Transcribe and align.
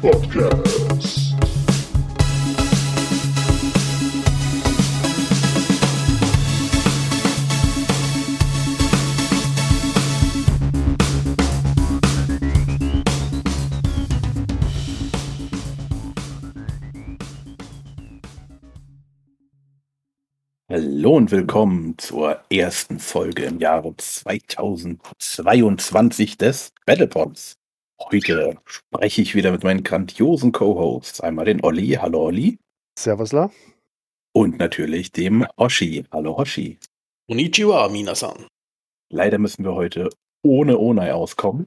Podcast. 0.00 1.36
Hallo 20.70 21.16
und 21.16 21.30
willkommen 21.30 21.98
zur 21.98 22.40
ersten 22.50 22.98
Folge 23.00 23.44
im 23.44 23.58
Jahre 23.58 23.94
2022 23.98 26.38
des 26.38 26.72
Battlepods. 26.86 27.59
Heute 28.02 28.56
spreche 28.64 29.22
ich 29.22 29.34
wieder 29.34 29.52
mit 29.52 29.62
meinen 29.62 29.84
grandiosen 29.84 30.52
Co-Hosts. 30.52 31.20
Einmal 31.20 31.44
den 31.44 31.62
Olli. 31.62 31.90
Hallo 32.00 32.24
Olli. 32.26 32.58
Servusla. 32.98 33.50
Und 34.32 34.58
natürlich 34.58 35.12
dem 35.12 35.46
Hoshi. 35.58 36.04
Hallo 36.10 36.36
Hoshi. 36.36 36.78
Konnichiwa, 37.28 37.88
Minasan. 37.88 38.46
Leider 39.12 39.38
müssen 39.38 39.64
wir 39.64 39.74
heute 39.74 40.08
ohne 40.42 40.78
Onai 40.78 41.12
auskommen. 41.12 41.66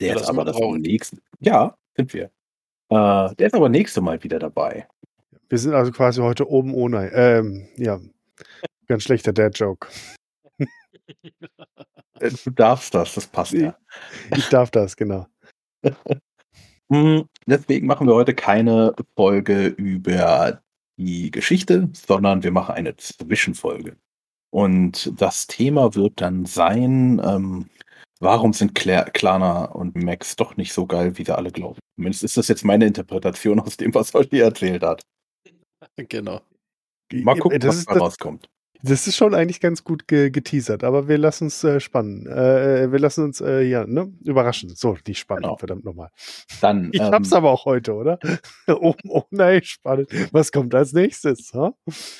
Der 0.00 0.14
Ja, 0.14 0.20
ist 0.20 0.28
aber 0.28 0.44
das 0.44 0.56
nächste. 0.58 1.18
Ja, 1.40 1.76
sind 1.96 2.14
wir. 2.14 2.24
Äh, 2.90 3.34
der 3.34 3.46
ist 3.48 3.54
aber 3.54 3.68
nächste 3.68 4.00
Mal 4.00 4.22
wieder 4.22 4.38
dabei. 4.38 4.88
Wir 5.48 5.58
sind 5.58 5.74
also 5.74 5.92
quasi 5.92 6.20
heute 6.22 6.48
oben 6.48 6.72
ohne. 6.74 7.10
Ähm, 7.12 7.68
ja. 7.76 8.00
Ganz 8.86 9.02
schlechter 9.02 9.32
Dad-Joke. 9.32 9.88
Äh, 10.58 12.30
Du 12.44 12.50
darfst 12.50 12.94
das, 12.94 13.14
das 13.14 13.26
passt 13.28 13.52
ja. 13.52 13.78
Ich 14.36 14.48
darf 14.48 14.70
das, 14.72 14.96
genau. 14.96 15.26
Mm, 16.88 17.20
Deswegen 17.46 17.86
machen 17.86 18.06
wir 18.06 18.14
heute 18.14 18.34
keine 18.34 18.94
Folge 19.16 19.66
über 19.68 20.62
die 20.98 21.30
Geschichte, 21.30 21.88
sondern 21.92 22.42
wir 22.42 22.50
machen 22.50 22.74
eine 22.74 22.96
Zwischenfolge. 22.96 23.96
Und 24.50 25.12
das 25.20 25.46
Thema 25.46 25.94
wird 25.94 26.20
dann 26.20 26.44
sein, 26.46 27.20
ähm, 27.24 27.70
warum 28.20 28.52
sind 28.52 28.74
Cla 28.74 29.04
Klana 29.04 29.66
und 29.66 29.96
Max 29.96 30.36
doch 30.36 30.56
nicht 30.56 30.72
so 30.72 30.86
geil, 30.86 31.16
wie 31.16 31.24
sie 31.24 31.36
alle 31.36 31.52
glauben. 31.52 31.78
Zumindest 31.96 32.24
ist 32.24 32.36
das 32.36 32.48
jetzt 32.48 32.64
meine 32.64 32.86
Interpretation 32.86 33.60
aus 33.60 33.76
dem, 33.76 33.94
was 33.94 34.14
Olli 34.14 34.40
erzählt 34.40 34.82
hat. 34.82 35.02
Genau. 35.96 36.40
Mal 37.12 37.38
gucken, 37.38 37.60
das 37.60 37.78
was 37.78 37.84
da 37.86 38.00
rauskommt. 38.00 38.48
Das 38.82 39.06
ist 39.06 39.16
schon 39.16 39.34
eigentlich 39.34 39.60
ganz 39.60 39.84
gut 39.84 40.06
ge 40.08 40.30
geteasert, 40.30 40.84
aber 40.84 41.08
wir 41.08 41.18
lassen 41.18 41.44
uns 41.44 41.62
äh, 41.64 41.80
spannen. 41.80 42.26
Äh, 42.26 42.90
wir 42.92 42.98
lassen 42.98 43.24
uns 43.24 43.40
äh, 43.40 43.62
ja, 43.62 43.86
ne? 43.86 44.12
überraschen. 44.24 44.70
So, 44.70 44.96
die 45.06 45.14
spannend, 45.14 45.44
Genau. 45.44 45.56
verdammt 45.56 45.84
nochmal. 45.84 46.10
Dann, 46.60 46.90
Ich 46.92 47.00
ähm, 47.00 47.12
hab's 47.12 47.32
aber 47.32 47.50
auch 47.50 47.64
heute, 47.64 47.94
oder? 47.94 48.18
oben 48.68 49.10
ohne, 49.10 49.62
spannend. 49.64 50.08
Was 50.32 50.52
kommt 50.52 50.74
als 50.74 50.92
nächstes? 50.92 51.52
Ha? 51.54 51.72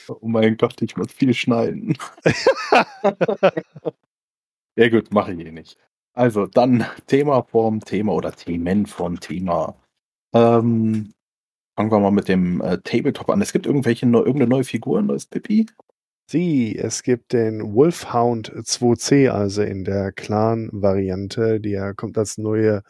oh 0.09 0.29
mein 0.29 0.57
Gott, 0.57 0.81
ich 0.83 0.97
muss 0.97 1.13
viel 1.13 1.35
schneiden. 1.35 1.97
Ja 4.79 4.89
gut, 4.89 5.13
mache 5.13 5.33
ich 5.33 5.45
eh 5.45 5.51
nicht. 5.51 5.77
Also 6.15 6.47
dann 6.47 6.87
Thema 7.09 7.43
vom 7.43 7.81
Thema 7.81 8.13
oder 8.13 8.31
Themen 8.31 8.87
vom 8.87 9.19
Thema. 9.19 9.75
Ähm, 10.33 11.15
fangen 11.77 11.91
wir 11.91 11.99
mal 11.99 12.13
mit 12.13 12.29
dem 12.29 12.61
äh, 12.61 12.79
Tabletop 12.79 13.29
an. 13.29 13.43
Es 13.43 13.53
gibt 13.53 13.67
irgendwelche 13.67 14.07
irgendeine 14.07 14.47
neue 14.47 14.63
Figur, 14.63 15.01
ein 15.01 15.07
neues 15.07 15.27
Pippi? 15.27 15.67
Sie, 16.31 16.77
es 16.77 17.03
gibt 17.03 17.33
den 17.33 17.73
Wolfhound 17.73 18.53
2C, 18.53 19.31
also 19.31 19.63
in 19.63 19.85
der 19.85 20.13
Clan-Variante. 20.13 21.59
Die 21.59 21.81
kommt 21.97 22.19
als 22.19 22.37
neue 22.37 22.83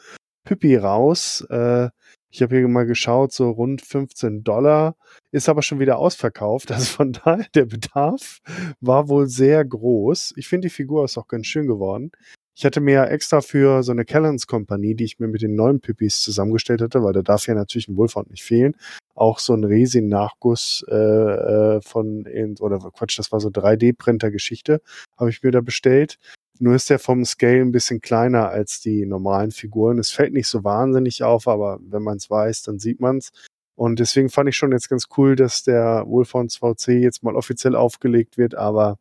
Pippi 0.44 0.74
raus. 0.74 1.46
Äh, 1.48 1.90
ich 2.30 2.42
habe 2.42 2.56
hier 2.56 2.66
mal 2.66 2.84
geschaut, 2.84 3.32
so 3.32 3.50
rund 3.50 3.80
15 3.80 4.42
Dollar. 4.42 4.96
Ist 5.30 5.48
aber 5.48 5.62
schon 5.62 5.78
wieder 5.78 5.98
ausverkauft. 5.98 6.70
Also 6.72 6.86
von 6.86 7.12
daher, 7.12 7.46
der 7.54 7.66
Bedarf 7.66 8.40
war 8.80 9.08
wohl 9.08 9.28
sehr 9.28 9.64
groß. 9.64 10.34
Ich 10.36 10.48
finde, 10.48 10.66
die 10.66 10.74
Figur 10.74 11.04
ist 11.04 11.16
auch 11.16 11.28
ganz 11.28 11.46
schön 11.46 11.68
geworden. 11.68 12.10
Ich 12.58 12.64
hatte 12.64 12.80
mir 12.80 12.94
ja 12.94 13.04
extra 13.04 13.40
für 13.40 13.84
so 13.84 13.92
eine 13.92 14.04
Callens-Kompanie, 14.04 14.96
die 14.96 15.04
ich 15.04 15.20
mir 15.20 15.28
mit 15.28 15.42
den 15.42 15.54
neuen 15.54 15.78
Pippis 15.78 16.20
zusammengestellt 16.22 16.82
hatte, 16.82 17.04
weil 17.04 17.12
da 17.12 17.22
darf 17.22 17.46
ja 17.46 17.54
natürlich 17.54 17.86
ein 17.86 17.96
Wolfhound 17.96 18.32
nicht 18.32 18.42
fehlen, 18.42 18.74
auch 19.14 19.38
so 19.38 19.54
ein 19.54 19.62
Resin-Nachguss 19.62 20.84
äh, 20.88 20.96
äh, 20.96 21.80
von, 21.82 22.26
oder 22.58 22.80
Quatsch, 22.92 23.16
das 23.16 23.30
war 23.30 23.38
so 23.38 23.50
3D-Printer-Geschichte, 23.50 24.82
habe 25.16 25.30
ich 25.30 25.40
mir 25.40 25.52
da 25.52 25.60
bestellt. 25.60 26.18
Nur 26.58 26.74
ist 26.74 26.90
der 26.90 26.98
vom 26.98 27.24
Scale 27.24 27.60
ein 27.60 27.70
bisschen 27.70 28.00
kleiner 28.00 28.48
als 28.48 28.80
die 28.80 29.06
normalen 29.06 29.52
Figuren. 29.52 30.00
Es 30.00 30.10
fällt 30.10 30.32
nicht 30.32 30.48
so 30.48 30.64
wahnsinnig 30.64 31.22
auf, 31.22 31.46
aber 31.46 31.78
wenn 31.80 32.02
man 32.02 32.16
es 32.16 32.28
weiß, 32.28 32.64
dann 32.64 32.80
sieht 32.80 32.98
man 32.98 33.18
es. 33.18 33.30
Und 33.76 34.00
deswegen 34.00 34.30
fand 34.30 34.48
ich 34.48 34.56
schon 34.56 34.72
jetzt 34.72 34.88
ganz 34.88 35.06
cool, 35.16 35.36
dass 35.36 35.62
der 35.62 36.02
Wolfhound 36.08 36.50
2C 36.50 36.98
jetzt 36.98 37.22
mal 37.22 37.36
offiziell 37.36 37.76
aufgelegt 37.76 38.36
wird, 38.36 38.56
aber 38.56 38.98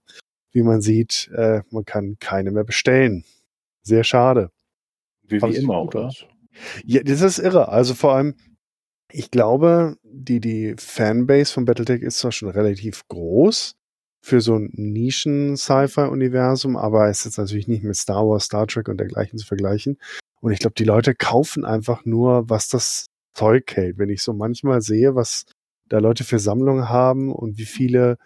wie 0.51 0.62
man 0.62 0.81
sieht, 0.81 1.31
äh, 1.34 1.62
man 1.72 1.85
kann 1.85 2.18
keine 2.19 2.51
mehr 2.51 2.63
bestellen. 2.63 3.24
Sehr 3.88 4.03
schade. 4.03 4.52
Wie, 5.24 5.42
wie 5.42 5.56
immer, 5.56 5.84
oder? 5.84 6.08
aus. 6.08 6.25
Ja, 6.84 7.02
das 7.03 7.22
ist 7.22 7.40
irre. 7.40 7.70
Also 7.70 7.94
vor 7.94 8.14
allem, 8.14 8.36
ich 9.09 9.31
glaube, 9.31 9.96
die, 10.03 10.42
die 10.42 10.75
Fanbase 10.78 11.53
von 11.53 11.64
Battletech 11.64 12.02
ist 12.02 12.20
zwar 12.20 12.34
schon 12.34 12.50
relativ 12.50 13.08
groß 13.08 13.75
für 14.22 14.42
so 14.42 14.56
ein 14.56 14.72
Nischen-Sci-Fi-Universum, 14.74 16.75
aber 16.75 17.08
es 17.08 17.20
ist 17.20 17.25
jetzt 17.25 17.38
natürlich 17.38 17.70
nicht 17.70 17.84
mit 17.84 17.96
Star 17.96 18.28
Wars, 18.28 18.46
Star 18.46 18.68
Trek 18.68 18.90
und 18.90 19.00
dergleichen 19.00 19.40
zu 19.40 19.46
vergleichen. 19.46 19.98
Und 20.42 20.52
ich 20.52 20.59
glaube, 20.59 20.75
die 20.78 20.84
Leute 20.84 21.16
kaufen 21.16 21.64
einfach 21.64 22.04
nur, 22.04 22.50
was 22.50 22.68
das 22.68 23.06
Zeug 23.34 23.74
hält. 23.74 23.98
Wenn 23.98 24.09
ich 24.09 24.22
so 24.22 24.34
manchmal 24.34 24.81
sehe, 24.81 25.16
was 25.16 25.46
da 25.88 26.00
Leute 26.00 26.25
für 26.25 26.40
Sammlungen 26.40 26.90
haben 26.90 27.31
und 27.31 27.58
wie 27.58 27.66
viele 27.66 28.18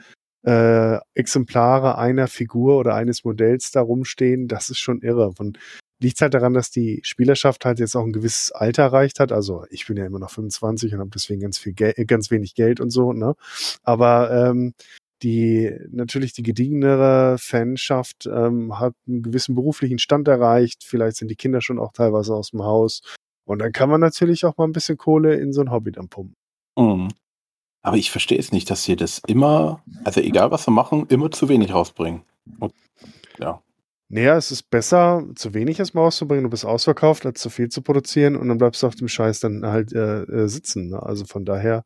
äh, 0.44 0.98
Exemplare 1.14 1.98
einer 1.98 2.28
Figur 2.28 2.78
oder 2.78 2.96
eines 2.96 3.24
Modells 3.24 3.72
da 3.72 3.82
rumstehen, 3.82 4.48
das 4.48 4.70
ist 4.70 4.80
schon 4.80 5.02
irre. 5.02 5.34
Von 5.34 5.58
liegt 6.02 6.20
halt 6.22 6.34
daran, 6.34 6.54
dass 6.54 6.72
die 6.72 7.00
Spielerschaft 7.04 7.64
halt 7.64 7.80
jetzt 7.80 7.96
auch 7.96 8.04
ein 8.04 8.12
gewisses 8.12 8.52
Alter 8.52 8.84
erreicht 8.84 9.20
hat. 9.20 9.32
Also 9.32 9.66
ich 9.70 9.86
bin 9.86 9.98
ja 9.98 10.06
immer 10.06 10.20
noch 10.20 10.32
25 10.32 10.94
und 10.94 11.00
habe 11.00 11.12
deswegen 11.14 11.42
ganz 11.42 11.60
viel 11.60 11.74
Geld, 11.74 11.96
ganz 12.08 12.32
wenig 12.32 12.56
Geld 12.56 12.80
und 12.80 12.90
so, 12.90 13.14
ne? 13.14 13.36
Aber 13.84 14.32
ähm, 14.32 14.74
die 15.22 15.72
natürlich 15.92 16.34
die 16.34 16.42
gediegenere 16.44 17.38
Fanschaft 17.38 18.26
ähm, 18.26 18.80
hat 18.80 18.96
einen 19.08 19.22
gewissen 19.22 19.54
beruflichen 19.54 20.00
Stand 20.00 20.28
erreicht. 20.28 20.84
Vielleicht 20.84 21.18
sind 21.18 21.30
die 21.30 21.36
Kinder 21.36 21.62
schon 21.62 21.78
auch 21.78 21.94
teilweise 21.94 22.34
aus 22.34 22.50
dem 22.50 22.64
Haus. 22.64 23.02
Und 23.46 23.60
dann 23.60 23.72
kann 23.72 23.90
man 23.90 24.02
natürlich 24.02 24.46
auch 24.46 24.58
mal 24.58 24.66
ein 24.66 24.72
bisschen 24.72 24.98
Kohle 24.98 25.36
in 25.36 25.54
so 25.54 25.62
ein 25.62 25.72
Hobby 25.72 25.92
dann 25.92 26.10
pumpen. 26.10 26.36
Mhm. 26.78 27.10
Aber 27.82 27.98
ich 27.98 28.12
verstehe 28.12 28.38
es 28.38 28.52
nicht, 28.52 28.70
dass 28.70 28.84
sie 28.84 28.96
das 28.96 29.22
immer, 29.28 29.84
also 30.04 30.22
egal 30.22 30.52
was 30.52 30.66
sie 30.66 30.72
machen, 30.72 31.08
immer 31.10 31.32
zu 31.32 31.50
wenig 31.50 31.74
rausbringen. 31.74 32.22
Und, 32.60 32.74
ja. 33.40 33.62
Naja, 34.10 34.36
es 34.36 34.52
ist 34.52 34.70
besser, 34.70 35.26
zu 35.36 35.54
wenig 35.54 35.80
erstmal 35.80 36.04
rauszubringen, 36.04 36.44
du 36.44 36.50
bist 36.50 36.66
ausverkauft, 36.66 37.26
als 37.26 37.40
zu 37.40 37.50
viel 37.50 37.70
zu 37.70 37.82
produzieren 37.82 38.36
und 38.36 38.50
dann 38.50 38.58
bleibst 38.58 38.84
du 38.84 38.88
auf 38.88 38.96
dem 38.96 39.08
Scheiß 39.08 39.40
dann 39.40 39.66
halt 39.66 39.94
äh, 39.94 40.24
äh, 40.24 40.48
sitzen. 40.50 40.90
Ne? 40.90 41.02
Also 41.02 41.26
von 41.26 41.46
daher, 41.46 41.86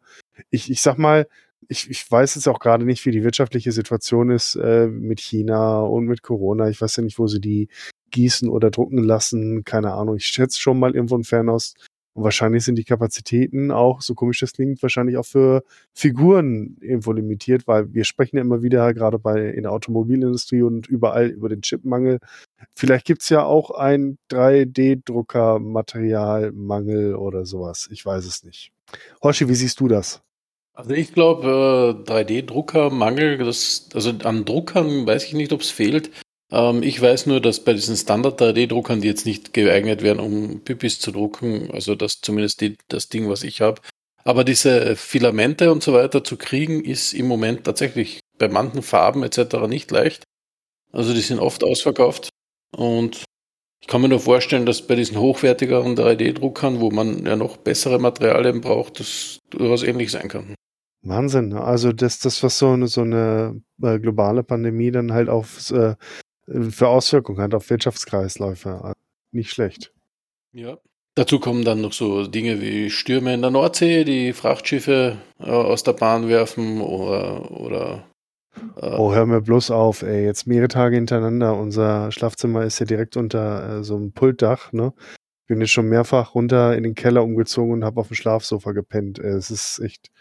ich, 0.49 0.71
ich 0.71 0.81
sag 0.81 0.97
mal, 0.97 1.27
ich, 1.67 1.89
ich 1.89 2.09
weiß 2.09 2.35
jetzt 2.35 2.47
auch 2.47 2.59
gerade 2.59 2.83
nicht, 2.83 3.05
wie 3.05 3.11
die 3.11 3.23
wirtschaftliche 3.23 3.71
Situation 3.71 4.31
ist 4.31 4.55
äh, 4.55 4.87
mit 4.87 5.19
China 5.19 5.81
und 5.81 6.05
mit 6.05 6.23
Corona. 6.23 6.69
Ich 6.69 6.81
weiß 6.81 6.95
ja 6.97 7.03
nicht, 7.03 7.19
wo 7.19 7.27
sie 7.27 7.39
die 7.39 7.69
gießen 8.11 8.49
oder 8.49 8.71
drucken 8.71 9.03
lassen. 9.03 9.63
Keine 9.63 9.93
Ahnung. 9.93 10.17
Ich 10.17 10.25
schätze 10.25 10.59
schon 10.59 10.79
mal 10.79 10.95
irgendwo 10.95 11.15
in 11.15 11.23
Fernost. 11.23 11.87
Und 12.15 12.23
wahrscheinlich 12.23 12.63
sind 12.63 12.77
die 12.77 12.85
Kapazitäten 12.85 13.71
auch, 13.71 14.01
so 14.01 14.15
komisch 14.15 14.39
das 14.39 14.53
klingt, 14.53 14.81
wahrscheinlich 14.81 15.17
auch 15.17 15.25
für 15.25 15.63
Figuren 15.93 16.77
irgendwo 16.79 17.11
limitiert, 17.11 17.67
weil 17.67 17.93
wir 17.93 18.05
sprechen 18.05 18.37
ja 18.37 18.41
immer 18.41 18.63
wieder 18.63 18.93
gerade 18.93 19.19
bei 19.19 19.49
in 19.49 19.63
der 19.63 19.73
Automobilindustrie 19.73 20.61
und 20.61 20.87
überall 20.87 21.27
über 21.27 21.49
den 21.49 21.61
Chipmangel. 21.61 22.19
Vielleicht 22.73 23.05
gibt's 23.05 23.27
ja 23.27 23.43
auch 23.43 23.71
ein 23.71 24.17
3D-Drucker-Materialmangel 24.31 27.15
oder 27.15 27.45
sowas. 27.45 27.89
Ich 27.91 28.05
weiß 28.05 28.25
es 28.25 28.45
nicht. 28.45 28.71
Hoshi, 29.21 29.49
wie 29.49 29.55
siehst 29.55 29.81
du 29.81 29.89
das? 29.89 30.21
Also 30.73 30.91
ich 30.91 31.13
glaube, 31.13 32.01
äh, 32.07 32.09
3D-Druckermangel, 32.09 33.39
das, 33.39 33.89
also 33.93 34.11
an 34.23 34.45
Druckern 34.45 35.05
weiß 35.05 35.25
ich 35.25 35.33
nicht, 35.33 35.51
ob 35.51 35.59
es 35.59 35.69
fehlt. 35.69 36.11
Ähm, 36.51 36.83
ich 36.83 37.01
weiß 37.01 37.25
nur, 37.25 37.41
dass 37.41 37.63
bei 37.63 37.73
diesen 37.73 37.95
Standard-3D-Druckern, 37.95 39.01
die 39.01 39.07
jetzt 39.07 39.25
nicht 39.25 39.53
geeignet 39.53 40.03
wären, 40.03 40.19
um 40.19 40.61
Pipis 40.61 40.99
zu 40.99 41.11
drucken, 41.11 41.71
also 41.71 41.95
das 41.95 42.21
zumindest 42.21 42.61
die, 42.61 42.77
das 42.87 43.09
Ding, 43.09 43.29
was 43.29 43.43
ich 43.43 43.61
habe. 43.61 43.81
Aber 44.23 44.43
diese 44.43 44.95
Filamente 44.95 45.71
und 45.71 45.83
so 45.83 45.93
weiter 45.93 46.23
zu 46.23 46.37
kriegen, 46.37 46.83
ist 46.83 47.13
im 47.13 47.27
Moment 47.27 47.63
tatsächlich 47.63 48.19
bei 48.37 48.47
manchen 48.47 48.81
Farben 48.81 49.23
etc. 49.23 49.67
nicht 49.67 49.91
leicht. 49.91 50.23
Also 50.91 51.13
die 51.13 51.21
sind 51.21 51.39
oft 51.39 51.63
ausverkauft. 51.63 52.29
Und 52.75 53.23
ich 53.81 53.87
kann 53.87 54.01
mir 54.01 54.09
nur 54.09 54.19
vorstellen, 54.19 54.65
dass 54.65 54.81
bei 54.81 54.95
diesen 54.95 55.19
hochwertigeren 55.19 55.95
3D-Druckern, 55.95 56.79
wo 56.79 56.89
man 56.89 57.25
ja 57.25 57.35
noch 57.35 57.57
bessere 57.57 57.99
Materialien 57.99 58.61
braucht, 58.61 58.99
das 58.99 59.37
durchaus 59.51 59.83
ähnlich 59.83 60.11
sein 60.11 60.27
kann. 60.27 60.55
Wahnsinn. 61.03 61.49
ne? 61.49 61.61
Also 61.61 61.93
das, 61.93 62.19
das 62.19 62.41
was 62.41 62.57
so 62.57 62.69
eine, 62.69 62.87
so 62.87 63.01
eine 63.01 63.61
äh, 63.83 63.99
globale 63.99 64.43
Pandemie 64.43 64.89
dann 64.89 65.13
halt 65.13 65.29
auf, 65.29 65.69
äh, 65.69 65.95
für 66.47 66.87
Auswirkungen 66.87 67.41
hat 67.41 67.53
auf 67.53 67.69
Wirtschaftskreisläufe. 67.69 68.93
Nicht 69.31 69.51
schlecht. 69.51 69.91
Ja. 70.53 70.77
Dazu 71.15 71.39
kommen 71.39 71.63
dann 71.63 71.81
noch 71.81 71.93
so 71.93 72.27
Dinge 72.27 72.61
wie 72.61 72.89
Stürme 72.89 73.33
in 73.33 73.41
der 73.41 73.51
Nordsee, 73.51 74.03
die 74.03 74.33
Frachtschiffe 74.33 75.17
äh, 75.39 75.49
aus 75.49 75.83
der 75.83 75.93
Bahn 75.93 76.27
werfen 76.27 76.81
oder, 76.81 77.51
oder 77.51 78.05
äh, 78.75 78.97
Oh, 78.97 79.13
hör 79.13 79.25
mir 79.25 79.41
bloß 79.41 79.71
auf, 79.71 80.01
ey. 80.01 80.25
Jetzt 80.25 80.45
mehrere 80.45 80.67
Tage 80.67 80.95
hintereinander. 80.95 81.55
Unser 81.57 82.11
Schlafzimmer 82.11 82.63
ist 82.63 82.79
ja 82.79 82.85
direkt 82.85 83.15
unter 83.15 83.79
äh, 83.79 83.83
so 83.83 83.95
einem 83.95 84.11
Pultdach, 84.11 84.73
ne? 84.73 84.93
Bin 85.47 85.61
jetzt 85.61 85.71
schon 85.71 85.87
mehrfach 85.87 86.35
runter 86.35 86.75
in 86.75 86.83
den 86.83 86.95
Keller 86.95 87.23
umgezogen 87.23 87.71
und 87.71 87.85
habe 87.85 88.01
auf 88.01 88.07
dem 88.07 88.15
Schlafsofa 88.15 88.71
gepennt. 88.73 89.19
Äh, 89.19 89.35
es 89.35 89.51
ist 89.51 89.79
echt. 89.79 90.11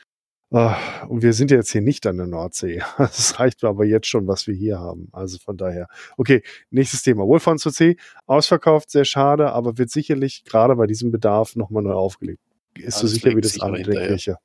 Und 0.51 1.23
wir 1.23 1.33
sind 1.33 1.51
jetzt 1.51 1.73
hier 1.73 1.81
nicht 1.81 2.07
an 2.07 2.17
der 2.17 2.27
Nordsee. 2.27 2.83
Das 2.99 3.41
reicht 3.41 3.63
mir 3.63 3.69
aber 3.69 3.85
jetzt 3.85 4.07
schon, 4.07 4.29
was 4.29 4.47
wir 4.47 4.55
hier 4.55 4.79
haben. 4.79 5.09
Also 5.13 5.39
von 5.39 5.57
daher. 5.57 5.89
Okay, 6.17 6.43
nächstes 6.71 7.03
Thema. 7.03 7.27
Wolfram 7.27 7.59
zu 7.59 7.71
C. 7.71 7.97
Ausverkauft, 8.27 8.91
sehr 8.91 9.05
schade, 9.05 9.53
aber 9.53 9.79
wird 9.79 9.91
sicherlich 9.91 10.45
gerade 10.45 10.77
bei 10.77 10.87
diesem 10.87 11.11
Bedarf 11.11 11.57
nochmal 11.57 11.83
neu 11.83 11.95
aufgelegt. 11.95 12.41
Ist 12.79 12.99
so 12.99 13.07
sicher 13.07 13.35
wie 13.37 13.41
das 13.41 13.61
andere. 13.61 14.17
Ja. 14.17 14.37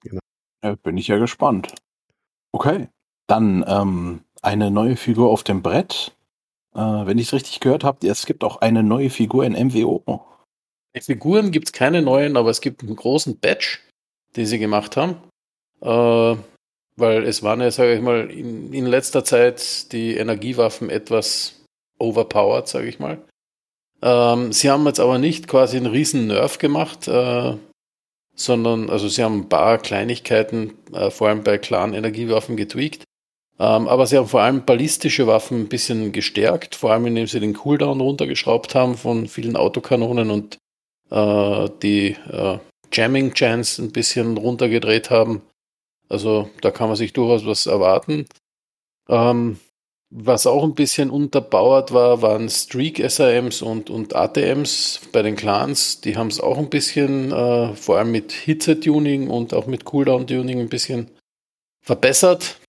Genau. 0.00 0.20
Ja, 0.64 0.74
bin 0.76 0.96
ich 0.96 1.08
ja 1.08 1.18
gespannt. 1.18 1.74
Okay. 2.52 2.88
Dann 3.28 3.64
ähm, 3.66 4.24
eine 4.42 4.70
neue 4.70 4.96
Figur 4.96 5.30
auf 5.30 5.44
dem 5.44 5.62
Brett. 5.62 6.16
Äh, 6.74 6.80
wenn 6.80 7.18
ich 7.18 7.28
es 7.28 7.32
richtig 7.32 7.60
gehört 7.60 7.84
habe, 7.84 8.06
es 8.06 8.26
gibt 8.26 8.44
auch 8.44 8.60
eine 8.60 8.82
neue 8.82 9.10
Figur 9.10 9.44
in 9.44 9.52
MWO. 9.52 10.24
Figuren 11.00 11.50
gibt 11.50 11.68
es 11.68 11.72
keine 11.72 12.02
neuen, 12.02 12.36
aber 12.36 12.50
es 12.50 12.60
gibt 12.60 12.82
einen 12.82 12.96
großen 12.96 13.38
Badge, 13.38 13.78
den 14.36 14.46
sie 14.46 14.58
gemacht 14.58 14.96
haben. 14.96 15.16
Äh, 15.82 16.36
weil 16.96 17.24
es 17.24 17.42
waren 17.42 17.60
ja, 17.60 17.70
sage 17.70 17.94
ich 17.94 18.00
mal, 18.00 18.30
in, 18.30 18.72
in, 18.72 18.86
letzter 18.86 19.24
Zeit 19.24 19.92
die 19.92 20.16
Energiewaffen 20.16 20.90
etwas 20.90 21.64
overpowered, 21.98 22.68
sage 22.68 22.88
ich 22.88 22.98
mal. 22.98 23.18
Ähm, 24.02 24.52
sie 24.52 24.70
haben 24.70 24.86
jetzt 24.86 25.00
aber 25.00 25.18
nicht 25.18 25.48
quasi 25.48 25.76
einen 25.76 25.86
riesen 25.86 26.26
Nerf 26.26 26.58
gemacht, 26.58 27.08
äh, 27.08 27.54
sondern 28.34 28.90
also 28.90 29.08
sie 29.08 29.22
haben 29.22 29.40
ein 29.40 29.48
paar 29.48 29.78
Kleinigkeiten, 29.78 30.74
äh, 30.92 31.10
vor 31.10 31.28
allem 31.28 31.42
bei 31.42 31.58
klaren 31.58 31.94
Energiewaffen 31.94 32.56
getweakt. 32.56 33.04
Ähm, 33.58 33.86
aber 33.88 34.06
sie 34.06 34.16
haben 34.16 34.28
vor 34.28 34.42
allem 34.42 34.64
ballistische 34.64 35.26
Waffen 35.26 35.62
ein 35.62 35.68
bisschen 35.68 36.12
gestärkt, 36.12 36.74
vor 36.74 36.92
allem 36.92 37.06
indem 37.06 37.26
sie 37.26 37.40
den 37.40 37.54
Cooldown 37.54 38.00
runtergeschraubt 38.00 38.74
haben 38.74 38.96
von 38.96 39.28
vielen 39.28 39.56
Autokanonen 39.56 40.30
und 40.30 40.58
äh, 41.10 41.68
die 41.82 42.16
äh, 42.30 42.58
Jamming 42.92 43.32
Chance 43.34 43.82
ein 43.82 43.92
bisschen 43.92 44.36
runtergedreht 44.36 45.10
haben. 45.10 45.42
Also 46.12 46.50
da 46.60 46.70
kann 46.70 46.88
man 46.88 46.96
sich 46.96 47.14
durchaus 47.14 47.46
was 47.46 47.66
erwarten. 47.66 48.26
Ähm, 49.08 49.58
was 50.10 50.46
auch 50.46 50.62
ein 50.62 50.74
bisschen 50.74 51.08
unterbauert 51.08 51.94
war, 51.94 52.20
waren 52.20 52.50
Streak-SRMs 52.50 53.62
und, 53.62 53.88
und 53.88 54.14
ATMs 54.14 55.00
bei 55.10 55.22
den 55.22 55.36
Clans. 55.36 56.02
Die 56.02 56.18
haben 56.18 56.26
es 56.26 56.38
auch 56.38 56.58
ein 56.58 56.68
bisschen, 56.68 57.32
äh, 57.32 57.74
vor 57.74 57.96
allem 57.96 58.12
mit 58.12 58.30
Hitze-Tuning 58.30 59.30
und 59.30 59.54
auch 59.54 59.66
mit 59.66 59.86
Cooldown-Tuning 59.86 60.60
ein 60.60 60.68
bisschen 60.68 61.10
verbessert. 61.80 62.60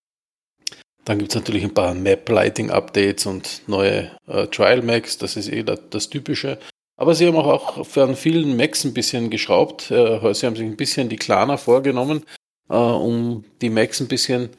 Dann 1.04 1.20
gibt 1.20 1.32
es 1.32 1.36
natürlich 1.36 1.66
ein 1.66 1.74
paar 1.74 1.94
Map-Lighting-Updates 1.94 3.26
und 3.26 3.64
neue 3.68 4.10
äh, 4.26 4.48
Trial-Macs, 4.48 5.18
das 5.18 5.36
ist 5.36 5.52
eh 5.52 5.64
das, 5.64 5.82
das, 5.90 6.10
Typische. 6.10 6.60
Aber 6.96 7.14
sie 7.14 7.28
haben 7.28 7.36
auch, 7.36 7.78
auch 7.78 7.86
für 7.86 8.04
an 8.04 8.16
vielen 8.16 8.56
Macs 8.56 8.86
ein 8.86 8.94
bisschen 8.94 9.30
geschraubt. 9.30 9.92
Äh, 9.92 10.34
sie 10.34 10.46
haben 10.46 10.56
sich 10.56 10.66
ein 10.66 10.78
bisschen 10.78 11.10
die 11.10 11.18
Klaner 11.18 11.58
vorgenommen, 11.58 12.24
äh, 12.70 12.76
um 12.76 13.46
die 13.62 13.70
Macs 13.70 14.00
ein 14.00 14.08
bisschen 14.08 14.50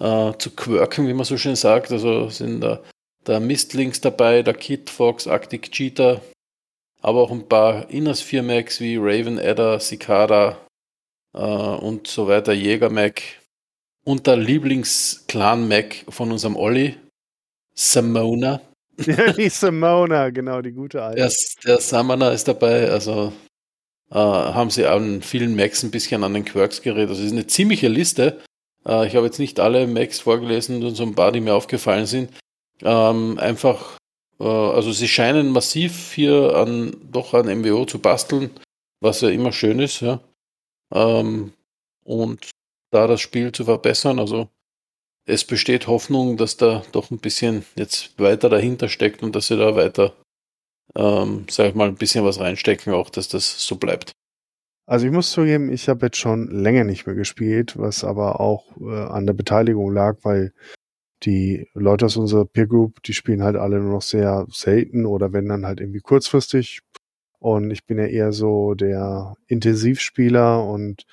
äh, 0.00 0.32
zu 0.38 0.50
quirken, 0.50 1.08
wie 1.08 1.14
man 1.14 1.24
so 1.24 1.36
schön 1.36 1.56
sagt. 1.56 1.90
Also 1.92 2.28
sind 2.28 2.60
da 2.60 2.82
der 3.26 3.40
Mistlinks 3.40 4.00
dabei, 4.00 4.42
der 4.42 4.54
Kid 4.54 4.90
Fox, 4.90 5.26
Arctic 5.26 5.70
Cheetah, 5.70 6.20
aber 7.02 7.20
auch 7.20 7.30
ein 7.30 7.48
paar 7.48 7.90
Inners 7.90 8.20
4 8.20 8.42
Macs 8.42 8.80
wie 8.80 8.96
Raven 8.96 9.38
Adder, 9.38 9.78
Cicada 9.80 10.56
äh, 11.34 11.38
und 11.38 12.06
so 12.06 12.26
weiter, 12.26 12.52
Jäger 12.52 12.90
Mac 12.90 13.22
und 14.04 14.26
der 14.26 14.36
Lieblings-Clan-Mac 14.36 16.06
von 16.08 16.32
unserem 16.32 16.56
Olli, 16.56 16.96
Simona. 17.74 18.62
die 18.96 19.50
Simona, 19.50 20.30
genau, 20.30 20.62
die 20.62 20.72
gute 20.72 21.02
alte. 21.02 21.16
Der, 21.16 21.32
der 21.64 21.80
Summoner 21.80 22.32
ist 22.32 22.48
dabei, 22.48 22.90
also 22.90 23.32
haben 24.16 24.70
sie 24.70 24.86
an 24.86 25.22
vielen 25.22 25.54
Macs 25.54 25.82
ein 25.82 25.90
bisschen 25.90 26.24
an 26.24 26.34
den 26.34 26.44
Quirks 26.44 26.82
geredet. 26.82 27.10
Also 27.10 27.22
es 27.22 27.28
ist 27.28 27.32
eine 27.32 27.46
ziemliche 27.46 27.88
Liste. 27.88 28.40
Äh, 28.86 29.06
ich 29.06 29.16
habe 29.16 29.26
jetzt 29.26 29.38
nicht 29.38 29.60
alle 29.60 29.86
Macs 29.86 30.20
vorgelesen, 30.20 30.80
nur 30.80 30.94
so 30.94 31.04
ein 31.04 31.14
paar, 31.14 31.32
die 31.32 31.40
mir 31.40 31.54
aufgefallen 31.54 32.06
sind. 32.06 32.30
Ähm, 32.82 33.38
einfach, 33.38 33.98
äh, 34.40 34.44
also 34.44 34.92
sie 34.92 35.08
scheinen 35.08 35.50
massiv 35.50 36.12
hier 36.12 36.54
an, 36.56 36.96
doch 37.10 37.34
an 37.34 37.46
MWO 37.46 37.84
zu 37.84 37.98
basteln, 37.98 38.50
was 39.00 39.20
ja 39.20 39.28
immer 39.28 39.52
schön 39.52 39.78
ist, 39.80 40.00
ja. 40.00 40.20
Ähm, 40.92 41.52
und 42.04 42.50
da 42.90 43.06
das 43.06 43.20
Spiel 43.20 43.52
zu 43.52 43.64
verbessern. 43.64 44.18
Also 44.18 44.48
es 45.26 45.44
besteht 45.44 45.86
Hoffnung, 45.86 46.36
dass 46.36 46.56
da 46.56 46.82
doch 46.92 47.10
ein 47.10 47.18
bisschen 47.18 47.64
jetzt 47.76 48.18
weiter 48.18 48.48
dahinter 48.48 48.88
steckt 48.88 49.22
und 49.22 49.36
dass 49.36 49.48
sie 49.48 49.58
da 49.58 49.76
weiter, 49.76 50.14
ähm, 50.96 51.46
sag 51.50 51.68
ich 51.68 51.74
mal, 51.74 51.88
ein 51.88 51.96
bisschen 51.96 52.24
was 52.24 52.40
reinstecken, 52.40 52.92
auch 52.92 53.10
dass 53.10 53.28
das 53.28 53.64
so 53.64 53.76
bleibt. 53.76 54.12
Also 54.86 55.06
ich 55.06 55.12
muss 55.12 55.32
zugeben, 55.32 55.70
ich 55.70 55.88
habe 55.88 56.06
jetzt 56.06 56.16
schon 56.16 56.48
länger 56.48 56.84
nicht 56.84 57.06
mehr 57.06 57.14
gespielt, 57.14 57.78
was 57.78 58.04
aber 58.04 58.40
auch 58.40 58.64
äh, 58.80 59.04
an 59.04 59.26
der 59.26 59.34
Beteiligung 59.34 59.92
lag, 59.92 60.16
weil 60.22 60.52
die 61.24 61.68
Leute 61.74 62.06
aus 62.06 62.16
unserer 62.16 62.46
Peer 62.46 62.66
Group, 62.66 63.02
die 63.02 63.12
spielen 63.12 63.42
halt 63.42 63.56
alle 63.56 63.80
nur 63.80 63.92
noch 63.92 64.02
sehr 64.02 64.46
selten 64.50 65.04
oder 65.04 65.32
wenn 65.32 65.48
dann 65.48 65.66
halt 65.66 65.80
irgendwie 65.80 66.00
kurzfristig. 66.00 66.80
Und 67.38 67.70
ich 67.70 67.84
bin 67.84 67.98
ja 67.98 68.06
eher 68.06 68.32
so 68.32 68.74
der 68.74 69.36
Intensivspieler 69.46 70.64
und 70.64 71.04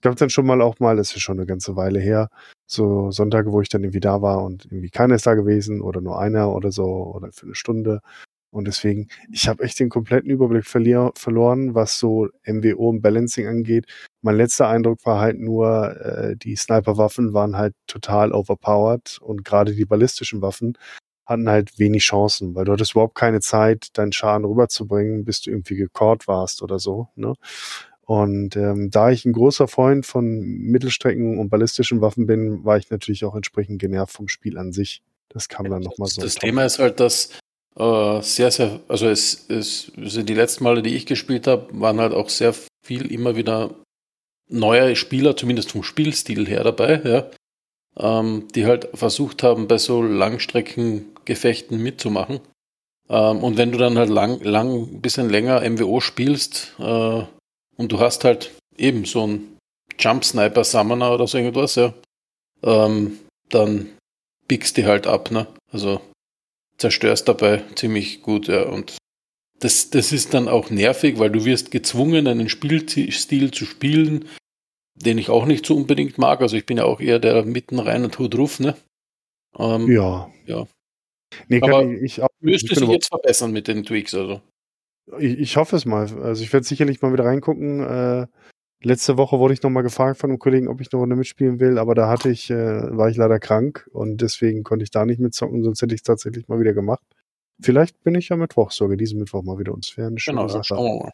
gab 0.00 0.16
dann 0.16 0.30
schon 0.30 0.46
mal 0.46 0.62
auch 0.62 0.78
mal, 0.80 0.96
das 0.96 1.14
ist 1.16 1.22
schon 1.22 1.38
eine 1.38 1.46
ganze 1.46 1.76
Weile 1.76 1.98
her, 1.98 2.28
so 2.66 3.10
Sonntage, 3.10 3.52
wo 3.52 3.60
ich 3.60 3.68
dann 3.68 3.82
irgendwie 3.82 4.00
da 4.00 4.22
war 4.22 4.44
und 4.44 4.66
irgendwie 4.66 4.90
keiner 4.90 5.14
ist 5.16 5.26
da 5.26 5.34
gewesen 5.34 5.80
oder 5.80 6.00
nur 6.00 6.20
einer 6.20 6.52
oder 6.54 6.70
so 6.70 6.84
oder 6.84 7.32
für 7.32 7.46
eine 7.46 7.54
Stunde. 7.54 8.00
Und 8.54 8.68
deswegen, 8.68 9.08
ich 9.32 9.48
habe 9.48 9.64
echt 9.64 9.80
den 9.80 9.88
kompletten 9.88 10.30
Überblick 10.30 10.64
verlier, 10.64 11.10
verloren, 11.16 11.74
was 11.74 11.98
so 11.98 12.28
MWO 12.46 12.90
und 12.90 13.02
Balancing 13.02 13.48
angeht. 13.48 13.86
Mein 14.22 14.36
letzter 14.36 14.68
Eindruck 14.68 15.04
war 15.04 15.18
halt 15.18 15.40
nur, 15.40 15.96
äh, 16.00 16.36
die 16.36 16.54
Sniperwaffen 16.54 17.34
waren 17.34 17.56
halt 17.56 17.74
total 17.88 18.32
overpowered 18.32 19.18
und 19.20 19.44
gerade 19.44 19.74
die 19.74 19.84
ballistischen 19.84 20.40
Waffen 20.40 20.78
hatten 21.26 21.48
halt 21.48 21.80
wenig 21.80 22.04
Chancen, 22.04 22.54
weil 22.54 22.64
du 22.64 22.70
hattest 22.70 22.92
überhaupt 22.92 23.16
keine 23.16 23.40
Zeit, 23.40 23.88
deinen 23.98 24.12
Schaden 24.12 24.44
rüberzubringen, 24.44 25.24
bis 25.24 25.42
du 25.42 25.50
irgendwie 25.50 25.74
gecaught 25.74 26.28
warst 26.28 26.62
oder 26.62 26.78
so. 26.78 27.08
Ne? 27.16 27.34
Und 28.02 28.54
ähm, 28.54 28.88
da 28.88 29.10
ich 29.10 29.24
ein 29.24 29.32
großer 29.32 29.66
Freund 29.66 30.06
von 30.06 30.38
Mittelstrecken 30.38 31.40
und 31.40 31.48
ballistischen 31.48 32.00
Waffen 32.00 32.26
bin, 32.26 32.64
war 32.64 32.76
ich 32.76 32.88
natürlich 32.88 33.24
auch 33.24 33.34
entsprechend 33.34 33.80
genervt 33.80 34.12
vom 34.12 34.28
Spiel 34.28 34.58
an 34.58 34.70
sich. 34.70 35.02
Das 35.28 35.48
kam 35.48 35.68
dann 35.68 35.82
nochmal 35.82 36.08
so. 36.08 36.22
Das 36.22 36.36
Thema 36.36 36.64
ist 36.64 36.78
halt, 36.78 37.00
dass 37.00 37.30
äh, 37.78 38.22
sehr, 38.22 38.50
sehr, 38.50 38.80
also 38.88 39.08
es, 39.08 39.48
es 39.48 39.92
also 39.96 40.22
die 40.22 40.34
letzten 40.34 40.64
Male, 40.64 40.82
die 40.82 40.94
ich 40.94 41.06
gespielt 41.06 41.46
habe, 41.46 41.68
waren 41.72 42.00
halt 42.00 42.12
auch 42.12 42.28
sehr 42.28 42.54
viel 42.84 43.10
immer 43.10 43.36
wieder 43.36 43.74
neue 44.48 44.94
Spieler, 44.96 45.36
zumindest 45.36 45.72
vom 45.72 45.82
Spielstil 45.82 46.46
her 46.46 46.64
dabei, 46.64 47.00
ja, 47.04 47.30
ähm, 47.96 48.48
die 48.54 48.66
halt 48.66 48.88
versucht 48.94 49.42
haben, 49.42 49.66
bei 49.66 49.78
so 49.78 50.02
Langstreckengefechten 50.02 51.82
mitzumachen. 51.82 52.40
Ähm, 53.08 53.42
und 53.42 53.56
wenn 53.56 53.72
du 53.72 53.78
dann 53.78 53.98
halt 53.98 54.10
lang, 54.10 54.40
lang, 54.42 55.00
bisschen 55.00 55.28
länger 55.28 55.62
MWO 55.68 56.00
spielst, 56.00 56.74
äh, 56.78 57.24
und 57.76 57.90
du 57.90 57.98
hast 57.98 58.24
halt 58.24 58.52
eben 58.76 59.04
so 59.04 59.24
einen 59.24 59.58
Jump 59.98 60.24
Sniper 60.24 60.64
Summoner 60.64 61.12
oder 61.12 61.26
so 61.26 61.38
irgendwas, 61.38 61.74
ja. 61.74 61.92
Ähm, 62.62 63.18
dann 63.48 63.90
pickst 64.48 64.76
die 64.76 64.86
halt 64.86 65.06
ab, 65.06 65.30
ne? 65.30 65.46
Also 65.72 66.00
zerstörst 66.78 67.28
dabei 67.28 67.62
ziemlich 67.74 68.22
gut, 68.22 68.48
ja. 68.48 68.62
Und 68.64 68.96
das, 69.60 69.90
das 69.90 70.12
ist 70.12 70.34
dann 70.34 70.48
auch 70.48 70.70
nervig, 70.70 71.18
weil 71.18 71.30
du 71.30 71.44
wirst 71.44 71.70
gezwungen, 71.70 72.26
einen 72.26 72.48
Spielstil 72.48 73.50
zu 73.50 73.64
spielen, 73.64 74.26
den 74.94 75.18
ich 75.18 75.30
auch 75.30 75.46
nicht 75.46 75.66
so 75.66 75.76
unbedingt 75.76 76.18
mag. 76.18 76.40
Also 76.40 76.56
ich 76.56 76.66
bin 76.66 76.78
ja 76.78 76.84
auch 76.84 77.00
eher 77.00 77.18
der 77.18 77.44
mitten 77.44 77.78
rein 77.78 78.04
und 78.04 78.18
Hut 78.18 78.36
ruf, 78.36 78.60
ne? 78.60 78.76
Ähm, 79.58 79.90
ja. 79.90 80.30
Ja. 80.46 80.66
Nee, 81.48 81.60
Aber 81.62 81.84
ich, 81.84 82.02
ich, 82.02 82.22
auch, 82.22 82.28
müsste 82.40 82.74
sich 82.74 82.88
jetzt 82.88 83.08
verbessern 83.08 83.52
mit 83.52 83.68
den 83.68 83.84
Tweaks, 83.84 84.14
also. 84.14 84.40
Ich, 85.18 85.38
ich 85.38 85.56
hoffe 85.56 85.76
es 85.76 85.84
mal. 85.84 86.08
Also 86.22 86.42
ich 86.42 86.52
werde 86.52 86.66
sicherlich 86.66 87.02
mal 87.02 87.12
wieder 87.12 87.24
reingucken. 87.24 87.80
Äh, 87.80 88.26
letzte 88.84 89.16
Woche 89.16 89.38
wurde 89.38 89.54
ich 89.54 89.62
nochmal 89.62 89.82
gefragt 89.82 90.18
von 90.18 90.30
einem 90.30 90.38
Kollegen, 90.38 90.68
ob 90.68 90.80
ich 90.80 90.92
eine 90.92 91.00
Runde 91.00 91.16
mitspielen 91.16 91.60
will, 91.60 91.78
aber 91.78 91.94
da 91.94 92.08
hatte 92.08 92.30
ich, 92.30 92.50
äh, 92.50 92.96
war 92.96 93.08
ich 93.08 93.16
leider 93.16 93.38
krank 93.38 93.88
und 93.92 94.20
deswegen 94.20 94.62
konnte 94.62 94.82
ich 94.82 94.90
da 94.90 95.04
nicht 95.04 95.20
mitzocken, 95.20 95.62
sonst 95.62 95.82
hätte 95.82 95.94
ich 95.94 96.00
es 96.00 96.04
tatsächlich 96.04 96.48
mal 96.48 96.60
wieder 96.60 96.72
gemacht. 96.72 97.02
Vielleicht 97.60 98.02
bin 98.02 98.14
ich 98.14 98.28
ja 98.28 98.36
Mittwoch 98.36 98.72
sogar, 98.72 98.96
diesen 98.96 99.18
Mittwoch 99.18 99.42
mal 99.42 99.58
wieder 99.58 99.72
uns 99.72 99.88
fern. 99.88 100.16
Genau, 100.16 100.48
Sache. 100.48 100.64
schauen 100.64 100.84
wir 100.84 101.04
mal. 101.04 101.12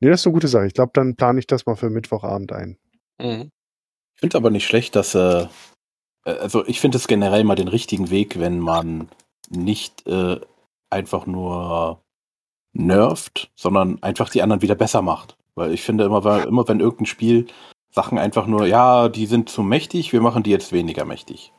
Nee, 0.00 0.10
das 0.10 0.20
ist 0.20 0.26
eine 0.26 0.34
gute 0.34 0.48
Sache. 0.48 0.66
Ich 0.66 0.74
glaube, 0.74 0.92
dann 0.94 1.16
plane 1.16 1.38
ich 1.38 1.46
das 1.46 1.66
mal 1.66 1.74
für 1.74 1.90
Mittwochabend 1.90 2.52
ein. 2.52 2.78
Mhm. 3.18 3.50
Ich 4.14 4.20
finde 4.20 4.34
es 4.36 4.36
aber 4.36 4.50
nicht 4.50 4.66
schlecht, 4.66 4.94
dass, 4.94 5.14
äh, 5.14 5.46
äh 6.24 6.30
also 6.30 6.66
ich 6.66 6.80
finde 6.80 6.98
es 6.98 7.06
generell 7.06 7.44
mal 7.44 7.56
den 7.56 7.68
richtigen 7.68 8.10
Weg, 8.10 8.38
wenn 8.38 8.60
man 8.60 9.08
nicht 9.50 10.06
äh, 10.06 10.40
einfach 10.90 11.26
nur 11.26 12.02
nervt, 12.72 13.50
sondern 13.56 14.02
einfach 14.02 14.28
die 14.28 14.42
anderen 14.42 14.62
wieder 14.62 14.74
besser 14.74 15.02
macht. 15.02 15.36
Weil 15.56 15.72
ich 15.72 15.82
finde 15.82 16.04
immer, 16.04 16.22
weil, 16.22 16.44
immer 16.46 16.68
wenn 16.68 16.80
irgendein 16.80 17.06
Spiel 17.06 17.46
Sachen 17.90 18.18
einfach 18.18 18.46
nur, 18.46 18.66
ja, 18.66 19.08
die 19.08 19.26
sind 19.26 19.48
zu 19.48 19.62
mächtig, 19.62 20.12
wir 20.12 20.20
machen 20.20 20.42
die 20.42 20.50
jetzt 20.50 20.72
weniger 20.72 21.04
mächtig. 21.04 21.52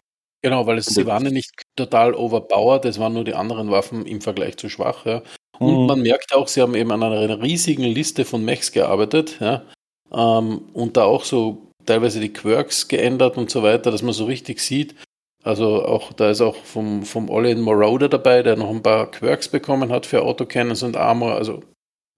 Genau, 0.43 0.67
weil 0.67 0.77
es, 0.77 0.85
sie 0.85 1.07
waren 1.07 1.25
ja 1.25 1.31
nicht 1.31 1.51
total 1.75 2.13
overpowered, 2.13 2.85
es 2.85 2.99
waren 2.99 3.13
nur 3.13 3.23
die 3.23 3.33
anderen 3.33 3.71
Waffen 3.71 4.05
im 4.05 4.21
Vergleich 4.21 4.57
zu 4.57 4.69
schwach. 4.69 5.05
Ja. 5.05 5.23
Und 5.59 5.81
Mhm. 5.81 5.85
man 5.87 6.01
merkt 6.01 6.33
auch, 6.35 6.47
sie 6.47 6.61
haben 6.61 6.75
eben 6.75 6.91
an 6.91 7.01
einer 7.01 7.41
riesigen 7.41 7.83
Liste 7.83 8.23
von 8.23 8.45
Mechs 8.45 8.71
gearbeitet 8.71 9.37
ja. 9.39 9.63
ähm, 10.11 10.61
und 10.73 10.95
da 10.95 11.05
auch 11.05 11.23
so 11.23 11.71
teilweise 11.87 12.19
die 12.19 12.31
Quirks 12.33 12.87
geändert 12.87 13.37
und 13.37 13.49
so 13.49 13.63
weiter, 13.63 13.89
dass 13.89 14.03
man 14.03 14.13
so 14.13 14.25
richtig 14.25 14.59
sieht. 14.59 14.95
Also 15.43 15.83
auch 15.85 16.13
da 16.13 16.29
ist 16.29 16.41
auch 16.41 16.55
vom, 16.55 17.03
vom 17.03 17.29
Olin 17.29 17.61
Marauder 17.61 18.09
dabei, 18.09 18.43
der 18.43 18.57
noch 18.57 18.69
ein 18.69 18.83
paar 18.83 19.09
Quirks 19.09 19.47
bekommen 19.47 19.91
hat 19.91 20.05
für 20.05 20.21
Autocannons 20.21 20.83
und 20.83 20.97
Armor. 20.97 21.33
Also 21.33 21.63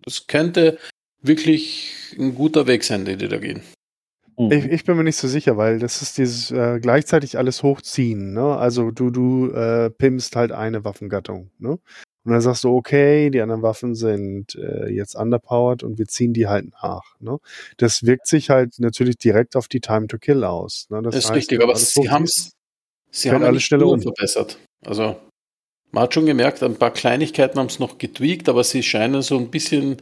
das 0.03 0.27
könnte 0.27 0.77
wirklich 1.21 2.15
ein 2.17 2.35
guter 2.35 2.67
Weg 2.67 2.83
sein, 2.83 3.05
den 3.05 3.19
die 3.19 3.27
da 3.27 3.37
gehen. 3.37 3.61
Mhm. 4.37 4.51
Ich, 4.51 4.65
ich 4.65 4.83
bin 4.85 4.97
mir 4.97 5.03
nicht 5.03 5.17
so 5.17 5.27
sicher, 5.27 5.57
weil 5.57 5.79
das 5.79 6.01
ist 6.01 6.17
dieses 6.17 6.51
äh, 6.51 6.79
gleichzeitig 6.81 7.37
alles 7.37 7.61
hochziehen. 7.63 8.33
Ne? 8.33 8.55
Also 8.57 8.91
du, 8.91 9.09
du 9.09 9.51
äh, 9.51 9.89
pimpst 9.89 10.35
halt 10.35 10.51
eine 10.51 10.83
Waffengattung. 10.85 11.51
Ne? 11.59 11.77
Und 12.25 12.33
dann 12.33 12.41
sagst 12.41 12.63
du, 12.63 12.75
okay, 12.75 13.29
die 13.29 13.41
anderen 13.41 13.61
Waffen 13.61 13.95
sind 13.95 14.55
äh, 14.55 14.89
jetzt 14.89 15.15
underpowered 15.15 15.83
und 15.83 15.97
wir 15.97 16.07
ziehen 16.07 16.33
die 16.33 16.47
halt 16.47 16.69
nach. 16.83 17.15
Ne? 17.19 17.37
Das 17.77 18.03
wirkt 18.03 18.27
sich 18.27 18.49
halt 18.49 18.79
natürlich 18.79 19.17
direkt 19.17 19.55
auf 19.55 19.67
die 19.67 19.79
Time 19.81 20.07
to 20.07 20.17
Kill 20.17 20.43
aus. 20.43 20.87
Ne? 20.89 21.01
Das, 21.01 21.15
ist 21.15 21.25
heißt, 21.25 21.35
richtig, 21.35 21.61
aber 21.63 21.75
sie 21.75 22.09
haben 22.09 22.25
hochziehst- 22.25 22.51
es 23.11 23.21
sie 23.21 23.31
haben 23.31 23.51
nicht 23.51 23.65
schneller 23.65 23.87
um. 23.87 24.01
verbessert. 24.01 24.57
Also 24.85 25.15
man 25.91 26.03
hat 26.03 26.13
schon 26.13 26.27
gemerkt, 26.27 26.61
ein 26.61 26.75
paar 26.75 26.91
Kleinigkeiten 26.91 27.57
haben 27.57 27.67
es 27.67 27.79
noch 27.79 27.97
getweakt, 27.97 28.47
aber 28.47 28.63
sie 28.63 28.83
scheinen 28.83 29.21
so 29.23 29.37
ein 29.37 29.49
bisschen 29.49 29.97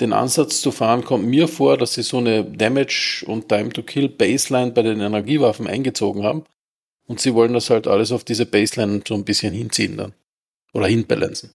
den 0.00 0.12
Ansatz 0.12 0.60
zu 0.60 0.72
fahren, 0.72 1.04
kommt 1.04 1.26
mir 1.26 1.48
vor, 1.48 1.76
dass 1.76 1.94
sie 1.94 2.02
so 2.02 2.18
eine 2.18 2.44
Damage 2.44 3.24
und 3.26 3.48
Time 3.48 3.70
to 3.70 3.82
Kill 3.82 4.08
Baseline 4.08 4.72
bei 4.72 4.82
den 4.82 5.00
Energiewaffen 5.00 5.66
eingezogen 5.66 6.22
haben. 6.22 6.44
Und 7.06 7.20
sie 7.20 7.34
wollen 7.34 7.52
das 7.52 7.68
halt 7.68 7.86
alles 7.86 8.12
auf 8.12 8.24
diese 8.24 8.46
Baseline 8.46 9.02
so 9.06 9.14
ein 9.14 9.24
bisschen 9.24 9.52
hinziehen 9.52 9.96
dann. 9.96 10.14
Oder 10.72 10.86
hinbalancen. 10.86 11.52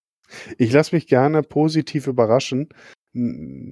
Ich 0.58 0.72
lasse 0.72 0.94
mich 0.96 1.08
gerne 1.08 1.42
positiv 1.42 2.06
überraschen. 2.08 2.70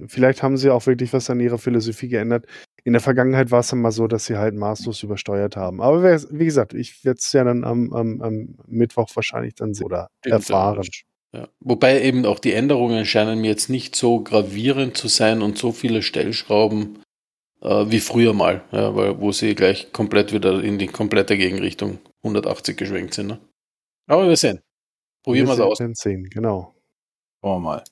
Vielleicht 0.08 0.42
haben 0.42 0.56
sie 0.56 0.70
auch 0.70 0.86
wirklich 0.86 1.12
was 1.12 1.30
an 1.30 1.38
ihrer 1.38 1.58
Philosophie 1.58 2.08
geändert. 2.08 2.46
In 2.82 2.92
der 2.92 3.02
Vergangenheit 3.02 3.50
war 3.50 3.60
es 3.60 3.68
dann 3.68 3.80
mal 3.80 3.92
so, 3.92 4.08
dass 4.08 4.26
sie 4.26 4.36
halt 4.36 4.54
maßlos 4.54 5.02
übersteuert 5.02 5.56
haben. 5.56 5.80
Aber 5.80 6.02
wie 6.02 6.44
gesagt, 6.44 6.74
ich 6.74 7.04
werde 7.04 7.18
es 7.18 7.32
ja 7.32 7.44
dann 7.44 7.62
am, 7.64 7.92
am, 7.92 8.20
am 8.22 8.56
Mittwoch 8.66 9.10
wahrscheinlich 9.14 9.54
dann 9.54 9.74
sehen 9.74 9.86
oder 9.86 10.08
erfahren. 10.24 10.88
Ja. 11.36 11.48
Wobei 11.60 12.02
eben 12.02 12.24
auch 12.24 12.38
die 12.38 12.54
Änderungen 12.54 13.04
scheinen 13.04 13.40
mir 13.42 13.50
jetzt 13.50 13.68
nicht 13.68 13.94
so 13.94 14.20
gravierend 14.20 14.96
zu 14.96 15.08
sein 15.08 15.42
und 15.42 15.58
so 15.58 15.70
viele 15.70 16.00
Stellschrauben 16.02 17.02
äh, 17.60 17.84
wie 17.90 18.00
früher 18.00 18.32
mal, 18.32 18.64
ja, 18.72 18.96
weil, 18.96 19.20
wo 19.20 19.32
sie 19.32 19.54
gleich 19.54 19.92
komplett 19.92 20.32
wieder 20.32 20.62
in 20.64 20.78
die 20.78 20.86
komplette 20.86 21.36
Gegenrichtung 21.36 21.98
180 22.22 22.78
geschwenkt 22.78 23.12
sind. 23.12 23.26
Ne? 23.26 23.38
Aber 24.06 24.26
wir 24.26 24.36
sehen. 24.36 24.62
Probieren 25.22 25.46
wir 25.46 25.54
es 25.54 25.60
aus. 25.60 25.78
sehen, 26.00 26.24
genau. 26.30 26.74
Schauen 27.42 27.62
wir 27.62 27.66
mal. 27.66 27.84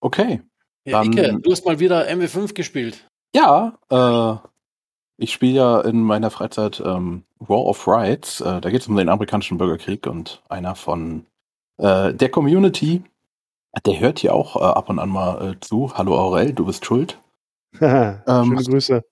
Okay. 0.00 0.42
Ja, 0.84 1.02
Dann- 1.02 1.12
Icke, 1.12 1.38
du 1.40 1.50
hast 1.50 1.64
mal 1.64 1.78
wieder 1.78 2.08
MW5 2.08 2.52
gespielt. 2.52 3.06
Ja, 3.34 3.78
äh, 3.88 4.48
ich 5.16 5.32
spiele 5.32 5.54
ja 5.54 5.80
in 5.80 6.02
meiner 6.02 6.30
Freizeit 6.30 6.82
ähm, 6.84 7.24
War 7.38 7.64
of 7.64 7.86
Rights. 7.86 8.42
Äh, 8.42 8.60
da 8.60 8.68
geht 8.68 8.82
es 8.82 8.88
um 8.88 8.96
den 8.96 9.08
amerikanischen 9.08 9.56
Bürgerkrieg 9.56 10.06
und 10.06 10.42
einer 10.48 10.74
von 10.74 11.24
äh, 11.78 12.12
der 12.14 12.30
Community, 12.30 13.02
der 13.86 14.00
hört 14.00 14.18
hier 14.18 14.34
auch 14.34 14.56
äh, 14.56 14.64
ab 14.64 14.88
und 14.90 14.98
an 14.98 15.08
mal 15.08 15.52
äh, 15.52 15.60
zu. 15.60 15.92
Hallo 15.94 16.18
Aurel, 16.18 16.52
du 16.52 16.66
bist 16.66 16.84
schuld. 16.84 17.18
Schöne 17.78 18.64
Grüße. 18.64 19.04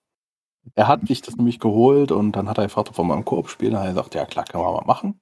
Er 0.75 0.87
hat 0.87 1.07
sich 1.07 1.21
das 1.21 1.35
nämlich 1.35 1.59
geholt 1.59 2.11
und 2.11 2.33
dann 2.33 2.47
hat 2.47 2.57
er 2.59 2.65
gefragt, 2.65 2.89
ob 2.89 2.97
wir 2.97 3.03
mal 3.03 3.17
im 3.17 3.25
Koop 3.25 3.49
spielen. 3.49 3.73
Da 3.73 3.79
hat 3.79 3.85
er 3.87 3.93
gesagt, 3.93 4.15
ja 4.15 4.25
klar, 4.25 4.45
kann 4.45 4.61
man 4.61 4.73
mal 4.73 4.85
machen. 4.85 5.19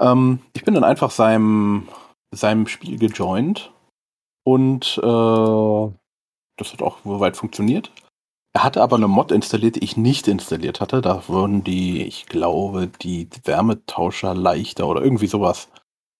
Ähm, 0.00 0.40
ich 0.54 0.64
bin 0.64 0.74
dann 0.74 0.84
einfach 0.84 1.10
seinem, 1.10 1.88
seinem 2.32 2.66
Spiel 2.66 2.98
gejoint 2.98 3.72
und 4.44 4.98
äh, 4.98 5.90
das 6.58 6.72
hat 6.72 6.82
auch 6.82 6.98
soweit 7.04 7.36
funktioniert. 7.36 7.92
Er 8.54 8.64
hatte 8.64 8.82
aber 8.82 8.96
eine 8.96 9.08
Mod 9.08 9.32
installiert, 9.32 9.76
die 9.76 9.84
ich 9.84 9.98
nicht 9.98 10.28
installiert 10.28 10.80
hatte. 10.80 11.02
Da 11.02 11.28
wurden 11.28 11.62
die, 11.62 12.02
ich 12.02 12.26
glaube, 12.26 12.88
die 12.88 13.28
Wärmetauscher 13.44 14.34
leichter 14.34 14.88
oder 14.88 15.02
irgendwie 15.02 15.26
sowas. 15.26 15.68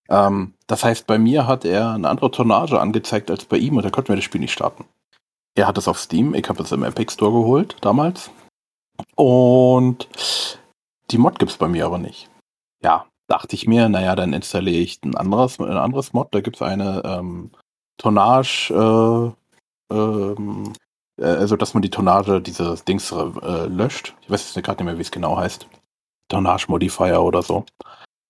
Ähm, 0.09 0.55
das 0.67 0.85
heißt, 0.85 1.07
bei 1.07 1.19
mir 1.19 1.47
hat 1.47 1.65
er 1.65 1.93
eine 1.93 2.09
andere 2.09 2.31
Tonnage 2.31 2.81
angezeigt 2.81 3.31
als 3.31 3.45
bei 3.45 3.59
ihm 3.59 3.77
und 3.77 3.85
er 3.85 3.91
konnte 3.91 4.13
mir 4.13 4.17
das 4.17 4.25
Spiel 4.25 4.41
nicht 4.41 4.53
starten. 4.53 4.85
Er 5.55 5.67
hat 5.67 5.79
es 5.79 5.89
auf 5.89 5.99
Steam, 5.99 6.35
ich 6.35 6.49
habe 6.49 6.63
es 6.63 6.73
im 6.73 6.85
Epic 6.85 7.13
Store 7.13 7.33
geholt 7.33 7.77
damals. 7.81 8.31
Und 9.15 10.09
die 11.11 11.19
Mod 11.19 11.39
gibt's 11.39 11.57
bei 11.57 11.69
mir 11.69 11.87
aber 11.87 11.99
nicht. 11.99 12.29
Ja, 12.83 13.07
dachte 13.27 13.55
ich 13.57 13.67
mir, 13.67 13.89
naja, 13.89 14.15
dann 14.17 14.33
installiere 14.33 14.81
ich 14.81 15.03
ein 15.03 15.17
anderes, 15.17 15.59
ein 15.59 15.77
anderes 15.77 16.13
Mod. 16.13 16.29
Da 16.33 16.41
gibt's 16.41 16.63
eine 16.63 17.03
ähm, 17.05 17.51
Tonnage, 17.99 19.35
äh, 19.91 19.95
ähm, 19.95 20.73
äh, 21.19 21.25
also 21.25 21.57
dass 21.57 21.75
man 21.75 21.83
die 21.83 21.91
Tonnage 21.91 22.41
dieses 22.41 22.85
Dings 22.85 23.11
äh, 23.13 23.67
löscht. 23.67 24.15
Ich 24.23 24.31
weiß 24.31 24.55
jetzt 24.55 24.65
gerade 24.65 24.83
nicht 24.83 24.93
mehr, 24.93 24.99
wie 24.99 25.03
es 25.03 25.11
genau 25.11 25.37
heißt. 25.37 25.67
Tonnage 26.29 26.67
Modifier 26.69 27.23
oder 27.23 27.43
so. 27.43 27.65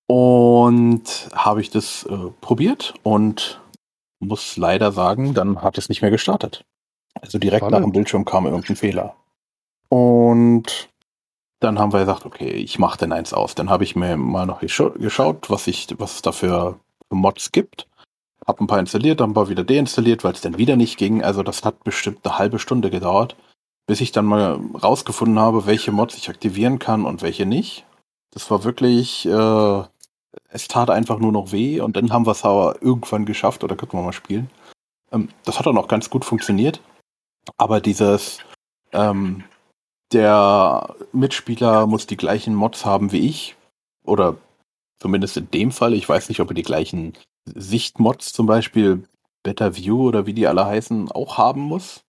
Und 0.06 1.28
habe 1.32 1.60
ich 1.60 1.70
das 1.70 2.04
äh, 2.04 2.30
probiert 2.40 2.94
und 3.02 3.60
muss 4.20 4.56
leider 4.56 4.92
sagen, 4.92 5.34
dann 5.34 5.62
hat 5.62 5.78
es 5.78 5.88
nicht 5.88 6.02
mehr 6.02 6.10
gestartet. 6.10 6.64
Also 7.20 7.38
direkt 7.38 7.62
Spannend. 7.62 7.80
nach 7.80 7.86
dem 7.86 7.92
Bildschirm 7.92 8.24
kam 8.24 8.46
irgendein 8.46 8.76
Fehler. 8.76 9.16
Und 9.88 10.88
dann 11.60 11.78
haben 11.78 11.92
wir 11.92 12.00
gesagt, 12.00 12.26
okay, 12.26 12.50
ich 12.50 12.78
mache 12.78 12.98
den 12.98 13.12
eins 13.12 13.32
aus. 13.32 13.54
Dann 13.54 13.70
habe 13.70 13.84
ich 13.84 13.96
mir 13.96 14.16
mal 14.16 14.46
noch 14.46 14.60
gescha 14.60 14.88
geschaut, 14.90 15.48
was, 15.50 15.66
ich, 15.66 15.88
was 15.98 16.16
es 16.16 16.22
da 16.22 16.32
für 16.32 16.78
Mods 17.10 17.52
gibt. 17.52 17.88
Hab 18.46 18.60
ein 18.60 18.66
paar 18.66 18.78
installiert, 18.78 19.20
dann 19.20 19.30
ein 19.30 19.34
paar 19.34 19.48
wieder 19.48 19.64
deinstalliert, 19.64 20.22
weil 20.22 20.32
es 20.32 20.40
dann 20.40 20.58
wieder 20.58 20.76
nicht 20.76 20.98
ging. 20.98 21.22
Also 21.22 21.42
das 21.42 21.64
hat 21.64 21.82
bestimmt 21.82 22.24
eine 22.24 22.38
halbe 22.38 22.58
Stunde 22.58 22.90
gedauert, 22.90 23.36
bis 23.86 24.00
ich 24.00 24.12
dann 24.12 24.26
mal 24.26 24.60
rausgefunden 24.82 25.38
habe, 25.38 25.66
welche 25.66 25.92
Mods 25.92 26.16
ich 26.16 26.28
aktivieren 26.28 26.78
kann 26.78 27.04
und 27.04 27.22
welche 27.22 27.46
nicht. 27.46 27.84
Das 28.30 28.50
war 28.50 28.64
wirklich, 28.64 29.26
äh, 29.26 29.82
es 30.56 30.68
tat 30.68 30.90
einfach 30.90 31.18
nur 31.18 31.32
noch 31.32 31.52
weh 31.52 31.80
und 31.80 31.96
dann 31.96 32.12
haben 32.12 32.26
wir 32.26 32.32
es 32.32 32.44
aber 32.44 32.80
irgendwann 32.80 33.26
geschafft 33.26 33.62
oder 33.62 33.76
könnten 33.76 33.98
wir 33.98 34.02
mal 34.02 34.12
spielen. 34.12 34.50
Ähm, 35.12 35.28
das 35.44 35.58
hat 35.58 35.66
dann 35.66 35.78
auch 35.78 35.88
ganz 35.88 36.08
gut 36.10 36.24
funktioniert. 36.24 36.80
Aber 37.58 37.80
dieses, 37.80 38.38
ähm, 38.92 39.44
der 40.12 40.94
Mitspieler 41.12 41.86
muss 41.86 42.06
die 42.06 42.16
gleichen 42.16 42.54
Mods 42.54 42.84
haben 42.86 43.12
wie 43.12 43.28
ich. 43.28 43.56
Oder 44.04 44.36
zumindest 44.98 45.36
in 45.36 45.50
dem 45.50 45.72
Fall. 45.72 45.92
Ich 45.92 46.08
weiß 46.08 46.28
nicht, 46.30 46.40
ob 46.40 46.50
er 46.50 46.54
die 46.54 46.62
gleichen 46.62 47.12
Sichtmods 47.44 48.32
zum 48.32 48.46
Beispiel 48.46 49.06
Better 49.42 49.76
View 49.76 50.08
oder 50.08 50.26
wie 50.26 50.32
die 50.32 50.46
alle 50.46 50.64
heißen, 50.64 51.12
auch 51.12 51.36
haben 51.36 51.60
muss. 51.60 52.00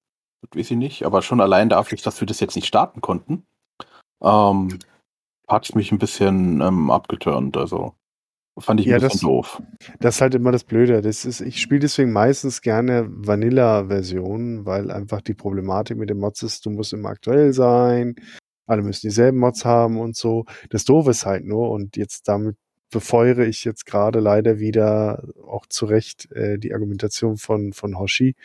Das 0.42 0.58
weiß 0.58 0.72
ich 0.72 0.78
nicht. 0.78 1.06
Aber 1.06 1.22
schon 1.22 1.42
allein 1.42 1.68
dafür, 1.68 1.98
dass 1.98 2.22
wir 2.22 2.28
das 2.28 2.40
jetzt 2.40 2.56
nicht 2.56 2.68
starten 2.68 3.02
konnten, 3.02 3.46
ähm, 4.24 4.80
hat 5.50 5.76
mich 5.76 5.92
ein 5.92 6.00
bisschen 6.00 6.62
ähm, 6.62 6.92
abgeturnt. 6.92 7.58
Also 7.58 7.97
fand 8.60 8.80
ich 8.80 8.88
ein 8.88 8.92
Ja, 8.92 8.96
bisschen 8.98 9.10
das- 9.12 9.22
doof. 9.22 9.62
Das 10.00 10.16
ist 10.16 10.22
halt 10.22 10.36
immer 10.36 10.52
das 10.52 10.64
Blöde. 10.64 11.02
Das 11.02 11.26
ist, 11.26 11.42
ich 11.42 11.60
spiele 11.62 11.82
deswegen 11.82 12.12
meistens 12.12 12.62
gerne 12.62 13.08
Vanilla-Versionen, 13.10 14.66
weil 14.66 14.92
einfach 14.92 15.22
die 15.22 15.34
Problematik 15.34 15.98
mit 15.98 16.10
den 16.10 16.18
Mods 16.20 16.44
ist, 16.44 16.66
du 16.66 16.70
musst 16.70 16.94
immer 16.94 17.10
aktuell 17.10 17.54
sein, 17.54 18.16
alle 18.66 18.82
müssen 18.84 19.08
dieselben 19.08 19.38
Mods 19.40 19.66
haben 19.66 19.98
und 20.00 20.16
so. 20.16 20.46
Das 20.70 20.86
Doofe 20.86 21.12
ist 21.12 21.26
halt 21.26 21.46
nur, 21.46 21.70
und 21.72 21.96
jetzt 21.98 22.28
damit 22.28 22.56
befeuere 22.92 23.46
ich 23.46 23.64
jetzt 23.66 23.86
gerade 23.86 24.20
leider 24.20 24.60
wieder 24.60 25.24
auch 25.46 25.66
zu 25.68 25.86
Recht 25.86 26.32
äh, 26.32 26.58
die 26.58 26.74
Argumentation 26.74 27.38
von, 27.38 27.74
von 27.74 28.00
Hoshi. 28.00 28.36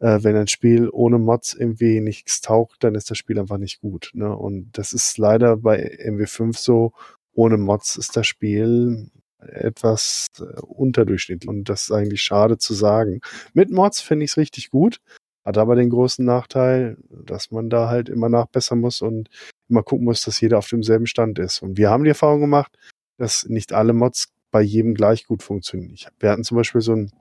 Äh, 0.00 0.18
wenn 0.22 0.34
ein 0.36 0.48
Spiel 0.48 0.88
ohne 0.92 1.18
Mods 1.18 1.54
irgendwie 1.54 2.00
nichts 2.00 2.40
taucht, 2.40 2.82
dann 2.82 2.96
ist 2.96 3.10
das 3.10 3.18
Spiel 3.18 3.38
einfach 3.38 3.58
nicht 3.58 3.80
gut. 3.80 4.10
Ne? 4.14 4.36
Und 4.36 4.76
das 4.76 4.92
ist 4.92 5.16
leider 5.18 5.56
bei 5.56 5.96
MW5 6.04 6.56
so, 6.58 6.92
ohne 7.34 7.56
Mods 7.56 7.96
ist 7.96 8.16
das 8.16 8.26
Spiel 8.26 9.10
etwas 9.48 10.26
äh, 10.38 10.44
unterdurchschnittlich. 10.60 11.48
Und 11.48 11.68
das 11.68 11.84
ist 11.84 11.92
eigentlich 11.92 12.22
schade 12.22 12.58
zu 12.58 12.74
sagen. 12.74 13.20
Mit 13.52 13.70
Mods 13.70 14.00
finde 14.00 14.24
ich 14.24 14.32
es 14.32 14.36
richtig 14.36 14.70
gut, 14.70 15.00
hat 15.44 15.58
aber 15.58 15.74
den 15.76 15.90
großen 15.90 16.24
Nachteil, 16.24 16.96
dass 17.10 17.50
man 17.50 17.70
da 17.70 17.88
halt 17.88 18.08
immer 18.08 18.28
nachbessern 18.28 18.80
muss 18.80 19.02
und 19.02 19.28
immer 19.68 19.82
gucken 19.82 20.04
muss, 20.04 20.22
dass 20.22 20.40
jeder 20.40 20.58
auf 20.58 20.68
demselben 20.68 21.06
Stand 21.06 21.38
ist. 21.38 21.62
Und 21.62 21.76
wir 21.76 21.90
haben 21.90 22.04
die 22.04 22.10
Erfahrung 22.10 22.40
gemacht, 22.40 22.76
dass 23.18 23.46
nicht 23.46 23.72
alle 23.72 23.92
Mods 23.92 24.28
bei 24.50 24.62
jedem 24.62 24.94
gleich 24.94 25.26
gut 25.26 25.42
funktionieren. 25.42 25.94
Ich, 25.94 26.06
wir 26.18 26.30
hatten 26.30 26.44
zum 26.44 26.56
Beispiel 26.56 26.80
so 26.80 26.92
einen 26.92 27.12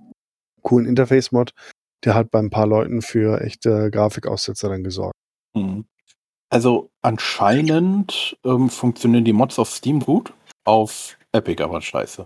coolen 0.62 0.88
Interface-Mod, 0.88 1.54
der 2.04 2.16
hat 2.16 2.32
bei 2.32 2.40
ein 2.40 2.50
paar 2.50 2.68
Leuten 2.68 3.02
für 3.02 3.42
echte 3.42 3.90
Grafikaussetzer 3.92 4.70
dann 4.70 4.84
gesorgt. 4.84 5.16
Mhm. 5.56 5.86
Also 6.50 6.92
anscheinend 7.02 8.38
ähm, 8.46 8.70
funktionieren 8.70 9.26
die 9.26 9.34
Mods 9.34 9.58
auf 9.58 9.72
Steam 9.72 10.00
gut, 10.02 10.34
auf 10.66 11.18
Epic 11.34 11.62
aber 11.64 11.82
scheiße. 11.82 12.26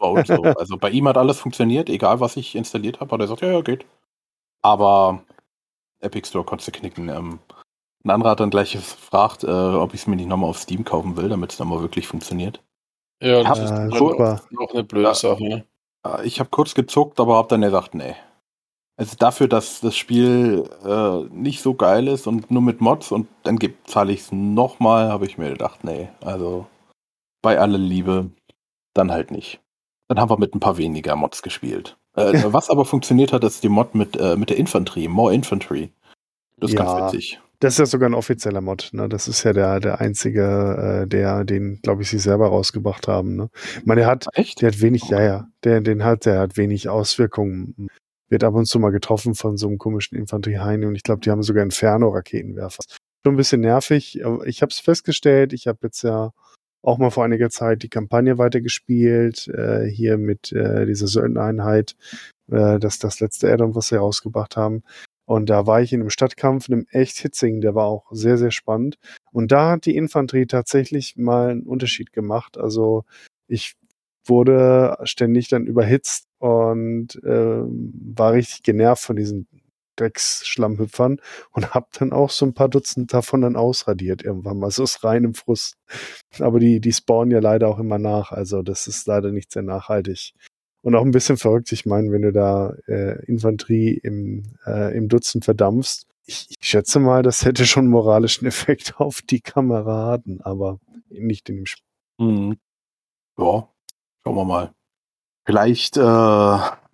Mode. 0.00 0.24
So. 0.26 0.42
Also 0.58 0.76
bei 0.78 0.90
ihm 0.90 1.08
hat 1.08 1.16
alles 1.18 1.38
funktioniert, 1.40 1.88
egal 1.88 2.20
was 2.20 2.36
ich 2.36 2.54
installiert 2.54 3.00
habe, 3.00 3.12
hat 3.12 3.20
er 3.20 3.24
gesagt, 3.24 3.42
ja, 3.42 3.52
ja, 3.52 3.60
geht. 3.62 3.84
Aber 4.62 5.22
Epic 6.00 6.28
Store 6.28 6.44
konntest 6.44 6.68
du 6.68 6.72
knicken. 6.72 7.08
Ähm, 7.08 7.38
ein 8.04 8.10
anderer 8.10 8.30
hat 8.32 8.40
dann 8.40 8.50
gleich 8.50 8.72
gefragt, 8.74 9.44
äh, 9.44 9.48
ob 9.48 9.94
ich 9.94 10.00
es 10.02 10.06
mir 10.06 10.16
nicht 10.16 10.28
nochmal 10.28 10.50
auf 10.50 10.58
Steam 10.58 10.84
kaufen 10.84 11.16
will, 11.16 11.28
damit 11.28 11.52
es 11.52 11.58
dann 11.58 11.68
mal 11.68 11.80
wirklich 11.82 12.06
funktioniert. 12.06 12.62
Ja, 13.22 13.42
das 13.42 13.58
ist 13.58 13.70
Äh, 13.70 13.74
halt 13.74 13.94
super. 13.94 14.42
noch 14.50 14.72
eine 14.72 14.84
blöde 14.84 15.08
Ja. 15.08 15.14
Sache. 15.14 15.42
Ne? 15.42 15.64
Ich 16.24 16.40
habe 16.40 16.50
kurz 16.50 16.74
gezuckt, 16.74 17.20
aber 17.20 17.36
habe 17.36 17.48
dann 17.48 17.60
gesagt, 17.60 17.94
nee. 17.94 18.16
Also 18.96 19.16
dafür, 19.18 19.48
dass 19.48 19.80
das 19.80 19.96
Spiel 19.96 20.68
äh, 20.84 21.34
nicht 21.34 21.62
so 21.62 21.74
geil 21.74 22.08
ist 22.08 22.26
und 22.26 22.50
nur 22.50 22.62
mit 22.62 22.80
Mods 22.80 23.12
und 23.12 23.28
dann 23.44 23.58
zahle 23.84 24.12
ich 24.12 24.20
es 24.20 24.32
nochmal, 24.32 25.10
habe 25.10 25.26
ich 25.26 25.38
mir 25.38 25.50
gedacht, 25.50 25.84
nee. 25.84 26.08
Also 26.22 26.66
bei 27.42 27.58
aller 27.58 27.78
Liebe, 27.78 28.30
dann 28.94 29.10
halt 29.10 29.30
nicht. 29.30 29.60
Dann 30.08 30.18
haben 30.18 30.30
wir 30.30 30.38
mit 30.38 30.54
ein 30.54 30.60
paar 30.60 30.76
weniger 30.76 31.16
Mods 31.16 31.42
gespielt. 31.42 31.96
Äh, 32.16 32.32
was 32.52 32.70
aber 32.70 32.84
funktioniert 32.84 33.32
hat, 33.32 33.44
ist 33.44 33.62
die 33.62 33.68
Mod 33.68 33.94
mit, 33.94 34.16
äh, 34.16 34.36
mit 34.36 34.50
der 34.50 34.56
Infanterie, 34.56 35.08
More 35.08 35.34
Infantry. 35.34 35.92
Das 36.58 36.70
ist 36.70 36.78
Ja. 36.78 36.84
ganz 36.84 37.14
witzig. 37.14 37.40
Das 37.60 37.74
ist 37.74 37.78
ja 37.78 37.86
sogar 37.86 38.08
ein 38.08 38.14
offizieller 38.14 38.62
Mod, 38.62 38.88
ne? 38.92 39.06
Das 39.06 39.28
ist 39.28 39.42
ja 39.44 39.52
der, 39.52 39.80
der 39.80 40.00
einzige, 40.00 41.02
äh, 41.02 41.06
der, 41.06 41.44
den, 41.44 41.78
glaube 41.82 42.02
ich, 42.02 42.08
sie 42.08 42.18
selber 42.18 42.48
rausgebracht 42.48 43.06
haben, 43.06 43.36
ne? 43.36 43.50
Ich 43.78 43.84
meine, 43.84 44.00
der 44.00 44.08
hat, 44.10 44.26
Echt? 44.32 44.62
der 44.62 44.72
hat 44.72 44.80
wenig, 44.80 45.02
ja, 45.10 45.20
ja, 45.22 45.46
der, 45.62 45.82
den 45.82 46.02
hat, 46.02 46.24
der 46.24 46.38
hat 46.40 46.56
wenig 46.56 46.88
Auswirkungen. 46.88 47.88
Wird 48.30 48.44
ab 48.44 48.54
und 48.54 48.64
zu 48.64 48.78
mal 48.78 48.90
getroffen 48.92 49.34
von 49.34 49.58
so 49.58 49.68
einem 49.68 49.76
komischen 49.76 50.16
Infanterieheini 50.16 50.86
und 50.86 50.94
ich 50.94 51.02
glaube, 51.02 51.20
die 51.20 51.30
haben 51.30 51.42
sogar 51.42 51.62
Inferno-Raketenwerfer. 51.64 52.82
Schon 53.24 53.34
ein 53.34 53.36
bisschen 53.36 53.60
nervig. 53.60 54.24
aber 54.24 54.46
Ich 54.46 54.62
habe 54.62 54.70
es 54.70 54.78
festgestellt, 54.80 55.52
ich 55.52 55.66
habe 55.66 55.80
jetzt 55.82 56.02
ja 56.02 56.32
auch 56.82 56.98
mal 56.98 57.10
vor 57.10 57.24
einiger 57.24 57.50
Zeit 57.50 57.82
die 57.82 57.88
Kampagne 57.88 58.38
weitergespielt, 58.38 59.48
äh, 59.48 59.86
hier 59.86 60.18
mit 60.18 60.52
äh, 60.52 60.86
dieser 60.86 61.06
Söldnereinheit, 61.06 61.96
äh, 62.50 62.78
das 62.78 62.98
das 62.98 63.20
letzte 63.20 63.52
Addon, 63.52 63.74
was 63.74 63.88
sie 63.88 63.96
rausgebracht 63.96 64.56
haben. 64.56 64.82
Und 65.26 65.48
da 65.48 65.66
war 65.66 65.80
ich 65.80 65.92
in 65.92 66.00
einem 66.00 66.10
Stadtkampf, 66.10 66.68
in 66.68 66.74
einem 66.74 66.86
echt 66.90 67.18
Hitzing, 67.18 67.60
der 67.60 67.74
war 67.74 67.86
auch 67.86 68.06
sehr, 68.10 68.36
sehr 68.36 68.50
spannend. 68.50 68.98
Und 69.30 69.52
da 69.52 69.70
hat 69.70 69.86
die 69.86 69.94
Infanterie 69.94 70.46
tatsächlich 70.46 71.16
mal 71.16 71.50
einen 71.50 71.62
Unterschied 71.62 72.12
gemacht. 72.12 72.58
Also 72.58 73.04
ich 73.46 73.74
wurde 74.24 74.96
ständig 75.04 75.48
dann 75.48 75.66
überhitzt 75.66 76.26
und 76.38 77.20
ähm, 77.24 77.92
war 78.16 78.32
richtig 78.32 78.62
genervt 78.62 79.02
von 79.02 79.16
diesen 79.16 79.46
Drecksschlammhüpfern 80.00 81.20
und 81.52 81.74
hab 81.74 81.92
dann 81.92 82.12
auch 82.12 82.30
so 82.30 82.46
ein 82.46 82.54
paar 82.54 82.68
Dutzend 82.68 83.12
davon 83.12 83.42
dann 83.42 83.56
ausradiert 83.56 84.22
irgendwann 84.22 84.58
mal. 84.58 84.70
So 84.70 84.84
ist 84.84 85.04
rein 85.04 85.24
im 85.24 85.34
Frust. 85.34 85.76
Aber 86.38 86.58
die, 86.58 86.80
die 86.80 86.92
spawnen 86.92 87.30
ja 87.30 87.40
leider 87.40 87.68
auch 87.68 87.78
immer 87.78 87.98
nach. 87.98 88.32
Also 88.32 88.62
das 88.62 88.86
ist 88.86 89.06
leider 89.06 89.30
nicht 89.30 89.52
sehr 89.52 89.62
nachhaltig. 89.62 90.32
Und 90.82 90.94
auch 90.94 91.04
ein 91.04 91.10
bisschen 91.10 91.36
verrückt. 91.36 91.72
Ich 91.72 91.84
meine, 91.84 92.10
wenn 92.10 92.22
du 92.22 92.32
da 92.32 92.74
äh, 92.86 93.22
Infanterie 93.26 93.92
im, 94.02 94.54
äh, 94.66 94.96
im 94.96 95.08
Dutzend 95.08 95.44
verdampfst, 95.44 96.06
ich, 96.24 96.46
ich 96.48 96.68
schätze 96.68 97.00
mal, 97.00 97.22
das 97.22 97.44
hätte 97.44 97.66
schon 97.66 97.84
einen 97.84 97.90
moralischen 97.90 98.46
Effekt 98.46 98.94
auf 98.98 99.20
die 99.22 99.40
Kameraden, 99.40 100.40
aber 100.40 100.78
nicht 101.08 101.48
in 101.48 101.56
dem 101.56 101.66
Spiel. 101.66 101.84
Mhm. 102.18 102.56
Ja, 103.38 103.68
schauen 104.22 104.36
wir 104.36 104.44
mal. 104.44 104.72
Vielleicht 105.44 105.96
äh, 105.96 106.00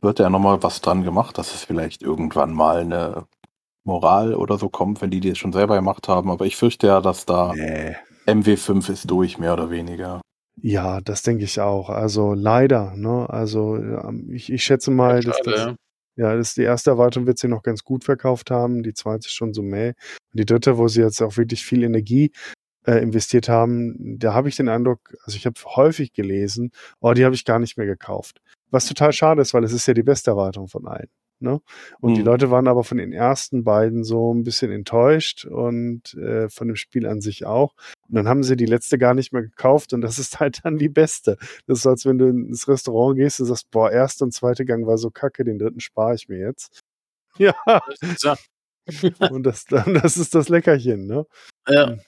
wird 0.00 0.18
ja 0.18 0.30
nochmal 0.30 0.62
was 0.62 0.80
dran 0.80 1.02
gemacht, 1.02 1.38
dass 1.38 1.54
es 1.54 1.64
vielleicht 1.64 2.02
irgendwann 2.02 2.52
mal 2.52 2.78
eine 2.78 3.26
Moral 3.84 4.34
oder 4.34 4.58
so 4.58 4.68
kommt, 4.68 5.00
wenn 5.00 5.10
die 5.10 5.20
die 5.20 5.30
es 5.30 5.38
schon 5.38 5.52
selber 5.52 5.76
gemacht 5.76 6.08
haben. 6.08 6.30
Aber 6.30 6.44
ich 6.44 6.56
fürchte 6.56 6.88
ja, 6.88 7.00
dass 7.00 7.24
da 7.24 7.52
Nee. 7.54 7.96
MW5 8.26 8.90
ist 8.90 9.10
durch, 9.10 9.38
mehr 9.38 9.52
oder 9.52 9.70
weniger. 9.70 10.20
Ja, 10.60 11.00
das 11.00 11.22
denke 11.22 11.44
ich 11.44 11.60
auch. 11.60 11.90
Also 11.90 12.34
leider, 12.34 12.94
ne? 12.96 13.28
Also 13.30 13.76
ähm, 13.76 14.30
ich, 14.32 14.50
ich 14.50 14.64
schätze 14.64 14.90
mal, 14.90 15.20
dass 15.22 15.36
Schade, 15.36 15.50
das, 15.50 15.60
ja. 15.60 16.30
ja, 16.30 16.36
das 16.36 16.54
die 16.54 16.62
erste 16.62 16.90
Erwartung 16.90 17.26
wird 17.26 17.38
sie 17.38 17.48
noch 17.48 17.62
ganz 17.62 17.84
gut 17.84 18.04
verkauft 18.04 18.50
haben, 18.50 18.82
die 18.82 18.94
zweite 18.94 19.26
ist 19.26 19.34
schon 19.34 19.52
so 19.52 19.62
mäh. 19.62 19.88
Und 19.88 20.40
die 20.40 20.46
dritte, 20.46 20.78
wo 20.78 20.88
sie 20.88 21.02
jetzt 21.02 21.22
auch 21.22 21.36
wirklich 21.36 21.64
viel 21.64 21.84
Energie 21.84 22.32
äh, 22.86 23.02
investiert 23.02 23.48
haben, 23.48 24.18
da 24.18 24.32
habe 24.32 24.48
ich 24.48 24.56
den 24.56 24.68
Eindruck, 24.68 25.14
also 25.24 25.36
ich 25.36 25.46
habe 25.46 25.60
häufig 25.76 26.12
gelesen, 26.12 26.70
oh, 27.00 27.12
die 27.12 27.24
habe 27.24 27.34
ich 27.34 27.44
gar 27.44 27.58
nicht 27.58 27.76
mehr 27.76 27.86
gekauft. 27.86 28.40
Was 28.70 28.86
total 28.86 29.12
schade 29.12 29.42
ist, 29.42 29.54
weil 29.54 29.64
es 29.64 29.72
ist 29.72 29.86
ja 29.86 29.94
die 29.94 30.02
beste 30.02 30.30
Erwartung 30.32 30.68
von 30.68 30.86
allen. 30.86 31.08
Ne? 31.38 31.60
Und 32.00 32.14
die 32.14 32.20
Hm. 32.20 32.26
Leute 32.26 32.50
waren 32.50 32.66
aber 32.66 32.82
von 32.82 32.96
den 32.96 33.12
ersten 33.12 33.62
beiden 33.62 34.04
so 34.04 34.32
ein 34.32 34.42
bisschen 34.42 34.72
enttäuscht 34.72 35.44
und 35.44 36.14
äh, 36.14 36.48
von 36.48 36.66
dem 36.68 36.76
Spiel 36.76 37.06
an 37.06 37.20
sich 37.20 37.44
auch. 37.44 37.74
Und 38.08 38.14
dann 38.14 38.26
haben 38.26 38.42
sie 38.42 38.56
die 38.56 38.64
letzte 38.64 38.96
gar 38.96 39.12
nicht 39.12 39.32
mehr 39.34 39.42
gekauft 39.42 39.92
und 39.92 40.00
das 40.00 40.18
ist 40.18 40.40
halt 40.40 40.60
dann 40.64 40.78
die 40.78 40.88
beste. 40.88 41.36
Das 41.66 41.78
ist, 41.78 41.82
so, 41.82 41.90
als 41.90 42.06
wenn 42.06 42.16
du 42.18 42.28
ins 42.28 42.66
Restaurant 42.68 43.16
gehst 43.18 43.38
und 43.40 43.46
sagst, 43.46 43.70
boah, 43.70 43.90
erster 43.90 44.24
und 44.24 44.32
zweiter 44.32 44.64
Gang 44.64 44.86
war 44.86 44.96
so 44.96 45.10
kacke, 45.10 45.44
den 45.44 45.58
dritten 45.58 45.80
spare 45.80 46.14
ich 46.14 46.28
mir 46.28 46.38
jetzt. 46.38 46.80
Ja, 47.38 47.54
Das 47.66 48.00
ist 48.12 48.24
ja. 48.24 48.36
und 49.30 49.42
das, 49.42 49.66
das 49.66 50.16
ist 50.16 50.34
das 50.34 50.48
Leckerchen, 50.48 51.06
ne? 51.06 51.26
ja, 51.68 51.98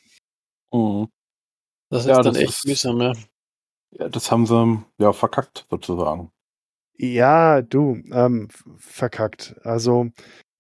Mhm. 0.73 1.09
das 1.91 2.03
ist 2.03 2.09
Ja, 2.09 2.23
dann 2.23 2.33
das 2.33 2.39
echt 2.43 2.49
ist- 2.51 2.67
mühsam, 2.67 2.99
ja. 3.03 3.13
Ja, 3.91 4.09
das 4.09 4.31
haben 4.31 4.47
sie 4.47 4.83
ja 4.99 5.13
verkackt, 5.13 5.67
sozusagen. 5.71 6.31
Ja, 6.99 7.63
du, 7.63 7.99
ähm, 8.13 8.49
verkackt. 8.79 9.55
Also, 9.63 10.09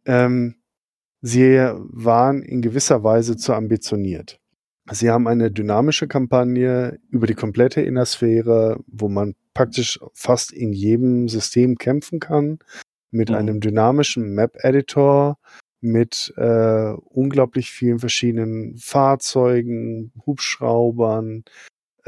ähm, 0.07 0.55
sie 1.20 1.57
waren 1.77 2.42
in 2.42 2.62
gewisser 2.62 3.03
Weise 3.03 3.37
zu 3.37 3.55
ambitioniert. 3.55 4.40
Sie 4.90 5.11
haben 5.11 5.27
eine 5.27 5.51
dynamische 5.51 6.09
Kampagne 6.09 6.98
über 7.11 7.27
die 7.27 7.35
komplette 7.35 7.83
Innersphäre, 7.83 8.81
wo 8.87 9.09
man 9.09 9.35
praktisch 9.53 9.98
fast 10.14 10.53
in 10.53 10.72
jedem 10.72 11.29
System 11.29 11.77
kämpfen 11.77 12.20
kann, 12.20 12.59
mit 13.11 13.31
Mhm. 13.31 13.35
einem 13.35 13.61
dynamischen 13.61 14.35
Map-Editor, 14.35 15.38
mit 15.81 16.33
äh, 16.37 16.92
unglaublich 16.92 17.70
vielen 17.70 17.98
verschiedenen 17.98 18.77
Fahrzeugen, 18.79 20.12
Hubschraubern, 20.27 21.44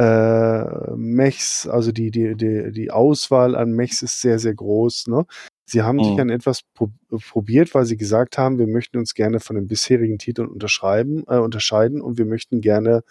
äh, 0.00 0.94
Mechs, 0.96 1.66
also 1.68 1.92
die, 1.92 2.10
die, 2.10 2.34
die, 2.36 2.72
die 2.72 2.90
Auswahl 2.90 3.54
an 3.54 3.72
Mechs 3.72 4.02
ist 4.02 4.20
sehr, 4.20 4.38
sehr 4.38 4.54
groß. 4.54 5.08
Ne? 5.08 5.26
Sie 5.66 5.82
haben 5.82 6.02
sich 6.02 6.14
Mhm. 6.14 6.20
an 6.20 6.30
etwas 6.30 6.62
pro 6.74 6.88
probiert, 7.30 7.74
weil 7.74 7.84
sie 7.84 7.96
gesagt 7.96 8.38
haben, 8.38 8.58
wir 8.58 8.66
möchten 8.66 8.96
uns 8.98 9.14
gerne 9.14 9.40
von 9.40 9.56
den 9.56 9.66
bisherigen 9.66 10.18
Titeln 10.18 10.48
unterschreiben, 10.48 11.24
äh, 11.28 11.38
unterscheiden 11.38 12.00
und 12.00 12.18
wir 12.18 12.24
möchten 12.26 12.60
gerne 12.60 13.02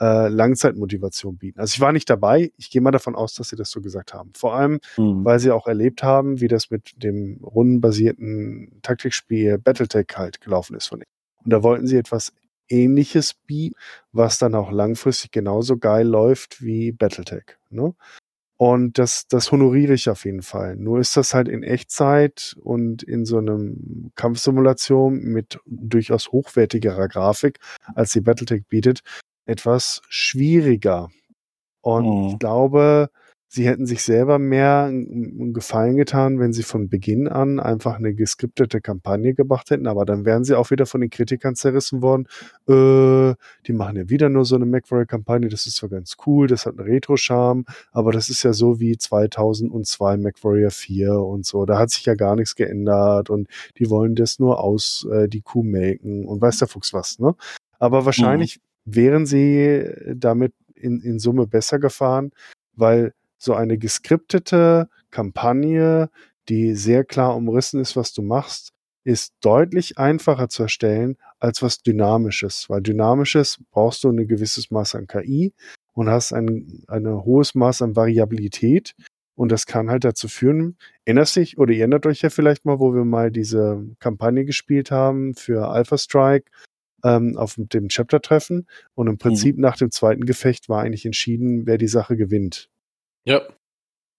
äh, 0.00 0.28
Langzeitmotivation 0.28 1.36
bieten. 1.36 1.60
Also 1.60 1.74
ich 1.74 1.80
war 1.80 1.92
nicht 1.92 2.08
dabei, 2.08 2.52
ich 2.56 2.70
gehe 2.70 2.80
mal 2.80 2.90
davon 2.90 3.14
aus, 3.14 3.34
dass 3.34 3.50
sie 3.50 3.56
das 3.56 3.70
so 3.70 3.82
gesagt 3.82 4.14
haben. 4.14 4.32
Vor 4.34 4.54
allem, 4.54 4.80
Mhm. 4.96 5.24
weil 5.26 5.38
sie 5.40 5.50
auch 5.50 5.66
erlebt 5.66 6.02
haben, 6.02 6.40
wie 6.40 6.48
das 6.48 6.70
mit 6.70 6.92
dem 7.02 7.38
rundenbasierten 7.42 8.78
Taktikspiel 8.82 9.58
Battletech 9.58 10.06
halt 10.16 10.40
gelaufen 10.40 10.74
ist 10.76 10.86
von 10.86 11.00
ihnen. 11.00 11.04
Und 11.44 11.52
da 11.52 11.62
wollten 11.62 11.86
sie 11.86 11.96
etwas 11.98 12.32
ähnliches 12.70 13.34
bieten, 13.34 13.76
was 14.12 14.38
dann 14.38 14.54
auch 14.54 14.70
langfristig 14.70 15.32
genauso 15.32 15.76
geil 15.78 16.06
läuft 16.06 16.62
wie 16.62 16.92
Battletech. 16.92 17.56
Ne? 17.70 17.94
Und 18.56 18.98
das, 18.98 19.26
das 19.26 19.52
honoriere 19.52 19.94
ich 19.94 20.10
auf 20.10 20.26
jeden 20.26 20.42
Fall. 20.42 20.76
Nur 20.76 21.00
ist 21.00 21.16
das 21.16 21.32
halt 21.32 21.48
in 21.48 21.62
Echtzeit 21.62 22.56
und 22.60 23.02
in 23.02 23.24
so 23.24 23.38
einem 23.38 24.12
Kampfsimulation 24.16 25.18
mit 25.18 25.58
durchaus 25.66 26.30
hochwertigerer 26.30 27.08
Grafik, 27.08 27.58
als 27.94 28.12
die 28.12 28.20
Battletech 28.20 28.66
bietet, 28.68 29.00
etwas 29.46 30.02
schwieriger. 30.10 31.08
Und 31.80 32.04
Mhm. 32.06 32.28
ich 32.28 32.38
glaube, 32.38 33.10
sie 33.52 33.66
hätten 33.66 33.84
sich 33.84 34.04
selber 34.04 34.38
mehr 34.38 34.84
einen 34.84 35.52
Gefallen 35.52 35.96
getan, 35.96 36.38
wenn 36.38 36.52
sie 36.52 36.62
von 36.62 36.88
Beginn 36.88 37.26
an 37.26 37.58
einfach 37.58 37.96
eine 37.96 38.14
geskriptete 38.14 38.80
Kampagne 38.80 39.34
gemacht 39.34 39.70
hätten. 39.70 39.88
Aber 39.88 40.04
dann 40.04 40.24
wären 40.24 40.44
sie 40.44 40.54
auch 40.56 40.70
wieder 40.70 40.86
von 40.86 41.00
den 41.00 41.10
Kritikern 41.10 41.56
zerrissen 41.56 42.00
worden. 42.00 42.28
Äh, 42.68 43.34
die 43.66 43.72
machen 43.72 43.96
ja 43.96 44.08
wieder 44.08 44.28
nur 44.28 44.44
so 44.44 44.54
eine 44.54 44.66
MacWarrior-Kampagne. 44.66 45.48
Das 45.48 45.66
ist 45.66 45.76
zwar 45.76 45.88
ganz 45.88 46.16
cool, 46.26 46.46
das 46.46 46.64
hat 46.64 46.78
einen 46.78 46.88
Retro-Charme, 46.88 47.64
aber 47.90 48.12
das 48.12 48.30
ist 48.30 48.44
ja 48.44 48.52
so 48.52 48.78
wie 48.78 48.96
2002 48.96 50.16
MacWarrior 50.16 50.70
4 50.70 51.14
und 51.14 51.44
so. 51.44 51.66
Da 51.66 51.76
hat 51.76 51.90
sich 51.90 52.06
ja 52.06 52.14
gar 52.14 52.36
nichts 52.36 52.54
geändert 52.54 53.30
und 53.30 53.48
die 53.78 53.90
wollen 53.90 54.14
das 54.14 54.38
nur 54.38 54.62
aus 54.62 55.08
äh, 55.10 55.28
die 55.28 55.40
Kuh 55.40 55.64
melken 55.64 56.24
und 56.24 56.40
weiß 56.40 56.58
der 56.58 56.68
Fuchs 56.68 56.92
was, 56.92 57.18
ne? 57.18 57.34
Aber 57.80 58.04
wahrscheinlich 58.04 58.60
wären 58.84 59.26
sie 59.26 59.90
damit 60.14 60.52
in, 60.74 61.00
in 61.00 61.18
Summe 61.18 61.46
besser 61.48 61.80
gefahren, 61.80 62.30
weil 62.76 63.12
so 63.40 63.54
eine 63.54 63.78
geskriptete 63.78 64.88
Kampagne, 65.10 66.10
die 66.48 66.74
sehr 66.74 67.04
klar 67.04 67.34
umrissen 67.34 67.80
ist, 67.80 67.96
was 67.96 68.12
du 68.12 68.22
machst, 68.22 68.72
ist 69.02 69.32
deutlich 69.40 69.98
einfacher 69.98 70.48
zu 70.48 70.64
erstellen 70.64 71.16
als 71.38 71.62
was 71.62 71.82
Dynamisches. 71.82 72.68
Weil 72.68 72.82
Dynamisches 72.82 73.58
brauchst 73.70 74.04
du 74.04 74.10
ein 74.10 74.28
gewisses 74.28 74.70
Maß 74.70 74.94
an 74.94 75.06
KI 75.06 75.54
und 75.94 76.10
hast 76.10 76.32
ein, 76.34 76.84
ein 76.86 77.06
hohes 77.08 77.54
Maß 77.54 77.80
an 77.82 77.96
Variabilität. 77.96 78.94
Und 79.34 79.50
das 79.50 79.64
kann 79.64 79.88
halt 79.88 80.04
dazu 80.04 80.28
führen, 80.28 80.76
erinnert 81.06 81.28
sich 81.28 81.56
oder 81.56 81.72
ihr 81.72 81.80
erinnert 81.80 82.04
euch 82.04 82.20
ja 82.20 82.28
vielleicht 82.28 82.66
mal, 82.66 82.78
wo 82.78 82.94
wir 82.94 83.06
mal 83.06 83.30
diese 83.30 83.82
Kampagne 84.00 84.44
gespielt 84.44 84.90
haben 84.90 85.34
für 85.34 85.68
Alpha 85.68 85.96
Strike 85.96 86.50
ähm, 87.02 87.38
auf 87.38 87.54
dem 87.56 87.88
Chapter-Treffen. 87.88 88.66
Und 88.94 89.06
im 89.06 89.16
Prinzip 89.16 89.56
nach 89.56 89.78
dem 89.78 89.90
zweiten 89.90 90.26
Gefecht 90.26 90.68
war 90.68 90.82
eigentlich 90.82 91.06
entschieden, 91.06 91.64
wer 91.64 91.78
die 91.78 91.88
Sache 91.88 92.18
gewinnt. 92.18 92.68
Ja, 93.24 93.42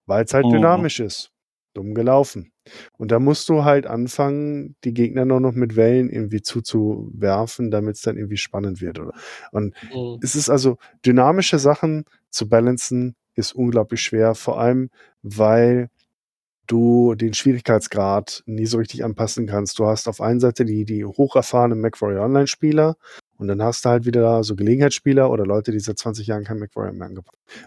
weil 0.06 0.24
es 0.24 0.34
halt 0.34 0.46
Mhm. 0.46 0.52
dynamisch 0.52 1.00
ist. 1.00 1.30
Dumm 1.74 1.94
gelaufen. 1.94 2.52
Und 2.98 3.10
da 3.12 3.18
musst 3.18 3.48
du 3.48 3.64
halt 3.64 3.86
anfangen, 3.86 4.76
die 4.84 4.92
Gegner 4.92 5.24
nur 5.24 5.40
noch 5.40 5.52
mit 5.54 5.74
Wellen 5.74 6.10
irgendwie 6.10 6.42
zuzuwerfen, 6.42 7.70
damit 7.70 7.96
es 7.96 8.02
dann 8.02 8.16
irgendwie 8.18 8.36
spannend 8.36 8.82
wird. 8.82 8.98
Oder? 8.98 9.14
Und 9.52 9.74
Mhm. 9.94 10.18
es 10.22 10.34
ist 10.34 10.50
also 10.50 10.76
dynamische 11.06 11.58
Sachen 11.58 12.04
zu 12.30 12.48
balancen, 12.48 13.16
ist 13.34 13.54
unglaublich 13.54 14.02
schwer, 14.02 14.34
vor 14.34 14.60
allem 14.60 14.90
weil 15.22 15.88
du 16.66 17.14
den 17.14 17.34
Schwierigkeitsgrad 17.34 18.42
nie 18.46 18.66
so 18.66 18.78
richtig 18.78 19.04
anpassen 19.04 19.46
kannst. 19.46 19.78
Du 19.78 19.86
hast 19.86 20.08
auf 20.08 20.20
einer 20.20 20.40
Seite 20.40 20.64
die, 20.64 20.84
die 20.84 21.04
hocherfahrenen 21.04 21.80
MacWarrior 21.80 22.24
Online-Spieler 22.24 22.96
und 23.42 23.48
dann 23.48 23.62
hast 23.62 23.84
du 23.84 23.88
halt 23.88 24.06
wieder 24.06 24.44
so 24.44 24.54
Gelegenheitsspieler 24.54 25.28
oder 25.28 25.44
Leute, 25.44 25.72
die 25.72 25.80
seit 25.80 25.98
20 25.98 26.28
Jahren 26.28 26.44
kein 26.44 26.60
MacWarrior 26.60 26.92
mehr 26.92 27.08
haben. 27.08 27.20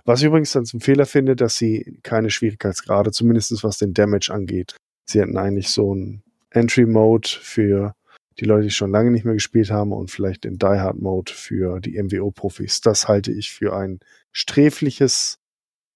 Was 0.05 0.21
ich 0.21 0.27
übrigens 0.27 0.53
dann 0.53 0.65
zum 0.65 0.79
Fehler 0.79 1.05
finde, 1.05 1.35
dass 1.35 1.57
sie 1.57 1.99
keine 2.01 2.29
Schwierigkeitsgrade, 2.29 3.11
zumindest 3.11 3.61
was 3.61 3.77
den 3.77 3.93
Damage 3.93 4.33
angeht. 4.33 4.77
Sie 5.05 5.19
hätten 5.19 5.37
eigentlich 5.37 5.69
so 5.69 5.91
einen 5.91 6.23
Entry-Mode 6.51 7.27
für 7.27 7.93
die 8.39 8.45
Leute, 8.45 8.63
die 8.63 8.71
schon 8.71 8.91
lange 8.91 9.11
nicht 9.11 9.25
mehr 9.25 9.33
gespielt 9.33 9.69
haben 9.69 9.91
und 9.91 10.11
vielleicht 10.11 10.45
den 10.45 10.57
Die 10.57 10.65
Hard 10.65 11.01
Mode 11.01 11.33
für 11.33 11.81
die 11.81 12.01
MWO-Profis. 12.01 12.79
Das 12.79 13.07
halte 13.09 13.33
ich 13.33 13.51
für 13.51 13.75
ein 13.75 13.99
sträfliches 14.31 15.39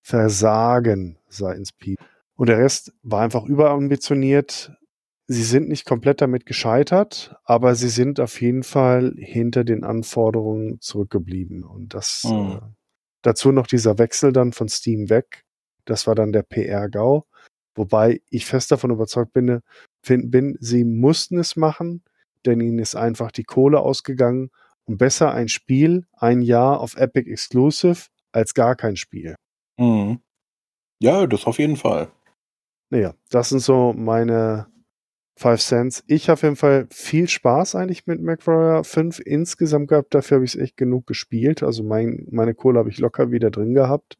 Versagen 0.01 1.17
seitens 1.29 1.71
Pete. 1.71 2.03
Und 2.35 2.49
der 2.49 2.57
Rest 2.57 2.93
war 3.03 3.21
einfach 3.21 3.45
überambitioniert. 3.45 4.71
Sie 5.31 5.43
sind 5.43 5.69
nicht 5.69 5.85
komplett 5.85 6.21
damit 6.21 6.47
gescheitert, 6.47 7.35
aber 7.43 7.75
sie 7.75 7.89
sind 7.89 8.19
auf 8.19 8.41
jeden 8.41 8.63
Fall 8.63 9.13
hinter 9.15 9.63
den 9.63 9.83
Anforderungen 9.83 10.81
zurückgeblieben. 10.81 11.63
Und 11.63 11.93
das 11.93 12.23
Mhm. 12.23 12.53
äh, 12.53 12.59
dazu 13.21 13.51
noch 13.51 13.67
dieser 13.67 13.99
Wechsel 13.99 14.33
dann 14.33 14.53
von 14.53 14.69
Steam 14.69 15.09
weg. 15.11 15.43
Das 15.85 16.07
war 16.07 16.15
dann 16.15 16.31
der 16.31 16.41
PR-GAU. 16.41 17.25
Wobei 17.75 18.21
ich 18.31 18.47
fest 18.47 18.71
davon 18.71 18.89
überzeugt 18.89 19.31
bin, 19.33 19.59
fin- 20.01 20.31
bin, 20.31 20.57
sie 20.59 20.83
mussten 20.83 21.37
es 21.37 21.55
machen, 21.55 22.03
denn 22.47 22.59
ihnen 22.59 22.79
ist 22.79 22.95
einfach 22.95 23.31
die 23.31 23.43
Kohle 23.43 23.81
ausgegangen 23.81 24.49
und 24.85 24.97
besser 24.97 25.31
ein 25.31 25.47
Spiel 25.47 26.07
ein 26.13 26.41
Jahr 26.41 26.79
auf 26.79 26.95
Epic 26.97 27.29
Exclusive 27.29 28.07
als 28.31 28.55
gar 28.55 28.75
kein 28.75 28.95
Spiel. 28.95 29.35
Mhm. 29.77 30.21
Ja, 30.99 31.27
das 31.27 31.45
auf 31.45 31.59
jeden 31.59 31.77
Fall. 31.77 32.11
Naja, 32.89 33.13
das 33.29 33.49
sind 33.49 33.59
so 33.59 33.93
meine 33.93 34.65
Five 35.39 35.61
Cents. 35.61 36.03
Ich 36.07 36.27
habe 36.27 36.33
auf 36.33 36.43
jeden 36.43 36.55
Fall 36.57 36.87
viel 36.91 37.27
Spaß 37.29 37.75
eigentlich 37.75 38.05
mit 38.07 38.21
MacWarrior 38.21 38.83
5 38.83 39.19
insgesamt 39.19 39.87
gehabt. 39.87 40.13
Dafür 40.13 40.35
habe 40.35 40.45
ich 40.45 40.55
es 40.55 40.61
echt 40.61 40.75
genug 40.75 41.07
gespielt. 41.07 41.63
Also 41.63 41.81
mein, 41.83 42.27
meine 42.29 42.53
Kohle 42.53 42.79
habe 42.79 42.89
ich 42.89 42.99
locker 42.99 43.31
wieder 43.31 43.49
drin 43.49 43.73
gehabt. 43.73 44.17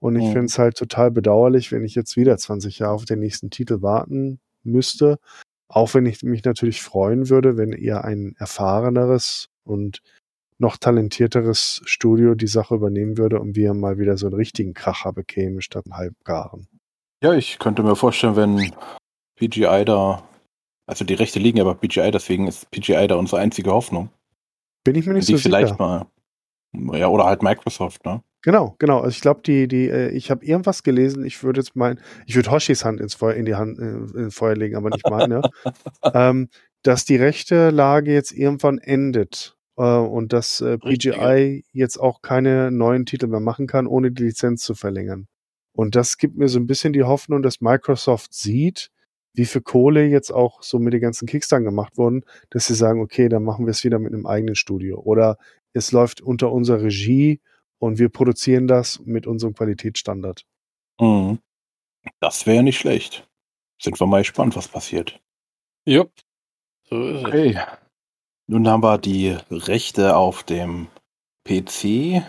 Und 0.00 0.16
ich 0.16 0.24
Mhm. 0.24 0.32
finde 0.32 0.44
es 0.46 0.58
halt 0.58 0.76
total 0.76 1.10
bedauerlich, 1.10 1.70
wenn 1.72 1.84
ich 1.84 1.94
jetzt 1.94 2.16
wieder 2.16 2.36
20 2.36 2.80
Jahre 2.80 2.94
auf 2.94 3.04
den 3.04 3.20
nächsten 3.20 3.50
Titel 3.50 3.80
warten 3.80 4.40
müsste. 4.64 5.18
Auch 5.68 5.94
wenn 5.94 6.04
ich 6.04 6.22
mich 6.22 6.44
natürlich 6.44 6.82
freuen 6.82 7.28
würde, 7.30 7.56
wenn 7.56 7.72
eher 7.72 8.04
ein 8.04 8.34
erfahreneres 8.38 9.48
und 9.64 10.02
noch 10.58 10.76
talentierteres 10.78 11.82
Studio 11.84 12.34
die 12.34 12.46
Sache 12.46 12.74
übernehmen 12.74 13.18
würde 13.18 13.40
und 13.40 13.56
wir 13.56 13.72
mal 13.74 13.98
wieder 13.98 14.16
so 14.16 14.26
einen 14.26 14.36
richtigen 14.36 14.74
Kracher 14.74 15.12
bekämen 15.12 15.60
statt 15.60 15.84
einen 15.86 15.96
halbgaren. 15.96 16.66
Ja, 17.22 17.34
ich 17.34 17.58
könnte 17.58 17.82
mir 17.82 17.96
vorstellen, 17.96 18.36
wenn 18.36 18.72
PGI 19.38 19.84
da, 19.84 20.22
also 20.86 21.04
die 21.04 21.14
Rechte 21.14 21.38
liegen 21.38 21.58
ja 21.58 21.64
bei 21.64 21.74
PGI, 21.74 22.10
deswegen 22.10 22.46
ist 22.46 22.70
PGI 22.70 23.08
da 23.08 23.16
unsere 23.16 23.40
einzige 23.40 23.72
Hoffnung. 23.72 24.10
Bin 24.84 24.94
ich 24.94 25.06
mir 25.06 25.14
nicht 25.14 25.28
die 25.28 25.32
so 25.32 25.38
vielleicht 25.38 25.68
sicher. 25.68 26.06
mal, 26.72 26.98
ja, 26.98 27.08
oder 27.08 27.24
halt 27.24 27.42
Microsoft, 27.42 28.04
ne? 28.04 28.22
Genau, 28.42 28.76
genau. 28.78 28.98
Also 28.98 29.08
ich 29.08 29.20
glaube, 29.20 29.40
die, 29.44 29.66
die, 29.66 29.88
äh, 29.88 30.10
ich 30.10 30.30
habe 30.30 30.44
irgendwas 30.44 30.84
gelesen. 30.84 31.24
Ich 31.24 31.42
würde 31.42 31.60
jetzt 31.60 31.74
meinen, 31.74 31.98
ich 32.26 32.36
würde 32.36 32.52
Hoshis 32.52 32.84
Hand 32.84 33.00
ins 33.00 33.14
Feuer, 33.14 33.34
in 33.34 33.44
die 33.44 33.56
Hand, 33.56 33.80
äh, 33.80 34.20
ins 34.20 34.36
Feuer 34.36 34.54
legen, 34.54 34.76
aber 34.76 34.90
nicht 34.90 35.08
meine, 35.10 35.42
ähm, 36.14 36.48
dass 36.84 37.04
die 37.04 37.16
rechte 37.16 37.70
Lage 37.70 38.12
jetzt 38.12 38.30
irgendwann 38.30 38.78
endet 38.78 39.56
äh, 39.76 39.82
und 39.82 40.32
dass 40.32 40.60
äh, 40.60 40.78
Richtig, 40.84 41.16
PGI 41.16 41.64
jetzt 41.72 41.98
auch 41.98 42.22
keine 42.22 42.70
neuen 42.70 43.04
Titel 43.04 43.26
mehr 43.26 43.40
machen 43.40 43.66
kann, 43.66 43.88
ohne 43.88 44.12
die 44.12 44.22
Lizenz 44.22 44.62
zu 44.62 44.76
verlängern. 44.76 45.26
Und 45.72 45.96
das 45.96 46.16
gibt 46.16 46.36
mir 46.36 46.48
so 46.48 46.60
ein 46.60 46.68
bisschen 46.68 46.92
die 46.92 47.02
Hoffnung, 47.02 47.42
dass 47.42 47.60
Microsoft 47.60 48.32
sieht, 48.32 48.90
wie 49.36 49.44
viel 49.44 49.60
Kohle 49.60 50.06
jetzt 50.06 50.32
auch 50.32 50.62
so 50.62 50.78
mit 50.78 50.92
den 50.92 51.00
ganzen 51.00 51.28
Kickstarter 51.28 51.64
gemacht 51.64 51.98
wurden, 51.98 52.24
dass 52.50 52.66
sie 52.66 52.74
sagen, 52.74 53.00
okay, 53.00 53.28
dann 53.28 53.44
machen 53.44 53.66
wir 53.66 53.70
es 53.70 53.84
wieder 53.84 53.98
mit 53.98 54.12
einem 54.12 54.26
eigenen 54.26 54.54
Studio. 54.54 54.98
Oder 54.98 55.36
es 55.72 55.92
läuft 55.92 56.22
unter 56.22 56.50
unserer 56.52 56.82
Regie 56.82 57.40
und 57.78 57.98
wir 57.98 58.08
produzieren 58.08 58.66
das 58.66 59.00
mit 59.04 59.26
unserem 59.26 59.54
Qualitätsstandard. 59.54 60.44
Mhm. 60.98 61.38
Das 62.20 62.46
wäre 62.46 62.62
nicht 62.62 62.78
schlecht. 62.78 63.28
Sind 63.80 64.00
wir 64.00 64.06
mal 64.06 64.22
gespannt, 64.22 64.56
was 64.56 64.68
passiert. 64.68 65.20
Ja, 65.84 66.06
so 66.84 67.08
ist 67.08 67.18
es. 67.18 67.24
Okay. 67.26 67.60
Nun 68.46 68.66
haben 68.68 68.82
wir 68.82 68.96
die 68.98 69.36
Rechte 69.50 70.16
auf 70.16 70.44
dem 70.44 70.86
PC. 71.44 72.22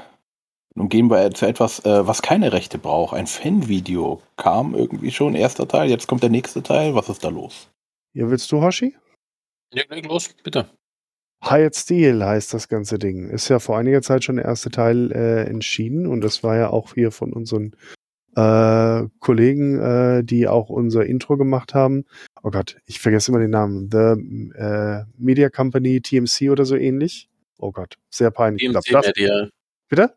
Nun 0.78 0.90
gehen 0.90 1.10
wir 1.10 1.32
zu 1.32 1.48
etwas, 1.48 1.84
äh, 1.86 2.06
was 2.06 2.22
keine 2.22 2.54
Rechte 2.54 2.78
braucht. 2.78 3.16
Ein 3.16 3.26
Fanvideo 3.26 4.22
kam 4.36 4.76
irgendwie 4.76 5.10
schon, 5.10 5.34
erster 5.34 5.68
Teil. 5.68 5.90
Jetzt 5.90 6.08
kommt 6.08 6.22
der 6.22 6.30
nächste 6.30 6.62
Teil. 6.62 6.94
Was 6.94 7.10
ist 7.10 7.24
da 7.24 7.30
los? 7.30 7.72
Ja, 8.14 8.30
willst 8.30 8.52
du, 8.52 8.62
Hoshi? 8.62 8.96
Ja, 9.74 9.84
leg 9.90 10.06
los, 10.06 10.30
bitte. 10.44 10.70
Hired 11.44 11.76
Steel 11.76 12.24
heißt 12.24 12.54
das 12.54 12.68
ganze 12.68 13.00
Ding. 13.00 13.28
Ist 13.28 13.50
ja 13.50 13.58
vor 13.58 13.80
einiger 13.80 14.04
Zeit 14.04 14.24
schon 14.24 14.36
der 14.36 14.46
erste 14.46 14.70
Teil 14.70 15.12
äh, 15.14 15.46
entschieden 15.46 16.06
und 16.06 16.22
das 16.22 16.44
war 16.44 16.56
ja 16.56 16.70
auch 16.70 16.94
hier 16.94 17.10
von 17.10 17.34
unseren 17.34 17.76
äh, 18.36 19.08
Kollegen, 19.20 19.80
äh, 19.80 20.24
die 20.24 20.48
auch 20.48 20.70
unser 20.70 21.08
Intro 21.08 21.38
gemacht 21.38 21.74
haben. 21.74 22.06
Oh 22.44 22.52
Gott, 22.52 22.78
ich 22.86 23.00
vergesse 23.00 23.32
immer 23.32 23.40
den 23.40 23.50
Namen. 23.50 23.90
The 23.92 24.56
äh, 24.56 25.06
Media 25.18 25.50
Company 25.50 26.02
TMC 26.02 26.52
oder 26.52 26.66
so 26.66 26.76
ähnlich. 26.76 27.30
Oh 27.58 27.72
Gott, 27.72 27.98
sehr 28.12 28.30
peinlich. 28.30 28.70
Glaub, 28.70 28.84
TMC 28.84 28.94
das, 28.94 29.08
Media. 29.08 29.50
bitte? 29.90 30.14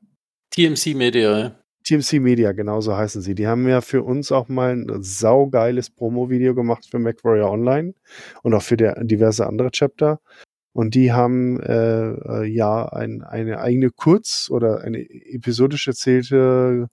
TMC 0.51 0.95
Media. 0.95 1.57
TMC 1.85 2.21
Media, 2.21 2.53
genauso 2.53 2.97
heißen 2.97 3.23
sie. 3.23 3.35
Die 3.35 3.47
haben 3.47 3.69
ja 3.69 3.81
für 3.81 4.03
uns 4.03 4.33
auch 4.33 4.49
mal 4.49 4.73
ein 4.73 5.03
saugeiles 5.03 5.91
Promo-Video 5.91 6.55
gemacht 6.55 6.87
für 6.91 6.99
MacWarrior 6.99 7.51
Online 7.51 7.95
und 8.43 8.55
auch 8.55 8.63
für 8.63 8.77
der, 8.77 9.03
diverse 9.05 9.47
andere 9.47 9.71
Chapter. 9.71 10.21
Und 10.73 10.95
die 10.95 11.13
haben 11.13 11.61
äh, 11.61 12.11
äh, 12.11 12.45
ja 12.45 12.87
ein, 12.87 13.23
eine 13.23 13.61
eigene 13.61 13.91
Kurz- 13.91 14.51
oder 14.51 14.83
eine 14.83 15.01
episodisch 15.01 15.89
erzählte 15.89 16.89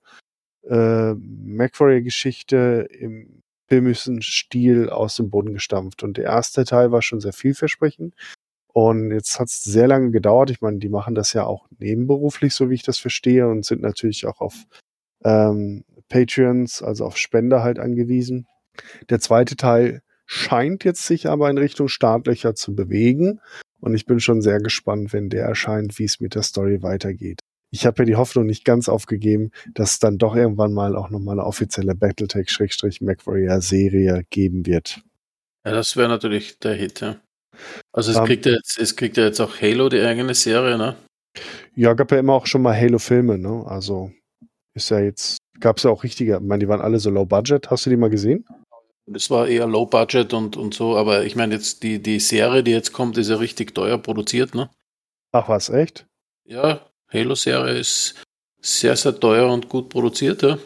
äh, 0.68 1.14
MacWarrior-Geschichte 1.14 2.88
im 2.90 3.42
filmischen 3.68 4.22
Stil 4.22 4.88
aus 4.88 5.16
dem 5.16 5.30
Boden 5.30 5.52
gestampft. 5.52 6.02
Und 6.02 6.16
der 6.16 6.24
erste 6.24 6.64
Teil 6.64 6.90
war 6.90 7.02
schon 7.02 7.20
sehr 7.20 7.32
vielversprechend. 7.32 8.14
Und 8.80 9.10
jetzt 9.10 9.40
hat 9.40 9.48
es 9.48 9.64
sehr 9.64 9.88
lange 9.88 10.12
gedauert. 10.12 10.50
Ich 10.50 10.60
meine, 10.60 10.78
die 10.78 10.88
machen 10.88 11.16
das 11.16 11.32
ja 11.32 11.44
auch 11.44 11.66
nebenberuflich, 11.80 12.54
so 12.54 12.70
wie 12.70 12.74
ich 12.74 12.84
das 12.84 12.98
verstehe, 12.98 13.48
und 13.48 13.64
sind 13.64 13.82
natürlich 13.82 14.24
auch 14.24 14.40
auf 14.40 14.54
ähm, 15.24 15.82
Patreons, 16.08 16.80
also 16.80 17.04
auf 17.04 17.16
Spender 17.16 17.64
halt 17.64 17.80
angewiesen. 17.80 18.46
Der 19.10 19.18
zweite 19.18 19.56
Teil 19.56 20.02
scheint 20.26 20.84
jetzt 20.84 21.04
sich 21.04 21.28
aber 21.28 21.50
in 21.50 21.58
Richtung 21.58 21.88
Startlöcher 21.88 22.54
zu 22.54 22.76
bewegen. 22.76 23.40
Und 23.80 23.96
ich 23.96 24.06
bin 24.06 24.20
schon 24.20 24.42
sehr 24.42 24.60
gespannt, 24.60 25.12
wenn 25.12 25.28
der 25.28 25.44
erscheint, 25.44 25.98
wie 25.98 26.04
es 26.04 26.20
mit 26.20 26.36
der 26.36 26.42
Story 26.42 26.80
weitergeht. 26.80 27.40
Ich 27.70 27.84
habe 27.84 28.02
ja 28.02 28.04
die 28.04 28.14
Hoffnung 28.14 28.46
nicht 28.46 28.64
ganz 28.64 28.88
aufgegeben, 28.88 29.50
dass 29.74 29.94
es 29.94 29.98
dann 29.98 30.18
doch 30.18 30.36
irgendwann 30.36 30.72
mal 30.72 30.94
auch 30.94 31.10
nochmal 31.10 31.40
eine 31.40 31.48
offizielle 31.48 31.96
Battletech-MacWarrior-Serie 31.96 34.22
geben 34.30 34.66
wird. 34.66 35.00
Ja, 35.66 35.72
das 35.72 35.96
wäre 35.96 36.08
natürlich 36.08 36.60
der 36.60 36.74
Hit, 36.74 37.00
ja. 37.00 37.16
Also 37.92 38.12
es 38.12 38.18
Ähm, 38.18 38.24
kriegt 38.24 38.46
ja 38.46 38.52
jetzt, 38.52 38.78
es 38.78 38.96
kriegt 38.96 39.16
ja 39.16 39.24
jetzt 39.24 39.40
auch 39.40 39.60
Halo 39.60 39.88
die 39.88 40.00
eigene 40.00 40.34
Serie, 40.34 40.78
ne? 40.78 40.96
Ja, 41.74 41.94
gab 41.94 42.10
ja 42.12 42.18
immer 42.18 42.34
auch 42.34 42.46
schon 42.46 42.62
mal 42.62 42.76
Halo-Filme, 42.76 43.38
ne? 43.38 43.64
Also 43.66 44.10
ist 44.74 44.90
ja 44.90 45.00
jetzt, 45.00 45.38
gab 45.60 45.78
es 45.78 45.84
ja 45.84 45.90
auch 45.90 46.02
richtige, 46.02 46.36
ich 46.36 46.40
meine, 46.40 46.60
die 46.60 46.68
waren 46.68 46.80
alle 46.80 46.98
so 46.98 47.10
low 47.10 47.24
budget. 47.24 47.70
Hast 47.70 47.86
du 47.86 47.90
die 47.90 47.96
mal 47.96 48.10
gesehen? 48.10 48.44
Das 49.10 49.30
war 49.30 49.48
eher 49.48 49.66
Low 49.66 49.86
Budget 49.86 50.34
und, 50.34 50.58
und 50.58 50.74
so, 50.74 50.94
aber 50.96 51.24
ich 51.24 51.34
meine 51.34 51.54
jetzt 51.54 51.82
die, 51.82 51.98
die 52.02 52.20
Serie, 52.20 52.62
die 52.62 52.72
jetzt 52.72 52.92
kommt, 52.92 53.16
ist 53.16 53.30
ja 53.30 53.36
richtig 53.36 53.74
teuer 53.74 53.96
produziert, 53.96 54.54
ne? 54.54 54.68
Ach 55.32 55.48
was, 55.48 55.70
echt? 55.70 56.06
Ja, 56.44 56.86
Halo-Serie 57.10 57.78
ist 57.78 58.22
sehr, 58.60 58.96
sehr 58.96 59.18
teuer 59.18 59.50
und 59.50 59.70
gut 59.70 59.88
produziert, 59.88 60.42
ja. 60.42 60.58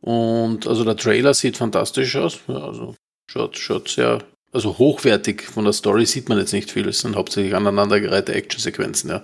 Und 0.00 0.66
also 0.68 0.84
der 0.84 0.96
Trailer 0.96 1.34
sieht 1.34 1.56
fantastisch 1.56 2.14
aus. 2.14 2.38
Ja, 2.46 2.58
also 2.58 2.94
schaut, 3.28 3.56
schaut 3.56 3.88
sehr, 3.88 4.22
also 4.54 4.78
hochwertig 4.78 5.42
von 5.42 5.64
der 5.64 5.72
Story 5.72 6.06
sieht 6.06 6.28
man 6.28 6.38
jetzt 6.38 6.52
nicht 6.52 6.70
viel. 6.70 6.88
Es 6.88 7.00
sind 7.00 7.16
hauptsächlich 7.16 7.54
aneinandergereihte 7.54 8.32
Actionsequenzen, 8.34 9.10
ja. 9.10 9.22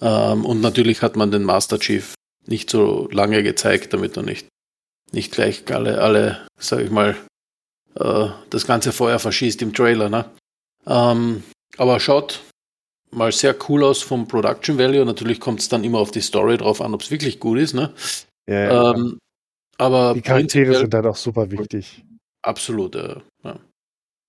Ähm, 0.00 0.44
und 0.44 0.60
natürlich 0.60 1.02
hat 1.02 1.16
man 1.16 1.30
den 1.30 1.42
Master 1.44 1.78
Chief 1.78 2.14
nicht 2.46 2.70
so 2.70 3.08
lange 3.10 3.42
gezeigt, 3.42 3.92
damit 3.92 4.16
er 4.16 4.22
nicht, 4.22 4.48
nicht 5.12 5.32
gleich 5.32 5.64
alle, 5.72 6.00
alle, 6.00 6.46
sag 6.58 6.80
ich 6.80 6.90
mal, 6.90 7.16
äh, 7.96 8.28
das 8.50 8.66
ganze 8.66 8.92
Feuer 8.92 9.18
verschießt 9.18 9.62
im 9.62 9.74
Trailer, 9.74 10.08
ne? 10.08 10.24
Ähm, 10.86 11.42
aber 11.76 12.00
schaut 12.00 12.42
mal 13.10 13.30
sehr 13.32 13.54
cool 13.68 13.84
aus 13.84 14.02
vom 14.02 14.26
Production 14.26 14.78
Value. 14.78 15.04
Natürlich 15.04 15.38
kommt 15.40 15.60
es 15.60 15.68
dann 15.68 15.84
immer 15.84 15.98
auf 15.98 16.10
die 16.10 16.20
Story 16.20 16.56
drauf 16.56 16.80
an, 16.80 16.94
ob 16.94 17.02
es 17.02 17.10
wirklich 17.10 17.38
gut 17.40 17.58
ist, 17.58 17.74
ne? 17.74 17.92
Ja, 18.46 18.60
ja. 18.60 18.94
Ähm, 18.94 19.18
Aber 19.78 20.14
Die 20.14 20.22
Charaktere 20.22 20.74
sind 20.76 20.94
halt 20.94 21.06
auch 21.06 21.16
super 21.16 21.50
wichtig. 21.50 22.04
Absolut, 22.42 22.96
äh, 22.96 23.16
ja. 23.16 23.22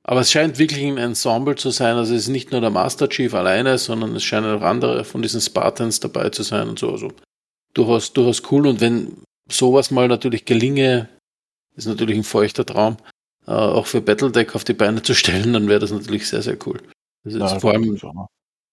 Aber 0.05 0.19
es 0.21 0.31
scheint 0.31 0.59
wirklich 0.59 0.83
ein 0.85 0.97
Ensemble 0.97 1.55
zu 1.55 1.69
sein. 1.71 1.95
Also 1.95 2.13
es 2.13 2.23
ist 2.23 2.27
nicht 2.29 2.51
nur 2.51 2.61
der 2.61 2.69
Master 2.69 3.07
Chief 3.07 3.33
alleine, 3.33 3.77
sondern 3.77 4.15
es 4.15 4.23
scheinen 4.23 4.57
auch 4.57 4.61
andere 4.61 5.05
von 5.05 5.21
diesen 5.21 5.39
Spartans 5.41 5.99
dabei 6.01 6.29
zu 6.29 6.43
sein 6.43 6.67
und 6.69 6.79
so. 6.79 6.91
Also 6.91 7.11
durchaus, 7.73 8.11
durchaus 8.13 8.43
cool. 8.51 8.67
Und 8.67 8.81
wenn 8.81 9.13
sowas 9.49 9.91
mal 9.91 10.07
natürlich 10.09 10.45
gelinge, 10.45 11.07
ist 11.75 11.87
natürlich 11.87 12.17
ein 12.17 12.23
feuchter 12.23 12.65
Traum, 12.65 12.97
äh, 13.47 13.51
auch 13.51 13.87
für 13.87 14.01
Battletech 14.01 14.55
auf 14.55 14.63
die 14.63 14.73
Beine 14.73 15.01
zu 15.01 15.13
stellen, 15.15 15.53
dann 15.53 15.67
wäre 15.69 15.79
das 15.79 15.91
natürlich 15.91 16.27
sehr, 16.27 16.41
sehr 16.41 16.57
cool. 16.67 16.79
Das 17.23 17.33
ist 17.33 17.39
Ja, 17.41 17.59
vor 17.59 17.71
allem, 17.71 17.83
ne? 17.93 18.27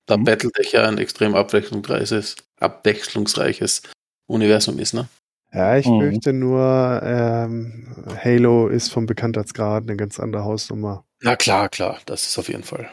da 0.07 0.17
Mhm. 0.17 0.25
Battletech 0.25 0.73
ja 0.73 0.89
ein 0.89 0.99
extrem 0.99 1.35
abwechslungsreiches, 1.35 2.37
abwechslungsreiches 2.61 3.83
Universum 4.29 4.79
ist, 4.81 4.95
ne? 4.95 5.09
Ja, 5.53 5.77
ich 5.77 5.87
Mhm. 5.87 6.01
fürchte 6.01 6.33
nur, 6.33 7.01
ähm, 7.03 7.97
Halo 8.23 8.69
ist 8.69 8.93
vom 8.93 9.07
Bekanntheitsgrad 9.07 9.85
eine 9.85 9.97
ganz 9.97 10.21
andere 10.21 10.45
Hausnummer. 10.45 11.05
Na 11.23 11.37
klar, 11.37 11.69
klar, 11.69 11.99
das 12.07 12.27
ist 12.27 12.39
auf 12.39 12.49
jeden 12.49 12.63
Fall. 12.63 12.91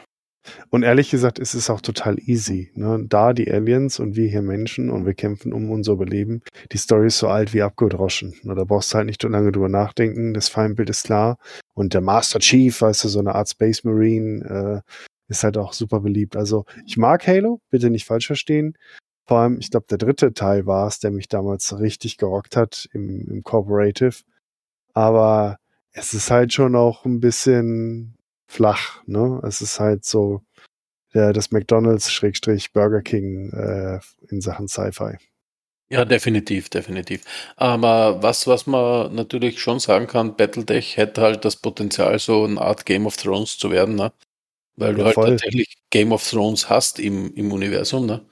Und 0.70 0.82
ehrlich 0.82 1.10
gesagt, 1.10 1.38
ist 1.38 1.54
es 1.54 1.70
auch 1.70 1.80
total 1.80 2.18
easy. 2.18 2.70
Ne? 2.74 3.04
Da 3.08 3.32
die 3.32 3.50
Aliens 3.50 4.00
und 4.00 4.16
wir 4.16 4.28
hier 4.28 4.42
Menschen 4.42 4.90
und 4.90 5.06
wir 5.06 5.14
kämpfen 5.14 5.52
um 5.52 5.70
unser 5.70 5.92
Überleben. 5.92 6.42
Die 6.72 6.78
Story 6.78 7.08
ist 7.08 7.18
so 7.18 7.28
alt 7.28 7.54
wie 7.54 7.62
abgedroschen. 7.62 8.34
Ne? 8.42 8.54
Da 8.54 8.64
brauchst 8.64 8.92
du 8.92 8.96
halt 8.96 9.06
nicht 9.06 9.22
so 9.22 9.28
lange 9.28 9.52
drüber 9.52 9.68
nachdenken. 9.68 10.34
Das 10.34 10.48
Feindbild 10.48 10.90
ist 10.90 11.04
klar. 11.04 11.38
Und 11.74 11.94
der 11.94 12.00
Master 12.00 12.38
Chief, 12.38 12.80
weißt 12.80 13.04
du, 13.04 13.08
so 13.08 13.18
eine 13.18 13.34
Art 13.34 13.48
Space 13.48 13.84
Marine, 13.84 14.82
äh, 14.86 14.90
ist 15.28 15.44
halt 15.44 15.58
auch 15.58 15.72
super 15.72 16.00
beliebt. 16.00 16.36
Also 16.36 16.64
ich 16.86 16.96
mag 16.96 17.26
Halo, 17.26 17.60
bitte 17.70 17.90
nicht 17.90 18.06
falsch 18.06 18.26
verstehen. 18.26 18.76
Vor 19.26 19.40
allem, 19.40 19.58
ich 19.58 19.70
glaube, 19.70 19.86
der 19.90 19.98
dritte 19.98 20.32
Teil 20.32 20.64
war 20.66 20.86
es, 20.86 21.00
der 21.00 21.10
mich 21.10 21.28
damals 21.28 21.78
richtig 21.78 22.16
gerockt 22.16 22.56
hat 22.56 22.88
im, 22.92 23.28
im 23.28 23.42
Corporative. 23.42 24.22
Aber 24.94 25.58
es 25.92 26.14
ist 26.14 26.30
halt 26.30 26.52
schon 26.52 26.74
auch 26.76 27.04
ein 27.04 27.20
bisschen 27.20 28.17
flach, 28.48 29.02
ne? 29.06 29.40
Es 29.46 29.60
ist 29.62 29.80
halt 29.80 30.04
so 30.06 30.42
der, 31.14 31.32
das 31.34 31.52
McDonalds-Burger 31.52 33.02
King 33.02 33.50
äh, 33.52 34.00
in 34.30 34.40
Sachen 34.42 34.68
Sci-Fi. 34.68 35.18
Ja, 35.90 36.04
definitiv, 36.04 36.68
definitiv. 36.68 37.24
Aber 37.56 38.22
was, 38.22 38.46
was 38.46 38.66
man 38.66 39.14
natürlich 39.14 39.58
schon 39.58 39.80
sagen 39.80 40.06
kann, 40.06 40.36
Battletech 40.36 40.98
hätte 40.98 41.22
halt 41.22 41.46
das 41.46 41.56
Potenzial, 41.56 42.18
so 42.18 42.44
eine 42.44 42.60
Art 42.60 42.84
Game 42.84 43.06
of 43.06 43.16
Thrones 43.16 43.56
zu 43.56 43.70
werden, 43.70 43.94
ne? 43.94 44.12
Weil 44.76 44.94
du 44.94 45.02
Ja, 45.02 45.06
halt 45.06 45.14
voll. 45.14 45.24
tatsächlich 45.24 45.78
Game 45.90 46.12
of 46.12 46.28
Thrones 46.28 46.70
hast 46.70 47.00
im, 47.00 47.34
im 47.34 47.52
Universum, 47.52 48.06
ne? 48.06 48.26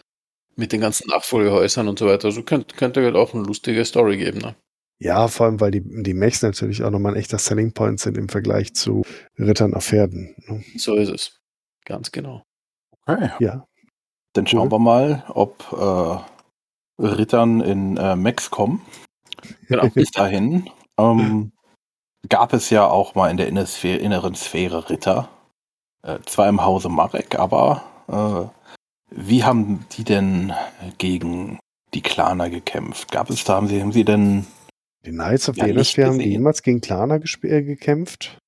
Mit 0.57 0.73
den 0.73 0.81
ganzen 0.83 1.09
Nachfolgehäusern 1.11 1.89
und 1.89 1.99
so 1.99 2.07
weiter. 2.07 2.27
Also 2.27 2.43
könnte, 2.45 2.77
könnte 2.77 3.03
halt 3.05 3.17
auch 3.17 3.35
eine 3.35 3.45
lustige 3.45 3.85
Story 3.85 4.19
geben, 4.19 4.41
ne? 4.41 4.57
Ja, 4.99 5.29
vor 5.29 5.47
allem, 5.47 5.61
weil 5.61 5.71
die, 5.71 5.83
die 6.03 6.15
Mechs 6.15 6.43
natürlich 6.43 6.83
auch 6.83 6.91
nochmal 6.91 7.13
ein 7.13 7.19
echter 7.19 7.39
Selling 7.39 7.73
Point 7.73 8.01
sind 8.01 8.17
im 8.17 8.29
Vergleich 8.29 8.75
zu 8.75 9.03
Rittern 9.39 9.75
auf 9.75 9.85
Pferden. 9.85 10.35
Ne? 10.47 10.65
So 10.77 10.95
ist 10.95 11.11
es. 11.11 11.41
Ganz 11.85 12.13
genau. 12.13 12.43
Okay. 13.07 13.31
Ja. 13.39 13.67
Dann 14.33 14.47
schauen 14.47 14.73
Cool. 14.73 14.73
wir 14.73 14.79
mal, 14.79 15.25
ob 15.29 15.65
äh, 15.73 17.03
Rittern 17.03 17.61
in 17.61 17.97
äh, 17.97 18.17
Max 18.17 18.51
kommen. 18.51 18.83
Genau. 19.69 19.89
Bis 19.91 20.11
dahin 20.11 20.69
ähm, 20.99 21.53
gab 22.29 22.53
es 22.53 22.71
ja 22.71 22.87
auch 22.87 23.15
mal 23.15 23.31
in 23.31 23.37
der 23.37 23.49
inneren 23.49 24.35
Sphäre 24.35 24.89
Ritter. 24.89 25.29
Äh, 26.03 26.19
zwar 26.27 26.49
im 26.49 26.65
Hause 26.65 26.89
Marek, 26.89 27.39
aber 27.39 27.83
äh, 28.09 28.67
wie 29.11 29.45
haben 29.45 29.87
die 29.93 30.05
denn 30.05 30.53
gegen 30.99 31.59
die 31.95 32.03
Klaner 32.03 32.51
gekämpft? 32.51 33.11
Gab 33.13 33.31
es 33.31 33.45
da, 33.45 33.55
haben 33.55 33.69
sie, 33.69 33.81
haben 33.81 33.93
sie 33.93 34.05
denn, 34.05 34.47
Die 35.07 35.13
Knights 35.13 35.49
of 35.49 35.57
Ja, 35.57 35.67
the 35.67 36.03
haben 36.03 36.19
die 36.19 36.31
jemals 36.31 36.63
gegen 36.63 36.81
Klana 36.81 37.17
äh, 37.17 37.63
gekämpft? 37.63 38.39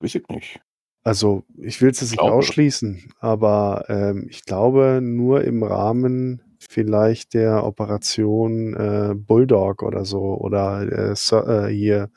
weiß 0.00 0.14
ich 0.16 0.26
nicht. 0.28 0.60
Also, 1.04 1.44
ich 1.58 1.80
will 1.82 1.90
es 1.90 2.00
jetzt 2.00 2.12
nicht 2.12 2.20
glaube. 2.20 2.36
ausschließen, 2.36 3.12
aber 3.20 3.84
ähm, 3.88 4.26
ich 4.30 4.44
glaube 4.44 5.00
nur 5.02 5.44
im 5.44 5.62
Rahmen 5.62 6.56
vielleicht 6.60 7.34
der 7.34 7.64
Operation 7.64 8.74
äh, 8.74 9.14
Bulldog 9.14 9.82
oder 9.82 10.04
so 10.04 10.36
oder 10.38 11.10
äh, 11.10 11.16
so, 11.16 11.44
äh, 11.44 11.68
hier 11.72 12.08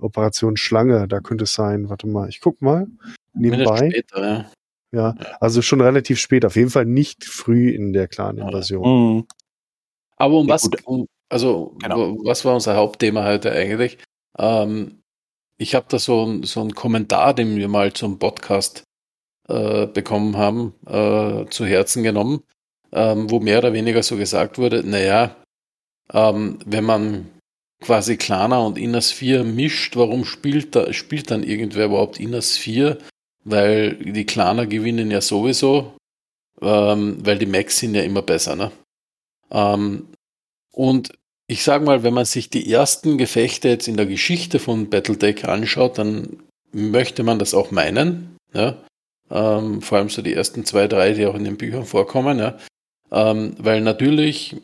Operation 0.00 0.56
Schlange, 0.56 1.06
da 1.06 1.20
könnte 1.20 1.44
es 1.44 1.54
sein, 1.54 1.88
warte 1.90 2.06
mal, 2.08 2.28
ich 2.28 2.40
guck 2.40 2.60
mal 2.62 2.86
nebenbei. 3.34 3.90
Später, 3.90 4.22
ja. 4.26 4.50
Ja, 4.92 5.14
also 5.40 5.60
schon 5.60 5.80
relativ 5.80 6.18
spät, 6.20 6.44
auf 6.44 6.54
jeden 6.56 6.70
Fall 6.70 6.86
nicht 6.86 7.24
früh 7.24 7.70
in 7.70 7.92
der 7.92 8.06
Clan-Invasion. 8.06 9.16
Mhm. 9.16 9.26
Aber 10.16 10.34
um 10.34 10.46
Ja, 10.46 10.54
was, 10.54 10.70
um, 10.84 11.06
also 11.30 11.76
Genau. 11.82 12.16
was 12.24 12.44
war 12.44 12.54
unser 12.54 12.76
Hauptthema 12.76 13.24
heute 13.24 13.52
eigentlich? 13.52 13.98
Ähm, 14.38 15.00
ich 15.58 15.74
habe 15.74 15.86
da 15.88 15.98
so, 15.98 16.24
ein- 16.26 16.42
so 16.44 16.60
einen 16.60 16.74
Kommentar, 16.74 17.34
den 17.34 17.56
wir 17.56 17.68
mal 17.68 17.92
zum 17.92 18.18
Podcast 18.18 18.84
äh, 19.48 19.86
bekommen 19.86 20.36
haben, 20.38 20.74
äh, 20.86 21.46
zu 21.50 21.66
Herzen 21.66 22.02
genommen, 22.02 22.42
ähm, 22.92 23.30
wo 23.30 23.40
mehr 23.40 23.58
oder 23.58 23.72
weniger 23.74 24.02
so 24.02 24.16
gesagt 24.16 24.58
wurde, 24.58 24.82
naja, 24.84 25.36
ähm, 26.12 26.58
wenn 26.66 26.84
man 26.84 27.30
quasi 27.82 28.16
Klana 28.16 28.58
und 28.60 28.78
Inner 28.78 29.02
Sphere 29.02 29.44
mischt, 29.44 29.96
warum 29.96 30.24
spielt, 30.24 30.74
da, 30.74 30.92
spielt 30.94 31.30
dann 31.30 31.42
irgendwer 31.42 31.86
überhaupt 31.86 32.20
Inner 32.20 32.40
Sphere? 32.42 32.98
Weil 33.44 33.96
die 33.96 34.24
Klaner 34.26 34.66
gewinnen 34.66 35.10
ja 35.10 35.20
sowieso, 35.20 35.92
ähm, 36.62 37.18
weil 37.24 37.38
die 37.38 37.46
Max 37.46 37.78
sind 37.78 37.94
ja 37.94 38.02
immer 38.02 38.22
besser, 38.22 38.56
ne? 38.56 38.72
Ähm, 39.50 40.08
und 40.74 41.12
ich 41.46 41.62
sage 41.62 41.84
mal, 41.84 42.02
wenn 42.02 42.14
man 42.14 42.24
sich 42.24 42.50
die 42.50 42.72
ersten 42.72 43.18
Gefechte 43.18 43.68
jetzt 43.68 43.86
in 43.86 43.96
der 43.96 44.06
Geschichte 44.06 44.58
von 44.58 44.88
Battletech 44.90 45.46
anschaut, 45.46 45.98
dann 45.98 46.42
möchte 46.72 47.22
man 47.22 47.38
das 47.38 47.54
auch 47.54 47.70
meinen. 47.70 48.36
Ja? 48.52 48.82
Ähm, 49.30 49.82
vor 49.82 49.98
allem 49.98 50.08
so 50.08 50.22
die 50.22 50.34
ersten 50.34 50.64
zwei, 50.64 50.88
drei, 50.88 51.12
die 51.12 51.26
auch 51.26 51.34
in 51.34 51.44
den 51.44 51.56
Büchern 51.56 51.84
vorkommen. 51.84 52.38
Ja? 52.38 52.58
Ähm, 53.12 53.54
weil 53.58 53.82
natürlich 53.82 54.56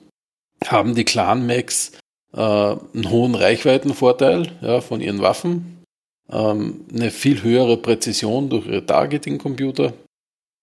haben 0.66 0.94
die 0.94 1.04
Clan-Max 1.04 1.92
äh, 2.32 2.40
einen 2.40 3.10
hohen 3.10 3.34
Reichweitenvorteil 3.34 4.50
ja, 4.62 4.80
von 4.80 5.00
ihren 5.00 5.20
Waffen, 5.20 5.84
ähm, 6.30 6.86
eine 6.92 7.10
viel 7.10 7.42
höhere 7.42 7.76
Präzision 7.76 8.48
durch 8.48 8.66
ihre 8.66 8.86
Targeting-Computer, 8.86 9.92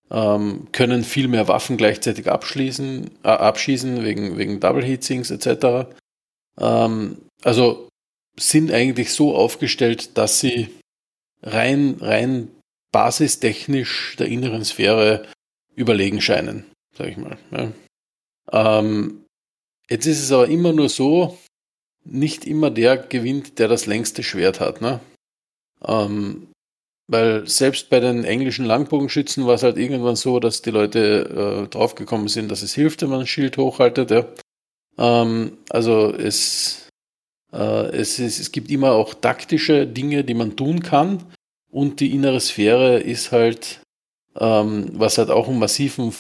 ähm, 0.09 0.67
können 0.71 1.03
viel 1.03 1.27
mehr 1.27 1.47
Waffen 1.47 1.77
gleichzeitig 1.77 2.29
abschließen, 2.29 3.11
äh, 3.23 3.27
abschießen 3.27 4.03
wegen, 4.03 4.37
wegen 4.37 4.59
Double 4.59 4.83
Heatsings 4.83 5.31
etc. 5.31 5.89
Ähm, 6.59 7.17
also 7.43 7.89
sind 8.39 8.71
eigentlich 8.71 9.11
so 9.11 9.35
aufgestellt, 9.35 10.17
dass 10.17 10.39
sie 10.39 10.69
rein, 11.41 11.97
rein 11.99 12.49
basistechnisch 12.91 14.15
der 14.17 14.27
inneren 14.27 14.63
Sphäre 14.63 15.25
überlegen 15.75 16.21
scheinen, 16.21 16.65
sag 16.97 17.09
ich 17.09 17.17
mal. 17.17 17.37
Ja. 17.51 17.71
Ähm, 18.79 19.25
jetzt 19.89 20.05
ist 20.05 20.21
es 20.21 20.31
aber 20.31 20.47
immer 20.47 20.73
nur 20.73 20.89
so, 20.89 21.37
nicht 22.03 22.45
immer 22.45 22.71
der 22.71 22.97
gewinnt, 22.97 23.59
der 23.59 23.67
das 23.67 23.85
längste 23.85 24.23
Schwert 24.23 24.59
hat. 24.59 24.81
Ne? 24.81 24.99
Ähm, 25.83 26.47
weil 27.07 27.47
selbst 27.47 27.89
bei 27.89 27.99
den 27.99 28.25
englischen 28.25 28.65
Langbogenschützen 28.65 29.47
war 29.47 29.55
es 29.55 29.63
halt 29.63 29.77
irgendwann 29.77 30.17
so, 30.17 30.39
dass 30.39 30.61
die 30.61 30.71
Leute 30.71 31.63
äh, 31.65 31.67
draufgekommen 31.69 32.27
sind, 32.27 32.51
dass 32.51 32.61
es 32.61 32.73
hilft, 32.73 33.01
wenn 33.01 33.09
man 33.09 33.21
ein 33.21 33.27
Schild 33.27 33.57
hochhaltet. 33.57 34.11
Ja. 34.11 34.25
Ähm, 34.97 35.57
also 35.69 36.13
es, 36.13 36.89
äh, 37.53 37.87
es, 37.95 38.19
ist, 38.19 38.39
es 38.39 38.51
gibt 38.51 38.69
immer 38.69 38.91
auch 38.91 39.13
taktische 39.13 39.87
Dinge, 39.87 40.23
die 40.25 40.33
man 40.33 40.55
tun 40.57 40.81
kann. 40.81 41.23
Und 41.69 41.99
die 41.99 42.13
innere 42.13 42.39
Sphäre 42.39 42.99
ist 42.99 43.31
halt, 43.31 43.81
ähm, 44.37 44.89
was 44.93 45.17
halt 45.17 45.29
auch 45.29 45.47
einen 45.47 45.59
massiven 45.59 46.13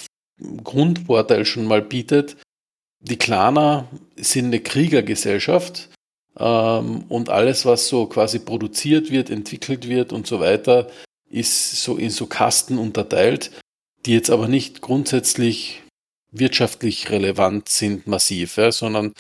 Grundvorteil 0.63 1.45
schon 1.45 1.65
mal 1.65 1.81
bietet. 1.81 2.37
Die 2.99 3.17
Klaner 3.17 3.87
sind 4.15 4.45
eine 4.45 4.59
Kriegergesellschaft 4.61 5.89
ähm, 6.39 7.05
und 7.09 7.29
alles, 7.29 7.65
was 7.65 7.87
so 7.87 8.05
quasi 8.05 8.39
produziert 8.39 9.11
wird, 9.11 9.29
entwickelt 9.29 9.87
wird 9.87 10.13
und 10.13 10.27
so 10.27 10.39
weiter, 10.39 10.89
ist 11.29 11.83
so 11.83 11.97
in 11.97 12.09
so 12.09 12.25
Kasten 12.27 12.77
unterteilt, 12.77 13.51
die 14.05 14.13
jetzt 14.13 14.29
aber 14.29 14.47
nicht 14.47 14.81
grundsätzlich 14.81 15.83
wirtschaftlich 16.31 17.09
relevant 17.09 17.69
sind, 17.69 18.07
massiv, 18.07 18.57
ja, 18.57 18.71
sondern 18.71 19.13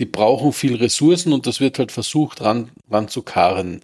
die 0.00 0.06
brauchen 0.06 0.52
viel 0.52 0.76
Ressourcen 0.76 1.32
und 1.32 1.46
das 1.46 1.60
wird 1.60 1.78
halt 1.78 1.92
versucht, 1.92 2.40
ran, 2.40 2.70
ran 2.90 3.08
zu 3.08 3.22
karren. 3.22 3.82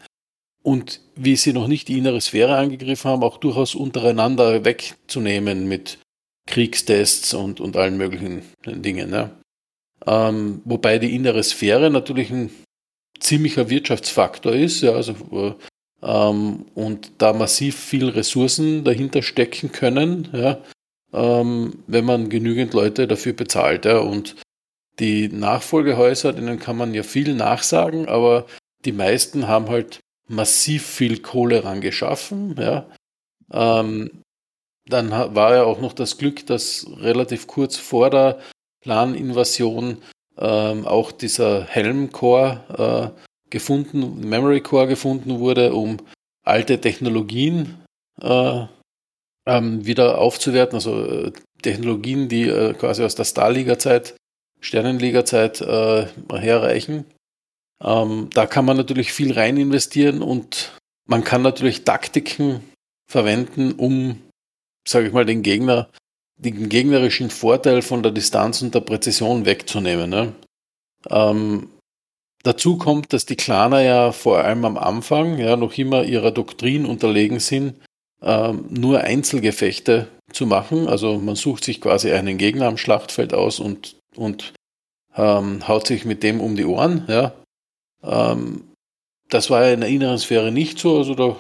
Und 0.63 1.01
wie 1.15 1.37
sie 1.37 1.53
noch 1.53 1.69
nicht 1.69 1.89
die 1.89 1.99
innere 1.99 2.21
Sphäre 2.21 2.57
angegriffen 2.57 3.11
haben, 3.11 3.23
auch 3.23 3.39
durchaus 3.39 3.75
untereinander 3.75 4.65
wegzunehmen 4.65 5.69
mit 5.69 5.99
Kriegstests 6.47 7.33
und, 7.33 7.61
und 7.61 7.77
allen 7.77 7.97
möglichen 7.97 8.43
Dingen. 8.67 9.13
Ja. 9.13 9.31
Ähm, 10.07 10.61
wobei 10.65 10.99
die 10.99 11.15
innere 11.15 11.43
Sphäre 11.43 11.91
natürlich 11.91 12.31
ein 12.31 12.51
ziemlicher 13.21 13.71
Wirtschaftsfaktor 13.71 14.53
ist, 14.53 14.81
ja, 14.81 14.93
also 14.93 15.15
äh, 15.33 15.53
ähm, 16.03 16.67
und 16.75 17.13
da 17.19 17.33
massiv 17.33 17.79
viel 17.79 18.09
Ressourcen 18.09 18.85
dahinter 18.85 19.23
stecken 19.23 19.73
können, 19.73 20.29
ja, 20.33 20.59
ähm, 21.13 21.83
wenn 21.87 22.05
man 22.05 22.29
genügend 22.29 22.75
Leute 22.75 23.07
dafür 23.07 23.33
bezahlt, 23.33 23.85
ja, 23.85 23.99
und 23.99 24.37
die 24.99 25.29
Nachfolgehäuser, 25.29 26.33
denen 26.33 26.59
kann 26.59 26.77
man 26.77 26.95
ja 26.95 27.03
viel 27.03 27.35
nachsagen, 27.35 28.09
aber 28.09 28.47
die 28.85 28.93
meisten 28.93 29.49
haben 29.49 29.69
halt 29.69 30.01
massiv 30.29 30.87
viel 30.87 31.21
Kohle 31.21 31.65
ran 31.65 31.81
geschaffen. 31.81 32.55
Ja. 32.59 32.87
Ähm, 33.53 34.23
dann 34.87 35.11
war 35.11 35.55
ja 35.55 35.65
auch 35.65 35.81
noch 35.81 35.93
das 35.93 36.19
Glück, 36.19 36.47
dass 36.47 36.87
relativ 36.99 37.47
kurz 37.47 37.77
vor 37.77 38.11
der 38.11 38.41
Plan-Invasion 38.83 39.99
ähm, 40.39 40.87
auch 40.87 41.13
dieser 41.13 41.65
Helm-Core 41.65 43.15
äh, 43.17 43.21
gefunden, 43.51 44.21
Memory 44.29 44.61
Core 44.61 44.87
gefunden 44.89 45.39
wurde, 45.39 45.75
um 45.75 45.99
alte 46.45 46.81
Technologien 46.81 47.77
äh, 48.21 48.65
ähm, 49.47 49.85
wieder 49.87 50.19
aufzuwerten, 50.19 50.77
also 50.77 51.05
äh, 51.05 51.33
Technologien, 51.63 52.29
die 52.29 52.49
äh, 52.49 52.75
quasi 52.75 53.03
aus 53.03 53.15
der 53.15 53.25
Starliga-Zeit, 53.25 54.17
Sternenliga-Zeit 54.61 55.61
äh, 55.61 56.07
herreichen. 56.33 57.05
Ähm, 57.83 58.29
da 58.35 58.47
kann 58.47 58.65
man 58.65 58.77
natürlich 58.77 59.13
viel 59.13 59.33
rein 59.33 59.57
investieren 59.57 60.23
und 60.23 60.79
man 61.07 61.25
kann 61.25 61.43
natürlich 61.43 61.85
Taktiken 61.85 62.63
verwenden, 63.11 63.73
um, 63.73 64.23
sage 64.87 65.09
ich 65.09 65.13
mal, 65.13 65.27
den 65.27 65.43
Gegner, 65.43 65.89
den 66.45 66.69
gegnerischen 66.69 67.31
Vorteil 67.31 67.83
von 67.83 68.03
der 68.03 68.13
Distanz 68.13 68.63
und 68.63 68.75
der 68.75 68.81
Präzision 68.81 69.45
wegzunehmen. 69.45 70.11
Ne? 70.11 70.33
Ähm, 71.09 71.69
dazu 72.43 72.79
kommt, 72.79 73.13
dass 73.13 73.27
die 73.27 73.37
Klaner 73.37 73.83
ja 73.83 74.13
vor 74.13 74.39
allem 74.39 74.65
am 74.65 74.79
Anfang 74.79 75.39
ja 75.39 75.57
noch 75.57 75.77
immer 75.77 76.05
ihrer 76.05 76.31
Doktrin 76.31 76.87
unterlegen 76.87 77.41
sind, 77.41 77.75
ähm, 78.23 78.67
nur 78.71 79.01
Einzelgefechte 79.01 80.09
zu 80.33 80.47
machen. 80.47 80.89
Also 80.89 81.19
man 81.19 81.37
sucht 81.37 81.65
sich 81.65 81.81
quasi 81.81 82.13
einen 82.13 82.39
Gegner 82.39 82.67
am 82.67 82.79
Schlachtfeld 82.79 83.35
aus 83.35 83.61
und, 83.61 83.97
und 84.17 84.55
ähm, 85.17 85.67
haut 85.69 85.87
sich 85.87 86.05
mit 86.05 86.23
dem 86.23 86.41
um 86.41 86.57
die 86.57 86.65
Ohren. 86.65 87.05
Ja. 87.09 87.33
Ähm, 88.03 88.65
das 89.29 89.51
war 89.51 89.67
ja 89.67 89.75
in 89.75 89.81
der 89.81 89.91
inneren 89.91 90.19
Sphäre 90.19 90.53
nicht 90.53 90.79
so. 90.79 90.99
Also 90.99 91.15
da, 91.15 91.37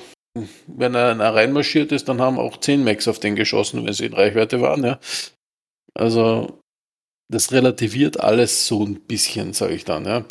wenn 0.66 0.94
er 0.94 1.18
reinmarschiert 1.18 1.92
ist, 1.92 2.08
dann 2.08 2.20
haben 2.20 2.38
auch 2.38 2.58
10 2.58 2.84
Max 2.84 3.08
auf 3.08 3.18
den 3.18 3.36
geschossen, 3.36 3.84
wenn 3.84 3.92
sie 3.92 4.06
in 4.06 4.14
Reichweite 4.14 4.60
waren. 4.60 4.84
Ja. 4.84 5.00
Also 5.94 6.60
das 7.28 7.52
relativiert 7.52 8.20
alles 8.20 8.66
so 8.66 8.84
ein 8.84 9.00
bisschen, 9.00 9.52
sage 9.52 9.74
ich 9.74 9.84
dann. 9.84 10.04
Ja. 10.04 10.24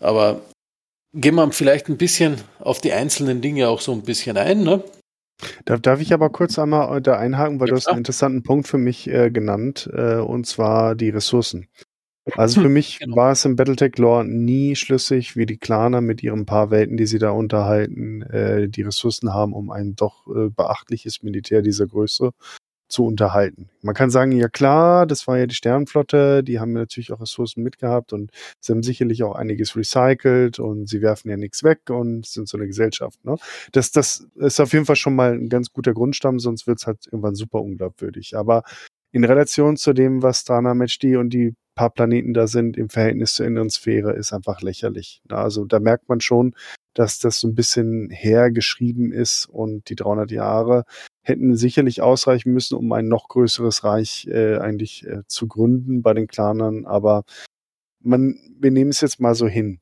Aber 0.00 0.42
gehen 1.12 1.34
wir 1.34 1.50
vielleicht 1.52 1.88
ein 1.88 1.96
bisschen 1.96 2.40
auf 2.60 2.80
die 2.80 2.92
einzelnen 2.92 3.40
Dinge 3.40 3.68
auch 3.68 3.80
so 3.80 3.92
ein 3.92 4.02
bisschen 4.02 4.36
ein. 4.36 4.62
Ne? 4.62 4.82
Darf, 5.64 5.80
darf 5.80 6.00
ich 6.00 6.12
aber 6.12 6.30
kurz 6.30 6.58
einmal 6.58 7.00
da 7.00 7.18
einhaken, 7.18 7.60
weil 7.60 7.68
ja, 7.68 7.72
du 7.72 7.76
hast 7.76 7.88
einen 7.88 7.98
interessanten 7.98 8.42
Punkt 8.42 8.68
für 8.68 8.78
mich 8.78 9.08
äh, 9.08 9.30
genannt, 9.30 9.88
äh, 9.92 10.16
und 10.16 10.46
zwar 10.46 10.94
die 10.94 11.10
Ressourcen. 11.10 11.68
Also 12.34 12.62
für 12.62 12.68
mich 12.68 12.98
genau. 13.00 13.16
war 13.16 13.32
es 13.32 13.44
im 13.44 13.56
Battletech-Lore 13.56 14.24
nie 14.24 14.76
schlüssig, 14.76 15.36
wie 15.36 15.46
die 15.46 15.58
Klaner 15.58 16.00
mit 16.00 16.22
ihren 16.22 16.46
paar 16.46 16.70
Welten, 16.70 16.96
die 16.96 17.06
sie 17.06 17.18
da 17.18 17.30
unterhalten, 17.30 18.22
äh, 18.22 18.68
die 18.68 18.82
Ressourcen 18.82 19.32
haben, 19.32 19.52
um 19.52 19.70
ein 19.70 19.94
doch 19.94 20.26
äh, 20.26 20.48
beachtliches 20.50 21.22
Militär 21.22 21.62
dieser 21.62 21.86
Größe 21.86 22.32
zu 22.88 23.04
unterhalten. 23.04 23.68
Man 23.82 23.94
kann 23.94 24.10
sagen, 24.10 24.32
ja 24.32 24.48
klar, 24.48 25.06
das 25.06 25.26
war 25.26 25.38
ja 25.38 25.46
die 25.46 25.54
Sternenflotte, 25.54 26.44
die 26.44 26.60
haben 26.60 26.72
natürlich 26.72 27.12
auch 27.12 27.20
Ressourcen 27.20 27.62
mitgehabt 27.62 28.12
und 28.12 28.30
sie 28.60 28.72
haben 28.72 28.82
sicherlich 28.82 29.24
auch 29.24 29.34
einiges 29.34 29.76
recycelt 29.76 30.60
und 30.60 30.88
sie 30.88 31.02
werfen 31.02 31.28
ja 31.28 31.36
nichts 31.36 31.64
weg 31.64 31.90
und 31.90 32.26
sind 32.26 32.48
so 32.48 32.56
eine 32.56 32.66
Gesellschaft. 32.66 33.24
Ne? 33.24 33.36
Das, 33.72 33.90
das 33.90 34.28
ist 34.36 34.60
auf 34.60 34.72
jeden 34.72 34.86
Fall 34.86 34.96
schon 34.96 35.16
mal 35.16 35.32
ein 35.32 35.48
ganz 35.48 35.72
guter 35.72 35.94
Grundstamm, 35.94 36.38
sonst 36.38 36.66
wird 36.68 36.78
es 36.78 36.86
halt 36.86 37.06
irgendwann 37.06 37.34
super 37.34 37.60
unglaubwürdig. 37.60 38.36
Aber 38.36 38.62
in 39.16 39.24
Relation 39.24 39.78
zu 39.78 39.94
dem, 39.94 40.22
was 40.22 40.44
Dana 40.44 40.74
Matchdi 40.74 41.16
und 41.16 41.30
die 41.30 41.54
paar 41.74 41.88
Planeten 41.88 42.34
da 42.34 42.46
sind, 42.46 42.76
im 42.76 42.90
Verhältnis 42.90 43.32
zur 43.32 43.46
inneren 43.46 43.70
Sphäre, 43.70 44.12
ist 44.12 44.34
einfach 44.34 44.60
lächerlich. 44.60 45.22
Also 45.30 45.64
da 45.64 45.80
merkt 45.80 46.10
man 46.10 46.20
schon, 46.20 46.54
dass 46.92 47.18
das 47.18 47.40
so 47.40 47.48
ein 47.48 47.54
bisschen 47.54 48.10
hergeschrieben 48.10 49.12
ist 49.12 49.46
und 49.46 49.88
die 49.88 49.96
300 49.96 50.30
Jahre 50.30 50.84
hätten 51.22 51.56
sicherlich 51.56 52.02
ausreichen 52.02 52.52
müssen, 52.52 52.76
um 52.76 52.92
ein 52.92 53.08
noch 53.08 53.28
größeres 53.28 53.84
Reich 53.84 54.26
äh, 54.26 54.58
eigentlich 54.58 55.06
äh, 55.06 55.22
zu 55.26 55.48
gründen 55.48 56.02
bei 56.02 56.12
den 56.12 56.26
Klanern. 56.26 56.84
Aber 56.84 57.24
man, 58.00 58.38
wir 58.58 58.70
nehmen 58.70 58.90
es 58.90 59.00
jetzt 59.00 59.18
mal 59.18 59.34
so 59.34 59.48
hin. 59.48 59.80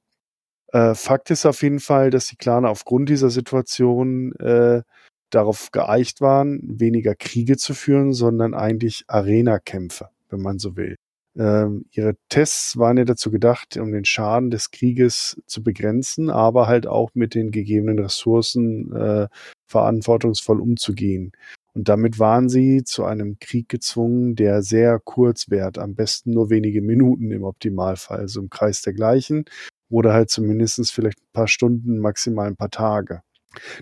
Äh, 0.69 0.95
Fakt 0.95 1.33
ist 1.33 1.45
auf 1.45 1.61
jeden 1.65 1.81
Fall, 1.81 2.11
dass 2.11 2.29
die 2.29 2.37
Klaner 2.37 2.71
aufgrund 2.71 3.09
dieser 3.09 3.31
Situation 3.31 4.33
äh, 4.37 4.83
darauf 5.31 5.71
geeicht 5.73 6.21
waren, 6.21 6.61
weniger 6.63 7.15
Kriege 7.15 7.57
zu 7.57 7.75
führen, 7.75 8.13
sondern 8.13 8.55
eigentlich 8.55 9.05
Arena-Kämpfe, 9.09 10.09
wenn 10.31 10.41
man 10.41 10.59
so 10.59 10.77
will. 10.77 10.97
Ähm, 11.37 11.87
ihre 11.91 12.15
Tests 12.29 12.77
waren 12.77 12.97
ja 12.97 13.05
dazu 13.05 13.31
gedacht, 13.31 13.77
um 13.77 13.91
den 13.91 14.05
Schaden 14.05 14.51
des 14.51 14.71
Krieges 14.71 15.41
zu 15.47 15.63
begrenzen, 15.65 16.31
aber 16.31 16.69
halt 16.69 16.87
auch 16.87 17.11
mit 17.15 17.35
den 17.35 17.51
gegebenen 17.51 17.99
Ressourcen 17.99 18.95
äh, 18.95 19.29
verantwortungsvoll 19.67 20.61
umzugehen. 20.61 21.33
Und 21.75 21.89
damit 21.89 22.21
waren 22.21 22.49
sie 22.49 22.85
zu 22.85 23.05
einem 23.05 23.39
Krieg 23.41 23.69
gezwungen, 23.69 24.37
der 24.37 24.63
sehr 24.63 25.01
kurz 25.01 25.51
währt, 25.51 25.77
am 25.77 25.97
besten 25.97 26.31
nur 26.31 26.51
wenige 26.51 26.83
Minuten 26.83 27.33
im 27.33 27.43
Optimalfall, 27.43 28.21
also 28.21 28.41
im 28.41 28.49
Kreis 28.49 28.83
dergleichen, 28.83 29.45
oder 29.91 30.13
halt 30.13 30.31
zumindest 30.31 30.93
vielleicht 30.93 31.19
ein 31.19 31.33
paar 31.33 31.49
Stunden, 31.49 31.99
maximal 31.99 32.47
ein 32.47 32.57
paar 32.57 32.71
Tage. 32.71 33.23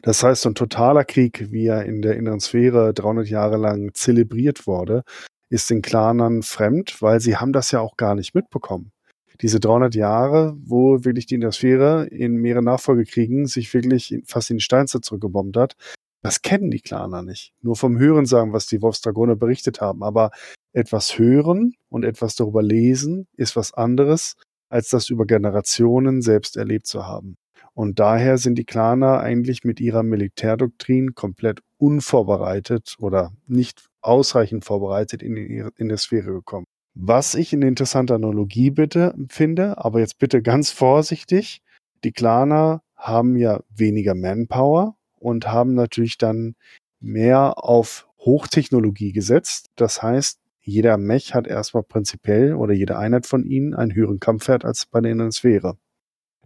Das 0.02 0.22
heißt, 0.22 0.42
so 0.42 0.50
ein 0.50 0.54
totaler 0.54 1.04
Krieg, 1.04 1.50
wie 1.50 1.66
er 1.66 1.84
in 1.84 2.02
der 2.02 2.16
inneren 2.16 2.40
Sphäre 2.40 2.92
300 2.94 3.28
Jahre 3.28 3.56
lang 3.56 3.92
zelebriert 3.94 4.66
wurde, 4.66 5.02
ist 5.50 5.70
den 5.70 5.82
Klanern 5.82 6.42
fremd, 6.42 7.02
weil 7.02 7.20
sie 7.20 7.36
haben 7.36 7.52
das 7.52 7.70
ja 7.70 7.80
auch 7.80 7.96
gar 7.96 8.14
nicht 8.14 8.34
mitbekommen. 8.34 8.92
Diese 9.40 9.60
300 9.60 9.94
Jahre, 9.94 10.56
wo 10.64 11.04
wirklich 11.04 11.26
die 11.26 11.34
Innersphäre 11.34 12.06
in 12.06 12.36
mehrere 12.36 12.62
Nachfolgekriegen 12.62 13.46
sich 13.46 13.72
wirklich 13.74 14.14
fast 14.24 14.50
in 14.50 14.58
die 14.58 14.62
Steinzeit 14.62 15.04
zurückgebombt 15.04 15.56
hat, 15.56 15.76
das 16.22 16.42
kennen 16.42 16.70
die 16.70 16.80
Klaner 16.80 17.22
nicht. 17.22 17.52
Nur 17.60 17.74
vom 17.74 17.98
Hören 17.98 18.26
sagen, 18.26 18.52
was 18.52 18.66
die 18.66 18.80
Wolfsdragoner 18.80 19.34
berichtet 19.34 19.80
haben. 19.80 20.04
Aber 20.04 20.30
etwas 20.72 21.18
hören 21.18 21.74
und 21.88 22.04
etwas 22.04 22.36
darüber 22.36 22.62
lesen 22.62 23.26
ist 23.36 23.56
was 23.56 23.74
anderes, 23.74 24.36
als 24.70 24.88
das 24.88 25.10
über 25.10 25.26
Generationen 25.26 26.22
selbst 26.22 26.56
erlebt 26.56 26.86
zu 26.86 27.06
haben. 27.06 27.36
Und 27.74 27.98
daher 27.98 28.38
sind 28.38 28.56
die 28.56 28.64
Klaner 28.64 29.20
eigentlich 29.20 29.64
mit 29.64 29.80
ihrer 29.80 30.02
Militärdoktrin 30.02 31.14
komplett 31.14 31.60
unvorbereitet 31.78 32.96
oder 32.98 33.32
nicht 33.46 33.86
ausreichend 34.02 34.64
vorbereitet 34.64 35.22
in, 35.22 35.34
die, 35.34 35.64
in 35.76 35.88
die 35.88 35.96
Sphäre 35.96 36.32
gekommen. 36.32 36.66
Was 36.94 37.34
ich 37.34 37.52
eine 37.54 37.68
interessante 37.68 38.14
Analogie 38.14 38.70
bitte 38.70 39.14
finde, 39.28 39.78
aber 39.78 40.00
jetzt 40.00 40.18
bitte 40.18 40.42
ganz 40.42 40.70
vorsichtig. 40.70 41.62
Die 42.04 42.12
Klaner 42.12 42.82
haben 42.96 43.36
ja 43.36 43.60
weniger 43.74 44.14
Manpower 44.14 44.96
und 45.18 45.48
haben 45.48 45.74
natürlich 45.74 46.18
dann 46.18 46.54
mehr 47.00 47.64
auf 47.64 48.06
Hochtechnologie 48.18 49.12
gesetzt. 49.12 49.70
Das 49.76 50.02
heißt, 50.02 50.38
jeder 50.60 50.96
Mech 50.98 51.34
hat 51.34 51.46
erstmal 51.46 51.82
prinzipiell 51.82 52.54
oder 52.54 52.74
jede 52.74 52.98
Einheit 52.98 53.26
von 53.26 53.44
ihnen 53.44 53.74
einen 53.74 53.94
höheren 53.94 54.20
Kampfwert 54.20 54.64
als 54.64 54.86
bei 54.86 55.00
der 55.00 55.32
Sphäre. 55.32 55.76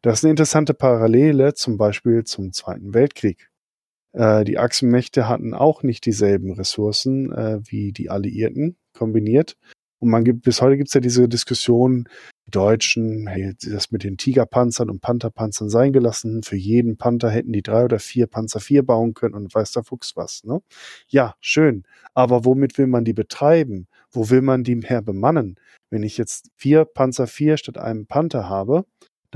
Das 0.03 0.19
ist 0.19 0.25
eine 0.25 0.31
interessante 0.31 0.75
Parallele 0.75 1.55
zum 1.55 1.79
Beispiel 1.79 2.25
zum 2.25 2.53
Zweiten 2.53 2.95
Weltkrieg. 2.95 3.51
Äh, 4.13 4.45
die 4.45 4.59
Achsenmächte 4.59 5.29
hatten 5.29 5.55
auch 5.55 5.83
nicht 5.83 6.07
dieselben 6.07 6.53
Ressourcen 6.53 7.33
äh, 7.33 7.61
wie 7.65 7.93
die 7.93 8.11
Alliierten 8.11 8.77
kombiniert. 8.95 9.57
Und 9.99 10.11
man 10.11 10.25
gibt, 10.25 10.43
bis 10.43 10.61
heute 10.61 10.77
gibt 10.77 10.89
es 10.89 10.95
ja 10.95 11.01
diese 11.01 11.29
Diskussion, 11.29 12.09
die 12.47 12.51
Deutschen, 12.51 13.27
hey, 13.27 13.55
das 13.61 13.91
mit 13.91 14.05
den 14.05 14.17
Tigerpanzern 14.17 14.91
und 14.91 15.01
Pantherpanzern 15.01 15.69
sein 15.69 15.93
gelassen. 15.93 16.43
Für 16.43 16.57
jeden 16.57 16.97
Panther 16.97 17.31
hätten 17.31 17.53
die 17.53 17.63
drei 17.63 17.85
oder 17.85 17.99
vier 17.99 18.27
Panzer 18.27 18.61
vier 18.61 18.85
bauen 18.85 19.15
können 19.15 19.35
und 19.35 19.55
weiß 19.55 19.73
der 19.73 19.85
Fuchs 19.85 20.17
was. 20.17 20.45
Ne? 20.45 20.61
Ja, 21.09 21.35
schön. 21.41 21.85
Aber 22.15 22.45
womit 22.45 22.79
will 22.79 22.87
man 22.87 23.05
die 23.05 23.15
betreiben? 23.15 23.89
Wo 24.11 24.31
will 24.31 24.43
man 24.43 24.65
die 24.65 24.77
mehr 24.77 25.03
bemannen? 25.03 25.57
Wenn 25.91 26.03
ich 26.03 26.19
jetzt 26.19 26.51
vier 26.57 26.85
Panzer 26.85 27.27
vier 27.27 27.57
statt 27.57 27.79
einem 27.79 28.07
Panther 28.07 28.49
habe, 28.49 28.85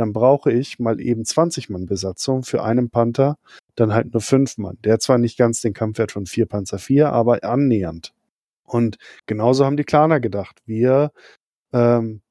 dann 0.00 0.12
brauche 0.12 0.52
ich 0.52 0.78
mal 0.78 1.00
eben 1.00 1.24
20 1.24 1.70
Mann 1.70 1.86
Besatzung 1.86 2.42
für 2.42 2.62
einen 2.64 2.90
Panther, 2.90 3.38
dann 3.76 3.94
halt 3.94 4.12
nur 4.12 4.20
fünf 4.20 4.58
Mann. 4.58 4.78
Der 4.84 4.94
hat 4.94 5.02
zwar 5.02 5.18
nicht 5.18 5.38
ganz 5.38 5.60
den 5.60 5.72
Kampfwert 5.74 6.12
von 6.12 6.26
vier 6.26 6.46
Panzer 6.46 6.78
vier, 6.78 7.12
aber 7.12 7.44
annähernd. 7.44 8.12
Und 8.64 8.98
genauso 9.26 9.64
haben 9.64 9.76
die 9.76 9.84
Klaner 9.84 10.20
gedacht. 10.20 10.60
Wir 10.64 11.12
ähm, 11.72 12.22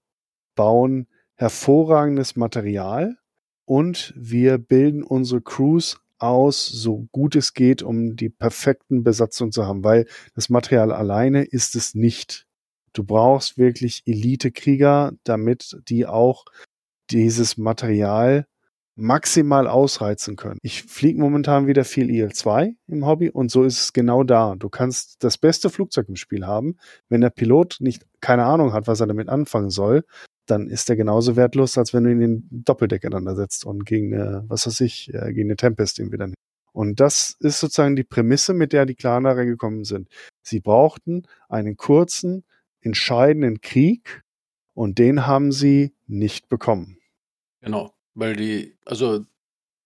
bauen 0.55 1.07
hervorragendes 1.35 2.35
Material 2.35 3.17
und 3.65 4.13
wir 4.17 4.57
bilden 4.57 5.03
unsere 5.03 5.41
Crews 5.41 6.01
aus, 6.17 6.67
so 6.67 7.07
gut 7.11 7.35
es 7.35 7.53
geht, 7.53 7.81
um 7.81 8.15
die 8.15 8.29
perfekten 8.29 9.03
Besatzungen 9.03 9.51
zu 9.51 9.65
haben, 9.65 9.83
weil 9.83 10.05
das 10.35 10.49
Material 10.49 10.91
alleine 10.91 11.43
ist 11.43 11.75
es 11.75 11.95
nicht. 11.95 12.45
Du 12.93 13.03
brauchst 13.03 13.57
wirklich 13.57 14.03
Elite-Krieger, 14.05 15.13
damit 15.23 15.79
die 15.87 16.05
auch 16.05 16.45
dieses 17.11 17.57
Material 17.57 18.45
maximal 18.99 19.67
ausreizen 19.67 20.35
können. 20.35 20.59
Ich 20.61 20.83
fliege 20.83 21.19
momentan 21.19 21.67
wieder 21.67 21.85
viel 21.85 22.09
IL-2 22.09 22.75
im 22.87 23.05
Hobby 23.05 23.29
und 23.29 23.49
so 23.49 23.63
ist 23.63 23.79
es 23.81 23.93
genau 23.93 24.23
da. 24.23 24.55
Du 24.57 24.67
kannst 24.69 25.23
das 25.23 25.37
beste 25.37 25.69
Flugzeug 25.69 26.09
im 26.09 26.17
Spiel 26.17 26.45
haben. 26.45 26.77
Wenn 27.07 27.21
der 27.21 27.29
Pilot 27.29 27.77
nicht 27.79 28.05
keine 28.19 28.43
Ahnung 28.43 28.73
hat, 28.73 28.87
was 28.87 28.99
er 28.99 29.07
damit 29.07 29.29
anfangen 29.29 29.69
soll, 29.69 30.03
dann 30.45 30.67
ist 30.67 30.89
der 30.89 30.97
genauso 30.97 31.35
wertlos, 31.35 31.77
als 31.77 31.93
wenn 31.93 32.03
du 32.03 32.11
ihn 32.11 32.21
in 32.21 32.49
den 32.49 32.63
Doppeldecker 32.65 33.09
dann 33.09 33.27
ersetzt 33.27 33.65
und 33.65 33.85
gegen 33.85 34.13
eine, 34.13 34.43
was 34.47 34.67
weiß 34.67 34.81
ich, 34.81 35.13
äh, 35.13 35.31
gegen 35.33 35.49
eine 35.49 35.55
Tempest 35.55 35.99
ihn 35.99 36.11
wieder 36.11 36.27
nicht. 36.27 36.37
Und 36.73 36.99
das 36.99 37.35
ist 37.39 37.59
sozusagen 37.59 37.95
die 37.95 38.03
Prämisse, 38.03 38.53
mit 38.53 38.73
der 38.73 38.85
die 38.85 38.95
Klaner 38.95 39.35
reingekommen 39.35 39.83
sind. 39.85 40.09
Sie 40.41 40.59
brauchten 40.59 41.23
einen 41.47 41.77
kurzen, 41.77 42.43
entscheidenden 42.81 43.61
Krieg 43.61 44.23
und 44.73 44.97
den 44.97 45.25
haben 45.25 45.51
sie 45.51 45.93
nicht 46.07 46.47
bekommen. 46.49 46.98
Genau, 47.61 47.93
weil 48.13 48.35
die, 48.35 48.77
also 48.85 49.25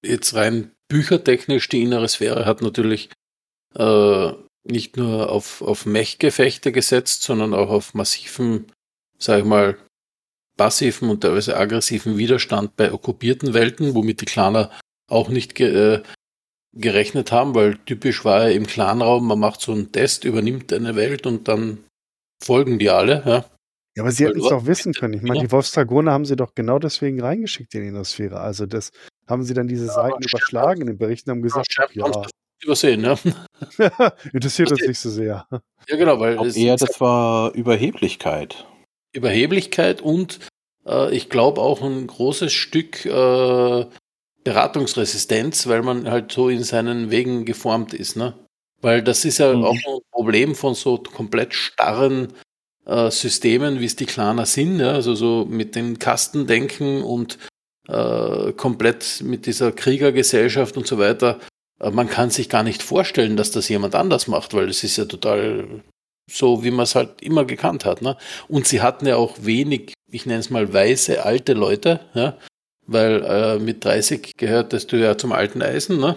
jetzt 0.03 0.35
rein 0.35 0.71
büchertechnisch, 0.87 1.69
die 1.69 1.81
innere 1.81 2.07
Sphäre 2.07 2.45
hat 2.45 2.61
natürlich 2.61 3.09
äh, 3.75 4.31
nicht 4.63 4.97
nur 4.97 5.31
auf, 5.31 5.61
auf 5.61 5.85
Mech-Gefechte 5.85 6.71
gesetzt, 6.71 7.23
sondern 7.23 7.53
auch 7.53 7.69
auf 7.69 7.93
massiven, 7.93 8.71
sag 9.17 9.39
ich 9.39 9.45
mal, 9.45 9.77
passiven 10.57 11.09
und 11.09 11.21
teilweise 11.21 11.57
aggressiven 11.57 12.17
Widerstand 12.17 12.75
bei 12.75 12.93
okkupierten 12.93 13.53
Welten, 13.53 13.95
womit 13.95 14.21
die 14.21 14.25
Klaner 14.25 14.71
auch 15.09 15.29
nicht 15.29 15.55
ge 15.55 15.95
äh, 15.95 16.03
gerechnet 16.75 17.31
haben, 17.31 17.53
weil 17.53 17.77
typisch 17.85 18.25
war 18.25 18.47
ja 18.47 18.55
im 18.55 18.65
Clanraum, 18.65 19.27
man 19.27 19.39
macht 19.39 19.61
so 19.61 19.71
einen 19.71 19.91
Test, 19.91 20.25
übernimmt 20.25 20.73
eine 20.73 20.95
Welt 20.95 21.27
und 21.27 21.47
dann 21.47 21.83
folgen 22.43 22.79
die 22.79 22.89
alle. 22.89 23.23
Ja, 23.25 23.45
ja 23.95 24.03
aber 24.03 24.11
sie 24.11 24.25
hätten 24.25 24.39
es 24.39 24.49
doch 24.49 24.65
wissen 24.65 24.93
können. 24.93 25.13
Ich 25.13 25.21
meine, 25.21 25.41
die 25.41 25.51
Wolfsdragone 25.51 26.11
haben 26.11 26.25
sie 26.25 26.35
doch 26.35 26.55
genau 26.55 26.79
deswegen 26.79 27.21
reingeschickt 27.21 27.73
in 27.75 27.81
die 27.81 27.87
Innosphäre. 27.89 28.39
Also 28.39 28.65
das 28.65 28.91
haben 29.27 29.43
sie 29.43 29.53
dann 29.53 29.67
diese 29.67 29.87
ja, 29.87 29.93
Seiten 29.93 30.23
überschlagen 30.23 30.81
in 30.81 30.87
den 30.87 30.97
Berichten 30.97 31.31
und 31.31 31.37
haben 31.37 31.43
gesagt, 31.43 31.73
ja, 31.93 32.07
ja. 32.07 32.25
übersehen, 32.63 33.01
ne? 33.01 33.17
Interessiert 34.33 34.71
uns 34.71 34.85
nicht 34.85 34.99
so 34.99 35.09
sehr. 35.09 35.47
Ja, 35.87 35.97
genau, 35.97 36.19
weil 36.19 36.39
es 36.45 36.55
eher 36.55 36.75
das 36.75 36.99
war 36.99 37.53
Überheblichkeit. 37.53 38.65
Überheblichkeit 39.13 40.01
und 40.01 40.39
äh, 40.85 41.15
ich 41.15 41.29
glaube 41.29 41.61
auch 41.61 41.81
ein 41.81 42.07
großes 42.07 42.51
Stück 42.51 43.05
äh, 43.05 43.85
Beratungsresistenz, 44.43 45.67
weil 45.67 45.83
man 45.83 46.09
halt 46.09 46.31
so 46.31 46.49
in 46.49 46.63
seinen 46.63 47.11
Wegen 47.11 47.45
geformt 47.45 47.93
ist, 47.93 48.15
ne? 48.15 48.33
Weil 48.81 49.01
das 49.01 49.23
ist 49.23 49.37
ja 49.37 49.53
mhm. 49.53 49.63
auch 49.63 49.73
ein 49.73 49.99
Problem 50.11 50.55
von 50.55 50.75
so 50.75 50.97
komplett 50.97 51.53
starren 51.53 52.33
äh, 52.85 53.11
Systemen, 53.11 53.79
wie 53.79 53.85
es 53.85 53.95
die 53.95 54.05
Klaner 54.05 54.45
sind, 54.45 54.79
ja? 54.79 54.91
also 54.91 55.15
so 55.15 55.45
mit 55.49 55.75
dem 55.75 55.99
Kastendenken 55.99 57.03
und 57.03 57.37
äh, 57.87 58.53
komplett 58.53 59.21
mit 59.23 59.45
dieser 59.45 59.71
Kriegergesellschaft 59.71 60.77
und 60.77 60.87
so 60.87 60.97
weiter. 60.97 61.39
Äh, 61.79 61.91
man 61.91 62.09
kann 62.09 62.29
sich 62.29 62.49
gar 62.49 62.63
nicht 62.63 62.83
vorstellen, 62.83 63.37
dass 63.37 63.51
das 63.51 63.69
jemand 63.69 63.95
anders 63.95 64.27
macht, 64.27 64.53
weil 64.53 64.69
es 64.69 64.83
ist 64.83 64.97
ja 64.97 65.05
total 65.05 65.81
so, 66.31 66.63
wie 66.63 66.71
man 66.71 66.83
es 66.83 66.95
halt 66.95 67.21
immer 67.21 67.45
gekannt 67.45 67.85
hat. 67.85 68.01
Ne? 68.01 68.17
Und 68.47 68.67
sie 68.67 68.81
hatten 68.81 69.05
ja 69.05 69.17
auch 69.17 69.37
wenig, 69.41 69.93
ich 70.11 70.25
nenne 70.25 70.39
es 70.39 70.49
mal 70.49 70.71
weiße 70.73 71.23
alte 71.23 71.53
Leute, 71.53 71.99
ja? 72.13 72.37
weil 72.85 73.23
äh, 73.23 73.59
mit 73.59 73.83
30 73.83 74.33
gehörtest 74.37 74.91
du 74.91 74.97
ja 74.97 75.17
zum 75.17 75.31
alten 75.31 75.61
Eisen. 75.61 75.99
Ne? 75.99 76.15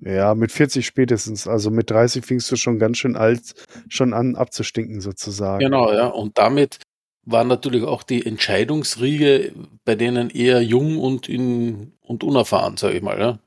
Ja, 0.00 0.34
mit 0.34 0.52
40 0.52 0.84
spätestens. 0.86 1.46
Also 1.46 1.70
mit 1.70 1.90
30 1.90 2.24
fingst 2.24 2.50
du 2.50 2.56
schon 2.56 2.78
ganz 2.78 2.98
schön 2.98 3.16
alt 3.16 3.54
schon 3.88 4.12
an 4.12 4.36
abzustinken 4.36 5.00
sozusagen. 5.00 5.60
Genau, 5.60 5.92
ja. 5.92 6.06
Und 6.06 6.38
damit 6.38 6.78
war 7.24 7.44
natürlich 7.44 7.84
auch 7.84 8.02
die 8.02 8.26
Entscheidungsriege 8.26 9.52
bei 9.84 9.94
denen 9.94 10.30
eher 10.30 10.62
jung 10.62 10.98
und, 10.98 11.28
in, 11.28 11.92
und 12.00 12.22
unerfahren, 12.24 12.76
sage 12.76 12.96
ich 12.96 13.02
mal. 13.02 13.18
Ja. 13.18 13.38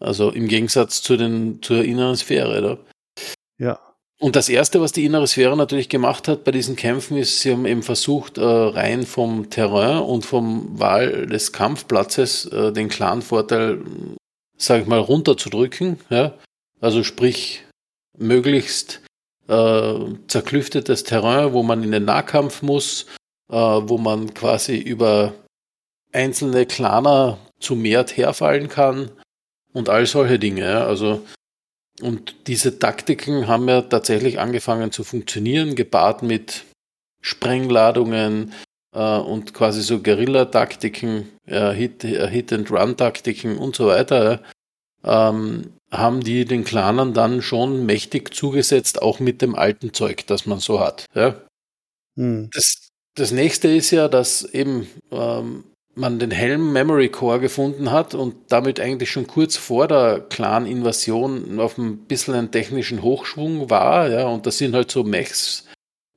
Also 0.00 0.30
im 0.30 0.48
Gegensatz 0.48 1.02
zu 1.02 1.16
den, 1.16 1.62
zur 1.62 1.84
inneren 1.84 2.16
Sphäre. 2.16 2.78
Ja. 3.58 3.66
ja. 3.66 3.80
Und 4.20 4.34
das 4.34 4.48
Erste, 4.48 4.80
was 4.80 4.90
die 4.90 5.04
innere 5.04 5.28
Sphäre 5.28 5.56
natürlich 5.56 5.88
gemacht 5.88 6.26
hat 6.26 6.42
bei 6.42 6.50
diesen 6.50 6.74
Kämpfen, 6.74 7.16
ist, 7.16 7.40
sie 7.40 7.52
haben 7.52 7.66
eben 7.66 7.84
versucht, 7.84 8.36
äh, 8.36 8.42
rein 8.42 9.06
vom 9.06 9.48
Terrain 9.48 10.02
und 10.02 10.26
vom 10.26 10.78
Wahl 10.78 11.26
des 11.26 11.52
Kampfplatzes 11.52 12.46
äh, 12.46 12.72
den 12.72 12.88
klaren 12.88 13.22
Vorteil, 13.22 13.80
sage 14.58 14.82
ich 14.82 14.88
mal, 14.88 14.98
runterzudrücken. 14.98 15.98
Ja? 16.10 16.34
Also 16.80 17.02
sprich, 17.04 17.64
möglichst 18.16 19.00
äh, 19.48 19.94
zerklüftetes 20.26 21.04
Terrain, 21.04 21.52
wo 21.52 21.62
man 21.62 21.82
in 21.82 21.92
den 21.92 22.04
Nahkampf 22.04 22.62
muss, 22.62 23.06
äh, 23.50 23.54
wo 23.54 23.96
man 23.96 24.34
quasi 24.34 24.76
über 24.76 25.32
einzelne 26.12 26.66
Klaner 26.66 27.38
zu 27.60 27.74
mehr 27.74 28.04
herfallen 28.06 28.68
kann 28.68 29.10
und 29.72 29.88
all 29.88 30.06
solche 30.06 30.38
Dinge. 30.38 30.62
Ja? 30.62 30.86
Also 30.86 31.22
und 32.00 32.46
diese 32.46 32.78
Taktiken 32.78 33.48
haben 33.48 33.68
ja 33.68 33.82
tatsächlich 33.82 34.38
angefangen 34.38 34.92
zu 34.92 35.02
funktionieren, 35.02 35.74
gepaart 35.74 36.22
mit 36.22 36.64
Sprengladungen 37.20 38.52
und 38.98 39.54
quasi 39.54 39.82
so 39.82 40.00
Guerilla-Taktiken, 40.00 41.28
äh, 41.46 41.72
Hit, 41.72 42.04
äh, 42.04 42.28
Hit-and-Run-Taktiken 42.28 43.56
und 43.58 43.76
so 43.76 43.86
weiter, 43.86 44.42
ähm, 45.04 45.72
haben 45.90 46.20
die 46.20 46.44
den 46.44 46.64
Clanern 46.64 47.14
dann 47.14 47.40
schon 47.40 47.86
mächtig 47.86 48.34
zugesetzt, 48.34 49.00
auch 49.00 49.20
mit 49.20 49.40
dem 49.40 49.54
alten 49.54 49.92
Zeug, 49.92 50.26
das 50.26 50.46
man 50.46 50.58
so 50.58 50.80
hat. 50.80 51.06
Ja? 51.14 51.36
Hm. 52.16 52.50
Das, 52.52 52.88
das 53.14 53.30
nächste 53.30 53.68
ist 53.68 53.90
ja, 53.90 54.08
dass 54.08 54.42
eben 54.42 54.88
ähm, 55.10 55.64
man 55.94 56.18
den 56.18 56.30
Helm 56.30 56.72
Memory 56.72 57.08
Core 57.08 57.40
gefunden 57.40 57.90
hat 57.90 58.14
und 58.14 58.34
damit 58.48 58.80
eigentlich 58.80 59.10
schon 59.10 59.26
kurz 59.26 59.56
vor 59.56 59.88
der 59.88 60.20
Clan-Invasion 60.20 61.58
auf 61.58 61.78
ein 61.78 61.98
bisschen 62.06 62.34
einen 62.34 62.50
technischen 62.50 63.02
Hochschwung 63.02 63.70
war, 63.70 64.08
ja, 64.08 64.26
und 64.26 64.46
da 64.46 64.50
sind 64.50 64.74
halt 64.74 64.90
so 64.90 65.04
Mechs 65.04 65.67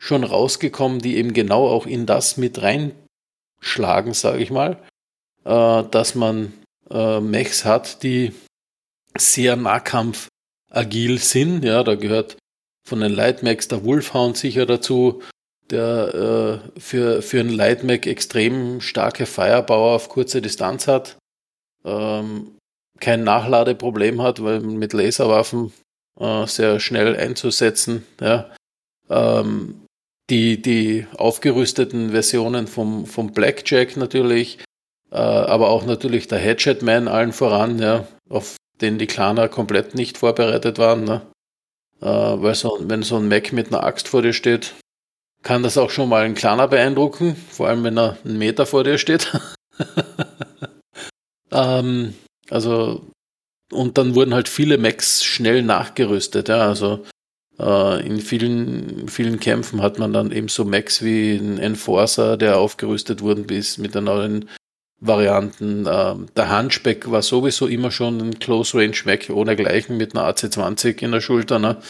schon 0.02 0.24
rausgekommen, 0.24 1.00
die 1.00 1.18
eben 1.18 1.32
genau 1.32 1.68
auch 1.68 1.86
in 1.86 2.08
das 2.08 2.36
mit 2.36 2.60
reinschlagen, 2.60 4.14
sage 4.14 4.42
ich 4.42 4.50
mal, 4.50 4.78
äh, 5.46 5.84
dass 5.92 6.16
man 6.16 6.54
äh, 6.90 7.20
Mechs 7.20 7.66
hat, 7.66 8.02
die 8.02 8.34
sehr 9.16 9.56
Nahkampf 9.56 10.28
agil 10.72 11.20
sind, 11.20 11.64
ja, 11.64 11.84
da 11.84 11.96
gehört 11.96 12.38
von 12.84 13.02
den 13.02 13.14
Lightmechs 13.14 13.68
der 13.68 13.86
Wolfhound 13.86 14.38
sicher 14.38 14.66
dazu, 14.66 15.22
der 15.70 16.64
äh, 16.76 16.80
für, 16.80 17.22
für 17.22 17.40
einen 17.40 17.50
Lightmech 17.50 18.08
extrem 18.08 18.82
starke 18.82 19.28
Firepower 19.28 19.96
auf 19.96 20.10
kurze 20.10 20.42
Distanz 20.42 20.88
hat, 20.88 21.18
ähm, 21.86 22.58
kein 23.00 23.24
Nachladeproblem 23.24 24.22
hat, 24.24 24.44
weil 24.44 24.62
mit 24.62 24.94
Laserwaffen 24.94 25.72
äh, 26.20 26.48
sehr 26.48 26.80
schnell 26.80 27.16
einzusetzen. 27.16 28.04
Ja. 28.20 28.50
Ähm, 29.10 29.81
die, 30.32 30.62
die 30.62 31.06
aufgerüsteten 31.18 32.12
Versionen 32.12 32.66
vom, 32.66 33.06
vom 33.06 33.34
Blackjack 33.34 33.98
natürlich, 33.98 34.60
äh, 35.12 35.18
aber 35.18 35.70
auch 35.70 35.86
natürlich 35.86 36.28
der 36.30 36.40
Hatchet-Man 36.40 37.10
allen 37.10 37.34
voran, 37.34 37.78
ja, 37.80 38.08
auf 38.30 38.56
den 38.80 38.98
die 38.98 39.08
Klaner 39.08 39.50
komplett 39.50 39.94
nicht 39.94 40.18
vorbereitet 40.18 40.80
waren. 40.80 41.04
Ne? 41.04 41.22
Äh, 42.02 42.06
weil 42.06 42.56
so, 42.56 42.78
wenn 42.80 43.04
so 43.04 43.18
ein 43.18 43.28
Mac 43.28 43.52
mit 43.52 43.68
einer 43.68 43.84
Axt 43.84 44.08
vor 44.08 44.22
dir 44.22 44.34
steht, 44.34 44.74
kann 45.44 45.64
das 45.64 45.78
auch 45.78 45.90
schon 45.90 46.08
mal 46.08 46.24
einen 46.24 46.36
Kleiner 46.36 46.68
beeindrucken, 46.68 47.36
vor 47.36 47.68
allem 47.68 47.84
wenn 47.84 47.98
er 47.98 48.18
einen 48.24 48.38
Meter 48.38 48.66
vor 48.66 48.86
dir 48.86 48.98
steht. 48.98 49.38
ähm, 51.52 52.14
also, 52.50 53.06
und 53.72 53.98
dann 53.98 54.16
wurden 54.16 54.34
halt 54.34 54.48
viele 54.48 54.78
Macs 54.78 55.26
schnell 55.26 55.62
nachgerüstet, 55.62 56.48
ja, 56.48 56.68
also 56.68 57.04
in 57.58 58.20
vielen, 58.22 59.08
vielen 59.08 59.40
Kämpfen 59.40 59.82
hat 59.84 60.00
man 60.00 60.14
dann 60.14 60.32
eben 60.32 60.48
so 60.48 60.66
Macs 60.66 61.04
wie 61.04 61.36
ein 61.36 61.60
Enforcer, 61.60 62.36
der 62.36 62.58
aufgerüstet 62.58 63.22
wurden 63.22 63.46
bis 63.46 63.78
mit 63.78 63.94
den 63.94 64.06
neuen 64.06 64.50
Varianten. 65.02 65.86
Ähm, 65.88 66.28
der 66.36 66.58
Hunchback 66.58 67.12
war 67.12 67.22
sowieso 67.22 67.68
immer 67.68 67.92
schon 67.92 68.20
ein 68.20 68.40
Close 68.40 68.78
Range 68.78 68.98
Mac 69.06 69.30
ohne 69.30 69.56
Gleichen 69.56 69.98
mit 69.98 70.16
einer 70.16 70.28
AC20 70.28 71.02
in 71.02 71.12
der 71.12 71.22
Schulter, 71.22 71.60
ne? 71.60 71.82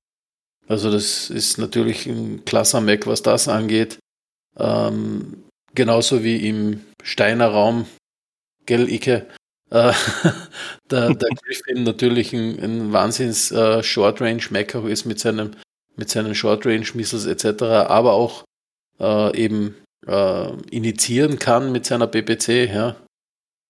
Also 0.68 0.90
das 0.90 1.30
ist 1.30 1.58
natürlich 1.58 2.08
ein 2.08 2.46
klasser 2.46 2.82
Mac, 2.82 3.06
was 3.06 3.22
das 3.22 3.48
angeht. 3.50 4.00
Ähm, 4.58 5.44
genauso 5.76 6.24
wie 6.24 6.48
im 6.48 6.82
Steiner 7.04 7.48
Raum, 7.48 7.86
gell, 8.66 8.90
Ike? 8.90 9.28
Äh, 9.72 9.94
der, 10.92 11.14
der 11.16 11.30
Griffin 11.44 11.84
natürlich 11.84 12.34
ein, 12.34 12.60
ein 12.60 12.94
Wahnsinns 12.94 13.52
äh, 13.52 13.82
Short 13.82 14.22
Range 14.22 14.44
Mac 14.52 14.76
auch 14.76 14.86
ist 14.86 15.06
mit 15.06 15.20
seinem 15.20 15.52
mit 15.98 16.10
seinen 16.10 16.36
Short 16.36 16.66
Range 16.66 16.88
Missiles 16.94 17.26
etc., 17.26 17.64
aber 17.64 18.14
auch 18.14 18.46
äh, 19.00 19.38
eben 19.38 19.76
äh, 20.08 20.52
initiieren 20.72 21.38
kann 21.40 21.72
mit 21.72 21.86
seiner 21.86 22.08
PPC, 22.08 22.70
ja. 22.74 22.96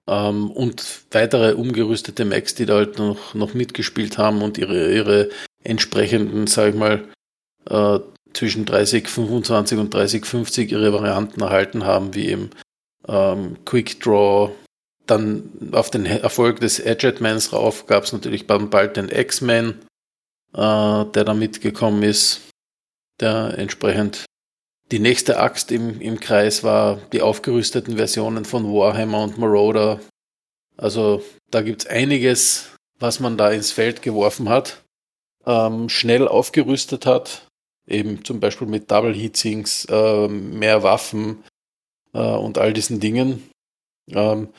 Ähm, 0.07 0.51
und 0.51 1.03
weitere 1.11 1.53
umgerüstete 1.53 2.25
Macs, 2.25 2.55
die 2.55 2.65
da 2.65 2.75
halt 2.75 2.97
noch, 2.97 3.33
noch 3.33 3.53
mitgespielt 3.53 4.17
haben 4.17 4.41
und 4.41 4.57
ihre, 4.57 4.93
ihre 4.93 5.29
entsprechenden, 5.63 6.47
sag 6.47 6.69
ich 6.69 6.75
mal, 6.75 7.03
äh, 7.69 7.99
zwischen 8.33 8.65
3025 8.65 9.77
und 9.77 9.93
3050 9.93 10.71
ihre 10.71 10.93
Varianten 10.93 11.41
erhalten 11.41 11.85
haben, 11.85 12.15
wie 12.15 12.29
eben 12.29 12.49
ähm, 13.07 13.57
Quick 13.65 13.99
Draw. 13.99 14.51
Dann 15.07 15.71
auf 15.71 15.89
den 15.89 16.05
Erfolg 16.05 16.59
des 16.59 16.79
Edgetmans 16.79 17.53
rauf 17.53 17.87
gab 17.87 18.03
es 18.03 18.13
natürlich 18.13 18.47
bald 18.47 18.97
den 18.97 19.09
X-Man, 19.09 19.81
äh, 20.53 21.05
der 21.05 21.23
da 21.23 21.33
mitgekommen 21.33 22.03
ist, 22.03 22.41
der 23.19 23.57
entsprechend 23.57 24.25
die 24.91 24.99
nächste 24.99 25.39
Axt 25.39 25.71
im, 25.71 26.01
im 26.01 26.19
Kreis 26.19 26.63
war 26.63 26.97
die 27.13 27.21
aufgerüsteten 27.21 27.95
Versionen 27.95 28.43
von 28.43 28.65
Warhammer 28.65 29.23
und 29.23 29.37
Marauder. 29.37 30.01
Also 30.77 31.23
da 31.49 31.61
gibt 31.61 31.83
es 31.83 31.87
einiges, 31.87 32.75
was 32.99 33.19
man 33.19 33.37
da 33.37 33.51
ins 33.51 33.71
Feld 33.71 34.01
geworfen 34.01 34.49
hat, 34.49 34.83
ähm, 35.45 35.87
schnell 35.87 36.27
aufgerüstet 36.27 37.05
hat, 37.05 37.47
eben 37.87 38.23
zum 38.25 38.39
Beispiel 38.39 38.67
mit 38.67 38.91
Double 38.91 39.13
Heatsinks, 39.13 39.85
äh, 39.85 40.27
mehr 40.27 40.83
Waffen 40.83 41.43
äh, 42.13 42.19
und 42.19 42.57
all 42.57 42.73
diesen 42.73 42.99
Dingen, 42.99 43.49
ähm, 44.09 44.49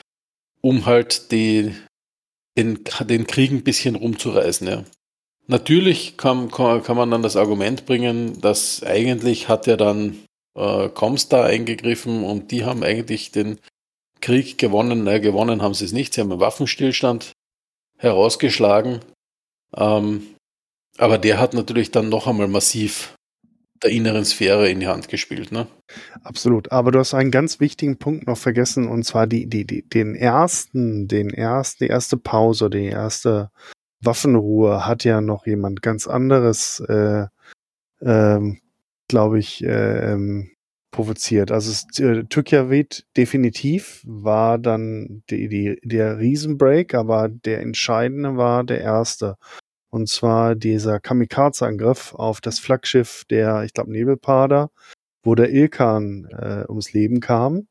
um 0.62 0.86
halt 0.86 1.30
die, 1.32 1.74
den, 2.56 2.80
den 3.00 3.26
Krieg 3.26 3.50
ein 3.50 3.64
bisschen 3.64 3.96
rumzureißen. 3.96 4.66
Ja. 4.66 4.84
Natürlich 5.46 6.16
kann, 6.16 6.50
kann, 6.50 6.96
man 6.96 7.10
dann 7.10 7.22
das 7.22 7.36
Argument 7.36 7.84
bringen, 7.84 8.40
dass 8.40 8.82
eigentlich 8.82 9.48
hat 9.48 9.66
ja 9.66 9.76
dann 9.76 10.18
äh, 10.54 10.88
Comstar 10.88 11.44
eingegriffen 11.44 12.24
und 12.24 12.50
die 12.50 12.64
haben 12.64 12.82
eigentlich 12.82 13.32
den 13.32 13.58
Krieg 14.20 14.56
gewonnen. 14.56 15.04
Naja, 15.04 15.18
gewonnen 15.18 15.60
haben 15.60 15.74
sie 15.74 15.84
es 15.84 15.92
nicht, 15.92 16.14
sie 16.14 16.20
haben 16.20 16.30
einen 16.30 16.40
Waffenstillstand 16.40 17.32
herausgeschlagen. 17.98 19.00
Ähm, 19.76 20.26
aber 20.98 21.18
der 21.18 21.38
hat 21.38 21.54
natürlich 21.54 21.90
dann 21.90 22.08
noch 22.08 22.26
einmal 22.26 22.48
massiv 22.48 23.14
der 23.82 23.90
inneren 23.90 24.24
Sphäre 24.24 24.68
in 24.68 24.80
die 24.80 24.86
Hand 24.86 25.08
gespielt, 25.08 25.52
ne? 25.52 25.66
Absolut. 26.22 26.70
Aber 26.72 26.90
du 26.90 26.98
hast 26.98 27.14
einen 27.14 27.30
ganz 27.30 27.60
wichtigen 27.60 27.98
Punkt 27.98 28.26
noch 28.26 28.38
vergessen, 28.38 28.88
und 28.88 29.04
zwar 29.04 29.26
die, 29.26 29.46
die, 29.46 29.66
die, 29.66 29.88
den 29.88 30.14
ersten, 30.14 31.08
den 31.08 31.30
ersten, 31.30 31.84
die 31.84 31.90
erste 31.90 32.16
Pause, 32.16 32.70
die 32.70 32.86
erste 32.86 33.50
Waffenruhe 34.00 34.86
hat 34.86 35.04
ja 35.04 35.20
noch 35.20 35.46
jemand 35.46 35.82
ganz 35.82 36.06
anderes, 36.06 36.80
äh, 36.88 37.26
ähm, 38.00 38.60
glaube 39.08 39.38
ich, 39.38 39.62
äh, 39.64 40.12
ähm, 40.12 40.50
provoziert. 40.92 41.50
Also 41.50 41.86
äh, 42.02 42.24
Tükjavit 42.24 43.06
definitiv 43.16 44.02
war 44.04 44.58
dann 44.58 45.22
die, 45.30 45.48
die, 45.48 45.80
der 45.82 46.18
Riesenbreak, 46.18 46.94
aber 46.94 47.28
der 47.28 47.60
entscheidende 47.60 48.36
war 48.36 48.62
der 48.62 48.80
erste. 48.80 49.36
Und 49.92 50.08
zwar 50.08 50.54
dieser 50.54 51.00
Kamikaze-Angriff 51.00 52.14
auf 52.14 52.40
das 52.40 52.58
Flaggschiff 52.58 53.24
der, 53.28 53.64
ich 53.64 53.74
glaube, 53.74 53.92
Nebelpader, 53.92 54.70
wo 55.22 55.34
der 55.34 55.52
Ilkan 55.52 56.26
äh, 56.30 56.64
ums 56.66 56.94
Leben 56.94 57.20
kam 57.20 57.68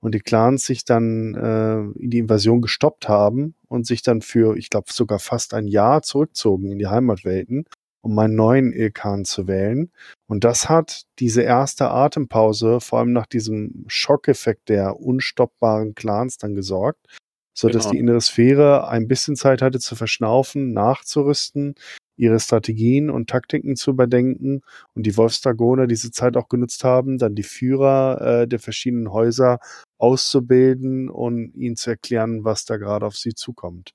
und 0.00 0.14
die 0.14 0.20
Clans 0.20 0.66
sich 0.66 0.84
dann 0.84 1.34
äh, 1.34 1.98
die 1.98 2.18
Invasion 2.18 2.62
gestoppt 2.62 3.08
haben 3.08 3.56
und 3.66 3.86
sich 3.88 4.02
dann 4.02 4.22
für, 4.22 4.56
ich 4.56 4.70
glaube, 4.70 4.92
sogar 4.92 5.18
fast 5.18 5.52
ein 5.52 5.66
Jahr 5.66 6.02
zurückzogen 6.02 6.70
in 6.70 6.78
die 6.78 6.86
Heimatwelten, 6.86 7.64
um 8.02 8.16
einen 8.20 8.36
neuen 8.36 8.72
Ilkan 8.72 9.24
zu 9.24 9.48
wählen. 9.48 9.90
Und 10.28 10.44
das 10.44 10.68
hat 10.68 11.06
diese 11.18 11.42
erste 11.42 11.90
Atempause, 11.90 12.80
vor 12.80 13.00
allem 13.00 13.12
nach 13.12 13.26
diesem 13.26 13.84
Schockeffekt 13.88 14.68
der 14.68 15.00
unstoppbaren 15.00 15.96
Clans 15.96 16.38
dann 16.38 16.54
gesorgt, 16.54 17.08
so 17.54 17.68
dass 17.68 17.84
Genau. 17.84 17.92
die 17.92 17.98
innere 17.98 18.20
Sphäre 18.20 18.88
ein 18.88 19.08
bisschen 19.08 19.36
Zeit 19.36 19.62
hatte 19.62 19.78
zu 19.78 19.96
verschnaufen, 19.96 20.72
nachzurüsten, 20.72 21.74
ihre 22.16 22.38
Strategien 22.38 23.10
und 23.10 23.30
Taktiken 23.30 23.76
zu 23.76 23.90
überdenken 23.90 24.62
und 24.94 25.04
die 25.06 25.16
Wolfsdragoner 25.16 25.86
diese 25.86 26.10
Zeit 26.10 26.36
auch 26.36 26.48
genutzt 26.48 26.84
haben, 26.84 27.18
dann 27.18 27.34
die 27.34 27.42
Führer 27.42 28.42
äh, 28.42 28.48
der 28.48 28.58
verschiedenen 28.58 29.12
Häuser 29.12 29.58
auszubilden 29.98 31.08
und 31.08 31.54
ihnen 31.54 31.76
zu 31.76 31.90
erklären, 31.90 32.44
was 32.44 32.64
da 32.64 32.76
gerade 32.76 33.06
auf 33.06 33.16
sie 33.16 33.34
zukommt. 33.34 33.92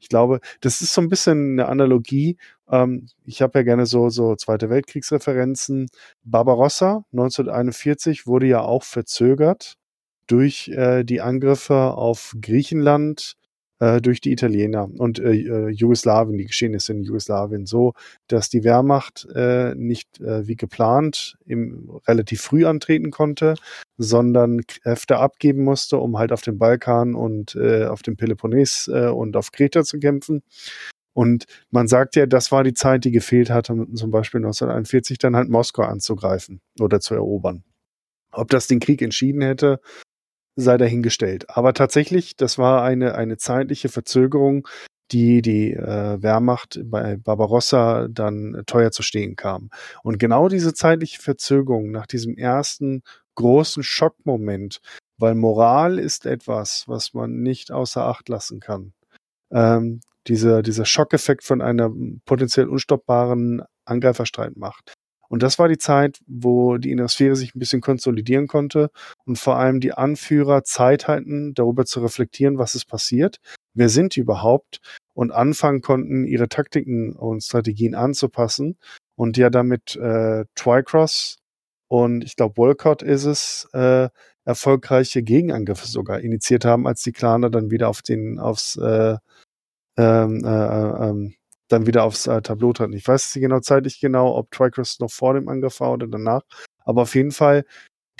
Ich 0.00 0.08
glaube, 0.08 0.40
das 0.60 0.80
ist 0.82 0.94
so 0.94 1.00
ein 1.00 1.08
bisschen 1.08 1.52
eine 1.52 1.68
Analogie. 1.68 2.36
Ähm, 2.68 3.06
ich 3.24 3.40
habe 3.40 3.60
ja 3.60 3.62
gerne 3.62 3.86
so, 3.86 4.10
so 4.10 4.34
Zweite 4.34 4.68
Weltkriegsreferenzen. 4.68 5.88
Barbarossa 6.24 7.04
1941 7.12 8.26
wurde 8.26 8.46
ja 8.46 8.62
auch 8.62 8.82
verzögert 8.82 9.76
durch 10.32 10.68
äh, 10.68 11.04
die 11.04 11.20
Angriffe 11.20 11.74
auf 11.74 12.34
Griechenland, 12.40 13.36
äh, 13.80 14.00
durch 14.00 14.22
die 14.22 14.32
Italiener 14.32 14.88
und 14.96 15.18
äh, 15.18 15.32
äh, 15.32 15.68
Jugoslawien, 15.68 16.38
die 16.38 16.46
Geschehnisse 16.46 16.92
in 16.92 17.02
Jugoslawien, 17.02 17.66
so, 17.66 17.92
dass 18.28 18.48
die 18.48 18.64
Wehrmacht 18.64 19.28
äh, 19.34 19.74
nicht 19.74 20.20
äh, 20.20 20.46
wie 20.48 20.56
geplant 20.56 21.36
im, 21.44 21.90
relativ 22.08 22.40
früh 22.40 22.64
antreten 22.64 23.10
konnte, 23.10 23.56
sondern 23.98 24.62
Kräfte 24.66 25.18
abgeben 25.18 25.64
musste, 25.64 25.98
um 25.98 26.16
halt 26.16 26.32
auf 26.32 26.40
dem 26.40 26.56
Balkan 26.56 27.14
und 27.14 27.54
äh, 27.56 27.84
auf 27.84 28.00
dem 28.00 28.16
Peloponnes 28.16 28.88
und 28.88 29.36
auf 29.36 29.52
Kreta 29.52 29.84
zu 29.84 29.98
kämpfen. 29.98 30.42
Und 31.12 31.44
man 31.70 31.88
sagt 31.88 32.16
ja, 32.16 32.24
das 32.24 32.52
war 32.52 32.64
die 32.64 32.72
Zeit, 32.72 33.04
die 33.04 33.10
gefehlt 33.10 33.50
hatte, 33.50 33.74
um 33.74 33.94
zum 33.96 34.10
Beispiel 34.10 34.38
1941 34.38 35.18
dann 35.18 35.36
halt 35.36 35.50
Moskau 35.50 35.82
anzugreifen 35.82 36.62
oder 36.80 37.00
zu 37.00 37.14
erobern. 37.14 37.64
Ob 38.32 38.48
das 38.48 38.66
den 38.66 38.80
Krieg 38.80 39.02
entschieden 39.02 39.42
hätte, 39.42 39.78
sei 40.56 40.76
dahingestellt. 40.76 41.48
Aber 41.50 41.74
tatsächlich, 41.74 42.36
das 42.36 42.58
war 42.58 42.82
eine, 42.82 43.14
eine 43.14 43.36
zeitliche 43.36 43.88
Verzögerung, 43.88 44.68
die 45.10 45.42
die 45.42 45.72
äh, 45.72 46.22
Wehrmacht 46.22 46.80
bei 46.84 47.16
Barbarossa 47.16 48.08
dann 48.08 48.62
teuer 48.66 48.90
zu 48.90 49.02
stehen 49.02 49.36
kam. 49.36 49.70
Und 50.02 50.18
genau 50.18 50.48
diese 50.48 50.74
zeitliche 50.74 51.20
Verzögerung 51.20 51.90
nach 51.90 52.06
diesem 52.06 52.36
ersten 52.36 53.02
großen 53.34 53.82
Schockmoment, 53.82 54.80
weil 55.18 55.34
Moral 55.34 55.98
ist 55.98 56.26
etwas, 56.26 56.84
was 56.86 57.14
man 57.14 57.42
nicht 57.42 57.70
außer 57.70 58.04
Acht 58.04 58.28
lassen 58.28 58.60
kann. 58.60 58.92
Ähm, 59.50 60.00
dieser, 60.26 60.62
dieser 60.62 60.84
Schockeffekt 60.84 61.44
von 61.44 61.60
einer 61.60 61.90
potenziell 62.24 62.68
unstoppbaren 62.68 63.62
Angreiferstreitmacht. 63.84 64.94
Und 65.32 65.42
das 65.42 65.58
war 65.58 65.66
die 65.66 65.78
Zeit, 65.78 66.20
wo 66.26 66.76
die 66.76 66.90
Innersphäre 66.90 67.36
sich 67.36 67.54
ein 67.54 67.58
bisschen 67.58 67.80
konsolidieren 67.80 68.48
konnte 68.48 68.90
und 69.24 69.38
vor 69.38 69.56
allem 69.56 69.80
die 69.80 69.94
Anführer 69.94 70.62
Zeit 70.62 71.08
hatten, 71.08 71.54
darüber 71.54 71.86
zu 71.86 72.00
reflektieren, 72.00 72.58
was 72.58 72.74
ist 72.74 72.84
passiert, 72.84 73.38
wer 73.72 73.88
sind 73.88 74.14
die 74.14 74.20
überhaupt 74.20 74.80
und 75.14 75.32
anfangen 75.32 75.80
konnten, 75.80 76.26
ihre 76.26 76.50
Taktiken 76.50 77.16
und 77.16 77.42
Strategien 77.42 77.94
anzupassen 77.94 78.76
und 79.16 79.38
ja 79.38 79.48
damit 79.48 79.96
äh, 79.96 80.44
Twycross 80.54 81.38
und 81.88 82.24
ich 82.24 82.36
glaube 82.36 82.58
Wolcott 82.58 83.00
ist 83.00 83.24
es, 83.24 83.66
äh, 83.72 84.10
erfolgreiche 84.44 85.22
Gegenangriffe 85.22 85.86
sogar 85.86 86.20
initiiert 86.20 86.66
haben, 86.66 86.86
als 86.86 87.04
die 87.04 87.12
Klaner 87.12 87.48
dann 87.48 87.70
wieder 87.70 87.88
auf 87.88 88.02
den, 88.02 88.38
aufs 88.38 88.76
äh, 88.76 89.16
ähm, 89.96 90.44
äh, 90.44 91.08
ähm, 91.08 91.34
dann 91.72 91.86
wieder 91.86 92.04
aufs 92.04 92.26
äh, 92.26 92.42
Tableau 92.42 92.72
treten. 92.72 92.92
Ich 92.92 93.06
weiß 93.06 93.34
nicht 93.34 93.42
genau 93.42 93.60
zeitlich 93.60 94.00
genau, 94.00 94.36
ob 94.36 94.50
Tricross 94.50 95.00
noch 95.00 95.10
vor 95.10 95.34
dem 95.34 95.48
Angriff 95.48 95.80
war 95.80 95.92
oder 95.92 96.06
danach. 96.06 96.42
Aber 96.84 97.02
auf 97.02 97.14
jeden 97.14 97.32
Fall, 97.32 97.64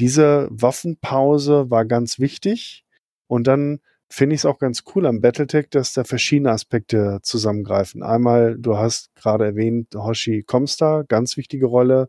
diese 0.00 0.48
Waffenpause 0.50 1.70
war 1.70 1.84
ganz 1.84 2.18
wichtig. 2.18 2.84
Und 3.28 3.46
dann 3.46 3.80
finde 4.08 4.34
ich 4.34 4.42
es 4.42 4.46
auch 4.46 4.58
ganz 4.58 4.84
cool 4.94 5.06
am 5.06 5.20
Battletech, 5.20 5.70
dass 5.70 5.94
da 5.94 6.04
verschiedene 6.04 6.50
Aspekte 6.50 7.20
zusammengreifen. 7.22 8.02
Einmal, 8.02 8.58
du 8.58 8.76
hast 8.76 9.14
gerade 9.14 9.44
erwähnt, 9.46 9.94
Hoshi 9.94 10.42
Comstar, 10.42 11.04
ganz 11.04 11.36
wichtige 11.36 11.66
Rolle. 11.66 12.08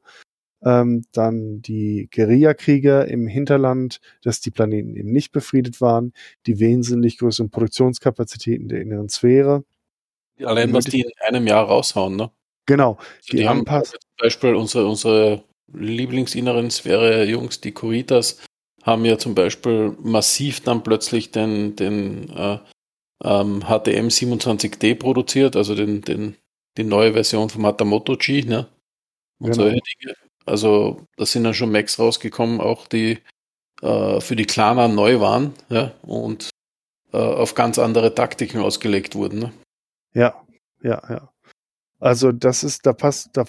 Ähm, 0.65 1.03
dann 1.11 1.61
die 1.61 2.09
Guerillakriege 2.13 3.01
im 3.01 3.27
Hinterland, 3.27 3.99
dass 4.23 4.39
die 4.39 4.51
Planeten 4.51 4.95
eben 4.95 5.11
nicht 5.11 5.31
befriedet 5.31 5.81
waren, 5.81 6.13
die 6.45 6.59
wesentlich 6.59 7.17
größeren 7.17 7.49
Produktionskapazitäten 7.49 8.69
der 8.69 8.81
inneren 8.81 9.09
Sphäre. 9.09 9.63
Allein 10.45 10.73
was 10.73 10.85
die 10.85 11.01
in 11.01 11.11
einem 11.27 11.47
Jahr 11.47 11.65
raushauen, 11.65 12.15
ne? 12.15 12.31
Genau, 12.65 12.97
Also 12.97 13.31
die, 13.31 13.37
die 13.37 13.47
haben 13.47 13.65
zum 13.65 13.99
Beispiel 14.17 14.55
unsere, 14.55 14.87
unsere 14.87 15.43
Lieblingsinneren 15.73 16.71
Sphäre 16.71 17.25
Jungs, 17.25 17.59
die 17.59 17.73
Kuritas, 17.73 18.39
haben 18.83 19.05
ja 19.05 19.17
zum 19.17 19.35
Beispiel 19.35 19.95
massiv 19.99 20.61
dann 20.61 20.83
plötzlich 20.83 21.31
den, 21.31 21.75
den 21.75 22.29
äh, 22.29 22.59
ähm, 23.23 23.61
HTM 23.61 24.07
27D 24.07 24.95
produziert, 24.95 25.55
also 25.55 25.75
den, 25.75 26.01
den, 26.01 26.35
die 26.77 26.83
neue 26.83 27.13
Version 27.13 27.49
vom 27.49 27.65
Hatamoto 27.65 28.15
G, 28.17 28.43
ne? 28.43 28.67
Und 29.39 29.51
Genau. 29.51 29.63
solche 29.63 29.81
Dinge. 29.81 30.15
Also 30.45 31.05
da 31.17 31.25
sind 31.25 31.43
dann 31.43 31.53
schon 31.53 31.71
Macs 31.71 31.99
rausgekommen, 31.99 32.59
auch 32.59 32.87
die 32.87 33.19
äh, 33.81 34.21
für 34.21 34.35
die 34.35 34.45
Klaner 34.45 34.87
neu 34.87 35.19
waren, 35.19 35.53
ja, 35.69 35.91
und 36.01 36.49
äh, 37.13 37.17
auf 37.17 37.55
ganz 37.55 37.79
andere 37.79 38.13
Taktiken 38.13 38.61
ausgelegt 38.61 39.15
wurden. 39.15 39.39
Ne? 39.39 39.53
Ja, 40.13 40.33
ja, 40.81 41.01
ja. 41.09 41.29
Also 41.99 42.31
das 42.33 42.63
ist, 42.63 42.85
da 42.85 42.93
passt, 42.93 43.31
da 43.33 43.45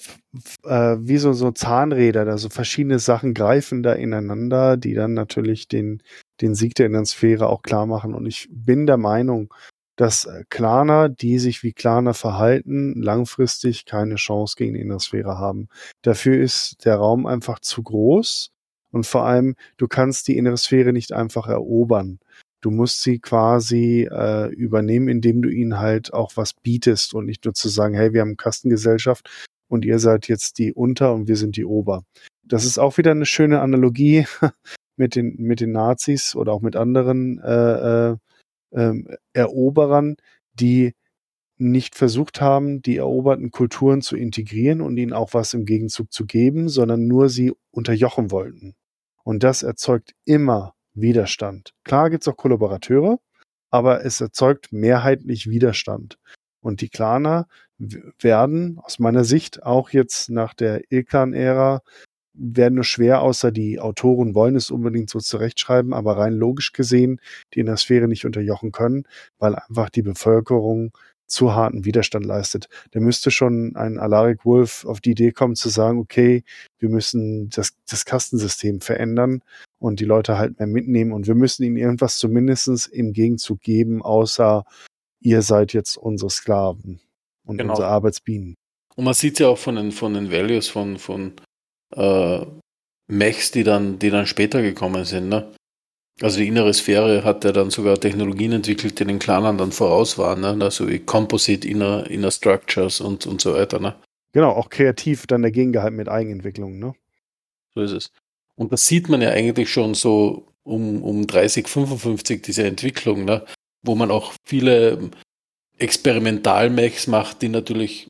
äh, 0.65 0.99
wie 1.01 1.19
so, 1.19 1.33
so 1.35 1.53
Zahnräder, 1.53 2.25
da 2.25 2.39
so 2.39 2.49
verschiedene 2.51 3.01
Sachen 3.01 3.35
greifen 3.35 3.83
da 3.83 3.95
ineinander, 3.95 4.77
die 4.77 4.95
dann 4.95 5.15
natürlich 5.15 5.69
den, 5.69 6.03
den 6.41 6.55
Sieg 6.55 6.75
der 6.77 6.87
inneren 6.87 7.07
Sphäre 7.07 7.49
auch 7.49 7.62
klar 7.62 7.87
machen. 7.87 8.15
Und 8.15 8.27
ich 8.27 8.49
bin 8.53 8.87
der 8.87 8.97
Meinung, 8.99 9.53
dass 9.97 10.27
äh, 10.27 10.45
Klaner, 10.51 11.09
die 11.11 11.39
sich 11.41 11.62
wie 11.65 11.73
Klaner 11.75 12.15
verhalten, 12.15 13.03
langfristig 13.03 13.87
keine 13.87 14.17
Chance 14.17 14.57
gegen 14.59 14.75
die 14.75 14.81
innere 14.81 15.01
Sphäre 15.01 15.39
haben. 15.39 15.69
Dafür 16.03 16.41
ist 16.41 16.85
der 16.87 16.97
Raum 16.97 17.27
einfach 17.27 17.61
zu 17.61 17.83
groß 17.83 18.51
und 18.93 19.07
vor 19.07 19.25
allem, 19.27 19.57
du 19.79 19.89
kannst 19.89 20.29
die 20.29 20.37
innere 20.39 20.59
Sphäre 20.59 20.93
nicht 20.93 21.12
einfach 21.12 21.49
erobern. 21.49 22.21
Du 22.65 22.71
musst 22.71 23.03
sie 23.03 23.19
quasi 23.19 24.09
äh, 24.11 24.51
übernehmen, 24.55 25.09
indem 25.09 25.43
du 25.43 25.51
ihnen 25.51 25.81
halt 25.81 26.15
auch 26.15 26.33
was 26.37 26.55
bietest 26.55 27.12
und 27.12 27.27
nicht 27.27 27.45
nur 27.45 27.53
zu 27.53 27.69
sagen, 27.69 27.95
hey, 27.95 28.15
wir 28.15 28.23
haben 28.23 28.39
Kastengesellschaft 28.39 29.29
und 29.69 29.85
ihr 29.85 29.99
seid 29.99 30.29
jetzt 30.29 30.57
die 30.57 30.73
Unter 30.73 31.12
und 31.12 31.29
wir 31.29 31.37
sind 31.37 31.59
die 31.59 31.67
Ober. 31.67 32.05
das 32.43 32.65
ist 32.65 32.79
auch 32.79 32.97
wieder 32.97 33.11
eine 33.11 33.27
schöne 33.27 33.61
Analogie 33.61 34.25
mit 34.97 35.15
den, 35.15 35.37
mit 35.37 35.61
den 35.61 35.73
Nazis 35.73 36.35
oder 36.35 36.55
auch 36.55 36.62
mit 36.62 36.75
anderen 36.75 37.39
äh, 37.41 38.12
äh, 38.12 38.17
ähm, 38.73 39.09
Eroberern, 39.35 40.17
die 40.55 40.95
nicht 41.59 41.97
versucht 41.97 42.41
haben, 42.41 42.81
die 42.81 42.97
eroberten 42.97 43.51
Kulturen 43.51 44.01
zu 44.01 44.17
integrieren 44.17 44.81
und 44.81 44.97
ihnen 44.97 45.12
auch 45.12 45.35
was 45.35 45.53
im 45.53 45.67
Gegenzug 45.67 46.11
zu 46.15 46.25
geben, 46.25 46.71
sondern 46.71 47.07
nur 47.07 47.29
sie 47.29 47.53
unterjochen 47.73 48.31
wollten. 48.31 48.75
Und 49.23 49.43
das 49.43 49.62
erzeugt 49.62 50.15
immer 50.25 50.75
Widerstand. 50.95 51.73
Klar 51.85 52.11
gibt's 52.11 52.29
auch 52.29 52.37
Kollaborateure, 52.37 53.19
aber 53.71 54.05
es 54.05 54.21
erzeugt 54.21 54.73
mehrheitlich 54.73 55.49
Widerstand. 55.49 56.19
Und 56.61 56.81
die 56.81 56.89
Klaner 56.89 57.47
werden 57.79 58.79
aus 58.83 58.99
meiner 58.99 59.25
Sicht 59.25 59.63
auch 59.65 59.91
jetzt 59.91 60.31
nach 60.31 60.55
der 60.55 60.83
Ilkan-Ära 60.91 61.83
werden 62.35 62.75
nur 62.75 62.85
schwer, 62.85 63.23
außer 63.23 63.53
die 63.53 63.79
Autoren 63.79 64.35
wollen 64.35 64.57
es 64.57 64.71
unbedingt 64.71 65.09
so 65.09 65.21
zurechtschreiben, 65.21 65.93
aber 65.93 66.19
rein 66.19 66.35
logisch 66.35 66.73
gesehen 66.73 67.21
die 67.55 67.61
in 67.61 67.67
der 67.67 67.77
Sphäre 67.77 68.09
nicht 68.09 68.25
unterjochen 68.25 68.73
können, 68.73 69.05
weil 69.39 69.55
einfach 69.55 69.89
die 69.89 70.03
Bevölkerung 70.03 70.97
zu 71.27 71.55
harten 71.55 71.85
Widerstand 71.85 72.27
leistet. 72.27 72.68
Da 72.93 73.01
müsste 73.01 73.31
schon 73.31 73.77
ein 73.77 73.99
Alaric 73.99 74.45
Wolf 74.45 74.85
auf 74.85 75.01
die 75.01 75.12
Idee 75.12 75.33
kommen 75.33 75.57
zu 75.57 75.68
sagen, 75.68 75.99
okay, 75.99 76.45
wir 76.79 76.89
müssen 76.89 77.51
das, 77.51 77.75
das 77.89 78.05
Kastensystem 78.05 78.81
verändern 78.81 79.43
und 79.79 80.01
die 80.01 80.05
Leute 80.05 80.39
halt 80.39 80.59
mehr 80.59 80.68
mitnehmen 80.68 81.12
und 81.12 81.27
wir 81.27 81.35
müssen 81.35 81.62
ihnen 81.62 81.77
irgendwas 81.77 82.18
zumindestens 82.18 82.87
im 82.87 83.12
Gegenzug 83.12 83.61
geben, 83.61 84.03
außer 84.03 84.64
ihr 85.20 85.43
seid 85.43 85.72
jetzt 85.72 85.97
unsere 85.97 86.31
Sklaven 86.31 87.01
und 87.45 87.59
Genau. 87.59 87.72
unsere 87.72 87.89
Arbeitsbienen. 87.89 88.55
Und 88.97 89.05
man 89.05 89.14
sieht 89.14 89.39
ja 89.39 89.49
auch 89.49 89.59
von 89.59 89.77
den, 89.77 89.93
von 89.93 90.14
den 90.14 90.31
Values 90.31 90.68
von, 90.68 90.99
von 90.99 91.33
äh, 91.97 92.47
Mechs, 93.07 93.51
die 93.51 93.64
dann, 93.64 93.99
die 93.99 94.11
dann 94.11 94.27
später 94.27 94.62
gekommen 94.62 95.05
sind. 95.05 95.29
Ne? 95.29 95.53
Also 96.21 96.39
die 96.39 96.47
innere 96.47 96.73
Sphäre 96.73 97.25
hat 97.25 97.45
ja 97.45 97.51
dann 97.51 97.71
sogar 97.71 97.99
Technologien 97.99 98.53
entwickelt, 98.53 99.01
die 99.01 99.05
den 99.05 99.19
Clanern 99.19 99.59
dann 99.59 99.73
voraus 99.73 100.17
waren, 100.17 100.43
ne? 100.43 100.57
also 100.61 100.89
wie 100.89 101.01
Composite 101.01 101.67
Inner, 101.67 102.09
Inner 102.09 102.31
Structures 102.31 103.01
und, 103.01 103.27
und 103.27 103.41
so 103.41 103.55
weiter. 103.55 103.81
Ne? 103.81 103.97
Genau, 104.33 104.51
auch 104.51 104.71
kreativ 104.71 105.27
dann 105.27 105.43
dagegen 105.43 105.73
gehalten 105.73 105.97
mit 105.97 106.09
Eigenentwicklung, 106.09 106.79
ne? 106.79 106.95
So 107.75 107.81
ist 107.81 107.93
es. 107.93 108.11
Und 108.57 108.73
das 108.73 108.87
sieht 108.87 109.09
man 109.09 109.21
ja 109.21 109.31
eigentlich 109.31 109.73
schon 109.73 109.95
so 109.95 110.47
um, 110.62 111.03
um 111.03 111.27
30, 111.27 111.67
55, 111.67 112.43
diese 112.43 112.65
Entwicklung, 112.65 113.25
ne? 113.25 113.45
wo 113.83 113.97
man 113.97 114.12
auch 114.12 114.33
viele 114.45 115.11
Experimentalmechs 115.79 117.09
macht, 117.09 117.43
die 117.43 117.49
natürlich 117.49 118.07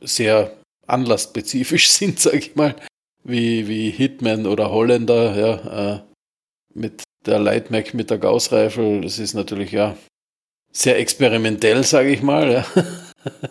sehr 0.00 0.54
anlassspezifisch 0.86 1.88
sind, 1.90 2.20
sag 2.20 2.34
ich 2.34 2.56
mal, 2.56 2.76
wie, 3.24 3.68
wie 3.68 3.90
Hitman 3.90 4.46
oder 4.46 4.70
Holländer, 4.70 5.36
ja, 5.38 5.94
äh, 5.94 6.00
mit 6.74 7.02
der 7.28 7.38
Lightmech 7.38 7.94
mit 7.94 8.10
der 8.10 8.18
Gauss-Reifel. 8.18 9.02
Das 9.02 9.18
ist 9.18 9.34
natürlich 9.34 9.70
ja 9.72 9.96
sehr 10.72 10.98
experimentell, 10.98 11.84
sage 11.84 12.10
ich 12.10 12.22
mal. 12.22 12.50
Ja. 12.52 12.66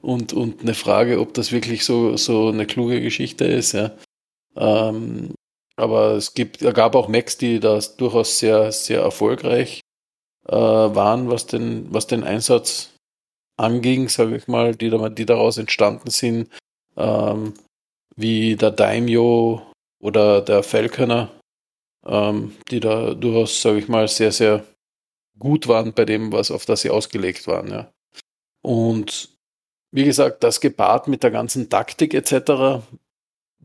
Und, 0.00 0.32
und 0.32 0.62
eine 0.62 0.74
Frage, 0.74 1.20
ob 1.20 1.32
das 1.34 1.52
wirklich 1.52 1.84
so, 1.84 2.16
so 2.16 2.48
eine 2.48 2.66
kluge 2.66 3.00
Geschichte 3.00 3.44
ist, 3.44 3.70
ja. 3.70 3.92
Ähm, 4.56 5.32
aber 5.76 6.14
es 6.16 6.34
gibt, 6.34 6.60
es 6.60 6.74
gab 6.74 6.96
auch 6.96 7.06
Macs, 7.06 7.38
die 7.38 7.60
das 7.60 7.96
durchaus 7.96 8.40
sehr, 8.40 8.72
sehr 8.72 9.00
erfolgreich 9.00 9.80
äh, 10.48 10.56
waren, 10.56 11.30
was 11.30 11.46
den, 11.46 11.86
was 11.94 12.08
den 12.08 12.24
Einsatz 12.24 12.90
anging, 13.56 14.08
sage 14.08 14.36
ich 14.36 14.48
mal, 14.48 14.74
die, 14.74 14.90
da- 14.90 15.08
die 15.08 15.24
daraus 15.24 15.56
entstanden 15.56 16.10
sind, 16.10 16.48
ähm, 16.96 17.54
wie 18.16 18.56
der 18.56 18.72
Daimyo 18.72 19.62
oder 20.00 20.40
der 20.40 20.64
Falconer, 20.64 21.30
ähm, 22.06 22.56
die 22.70 22.80
da 22.80 23.14
durchaus, 23.14 23.62
sage 23.62 23.78
ich 23.78 23.88
mal, 23.88 24.08
sehr, 24.08 24.32
sehr 24.32 24.64
gut 25.38 25.68
waren 25.68 25.92
bei 25.92 26.04
dem, 26.04 26.32
was 26.32 26.50
auf 26.50 26.66
das 26.66 26.82
sie 26.82 26.90
ausgelegt 26.90 27.46
waren. 27.46 27.70
Ja. 27.70 27.92
Und 28.62 29.30
wie 29.90 30.04
gesagt, 30.04 30.42
das 30.42 30.60
gepaart 30.60 31.08
mit 31.08 31.22
der 31.22 31.30
ganzen 31.30 31.68
Taktik 31.68 32.14
etc., 32.14 32.82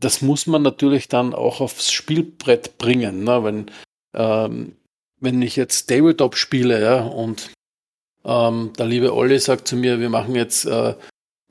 das 0.00 0.22
muss 0.22 0.46
man 0.46 0.62
natürlich 0.62 1.08
dann 1.08 1.34
auch 1.34 1.60
aufs 1.60 1.90
Spielbrett 1.90 2.78
bringen. 2.78 3.24
Ne? 3.24 3.42
Wenn, 3.42 3.70
ähm, 4.14 4.76
wenn 5.18 5.42
ich 5.42 5.56
jetzt 5.56 5.88
Tabletop 5.88 6.36
spiele, 6.36 6.80
ja, 6.80 7.02
und 7.02 7.50
ähm, 8.24 8.72
der 8.78 8.86
liebe 8.86 9.12
Olli 9.12 9.40
sagt 9.40 9.66
zu 9.66 9.74
mir, 9.74 9.98
wir 9.98 10.08
machen 10.08 10.36
jetzt 10.36 10.66
äh, 10.66 10.94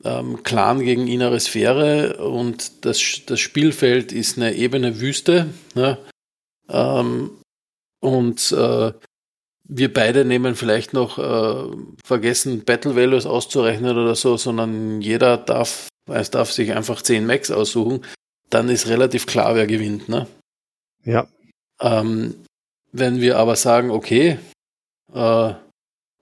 ähm, 0.06 0.44
Clan 0.44 0.80
gegen 0.80 1.08
innere 1.08 1.40
Sphäre 1.40 2.18
und 2.26 2.86
das, 2.86 3.22
das 3.26 3.40
Spielfeld 3.40 4.12
ist 4.12 4.38
eine 4.38 4.54
ebene 4.54 5.02
Wüste. 5.02 5.50
Ne? 5.76 5.98
Ähm, 6.70 7.32
und 8.00 8.52
äh, 8.52 8.94
wir 9.70 9.94
beide 9.94 10.24
nehmen 10.26 10.56
vielleicht 10.56 10.94
noch 10.94 11.18
äh, 11.18 11.76
vergessen, 12.04 12.64
Battle 12.64 12.96
Values 12.96 13.26
auszurechnen 13.26 13.98
oder 13.98 14.16
so, 14.16 14.38
sondern 14.38 15.02
jeder 15.02 15.38
darf, 15.38 15.90
es 16.10 16.32
darf 16.32 16.52
sich 16.52 16.74
einfach 16.74 17.02
10 17.02 17.26
Max 17.26 17.52
aussuchen, 17.52 18.06
dann 18.50 18.70
ist 18.70 18.88
relativ 18.88 19.26
klar, 19.26 19.56
wer 19.56 19.68
gewinnt. 19.68 20.08
Ne? 20.08 20.28
Ja, 21.04 21.28
Ähm, 21.82 22.44
wenn 22.92 23.22
wir 23.22 23.38
aber 23.38 23.56
sagen, 23.56 23.92
okay, 23.92 24.40
äh, 25.14 25.54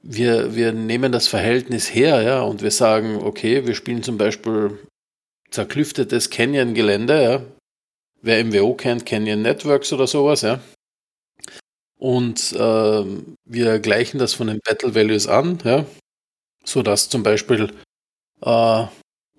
wir, 0.01 0.55
wir 0.55 0.71
nehmen 0.73 1.11
das 1.11 1.27
Verhältnis 1.27 1.93
her, 1.93 2.21
ja, 2.21 2.41
und 2.41 2.61
wir 2.61 2.71
sagen, 2.71 3.17
okay, 3.23 3.65
wir 3.65 3.75
spielen 3.75 4.03
zum 4.03 4.17
Beispiel 4.17 4.77
zerklüftetes 5.49 6.29
Canyon-Gelände, 6.29 7.23
ja. 7.23 7.41
Wer 8.25 8.43
MWO 8.43 8.73
kennt, 8.73 9.05
Canyon 9.05 9.43
Networks 9.43 9.93
oder 9.93 10.07
sowas, 10.07 10.41
ja. 10.41 10.59
Und 11.99 12.55
ähm, 12.57 13.35
wir 13.45 13.77
gleichen 13.77 14.17
das 14.17 14.33
von 14.33 14.47
den 14.47 14.61
Battle 14.65 14.95
Values 14.95 15.27
an, 15.27 15.59
ja, 15.63 15.85
sodass 16.63 17.07
zum 17.07 17.21
Beispiel 17.21 17.71
äh, 18.41 18.85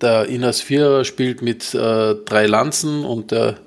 der 0.01 0.26
Inas 0.26 0.61
Vierer 0.61 1.05
spielt 1.05 1.43
mit 1.43 1.74
äh, 1.74 2.14
drei 2.14 2.47
Lanzen 2.47 3.05
und 3.05 3.32
der 3.32 3.59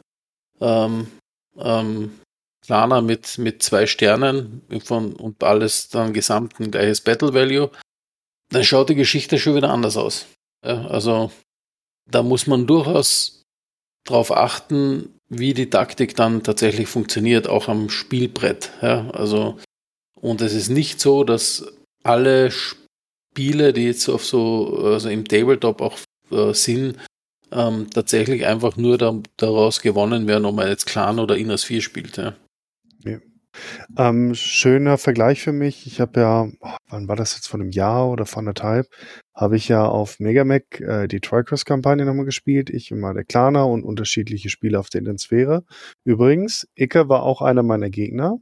ähm, 0.61 1.11
ähm, 1.57 2.17
Planer 2.65 3.01
mit, 3.01 3.37
mit 3.39 3.61
zwei 3.61 3.87
Sternen 3.87 4.61
von, 4.85 5.17
und 5.17 5.43
alles 5.43 5.89
dann 5.89 6.13
gesamt 6.13 6.61
ein 6.61 6.71
gleiches 6.71 7.01
Battle 7.01 7.33
Value, 7.33 7.71
dann 8.51 8.63
schaut 8.63 8.87
die 8.87 8.95
Geschichte 8.95 9.37
schon 9.37 9.55
wieder 9.55 9.69
anders 9.69 9.97
aus. 9.97 10.27
Ja, 10.65 10.87
also 10.87 11.29
da 12.09 12.23
muss 12.23 12.47
man 12.47 12.67
durchaus 12.67 13.38
darauf 14.09 14.31
achten, 14.31 15.13
wie 15.29 15.53
die 15.53 15.69
Taktik 15.69 16.15
dann 16.15 16.43
tatsächlich 16.43 16.87
funktioniert, 16.87 17.47
auch 17.47 17.67
am 17.67 17.89
Spielbrett. 17.89 18.71
Ja, 18.81 19.09
also, 19.11 19.57
und 20.19 20.41
es 20.41 20.53
ist 20.53 20.69
nicht 20.69 20.99
so, 20.99 21.23
dass 21.23 21.65
alle 22.03 22.51
Spiele, 22.51 23.73
die 23.73 23.85
jetzt 23.85 24.09
auf 24.09 24.25
so, 24.25 24.79
also 24.83 25.09
im 25.09 25.27
Tabletop 25.27 25.81
auch 25.81 25.97
äh, 26.31 26.53
sind, 26.53 26.97
ähm, 27.51 27.89
tatsächlich 27.91 28.45
einfach 28.45 28.77
nur 28.77 28.97
da, 28.97 29.15
daraus 29.37 29.81
gewonnen 29.81 30.27
werden, 30.27 30.45
ob 30.45 30.55
man 30.55 30.67
jetzt 30.67 30.85
Clan 30.85 31.19
oder 31.19 31.37
Innas 31.37 31.63
4 31.63 31.81
spielt. 31.81 32.17
Ja. 32.17 32.35
Ähm, 33.97 34.33
schöner 34.35 34.97
Vergleich 34.97 35.41
für 35.41 35.51
mich. 35.51 35.87
Ich 35.87 35.99
habe 35.99 36.19
ja, 36.19 36.47
wann 36.89 37.07
war 37.07 37.15
das 37.15 37.35
jetzt 37.35 37.47
von 37.47 37.61
einem 37.61 37.71
Jahr 37.71 38.09
oder 38.09 38.25
von 38.25 38.39
anderthalb, 38.39 38.87
habe 39.35 39.55
ich 39.55 39.67
ja 39.67 39.85
auf 39.85 40.19
Megamac 40.19 40.79
äh, 40.81 41.07
die 41.07 41.19
Tricross-Kampagne 41.19 42.05
nochmal 42.05 42.25
gespielt. 42.25 42.69
Ich 42.69 42.91
immer 42.91 43.13
der 43.13 43.23
Klaner 43.23 43.67
und 43.67 43.83
unterschiedliche 43.83 44.49
Spiele 44.49 44.79
auf 44.79 44.89
der 44.89 44.99
Intensphäre. 44.99 45.63
Übrigens, 46.03 46.67
Icke 46.75 47.09
war 47.09 47.23
auch 47.23 47.41
einer 47.41 47.63
meiner 47.63 47.89
Gegner. 47.89 48.39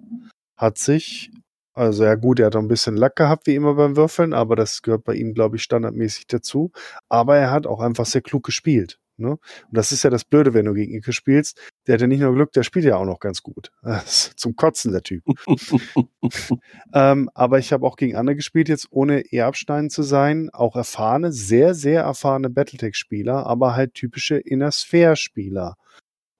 Hat 0.58 0.78
sich, 0.78 1.32
also 1.74 2.04
ja 2.04 2.16
gut, 2.16 2.40
er 2.40 2.48
hat 2.48 2.56
auch 2.56 2.62
ein 2.62 2.68
bisschen 2.68 2.98
Lack 2.98 3.16
gehabt, 3.16 3.48
wie 3.48 3.56
immer 3.56 3.76
beim 3.76 3.96
Würfeln, 3.96 4.34
aber 4.34 4.56
das 4.56 4.82
gehört 4.82 5.04
bei 5.04 5.14
ihm, 5.14 5.34
glaube 5.34 5.58
ich, 5.58 5.64
standardmäßig 5.64 6.28
dazu. 6.28 6.72
Aber 7.10 7.38
er 7.38 7.52
hat 7.52 7.68
auch 7.68 7.80
einfach 7.80 8.06
sehr 8.06 8.22
klug 8.22 8.44
gespielt. 8.44 9.00
Ne? 9.18 9.32
Und 9.32 9.40
das 9.72 9.92
ist 9.92 10.04
ja 10.04 10.10
das 10.10 10.24
Blöde, 10.24 10.54
wenn 10.54 10.66
du 10.66 10.74
gegen 10.74 10.94
Icke 10.94 11.12
spielst. 11.12 11.60
Der 11.86 11.94
hat 11.94 12.02
ja 12.02 12.08
nicht 12.08 12.20
nur 12.20 12.34
Glück, 12.34 12.52
der 12.52 12.64
spielt 12.64 12.86
ja 12.86 12.98
auch 12.98 13.06
noch 13.06 13.20
ganz 13.20 13.42
gut. 13.42 13.72
Zum 14.06 14.56
Kotzen, 14.56 14.92
der 14.92 15.02
Typ. 15.02 15.24
ähm, 16.94 17.30
aber 17.34 17.60
ich 17.60 17.74
habe 17.74 17.86
auch 17.86 17.96
gegen 17.96 18.16
andere 18.16 18.36
gespielt, 18.36 18.70
jetzt 18.70 18.88
ohne 18.92 19.32
Erbstein 19.32 19.90
zu 19.90 20.04
sein. 20.04 20.50
Auch 20.54 20.76
erfahrene, 20.76 21.32
sehr, 21.32 21.74
sehr 21.74 22.04
erfahrene 22.04 22.50
Battletech-Spieler, 22.50 23.46
aber 23.46 23.76
halt 23.76 23.94
typische 23.94 24.38
Inner 24.38 24.72
Sphere-Spieler. 24.72 25.76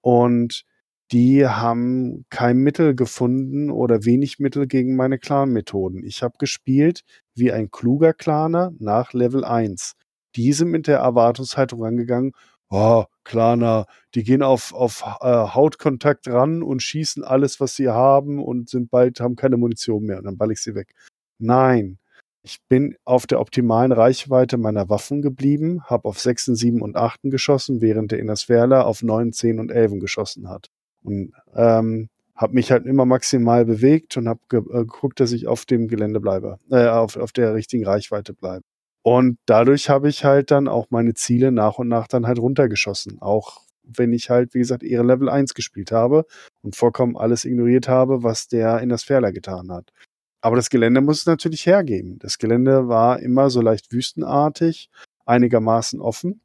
Und 0.00 0.64
die 1.10 1.46
haben 1.46 2.26
kein 2.28 2.58
Mittel 2.58 2.94
gefunden 2.94 3.70
oder 3.70 4.04
wenig 4.04 4.38
Mittel 4.38 4.66
gegen 4.66 4.94
meine 4.94 5.18
Clan-Methoden. 5.18 6.04
Ich 6.04 6.22
habe 6.22 6.34
gespielt 6.38 7.02
wie 7.34 7.50
ein 7.50 7.70
kluger 7.70 8.12
Claner 8.12 8.72
nach 8.78 9.14
Level 9.14 9.44
1. 9.44 9.94
Diese 10.36 10.66
mit 10.66 10.86
der 10.86 10.98
Erwartungshaltung 10.98 11.82
rangegangen, 11.82 12.32
oh, 12.70 13.04
Klaner, 13.24 13.86
die 14.14 14.24
gehen 14.24 14.42
auf, 14.42 14.72
auf 14.72 15.02
äh, 15.20 15.26
Hautkontakt 15.26 16.28
ran 16.28 16.62
und 16.62 16.82
schießen 16.82 17.24
alles, 17.24 17.60
was 17.60 17.76
sie 17.76 17.88
haben 17.88 18.42
und 18.42 18.68
sind 18.68 18.90
bald, 18.90 19.20
haben 19.20 19.36
keine 19.36 19.56
Munition 19.56 20.04
mehr 20.04 20.18
und 20.18 20.24
dann 20.24 20.38
ball 20.38 20.52
ich 20.52 20.60
sie 20.60 20.74
weg. 20.74 20.94
Nein. 21.38 21.98
Ich 22.42 22.60
bin 22.68 22.96
auf 23.04 23.26
der 23.26 23.40
optimalen 23.40 23.92
Reichweite 23.92 24.56
meiner 24.56 24.88
Waffen 24.88 25.22
geblieben, 25.22 25.82
habe 25.84 26.08
auf 26.08 26.18
6, 26.20 26.46
7 26.46 26.80
und 26.80 26.96
8 26.96 27.20
geschossen, 27.24 27.80
während 27.80 28.12
der 28.12 28.20
Innersferler 28.20 28.86
auf 28.86 29.02
9, 29.02 29.32
10 29.32 29.60
und 29.60 29.70
11 29.70 30.00
geschossen 30.00 30.48
hat. 30.48 30.68
Und 31.02 31.32
ähm, 31.54 32.08
habe 32.38 32.54
mich 32.54 32.70
halt 32.70 32.86
immer 32.86 33.04
maximal 33.04 33.64
bewegt 33.64 34.16
und 34.16 34.28
habe 34.28 34.40
äh, 34.52 34.60
geguckt, 34.60 35.20
dass 35.20 35.32
ich 35.32 35.48
auf 35.48 35.66
dem 35.66 35.88
Gelände 35.88 36.20
bleibe, 36.20 36.58
äh, 36.70 36.86
auf, 36.86 37.16
auf 37.16 37.32
der 37.32 37.54
richtigen 37.54 37.84
Reichweite 37.84 38.32
bleibe. 38.32 38.64
Und 39.10 39.38
dadurch 39.46 39.88
habe 39.88 40.10
ich 40.10 40.26
halt 40.26 40.50
dann 40.50 40.68
auch 40.68 40.88
meine 40.90 41.14
Ziele 41.14 41.50
nach 41.50 41.78
und 41.78 41.88
nach 41.88 42.08
dann 42.08 42.26
halt 42.26 42.38
runtergeschossen. 42.38 43.22
Auch 43.22 43.62
wenn 43.82 44.12
ich 44.12 44.28
halt, 44.28 44.52
wie 44.52 44.58
gesagt, 44.58 44.82
ihre 44.82 45.02
Level 45.02 45.30
1 45.30 45.54
gespielt 45.54 45.92
habe 45.92 46.26
und 46.60 46.76
vollkommen 46.76 47.16
alles 47.16 47.46
ignoriert 47.46 47.88
habe, 47.88 48.22
was 48.22 48.48
der 48.48 48.80
in 48.80 48.90
das 48.90 49.04
Ferler 49.04 49.32
getan 49.32 49.72
hat. 49.72 49.94
Aber 50.42 50.56
das 50.56 50.68
Gelände 50.68 51.00
muss 51.00 51.20
es 51.20 51.26
natürlich 51.26 51.64
hergeben. 51.64 52.18
Das 52.18 52.36
Gelände 52.36 52.88
war 52.88 53.18
immer 53.20 53.48
so 53.48 53.62
leicht 53.62 53.92
wüstenartig, 53.92 54.90
einigermaßen 55.24 56.02
offen. 56.02 56.42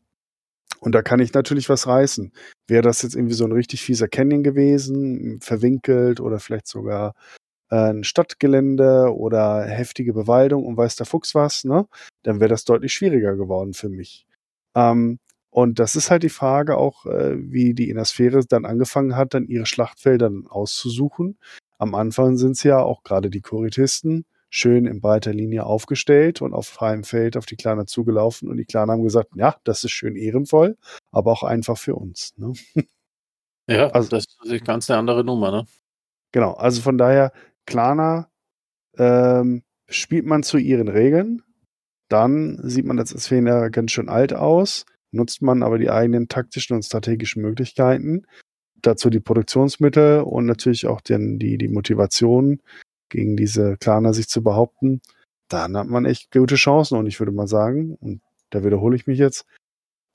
Und 0.80 0.96
da 0.96 1.02
kann 1.02 1.20
ich 1.20 1.34
natürlich 1.34 1.68
was 1.68 1.86
reißen. 1.86 2.32
Wäre 2.68 2.82
das 2.82 3.02
jetzt 3.02 3.18
irgendwie 3.18 3.36
so 3.36 3.44
ein 3.44 3.52
richtig 3.52 3.82
fieser 3.82 4.08
Canyon 4.08 4.42
gewesen, 4.42 5.42
verwinkelt 5.42 6.22
oder 6.22 6.40
vielleicht 6.40 6.68
sogar 6.68 7.14
ein 7.74 8.04
Stadtgelände 8.04 9.16
oder 9.16 9.64
heftige 9.64 10.14
Bewaldung 10.14 10.66
und 10.66 10.78
weiß 10.78 10.96
der 10.96 11.06
Fuchs 11.06 11.34
was, 11.36 11.64
ne? 11.64 11.88
Dann 12.24 12.40
wäre 12.40 12.50
das 12.50 12.66
deutlich 12.66 12.94
schwieriger 12.94 13.36
geworden 13.36 13.74
für 13.74 13.90
mich. 13.90 14.26
Ähm, 14.76 15.20
und 15.50 15.80
das 15.80 15.96
ist 15.96 16.10
halt 16.10 16.24
die 16.24 16.30
Frage 16.30 16.78
auch, 16.78 17.06
äh, 17.06 17.36
wie 17.38 17.74
die 17.74 17.90
Innersphäre 17.90 18.46
dann 18.46 18.66
angefangen 18.66 19.16
hat, 19.16 19.34
dann 19.34 19.46
ihre 19.48 19.66
Schlachtfelder 19.66 20.32
auszusuchen. 20.50 21.38
Am 21.78 21.96
Anfang 21.96 22.38
sind 22.38 22.54
es 22.54 22.64
ja 22.64 22.80
auch 22.80 23.04
gerade 23.04 23.30
die 23.30 23.42
Choritisten 23.42 24.26
schön 24.50 24.86
in 24.86 25.02
breiter 25.02 25.34
Linie 25.34 25.66
aufgestellt 25.66 26.42
und 26.42 26.54
auf 26.54 26.68
freiem 26.68 27.04
Feld 27.04 27.38
auf 27.38 27.48
die 27.48 27.56
Klaner 27.56 27.88
zugelaufen 27.88 28.50
und 28.50 28.58
die 28.58 28.66
Klaner 28.66 28.94
haben 28.94 29.04
gesagt, 29.04 29.32
ja, 29.36 29.56
das 29.64 29.84
ist 29.84 29.92
schön 29.92 30.16
ehrenvoll, 30.16 30.78
aber 31.12 31.32
auch 31.32 31.44
einfach 31.44 31.78
für 31.78 31.96
uns. 31.96 32.34
Ne? 32.38 32.54
Ja, 33.68 33.88
also, 33.92 34.10
das 34.10 34.26
ist 34.44 34.66
ganz 34.66 34.90
eine 34.90 35.00
andere 35.00 35.24
Nummer, 35.24 35.50
ne? 35.50 35.66
Genau, 36.34 36.54
also 36.54 36.82
von 36.82 36.98
daher, 36.98 37.32
Klaner 37.66 38.30
ähm, 38.98 39.64
spielt 39.88 40.26
man 40.26 40.44
zu 40.44 40.58
ihren 40.58 40.88
Regeln, 40.88 41.42
dann 42.10 42.60
sieht 42.64 42.86
man 42.86 43.00
als 43.00 43.28
Fehler 43.28 43.70
ganz 43.70 43.92
schön 43.92 44.10
alt 44.10 44.34
aus, 44.34 44.86
nutzt 45.12 45.42
man 45.42 45.64
aber 45.64 45.78
die 45.78 45.90
eigenen 45.90 46.28
taktischen 46.28 46.76
und 46.76 46.84
strategischen 46.84 47.42
Möglichkeiten, 47.42 48.26
dazu 48.82 49.10
die 49.10 49.20
Produktionsmittel 49.20 50.22
und 50.22 50.46
natürlich 50.46 50.88
auch 50.88 51.02
den, 51.02 51.40
die, 51.40 51.58
die 51.58 51.70
Motivation, 51.70 52.62
gegen 53.14 53.38
diese 53.38 53.78
Klaner 53.78 54.14
sich 54.14 54.28
zu 54.28 54.44
behaupten, 54.44 55.02
dann 55.48 55.78
hat 55.78 55.88
man 55.88 56.06
echt 56.06 56.32
gute 56.32 56.56
Chancen. 56.56 56.98
Und 56.98 57.06
ich 57.06 57.20
würde 57.20 57.32
mal 57.32 57.48
sagen, 57.48 57.96
und 58.02 58.22
da 58.50 58.64
wiederhole 58.64 58.96
ich 58.96 59.06
mich 59.06 59.20
jetzt, 59.20 59.46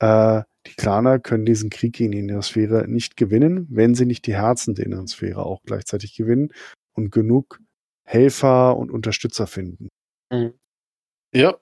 äh, 0.00 0.42
die 0.66 0.74
Klaner 0.74 1.20
können 1.20 1.46
diesen 1.46 1.70
Krieg 1.70 1.94
gegen 1.94 2.10
die 2.10 2.18
Innersphäre 2.18 2.88
nicht 2.88 3.16
gewinnen, 3.16 3.68
wenn 3.70 3.94
sie 3.94 4.04
nicht 4.04 4.26
die 4.26 4.34
Herzen 4.34 4.74
der 4.74 4.86
Innersphäre 4.86 5.46
auch 5.46 5.62
gleichzeitig 5.62 6.16
gewinnen 6.16 6.52
und 6.98 7.10
genug 7.10 7.60
Helfer 8.04 8.76
und 8.76 8.90
Unterstützer 8.90 9.46
finden. 9.46 9.88
Mhm. 10.30 10.52
Ja, 11.34 11.56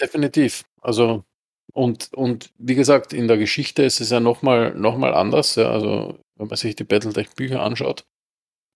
definitiv. 0.00 0.64
Also 0.80 1.24
und, 1.72 2.12
und 2.12 2.52
wie 2.58 2.74
gesagt, 2.74 3.12
in 3.12 3.28
der 3.28 3.38
Geschichte 3.38 3.82
ist 3.82 4.00
es 4.00 4.10
ja 4.10 4.20
nochmal 4.20 4.74
noch 4.74 4.96
mal 4.98 5.14
anders. 5.14 5.54
Ja, 5.54 5.70
also 5.70 6.18
wenn 6.36 6.48
man 6.48 6.56
sich 6.56 6.76
die 6.76 6.84
Battletech-Bücher 6.84 7.62
anschaut. 7.62 8.04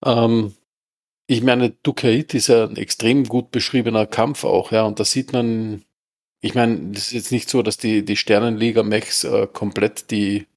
Ähm, 0.03 0.53
ich 1.27 1.43
meine, 1.43 1.71
Dukaid 1.83 2.33
ist 2.33 2.47
ja 2.47 2.65
ein 2.65 2.77
extrem 2.77 3.25
gut 3.25 3.51
beschriebener 3.51 4.05
Kampf 4.07 4.43
auch, 4.45 4.71
ja, 4.71 4.83
und 4.83 4.99
da 4.99 5.05
sieht 5.05 5.33
man, 5.33 5.83
ich 6.41 6.55
meine, 6.55 6.91
das 6.91 7.07
ist 7.07 7.11
jetzt 7.11 7.31
nicht 7.31 7.49
so, 7.49 7.61
dass 7.61 7.77
die, 7.77 8.05
die 8.05 8.15
Sternenliga-Mechs 8.15 9.25
äh, 9.25 9.47
komplett 9.51 10.11
die 10.11 10.47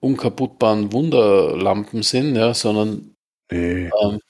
unkaputtbaren 0.00 0.92
Wunderlampen 0.92 2.02
sind, 2.02 2.36
ja, 2.36 2.52
sondern, 2.52 3.14
nee. 3.50 3.90
ähm, 4.02 4.20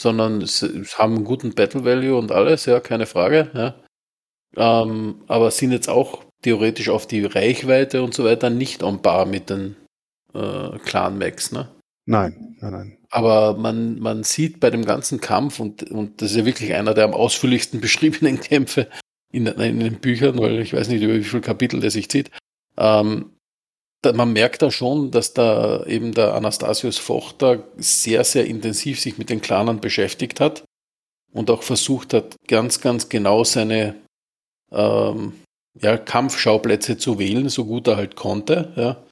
sondern 0.00 0.42
haben 0.42 1.16
einen 1.16 1.24
guten 1.24 1.54
Battle 1.54 1.84
Value 1.84 2.16
und 2.16 2.32
alles, 2.32 2.66
ja, 2.66 2.80
keine 2.80 3.06
Frage, 3.06 3.50
ja. 3.54 3.74
Ähm, 4.56 5.22
aber 5.28 5.50
sind 5.50 5.72
jetzt 5.72 5.88
auch 5.88 6.24
theoretisch 6.42 6.88
auf 6.88 7.06
die 7.06 7.24
Reichweite 7.24 8.02
und 8.02 8.14
so 8.14 8.24
weiter 8.24 8.50
nicht 8.50 8.82
on 8.82 9.02
par 9.02 9.26
mit 9.26 9.50
den 9.50 9.76
äh, 10.34 10.78
Clan-Mechs, 10.78 11.52
ne? 11.52 11.68
Nein, 12.06 12.56
nein, 12.60 12.72
nein. 12.72 12.98
Aber 13.10 13.56
man, 13.56 13.98
man 13.98 14.24
sieht 14.24 14.58
bei 14.58 14.70
dem 14.70 14.84
ganzen 14.84 15.20
Kampf, 15.20 15.60
und, 15.60 15.90
und 15.90 16.22
das 16.22 16.30
ist 16.30 16.38
ja 16.38 16.46
wirklich 16.46 16.74
einer 16.74 16.94
der 16.94 17.04
am 17.04 17.14
ausführlichsten 17.14 17.80
beschriebenen 17.82 18.40
Kämpfe 18.40 18.88
in, 19.32 19.46
in 19.46 19.80
den 19.80 20.00
Büchern, 20.00 20.38
weil 20.38 20.60
ich 20.60 20.72
weiß 20.72 20.88
nicht, 20.88 21.02
über 21.02 21.14
wie 21.14 21.24
viele 21.24 21.42
Kapitel 21.42 21.80
der 21.80 21.90
sich 21.90 22.08
zieht, 22.08 22.30
ähm, 22.78 23.32
man 24.04 24.32
merkt 24.32 24.62
da 24.62 24.70
schon, 24.70 25.10
dass 25.10 25.34
da 25.34 25.84
eben 25.84 26.12
der 26.12 26.34
Anastasius 26.34 26.98
Vocht 26.98 27.42
da 27.42 27.58
sehr, 27.76 28.24
sehr 28.24 28.46
intensiv 28.46 29.00
sich 29.00 29.18
mit 29.18 29.30
den 29.30 29.40
Clanern 29.40 29.80
beschäftigt 29.80 30.40
hat 30.40 30.64
und 31.32 31.50
auch 31.50 31.62
versucht 31.62 32.14
hat, 32.14 32.36
ganz, 32.48 32.80
ganz 32.80 33.08
genau 33.08 33.44
seine 33.44 33.96
ähm, 34.72 35.34
ja, 35.80 35.96
Kampfschauplätze 35.96 36.98
zu 36.98 37.18
wählen, 37.18 37.48
so 37.48 37.64
gut 37.64 37.86
er 37.88 37.96
halt 37.96 38.16
konnte. 38.16 38.72
Ja. 38.76 39.04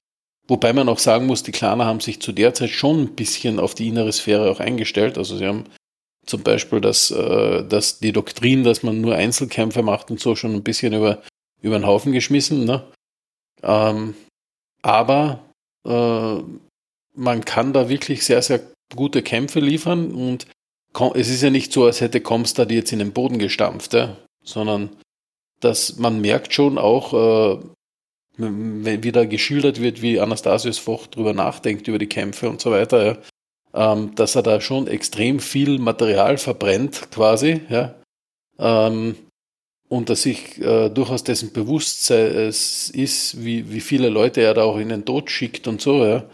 Wobei 0.48 0.72
man 0.72 0.88
auch 0.88 0.98
sagen 0.98 1.26
muss, 1.26 1.42
die 1.42 1.52
Klaner 1.52 1.84
haben 1.84 2.00
sich 2.00 2.20
zu 2.20 2.32
der 2.32 2.54
Zeit 2.54 2.70
schon 2.70 3.02
ein 3.02 3.14
bisschen 3.14 3.60
auf 3.60 3.74
die 3.74 3.88
innere 3.88 4.12
Sphäre 4.12 4.50
auch 4.50 4.60
eingestellt. 4.60 5.18
Also 5.18 5.36
sie 5.36 5.46
haben 5.46 5.64
zum 6.24 6.42
Beispiel 6.42 6.80
das, 6.80 7.10
äh, 7.10 7.64
das, 7.64 8.00
die 8.00 8.12
Doktrin, 8.12 8.64
dass 8.64 8.82
man 8.82 9.00
nur 9.00 9.14
Einzelkämpfe 9.14 9.82
macht 9.82 10.10
und 10.10 10.20
so 10.20 10.34
schon 10.34 10.54
ein 10.54 10.62
bisschen 10.62 10.94
über, 10.94 11.22
über 11.60 11.78
den 11.78 11.86
Haufen 11.86 12.12
geschmissen. 12.12 12.64
Ne? 12.64 12.84
Ähm, 13.62 14.14
aber 14.82 15.40
äh, 15.84 16.42
man 17.14 17.44
kann 17.44 17.72
da 17.72 17.88
wirklich 17.88 18.24
sehr, 18.24 18.42
sehr 18.42 18.60
gute 18.94 19.22
Kämpfe 19.22 19.60
liefern 19.60 20.12
und 20.12 20.46
es 21.14 21.28
ist 21.28 21.42
ja 21.42 21.50
nicht 21.50 21.72
so, 21.72 21.84
als 21.84 22.00
hätte 22.00 22.20
Comstar 22.20 22.66
die 22.66 22.76
jetzt 22.76 22.92
in 22.92 22.98
den 22.98 23.12
Boden 23.12 23.38
gestampft, 23.38 23.94
ja? 23.94 24.16
sondern 24.42 24.90
dass 25.60 25.98
man 25.98 26.20
merkt 26.20 26.54
schon 26.54 26.78
auch, 26.78 27.12
äh, 27.12 27.60
wenn 28.36 29.02
wieder 29.02 29.26
geschildert 29.26 29.80
wird, 29.80 30.00
wie 30.00 30.20
Anastasius 30.20 30.78
Vocht 30.78 31.16
drüber 31.16 31.32
nachdenkt, 31.32 31.88
über 31.88 31.98
die 31.98 32.06
Kämpfe 32.06 32.48
und 32.48 32.60
so 32.60 32.70
weiter, 32.70 33.04
ja, 33.04 33.18
ähm, 33.74 34.14
dass 34.14 34.36
er 34.36 34.42
da 34.42 34.60
schon 34.60 34.86
extrem 34.86 35.40
viel 35.40 35.78
Material 35.78 36.38
verbrennt, 36.38 37.10
quasi, 37.10 37.60
ja, 37.68 37.94
ähm, 38.58 39.16
und 39.88 40.10
dass 40.10 40.22
sich 40.22 40.60
äh, 40.60 40.90
durchaus 40.90 41.24
dessen 41.24 41.52
Bewusstsein 41.52 42.26
es 42.26 42.90
ist, 42.90 43.44
wie, 43.44 43.72
wie 43.72 43.80
viele 43.80 44.08
Leute 44.08 44.40
er 44.42 44.54
da 44.54 44.62
auch 44.62 44.78
in 44.78 44.90
den 44.90 45.04
Tod 45.04 45.30
schickt 45.30 45.66
und 45.66 45.80
so, 45.80 46.04
ja, 46.04 46.24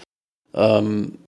ähm, 0.54 1.18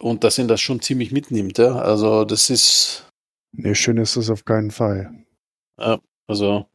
und 0.00 0.24
dass 0.24 0.38
ihn 0.38 0.48
das 0.48 0.60
schon 0.60 0.80
ziemlich 0.80 1.12
mitnimmt, 1.12 1.58
ja, 1.58 1.76
also 1.76 2.24
das 2.24 2.50
ist. 2.50 3.08
Nee, 3.52 3.74
schön 3.74 3.98
ist 3.98 4.16
es 4.16 4.30
auf 4.30 4.44
keinen 4.44 4.70
Fall. 4.70 5.12
Ja, 5.78 5.98
also 6.26 6.66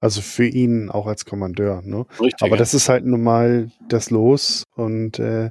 also 0.00 0.20
für 0.20 0.46
ihn 0.46 0.90
auch 0.90 1.06
als 1.06 1.24
Kommandeur. 1.24 1.82
Ne? 1.82 2.06
Richtig, 2.20 2.42
Aber 2.42 2.56
das 2.56 2.74
ist 2.74 2.88
halt 2.88 3.04
nun 3.04 3.22
mal 3.22 3.70
das 3.88 4.10
Los 4.10 4.64
und 4.76 5.18
äh, 5.18 5.50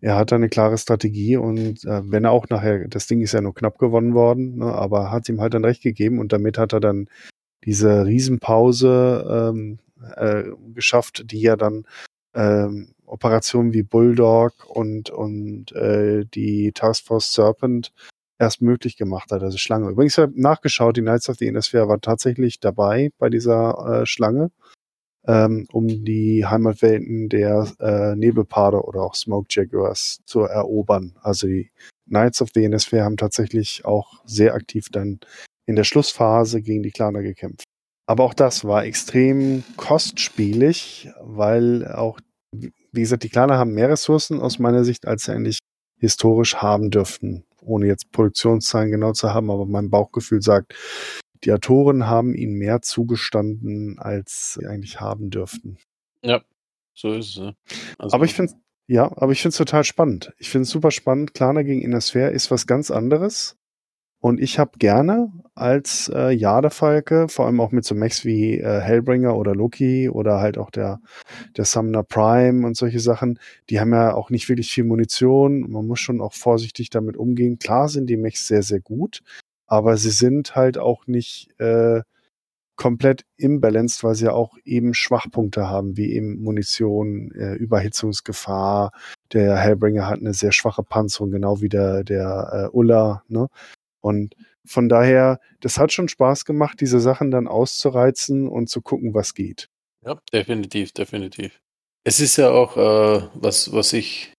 er 0.00 0.16
hat 0.16 0.32
da 0.32 0.36
eine 0.36 0.48
klare 0.48 0.78
Strategie 0.78 1.36
und 1.36 1.84
äh, 1.84 2.02
wenn 2.10 2.24
er 2.24 2.30
auch 2.30 2.48
nachher, 2.48 2.88
das 2.88 3.06
Ding 3.06 3.20
ist 3.20 3.32
ja 3.32 3.40
nur 3.40 3.54
knapp 3.54 3.78
gewonnen 3.78 4.14
worden, 4.14 4.58
ne, 4.58 4.72
aber 4.72 5.10
hat 5.10 5.28
ihm 5.28 5.40
halt 5.40 5.54
dann 5.54 5.64
recht 5.64 5.82
gegeben 5.82 6.18
und 6.20 6.32
damit 6.32 6.56
hat 6.56 6.72
er 6.72 6.80
dann 6.80 7.08
diese 7.64 8.06
Riesenpause 8.06 9.52
ähm, 9.52 9.78
äh, 10.16 10.44
geschafft, 10.74 11.30
die 11.30 11.40
ja 11.40 11.56
dann 11.56 11.84
ähm, 12.34 12.94
Operationen 13.06 13.72
wie 13.72 13.82
Bulldog 13.82 14.52
und, 14.66 15.10
und 15.10 15.72
äh, 15.72 16.24
die 16.24 16.72
Taskforce 16.72 17.32
Serpent 17.32 17.92
erst 18.38 18.62
möglich 18.62 18.96
gemacht 18.96 19.30
hat, 19.32 19.42
also 19.42 19.58
Schlange. 19.58 19.90
Übrigens 19.90 20.16
habe 20.16 20.40
nachgeschaut, 20.40 20.96
die 20.96 21.02
Knights 21.02 21.28
of 21.28 21.36
the 21.36 21.46
Innisphere 21.46 21.88
war 21.88 22.00
tatsächlich 22.00 22.60
dabei 22.60 23.10
bei 23.18 23.28
dieser 23.28 24.02
äh, 24.02 24.06
Schlange, 24.06 24.50
ähm, 25.26 25.66
um 25.72 25.86
die 25.86 26.46
Heimatwelten 26.46 27.28
der 27.28 27.70
äh, 27.80 28.16
Nebelpade 28.16 28.82
oder 28.82 29.02
auch 29.02 29.14
Smoke 29.14 29.48
Jaguars 29.50 30.20
zu 30.24 30.40
erobern. 30.40 31.16
Also 31.20 31.48
die 31.48 31.70
Knights 32.08 32.40
of 32.40 32.48
the 32.54 32.64
Innisphere 32.64 33.04
haben 33.04 33.18
tatsächlich 33.18 33.84
auch 33.84 34.22
sehr 34.24 34.54
aktiv 34.54 34.86
dann 34.90 35.20
in 35.70 35.76
der 35.76 35.84
Schlussphase 35.84 36.62
gegen 36.62 36.82
die 36.82 36.90
Klaner 36.90 37.22
gekämpft. 37.22 37.64
Aber 38.06 38.24
auch 38.24 38.34
das 38.34 38.64
war 38.64 38.84
extrem 38.84 39.64
kostspielig, 39.76 41.10
weil 41.20 41.86
auch, 41.86 42.18
wie 42.52 43.00
gesagt, 43.00 43.22
die 43.22 43.28
Klaner 43.28 43.56
haben 43.56 43.72
mehr 43.72 43.88
Ressourcen 43.88 44.40
aus 44.40 44.58
meiner 44.58 44.84
Sicht, 44.84 45.06
als 45.06 45.24
sie 45.24 45.32
eigentlich 45.32 45.58
historisch 45.98 46.56
haben 46.56 46.90
dürften 46.90 47.44
ohne 47.62 47.86
jetzt 47.86 48.10
Produktionszahlen 48.12 48.90
genau 48.90 49.12
zu 49.12 49.32
haben, 49.32 49.50
aber 49.50 49.66
mein 49.66 49.90
Bauchgefühl 49.90 50.42
sagt, 50.42 50.74
die 51.44 51.52
Autoren 51.52 52.06
haben 52.06 52.34
ihnen 52.34 52.54
mehr 52.54 52.82
zugestanden, 52.82 53.98
als 53.98 54.54
sie 54.54 54.66
eigentlich 54.66 55.00
haben 55.00 55.30
dürften. 55.30 55.78
Ja, 56.22 56.42
so 56.94 57.14
ist 57.14 57.38
es. 57.38 57.54
Also 57.98 58.14
aber 58.14 58.24
ich 58.24 58.34
finde 58.34 58.54
ja, 58.88 59.04
aber 59.04 59.30
ich 59.30 59.40
finde 59.40 59.52
es 59.52 59.56
total 59.56 59.84
spannend. 59.84 60.32
Ich 60.38 60.50
finde 60.50 60.64
es 60.64 60.70
super 60.70 60.90
spannend. 60.90 61.32
Klaner 61.32 61.62
gegen 61.62 61.80
Innersphäre 61.80 62.30
ist 62.30 62.50
was 62.50 62.66
ganz 62.66 62.90
anderes. 62.90 63.56
Und 64.20 64.38
ich 64.38 64.58
habe 64.58 64.72
gerne 64.78 65.32
als 65.54 66.10
äh, 66.14 66.30
Jadefalke, 66.30 67.28
vor 67.28 67.46
allem 67.46 67.60
auch 67.60 67.72
mit 67.72 67.84
so 67.84 67.94
Mechs 67.94 68.24
wie 68.24 68.58
äh, 68.58 68.80
Hellbringer 68.80 69.34
oder 69.34 69.54
Loki 69.54 70.10
oder 70.10 70.40
halt 70.40 70.58
auch 70.58 70.70
der, 70.70 71.00
der 71.56 71.64
Summoner 71.64 72.02
Prime 72.02 72.66
und 72.66 72.76
solche 72.76 73.00
Sachen, 73.00 73.38
die 73.70 73.80
haben 73.80 73.92
ja 73.92 74.14
auch 74.14 74.28
nicht 74.28 74.48
wirklich 74.48 74.70
viel 74.70 74.84
Munition. 74.84 75.70
Man 75.70 75.86
muss 75.86 76.00
schon 76.00 76.20
auch 76.20 76.34
vorsichtig 76.34 76.90
damit 76.90 77.16
umgehen. 77.16 77.58
Klar 77.58 77.88
sind 77.88 78.08
die 78.08 78.18
Mechs 78.18 78.46
sehr, 78.46 78.62
sehr 78.62 78.80
gut, 78.80 79.22
aber 79.66 79.96
sie 79.96 80.10
sind 80.10 80.54
halt 80.54 80.76
auch 80.76 81.06
nicht 81.06 81.48
äh, 81.58 82.02
komplett 82.76 83.24
imbalanced, 83.36 84.04
weil 84.04 84.14
sie 84.14 84.26
ja 84.26 84.32
auch 84.32 84.56
eben 84.64 84.94
Schwachpunkte 84.94 85.68
haben, 85.68 85.98
wie 85.98 86.12
eben 86.14 86.42
Munition, 86.42 87.30
äh, 87.32 87.54
Überhitzungsgefahr. 87.54 88.92
Der 89.32 89.56
Hellbringer 89.56 90.08
hat 90.08 90.20
eine 90.20 90.32
sehr 90.34 90.52
schwache 90.52 90.82
Panzerung, 90.82 91.30
genau 91.30 91.60
wie 91.60 91.68
der, 91.68 92.04
der 92.04 92.70
äh, 92.72 92.76
Ulla, 92.76 93.22
ne? 93.28 93.48
Und 94.00 94.34
von 94.64 94.88
daher, 94.88 95.40
das 95.60 95.78
hat 95.78 95.92
schon 95.92 96.08
Spaß 96.08 96.44
gemacht, 96.44 96.80
diese 96.80 97.00
Sachen 97.00 97.30
dann 97.30 97.48
auszureizen 97.48 98.48
und 98.48 98.68
zu 98.68 98.80
gucken, 98.82 99.14
was 99.14 99.34
geht. 99.34 99.68
Ja, 100.04 100.20
definitiv, 100.32 100.92
definitiv. 100.92 101.60
Es 102.04 102.20
ist 102.20 102.36
ja 102.36 102.50
auch, 102.50 102.76
äh, 102.76 103.28
was, 103.34 103.72
was 103.72 103.92
ich 103.92 104.32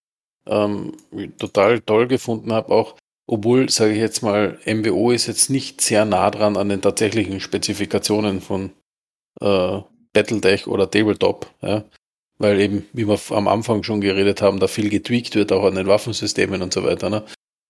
ähm, 0.46 0.96
total 1.38 1.80
toll 1.80 2.08
gefunden 2.08 2.52
habe, 2.52 2.72
auch 2.72 2.96
obwohl, 3.26 3.68
sage 3.68 3.92
ich 3.92 3.98
jetzt 3.98 4.22
mal, 4.22 4.58
MWO 4.66 5.12
ist 5.12 5.26
jetzt 5.26 5.48
nicht 5.48 5.80
sehr 5.80 6.04
nah 6.04 6.30
dran 6.30 6.56
an 6.56 6.68
den 6.68 6.82
tatsächlichen 6.82 7.40
Spezifikationen 7.40 8.40
von 8.40 8.72
äh, 9.40 9.80
Battletech 10.12 10.66
oder 10.66 10.90
Tabletop, 10.90 11.46
ja, 11.62 11.84
weil 12.38 12.60
eben, 12.60 12.86
wie 12.92 13.06
wir 13.06 13.18
am 13.30 13.48
Anfang 13.48 13.84
schon 13.84 14.00
geredet 14.00 14.42
haben, 14.42 14.58
da 14.58 14.66
viel 14.66 14.90
getweakt 14.90 15.34
wird, 15.34 15.52
auch 15.52 15.64
an 15.64 15.76
den 15.76 15.86
Waffensystemen 15.86 16.60
und 16.62 16.72
so 16.72 16.84
weiter. 16.84 17.08
Ne? 17.08 17.24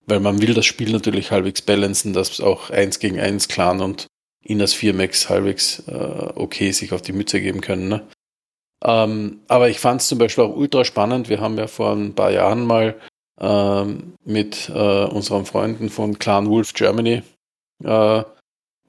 Weil 0.05 0.19
man 0.19 0.41
will 0.41 0.53
das 0.53 0.65
Spiel 0.65 0.91
natürlich 0.91 1.31
halbwegs 1.31 1.61
balancen, 1.61 2.13
dass 2.13 2.41
auch 2.41 2.69
1 2.69 2.99
gegen 2.99 3.19
1 3.19 3.47
Clan 3.47 3.81
und 3.81 4.07
Inas 4.41 4.73
4 4.73 4.93
Max 4.93 5.29
halbwegs 5.29 5.83
äh, 5.87 6.31
okay 6.35 6.71
sich 6.71 6.91
auf 6.91 7.01
die 7.01 7.13
Mütze 7.13 7.39
geben 7.39 7.61
können. 7.61 7.87
Ne? 7.87 8.07
Ähm, 8.83 9.39
aber 9.47 9.69
ich 9.69 9.79
fand 9.79 10.01
es 10.01 10.07
zum 10.09 10.17
Beispiel 10.17 10.43
auch 10.43 10.55
ultra 10.55 10.83
spannend. 10.83 11.29
Wir 11.29 11.39
haben 11.39 11.57
ja 11.57 11.67
vor 11.67 11.93
ein 11.93 12.13
paar 12.13 12.31
Jahren 12.31 12.65
mal 12.65 12.99
ähm, 13.39 14.15
mit 14.25 14.69
äh, 14.69 15.05
unseren 15.05 15.45
Freunden 15.45 15.89
von 15.89 16.19
Clan 16.19 16.49
Wolf 16.49 16.73
Germany 16.73 17.23
äh, 17.83 18.23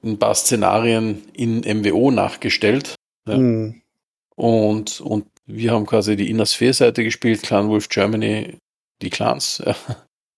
ein 0.03 0.19
paar 0.19 0.35
Szenarien 0.35 1.23
in 1.33 1.59
MWO 1.61 2.11
nachgestellt. 2.11 2.95
Ja? 3.27 3.37
Mhm. 3.37 3.81
Und, 4.35 4.99
und 4.99 5.27
wir 5.45 5.71
haben 5.71 5.85
quasi 5.85 6.15
die 6.15 6.29
Inner 6.29 6.45
Sphere-Seite 6.45 7.03
gespielt, 7.03 7.43
Clan 7.43 7.69
Wolf 7.69 7.87
Germany, 7.89 8.57
die 9.01 9.09
Clans. 9.09 9.63
Ja. 9.65 9.75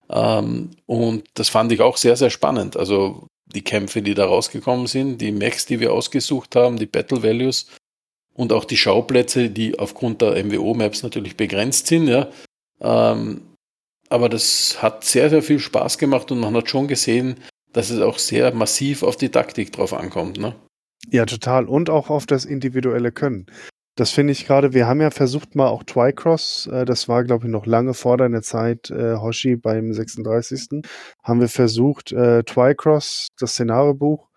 Ähm, 0.10 0.72
und 0.86 1.24
das 1.34 1.50
fand 1.50 1.72
ich 1.72 1.82
auch 1.82 1.98
sehr, 1.98 2.16
sehr 2.16 2.30
spannend. 2.30 2.78
Also 2.78 3.28
die 3.46 3.64
Kämpfe, 3.64 4.02
die 4.02 4.14
da 4.14 4.26
rausgekommen 4.26 4.88
sind, 4.88 5.20
die 5.20 5.32
Mechs, 5.32 5.66
die 5.66 5.80
wir 5.80 5.94
ausgesucht 5.94 6.56
haben, 6.56 6.78
die 6.78 6.86
Battle 6.86 7.24
Values 7.24 7.68
und 8.34 8.54
auch 8.54 8.66
die 8.66 8.78
Schauplätze, 8.78 9.50
die 9.50 9.80
aufgrund 9.80 10.22
der 10.22 10.44
MWO-Maps 10.44 11.04
natürlich 11.04 11.38
begrenzt 11.38 11.88
sind, 11.88 12.08
ja. 12.08 12.28
Ähm, 12.82 13.42
aber 14.10 14.30
das 14.30 14.82
hat 14.82 15.04
sehr, 15.04 15.30
sehr 15.30 15.42
viel 15.42 15.60
Spaß 15.60 15.98
gemacht 15.98 16.32
und 16.32 16.40
man 16.40 16.56
hat 16.56 16.70
schon 16.70 16.88
gesehen, 16.88 17.38
dass 17.74 17.90
es 17.90 18.02
auch 18.02 18.20
sehr 18.20 18.54
massiv 18.54 19.04
auf 19.04 19.18
die 19.18 19.30
Taktik 19.30 19.74
drauf 19.74 19.94
ankommt, 19.94 20.38
ne? 20.38 20.56
Ja, 21.10 21.26
total. 21.26 21.66
Und 21.66 21.90
auch 21.90 22.10
auf 22.10 22.26
das 22.26 22.46
individuelle 22.46 23.12
Können. 23.12 23.46
Das 23.98 24.12
finde 24.12 24.32
ich 24.32 24.46
gerade, 24.46 24.74
wir 24.74 24.86
haben 24.86 25.02
ja 25.02 25.10
versucht 25.10 25.56
mal 25.56 25.70
auch 25.70 25.82
Twycross, 25.82 26.68
äh, 26.68 26.86
das 26.86 27.10
war 27.10 27.24
glaube 27.24 27.48
ich 27.48 27.52
noch 27.52 27.66
lange 27.66 27.96
vor 27.96 28.16
deiner 28.18 28.44
Zeit, 28.44 28.92
äh, 28.92 29.16
Hoshi 29.16 29.56
beim 29.56 29.92
36. 29.92 30.84
haben 31.24 31.42
wir 31.42 31.50
versucht, 31.50 32.12
äh, 32.12 32.44
Twycross, 32.44 33.30
das 33.40 33.54
Szenariobuch, 33.54 34.30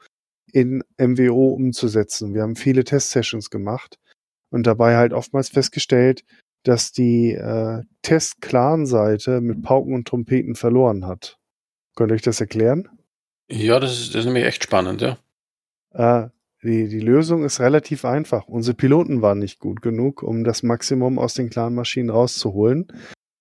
in 0.50 0.82
MWO 0.96 1.48
umzusetzen. 1.48 2.32
Wir 2.32 2.40
haben 2.40 2.56
viele 2.56 2.84
Test-Sessions 2.84 3.50
gemacht 3.50 3.98
und 4.48 4.66
dabei 4.66 4.96
halt 4.96 5.12
oftmals 5.12 5.50
festgestellt, 5.50 6.24
dass 6.64 6.92
die 6.92 7.32
äh, 7.32 7.82
Test-Clan-Seite 8.00 9.42
mit 9.42 9.62
Pauken 9.62 9.94
und 9.94 10.08
Trompeten 10.08 10.54
verloren 10.54 11.06
hat. 11.06 11.36
Könnt 11.96 12.12
ihr 12.12 12.14
euch 12.14 12.22
das 12.22 12.40
erklären? 12.40 12.88
Ja, 13.50 13.78
das 13.78 13.92
ist, 13.92 14.14
das 14.14 14.20
ist 14.20 14.24
nämlich 14.24 14.46
echt 14.46 14.64
spannend, 14.64 15.02
ja. 15.02 15.18
Äh, 15.92 16.30
die, 16.62 16.88
die 16.88 17.00
Lösung 17.00 17.44
ist 17.44 17.61
relativ 17.61 18.04
einfach. 18.04 18.46
Unsere 18.46 18.76
Piloten 18.76 19.22
waren 19.22 19.38
nicht 19.38 19.61
gut 19.61 19.80
genug, 19.80 20.22
um 20.22 20.44
das 20.44 20.62
Maximum 20.62 21.18
aus 21.18 21.34
den 21.34 21.50
Clan-Maschinen 21.50 22.11
rauszuholen. 22.11 22.88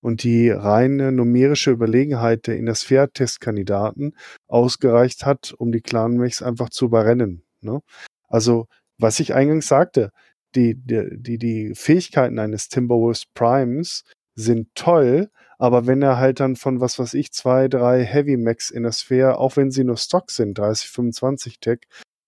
Und 0.02 0.24
die 0.24 0.50
reine 0.50 1.12
numerische 1.12 1.72
Überlegenheit 1.72 2.48
der 2.48 2.56
Innersphere-Testkandidaten 2.56 4.16
ausgereicht 4.48 5.26
hat, 5.26 5.54
um 5.58 5.74
die 5.74 5.82
Clan-Mechs 5.82 6.42
einfach 6.42 6.70
zu 6.70 6.86
überrennen. 6.86 7.44
Ne? 7.60 7.82
Also, 8.30 8.68
was 8.98 9.20
ich 9.20 9.34
eingangs 9.34 9.68
sagte, 9.68 10.12
die, 10.56 10.76
die, 10.76 11.18
die, 11.18 11.38
die 11.38 11.74
Fähigkeiten 11.76 12.40
eines 12.40 12.70
Timberwolves 12.70 13.26
Primes 13.34 14.04
sind 14.36 14.70
toll, 14.74 15.30
aber 15.58 15.86
wenn 15.86 16.02
er 16.02 16.18
halt 16.18 16.40
dann 16.40 16.56
von 16.56 16.80
was 16.80 16.98
weiß 16.98 17.14
ich, 17.16 17.34
zwei, 17.34 17.68
drei 17.68 18.06
Heavy 18.06 18.38
Max 18.38 18.70
in 18.70 18.84
der 18.84 18.94
Sphäre, 18.94 19.38
auch 19.38 19.58
wenn 19.58 19.72
sie 19.72 19.84
nur 19.84 19.98
Stock 19.98 20.32
sind, 20.32 20.58
30, 20.58 20.90
25 20.90 21.60
Tech, 21.60 21.80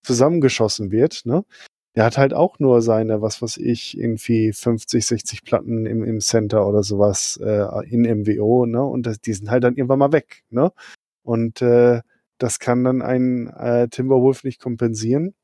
zusammengeschossen 0.03 0.91
wird, 0.91 1.25
ne? 1.25 1.43
Der 1.95 2.05
hat 2.05 2.17
halt 2.17 2.33
auch 2.33 2.57
nur 2.59 2.81
seine, 2.81 3.21
was 3.21 3.41
weiß 3.41 3.57
ich, 3.57 3.97
irgendwie 3.97 4.53
50, 4.53 5.05
60 5.05 5.43
Platten 5.43 5.85
im, 5.85 6.03
im 6.05 6.21
Center 6.21 6.65
oder 6.65 6.83
sowas 6.83 7.37
äh, 7.43 7.65
in 7.89 8.03
MWO, 8.03 8.65
ne? 8.65 8.83
Und 8.83 9.05
das, 9.05 9.19
die 9.21 9.33
sind 9.33 9.51
halt 9.51 9.63
dann 9.63 9.75
irgendwann 9.75 9.99
mal 9.99 10.13
weg, 10.13 10.43
ne? 10.49 10.71
Und 11.23 11.61
äh, 11.61 12.01
das 12.37 12.59
kann 12.59 12.83
dann 12.83 13.01
ein 13.01 13.47
äh, 13.47 13.87
Timberwolf 13.89 14.43
nicht 14.43 14.61
kompensieren. 14.61 15.35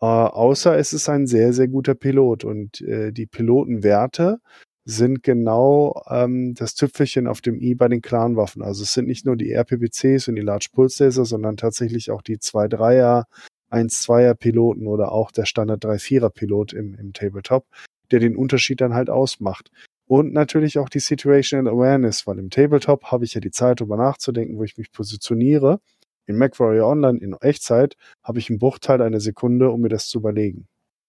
Äh, 0.00 0.06
außer 0.06 0.76
es 0.78 0.92
ist 0.92 1.08
ein 1.08 1.26
sehr, 1.26 1.52
sehr 1.52 1.68
guter 1.68 1.94
Pilot. 1.94 2.44
Und 2.44 2.80
äh, 2.82 3.12
die 3.12 3.26
Pilotenwerte 3.26 4.40
sind 4.84 5.22
genau 5.22 6.02
ähm, 6.08 6.54
das 6.54 6.74
Tüpfelchen 6.74 7.26
auf 7.26 7.40
dem 7.40 7.60
i 7.60 7.74
bei 7.74 7.88
den 7.88 8.02
Clanwaffen. 8.02 8.62
Also 8.62 8.82
es 8.84 8.94
sind 8.94 9.08
nicht 9.08 9.26
nur 9.26 9.36
die 9.36 9.52
RPPCs 9.52 10.28
und 10.28 10.36
die 10.36 10.42
Large 10.42 10.68
Pulse 10.72 11.04
Laser, 11.04 11.24
sondern 11.24 11.56
tatsächlich 11.56 12.10
auch 12.10 12.22
die 12.22 12.38
2-3er 12.38 13.24
1-2er 13.70 14.34
Piloten 14.34 14.86
oder 14.86 15.12
auch 15.12 15.30
der 15.30 15.46
Standard 15.46 15.84
3-4er 15.84 16.30
Pilot 16.30 16.72
im, 16.72 16.94
im 16.94 17.12
Tabletop, 17.12 17.66
der 18.10 18.20
den 18.20 18.36
Unterschied 18.36 18.80
dann 18.80 18.94
halt 18.94 19.10
ausmacht. 19.10 19.70
Und 20.06 20.32
natürlich 20.32 20.78
auch 20.78 20.88
die 20.88 20.98
Situational 20.98 21.72
Awareness, 21.72 22.26
weil 22.26 22.38
im 22.38 22.50
Tabletop 22.50 23.04
habe 23.12 23.24
ich 23.24 23.34
ja 23.34 23.40
die 23.40 23.52
Zeit, 23.52 23.80
darüber 23.80 23.96
nachzudenken, 23.96 24.58
wo 24.58 24.64
ich 24.64 24.76
mich 24.76 24.90
positioniere. 24.90 25.80
In 26.26 26.36
MacWarrior 26.36 26.88
Online 26.88 27.18
in 27.18 27.34
Echtzeit 27.40 27.96
habe 28.22 28.40
ich 28.40 28.50
einen 28.50 28.58
Bruchteil 28.58 29.02
einer 29.02 29.20
Sekunde, 29.20 29.70
um 29.70 29.80
mir 29.80 29.88
das 29.88 30.08
zu 30.08 30.18
überlegen. 30.18 30.66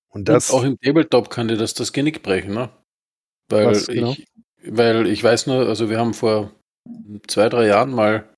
Und 0.09 0.29
das. 0.29 0.51
Und 0.51 0.59
auch 0.59 0.63
im 0.63 0.79
Tabletop 0.79 1.29
kann 1.29 1.47
dir 1.47 1.57
das 1.57 1.73
das 1.73 1.93
Genick 1.93 2.21
brechen, 2.21 2.53
ne? 2.53 2.69
Weil 3.49 3.67
Was, 3.67 3.87
genau? 3.87 4.11
ich, 4.11 4.27
weil 4.63 5.07
ich 5.07 5.23
weiß 5.23 5.47
nur, 5.47 5.67
also 5.67 5.89
wir 5.89 5.99
haben 5.99 6.13
vor 6.13 6.51
zwei, 7.27 7.49
drei 7.49 7.67
Jahren 7.67 7.91
mal 7.91 8.29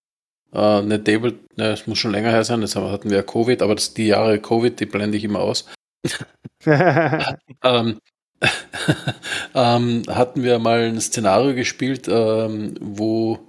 äh, 0.53 0.57
eine 0.57 1.03
Table, 1.03 1.39
ne, 1.55 1.71
es 1.71 1.87
muss 1.87 1.97
schon 1.97 2.11
länger 2.11 2.31
her 2.31 2.43
sein, 2.43 2.61
jetzt 2.61 2.75
hatten 2.75 3.09
wir 3.09 3.17
ja 3.17 3.23
Covid, 3.23 3.61
aber 3.61 3.75
das, 3.75 3.93
die 3.93 4.07
Jahre 4.07 4.39
Covid, 4.39 4.79
die 4.79 4.85
blende 4.85 5.17
ich 5.17 5.23
immer 5.23 5.39
aus. 5.39 5.65
ähm, 6.65 7.99
ähm, 9.55 10.03
hatten 10.07 10.43
wir 10.43 10.59
mal 10.59 10.81
ein 10.81 11.01
Szenario 11.01 11.55
gespielt, 11.55 12.07
ähm, 12.07 12.75
wo 12.79 13.39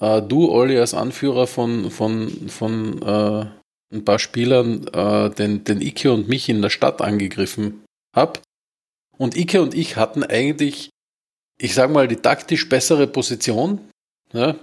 äh, 0.00 0.20
du, 0.20 0.50
Olli, 0.50 0.78
als 0.78 0.94
Anführer 0.94 1.46
von, 1.46 1.90
von, 1.90 2.48
von 2.48 3.02
äh, 3.02 3.46
ein 3.94 4.04
paar 4.04 4.18
Spielern 4.18 4.86
äh, 4.88 5.30
den, 5.30 5.64
den 5.64 5.80
Ike 5.80 6.12
und 6.12 6.28
mich 6.28 6.48
in 6.48 6.62
der 6.62 6.70
Stadt 6.70 7.00
angegriffen 7.00 7.84
habt. 8.14 8.42
Und 9.16 9.36
Ike 9.36 9.62
und 9.62 9.74
ich 9.74 9.96
hatten 9.96 10.24
eigentlich, 10.24 10.90
ich 11.58 11.74
sag 11.74 11.90
mal, 11.90 12.08
die 12.08 12.16
taktisch 12.16 12.68
bessere 12.68 13.06
Position. 13.06 13.80
Ja? 14.32 14.56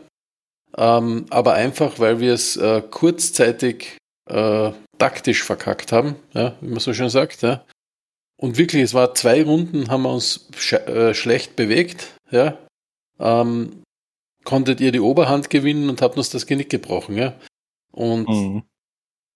Ähm, 0.77 1.25
aber 1.29 1.53
einfach, 1.53 1.99
weil 1.99 2.19
wir 2.19 2.33
es 2.33 2.57
äh, 2.57 2.81
kurzzeitig 2.81 3.97
äh, 4.29 4.71
taktisch 4.97 5.43
verkackt 5.43 5.91
haben, 5.91 6.15
ja, 6.33 6.55
wie 6.61 6.69
man 6.69 6.79
so 6.79 6.93
schön 6.93 7.09
sagt. 7.09 7.41
Ja. 7.41 7.65
Und 8.37 8.57
wirklich, 8.57 8.83
es 8.83 8.93
war 8.93 9.15
zwei 9.15 9.43
Runden, 9.43 9.89
haben 9.89 10.03
wir 10.03 10.13
uns 10.13 10.47
sch 10.55 10.73
äh, 10.73 11.13
schlecht 11.13 11.55
bewegt. 11.55 12.15
Ja. 12.31 12.57
Ähm, 13.19 13.83
konntet 14.45 14.79
ihr 14.79 14.91
die 14.91 15.01
Oberhand 15.01 15.49
gewinnen 15.49 15.89
und 15.89 16.01
habt 16.01 16.17
uns 16.17 16.29
das 16.29 16.45
Genick 16.45 16.69
gebrochen. 16.69 17.17
Ja. 17.17 17.33
Und 17.91 18.29
mhm 18.29 18.63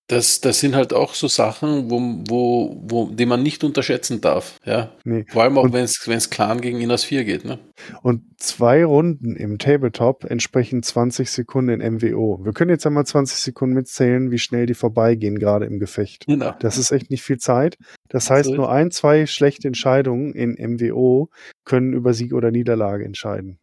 das, 0.08 0.42
das 0.42 0.60
sind 0.60 0.76
halt 0.76 0.94
auch 0.94 1.14
so 1.14 1.28
Sachen, 1.28 1.90
wo, 1.90 2.00
wo, 2.28 2.82
wo, 2.84 3.06
die 3.10 3.26
man 3.26 3.42
nicht 3.42 3.64
unterschätzen 3.64 4.20
darf. 4.20 4.58
Ja? 4.66 4.92
Nee. 5.06 5.26
Vor 5.30 5.44
allem 5.44 5.58
auch, 5.58 5.72
wenn 5.72 5.86
es 5.86 6.30
Clan 6.30 6.60
gegen 6.60 6.82
Inas 6.82 7.06
4 7.06 7.24
geht. 7.24 7.46
Ne? 7.46 7.60
Und 8.02 8.24
zwei 8.38 8.84
Runden 8.84 9.36
im 9.36 9.58
Tabletop 9.60 10.26
entsprechen 10.26 10.84
20 10.84 11.32
Sekunden 11.32 11.82
in 11.82 11.96
MWO. 11.96 12.44
Wir 12.44 12.52
können 12.52 12.72
jetzt 12.72 12.86
einmal 12.86 13.06
20 13.06 13.38
Sekunden 13.38 13.76
mitzählen, 13.76 14.30
wie 14.30 14.40
schnell 14.40 14.66
die 14.66 14.74
vorbeigehen, 14.74 15.40
gerade 15.40 15.66
im 15.66 15.80
Gefecht. 15.80 16.26
Genau. 16.26 16.54
Das 16.60 16.78
ist 16.78 16.92
echt 16.92 17.10
nicht 17.10 17.24
viel 17.24 17.38
Zeit. 17.38 17.78
Das 18.10 18.30
heißt, 18.30 18.50
so 18.50 18.56
nur 18.56 18.72
ein, 18.72 18.92
zwei 18.92 19.26
schlechte 19.26 19.70
Entscheidungen 19.70 20.34
in 20.34 20.58
MWO 20.60 21.30
können 21.64 21.94
über 21.94 22.14
Sieg 22.14 22.34
oder 22.34 22.52
Niederlage 22.52 23.06
entscheiden. 23.06 23.58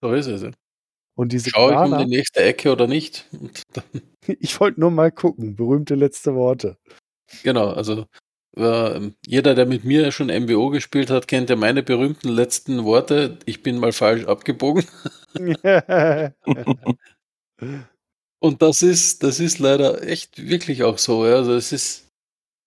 So 0.00 0.12
ist 0.12 0.26
es. 0.26 0.42
Und 1.14 1.32
diese 1.32 1.50
Schaue 1.50 1.72
ich 1.72 1.78
um 1.78 1.98
die 1.98 2.16
nächste 2.16 2.40
Ecke 2.40 2.72
oder 2.72 2.86
nicht? 2.86 3.28
Ich 4.38 4.60
wollte 4.60 4.78
nur 4.78 4.92
mal 4.92 5.10
gucken, 5.10 5.56
berühmte 5.56 5.96
letzte 5.96 6.36
Worte. 6.36 6.76
genau, 7.42 7.70
also 7.70 8.06
äh, 8.56 9.10
jeder, 9.26 9.56
der 9.56 9.66
mit 9.66 9.82
mir 9.84 10.12
schon 10.12 10.28
MWO 10.28 10.70
gespielt 10.70 11.10
hat, 11.10 11.26
kennt 11.26 11.50
ja 11.50 11.56
meine 11.56 11.82
berühmten 11.82 12.28
letzten 12.28 12.84
Worte. 12.84 13.38
Ich 13.46 13.64
bin 13.64 13.78
mal 13.78 13.92
falsch 13.92 14.26
abgebogen. 14.26 14.84
Und 18.38 18.60
das 18.60 18.82
ist, 18.82 19.22
das 19.22 19.40
ist 19.40 19.58
leider 19.58 20.02
echt 20.02 20.48
wirklich 20.48 20.82
auch 20.82 20.98
so. 20.98 21.26
Ja. 21.26 21.36
Also 21.36 21.54
es 21.54 21.72
ist, 21.72 22.08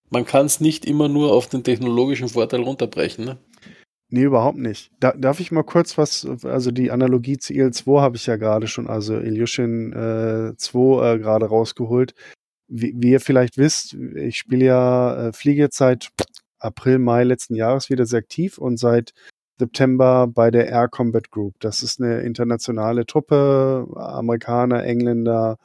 man 0.10 0.26
kann 0.26 0.46
es 0.46 0.60
nicht 0.60 0.86
immer 0.86 1.08
nur 1.08 1.32
auf 1.32 1.48
den 1.48 1.64
technologischen 1.64 2.30
Vorteil 2.30 2.62
runterbrechen. 2.62 3.26
Ne? 3.26 3.38
Nee, 4.16 4.24
überhaupt 4.24 4.58
nicht. 4.58 4.92
Da, 5.02 5.12
darf 5.12 5.42
ich 5.42 5.52
mal 5.52 5.64
kurz 5.64 5.98
was, 5.98 6.26
also 6.46 6.72
die 6.72 6.90
Analogie 6.90 7.38
zu 7.38 7.54
IL-2 7.54 8.00
habe 8.00 8.16
ich 8.16 8.26
ja 8.28 8.38
gerade 8.38 8.66
schon, 8.66 8.88
also 8.88 9.18
Ilyushin 9.18 9.92
äh, 9.92 10.56
2 10.56 11.16
äh, 11.16 11.20
gerade 11.20 11.48
rausgeholt. 11.48 12.16
Wie, 12.70 12.94
wie 12.96 13.12
ihr 13.12 13.20
vielleicht 13.20 13.58
wisst, 13.58 13.94
ich 13.94 14.38
spiele 14.38 14.68
ja, 14.68 15.28
äh, 15.28 15.34
fliege 15.34 15.62
jetzt 15.64 15.76
seit 15.76 16.12
April, 16.60 17.00
Mai 17.00 17.26
letzten 17.26 17.56
Jahres 17.56 17.90
wieder 17.90 18.06
sehr 18.06 18.20
aktiv 18.20 18.58
und 18.58 18.78
seit 18.80 19.12
September 19.60 20.28
bei 20.28 20.50
der 20.50 20.70
Air 20.70 20.88
Combat 20.88 21.30
Group. 21.30 21.56
Das 21.60 21.84
ist 21.84 22.00
eine 22.00 22.22
internationale 22.22 23.06
Truppe, 23.06 23.86
Amerikaner, 23.98 24.86
Engländer, 24.86 25.58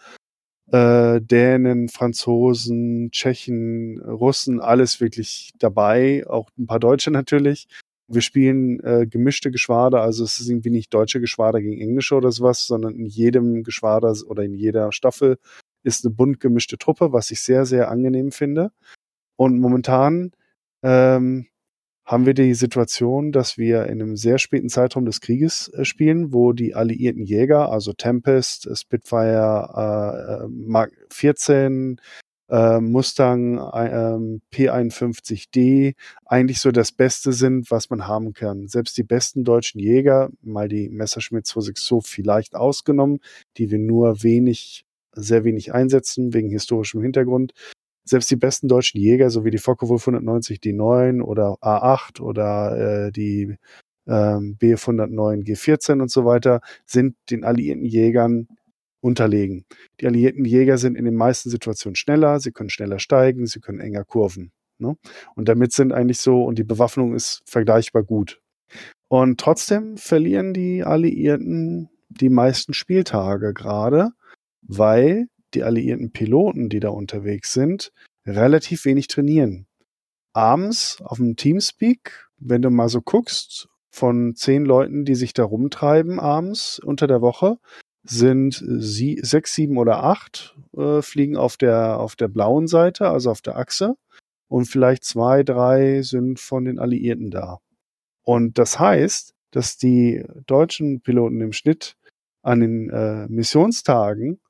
äh, 0.72 1.20
Dänen, 1.20 1.88
Franzosen, 1.88 3.12
Tschechen, 3.12 4.00
Russen, 4.00 4.60
alles 4.60 5.00
wirklich 5.00 5.52
dabei, 5.60 6.26
auch 6.26 6.50
ein 6.58 6.66
paar 6.66 6.80
Deutsche 6.80 7.12
natürlich. 7.12 7.68
Wir 8.12 8.22
spielen 8.22 8.80
äh, 8.80 9.06
gemischte 9.06 9.52
Geschwader, 9.52 10.02
also 10.02 10.24
es 10.24 10.40
ist 10.40 10.48
irgendwie 10.48 10.70
nicht 10.70 10.92
deutsche 10.92 11.20
Geschwader 11.20 11.60
gegen 11.60 11.80
englische 11.80 12.16
oder 12.16 12.32
sowas, 12.32 12.66
sondern 12.66 12.96
in 12.96 13.06
jedem 13.06 13.62
Geschwader 13.62 14.12
oder 14.26 14.42
in 14.42 14.52
jeder 14.54 14.90
Staffel 14.90 15.38
ist 15.84 16.04
eine 16.04 16.12
bunt 16.12 16.40
gemischte 16.40 16.76
Truppe, 16.76 17.12
was 17.12 17.30
ich 17.30 17.40
sehr, 17.40 17.64
sehr 17.66 17.88
angenehm 17.88 18.32
finde. 18.32 18.72
Und 19.36 19.60
momentan 19.60 20.32
ähm, 20.82 21.46
haben 22.04 22.26
wir 22.26 22.34
die 22.34 22.54
Situation, 22.54 23.30
dass 23.30 23.56
wir 23.56 23.84
in 23.84 24.02
einem 24.02 24.16
sehr 24.16 24.38
späten 24.38 24.68
Zeitraum 24.68 25.04
des 25.04 25.20
Krieges 25.20 25.68
äh, 25.68 25.84
spielen, 25.84 26.32
wo 26.32 26.52
die 26.52 26.74
alliierten 26.74 27.24
Jäger, 27.24 27.70
also 27.70 27.92
Tempest, 27.92 28.68
Spitfire, 28.76 30.42
äh, 30.42 30.48
Mark 30.48 30.92
14, 31.10 32.00
äh, 32.50 32.80
Mustang 32.80 33.58
äh, 33.58 34.40
P51D 34.54 35.94
eigentlich 36.26 36.60
so 36.60 36.70
das 36.72 36.92
Beste 36.92 37.32
sind, 37.32 37.70
was 37.70 37.90
man 37.90 38.06
haben 38.06 38.32
kann. 38.32 38.68
Selbst 38.68 38.96
die 38.98 39.02
besten 39.02 39.44
deutschen 39.44 39.80
Jäger, 39.80 40.30
mal 40.42 40.68
die 40.68 40.88
Messerschmitt 40.88 41.46
260 41.46 41.86
so 41.86 42.00
vielleicht 42.00 42.54
ausgenommen, 42.54 43.20
die 43.56 43.70
wir 43.70 43.78
nur 43.78 44.22
wenig, 44.22 44.84
sehr 45.12 45.44
wenig 45.44 45.72
einsetzen, 45.72 46.34
wegen 46.34 46.50
historischem 46.50 47.02
Hintergrund, 47.02 47.52
selbst 48.04 48.30
die 48.30 48.36
besten 48.36 48.68
deutschen 48.68 49.00
Jäger, 49.00 49.30
so 49.30 49.44
wie 49.44 49.50
die 49.50 49.58
Focke-Wulf 49.58 50.08
190 50.08 50.58
D9 50.58 51.22
oder 51.22 51.56
A8 51.62 52.20
oder 52.20 53.06
äh, 53.06 53.12
die 53.12 53.56
ähm, 54.08 54.56
Bf 54.56 54.88
109 54.88 55.44
G14 55.44 56.00
und 56.00 56.10
so 56.10 56.24
weiter, 56.24 56.60
sind 56.86 57.14
den 57.30 57.44
alliierten 57.44 57.84
Jägern 57.84 58.48
unterlegen. 59.00 59.64
Die 60.00 60.06
alliierten 60.06 60.44
Jäger 60.44 60.78
sind 60.78 60.96
in 60.96 61.04
den 61.04 61.16
meisten 61.16 61.50
Situationen 61.50 61.96
schneller, 61.96 62.40
sie 62.40 62.52
können 62.52 62.70
schneller 62.70 62.98
steigen, 62.98 63.46
sie 63.46 63.60
können 63.60 63.80
enger 63.80 64.04
kurven. 64.04 64.52
Ne? 64.78 64.96
Und 65.34 65.48
damit 65.48 65.72
sind 65.72 65.92
eigentlich 65.92 66.20
so, 66.20 66.44
und 66.44 66.58
die 66.58 66.64
Bewaffnung 66.64 67.14
ist 67.14 67.42
vergleichbar 67.46 68.02
gut. 68.02 68.40
Und 69.08 69.40
trotzdem 69.40 69.96
verlieren 69.96 70.54
die 70.54 70.84
Alliierten 70.84 71.88
die 72.08 72.28
meisten 72.28 72.74
Spieltage 72.74 73.52
gerade, 73.54 74.10
weil 74.62 75.26
die 75.54 75.62
alliierten 75.62 76.12
Piloten, 76.12 76.68
die 76.68 76.80
da 76.80 76.90
unterwegs 76.90 77.52
sind, 77.52 77.92
relativ 78.26 78.84
wenig 78.84 79.08
trainieren. 79.08 79.66
Abends 80.32 80.98
auf 81.02 81.18
dem 81.18 81.36
Teamspeak, 81.36 82.28
wenn 82.38 82.62
du 82.62 82.70
mal 82.70 82.88
so 82.88 83.00
guckst, 83.00 83.68
von 83.90 84.36
zehn 84.36 84.64
Leuten, 84.64 85.04
die 85.04 85.16
sich 85.16 85.32
da 85.32 85.42
rumtreiben 85.42 86.20
abends 86.20 86.78
unter 86.78 87.08
der 87.08 87.20
Woche, 87.20 87.58
sind 88.10 88.62
sie, 88.66 89.20
sechs, 89.22 89.54
sieben 89.54 89.78
oder 89.78 90.02
acht 90.02 90.56
äh, 90.76 91.00
fliegen 91.00 91.36
auf 91.36 91.56
der, 91.56 91.98
auf 91.98 92.16
der 92.16 92.28
blauen 92.28 92.66
Seite, 92.66 93.08
also 93.08 93.30
auf 93.30 93.40
der 93.40 93.56
Achse. 93.56 93.96
Und 94.48 94.66
vielleicht 94.66 95.04
zwei, 95.04 95.44
drei 95.44 96.02
sind 96.02 96.40
von 96.40 96.64
den 96.64 96.80
Alliierten 96.80 97.30
da. 97.30 97.58
Und 98.22 98.58
das 98.58 98.80
heißt, 98.80 99.34
dass 99.52 99.76
die 99.76 100.24
deutschen 100.46 101.00
Piloten 101.00 101.40
im 101.40 101.52
Schnitt 101.52 101.96
an 102.42 102.60
den 102.60 102.90
äh, 102.90 103.28
Missionstagen 103.28 104.40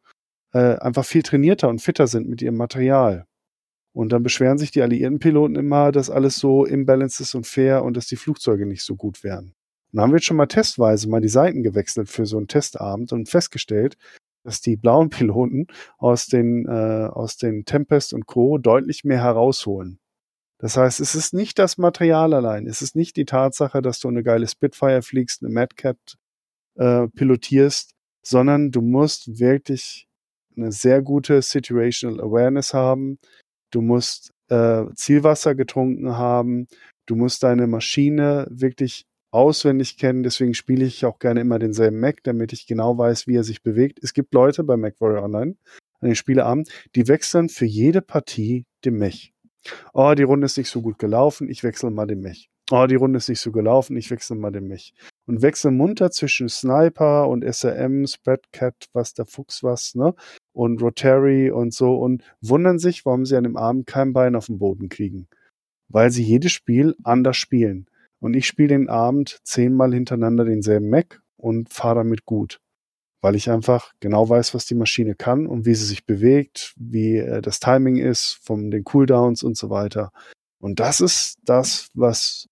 äh, 0.52 0.76
einfach 0.76 1.04
viel 1.04 1.22
trainierter 1.22 1.68
und 1.68 1.82
fitter 1.82 2.06
sind 2.06 2.28
mit 2.28 2.40
ihrem 2.40 2.56
Material. 2.56 3.26
Und 3.92 4.12
dann 4.12 4.22
beschweren 4.22 4.56
sich 4.56 4.70
die 4.70 4.82
alliierten 4.82 5.18
Piloten 5.18 5.56
immer, 5.56 5.92
dass 5.92 6.08
alles 6.08 6.36
so 6.36 6.64
imbalanced 6.64 7.20
ist 7.20 7.34
und 7.34 7.46
fair 7.46 7.84
und 7.84 7.96
dass 7.96 8.06
die 8.06 8.16
Flugzeuge 8.16 8.64
nicht 8.64 8.82
so 8.82 8.96
gut 8.96 9.22
wären. 9.22 9.54
Dann 9.92 10.02
haben 10.02 10.10
wir 10.10 10.16
jetzt 10.16 10.26
schon 10.26 10.36
mal 10.36 10.46
testweise 10.46 11.08
mal 11.08 11.20
die 11.20 11.28
Seiten 11.28 11.62
gewechselt 11.62 12.08
für 12.08 12.26
so 12.26 12.36
einen 12.36 12.48
Testabend 12.48 13.12
und 13.12 13.28
festgestellt, 13.28 13.96
dass 14.44 14.60
die 14.60 14.76
blauen 14.76 15.10
Piloten 15.10 15.66
aus 15.98 16.26
den, 16.26 16.66
äh, 16.66 17.08
aus 17.10 17.36
den 17.36 17.64
Tempest 17.64 18.12
und 18.12 18.26
Co. 18.26 18.58
deutlich 18.58 19.04
mehr 19.04 19.22
herausholen. 19.22 19.98
Das 20.58 20.76
heißt, 20.76 21.00
es 21.00 21.14
ist 21.14 21.32
nicht 21.32 21.58
das 21.58 21.78
Material 21.78 22.34
allein, 22.34 22.66
es 22.66 22.82
ist 22.82 22.94
nicht 22.94 23.16
die 23.16 23.24
Tatsache, 23.24 23.80
dass 23.80 23.98
du 23.98 24.08
eine 24.08 24.22
geile 24.22 24.46
Spitfire 24.46 25.00
fliegst, 25.00 25.42
eine 25.42 25.52
Madcat 25.52 25.96
äh, 26.76 27.08
pilotierst, 27.08 27.94
sondern 28.22 28.70
du 28.70 28.82
musst 28.82 29.38
wirklich 29.40 30.06
eine 30.56 30.72
sehr 30.72 31.02
gute 31.02 31.40
Situational 31.42 32.20
Awareness 32.20 32.74
haben. 32.74 33.18
Du 33.70 33.80
musst 33.80 34.32
äh, 34.48 34.84
Zielwasser 34.94 35.54
getrunken 35.54 36.16
haben. 36.16 36.66
Du 37.06 37.16
musst 37.16 37.42
deine 37.42 37.66
Maschine 37.66 38.46
wirklich 38.50 39.06
auswendig 39.30 39.96
kennen. 39.96 40.22
Deswegen 40.22 40.54
spiele 40.54 40.84
ich 40.84 41.04
auch 41.04 41.18
gerne 41.18 41.40
immer 41.40 41.58
denselben 41.58 42.00
Mac, 42.00 42.22
damit 42.24 42.52
ich 42.52 42.66
genau 42.66 42.96
weiß, 42.98 43.26
wie 43.26 43.36
er 43.36 43.44
sich 43.44 43.62
bewegt. 43.62 44.00
Es 44.02 44.14
gibt 44.14 44.34
Leute 44.34 44.64
bei 44.64 44.76
MacWarrior 44.76 45.22
Online 45.22 45.56
an 46.00 46.08
den 46.08 46.16
Spieleabend, 46.16 46.68
die 46.94 47.08
wechseln 47.08 47.48
für 47.48 47.66
jede 47.66 48.02
Partie 48.02 48.64
den 48.84 48.96
Mech. 48.96 49.32
Oh, 49.92 50.14
die 50.16 50.22
Runde 50.22 50.46
ist 50.46 50.56
nicht 50.56 50.70
so 50.70 50.80
gut 50.80 50.98
gelaufen, 50.98 51.48
ich 51.48 51.62
wechsle 51.62 51.90
mal 51.90 52.06
den 52.06 52.20
Mech. 52.20 52.50
Oh, 52.72 52.86
die 52.86 52.94
Runde 52.94 53.18
ist 53.18 53.28
nicht 53.28 53.40
so 53.40 53.50
gelaufen, 53.50 53.96
ich 53.96 54.10
wechsle 54.10 54.36
mal 54.36 54.52
den 54.52 54.68
Mech. 54.68 54.94
Und 55.26 55.42
wechseln 55.42 55.76
munter 55.76 56.10
zwischen 56.10 56.48
Sniper 56.48 57.28
und 57.28 57.44
SRM, 57.44 58.06
Spreadcat, 58.06 58.86
was 58.92 59.12
der 59.12 59.26
Fuchs 59.26 59.62
was, 59.62 59.94
ne? 59.94 60.14
Und 60.52 60.80
Rotary 60.80 61.50
und 61.50 61.74
so 61.74 61.96
und 61.96 62.22
wundern 62.40 62.78
sich, 62.78 63.04
warum 63.04 63.26
sie 63.26 63.36
an 63.36 63.44
dem 63.44 63.56
Abend 63.56 63.86
kein 63.86 64.12
Bein 64.12 64.36
auf 64.36 64.46
den 64.46 64.58
Boden 64.58 64.88
kriegen. 64.88 65.26
Weil 65.88 66.10
sie 66.12 66.22
jedes 66.22 66.52
Spiel 66.52 66.94
anders 67.02 67.36
spielen. 67.36 67.89
Und 68.20 68.34
ich 68.34 68.46
spiele 68.46 68.68
den 68.68 68.88
Abend 68.88 69.40
zehnmal 69.44 69.92
hintereinander 69.92 70.44
denselben 70.44 70.90
Mac 70.90 71.20
und 71.36 71.72
fahre 71.72 71.96
damit 71.96 72.24
gut. 72.24 72.60
Weil 73.22 73.34
ich 73.34 73.50
einfach 73.50 73.92
genau 74.00 74.28
weiß, 74.28 74.54
was 74.54 74.66
die 74.66 74.74
Maschine 74.74 75.14
kann 75.14 75.46
und 75.46 75.66
wie 75.66 75.74
sie 75.74 75.84
sich 75.84 76.06
bewegt, 76.06 76.74
wie 76.76 77.16
äh, 77.16 77.42
das 77.42 77.60
Timing 77.60 77.96
ist, 77.96 78.38
von 78.42 78.70
den 78.70 78.84
Cooldowns 78.84 79.42
und 79.42 79.56
so 79.56 79.70
weiter. 79.70 80.12
Und 80.58 80.80
das 80.80 81.00
ist 81.00 81.38
das, 81.44 81.88
was 81.94 82.46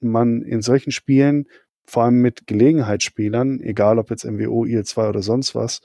man 0.00 0.42
in 0.42 0.62
solchen 0.62 0.92
Spielen, 0.92 1.46
vor 1.84 2.04
allem 2.04 2.20
mit 2.20 2.46
Gelegenheitsspielern, 2.46 3.60
egal 3.60 3.98
ob 3.98 4.10
jetzt 4.10 4.24
MWO, 4.24 4.64
IL2 4.64 5.08
oder 5.08 5.22
sonst 5.22 5.54
was, 5.54 5.80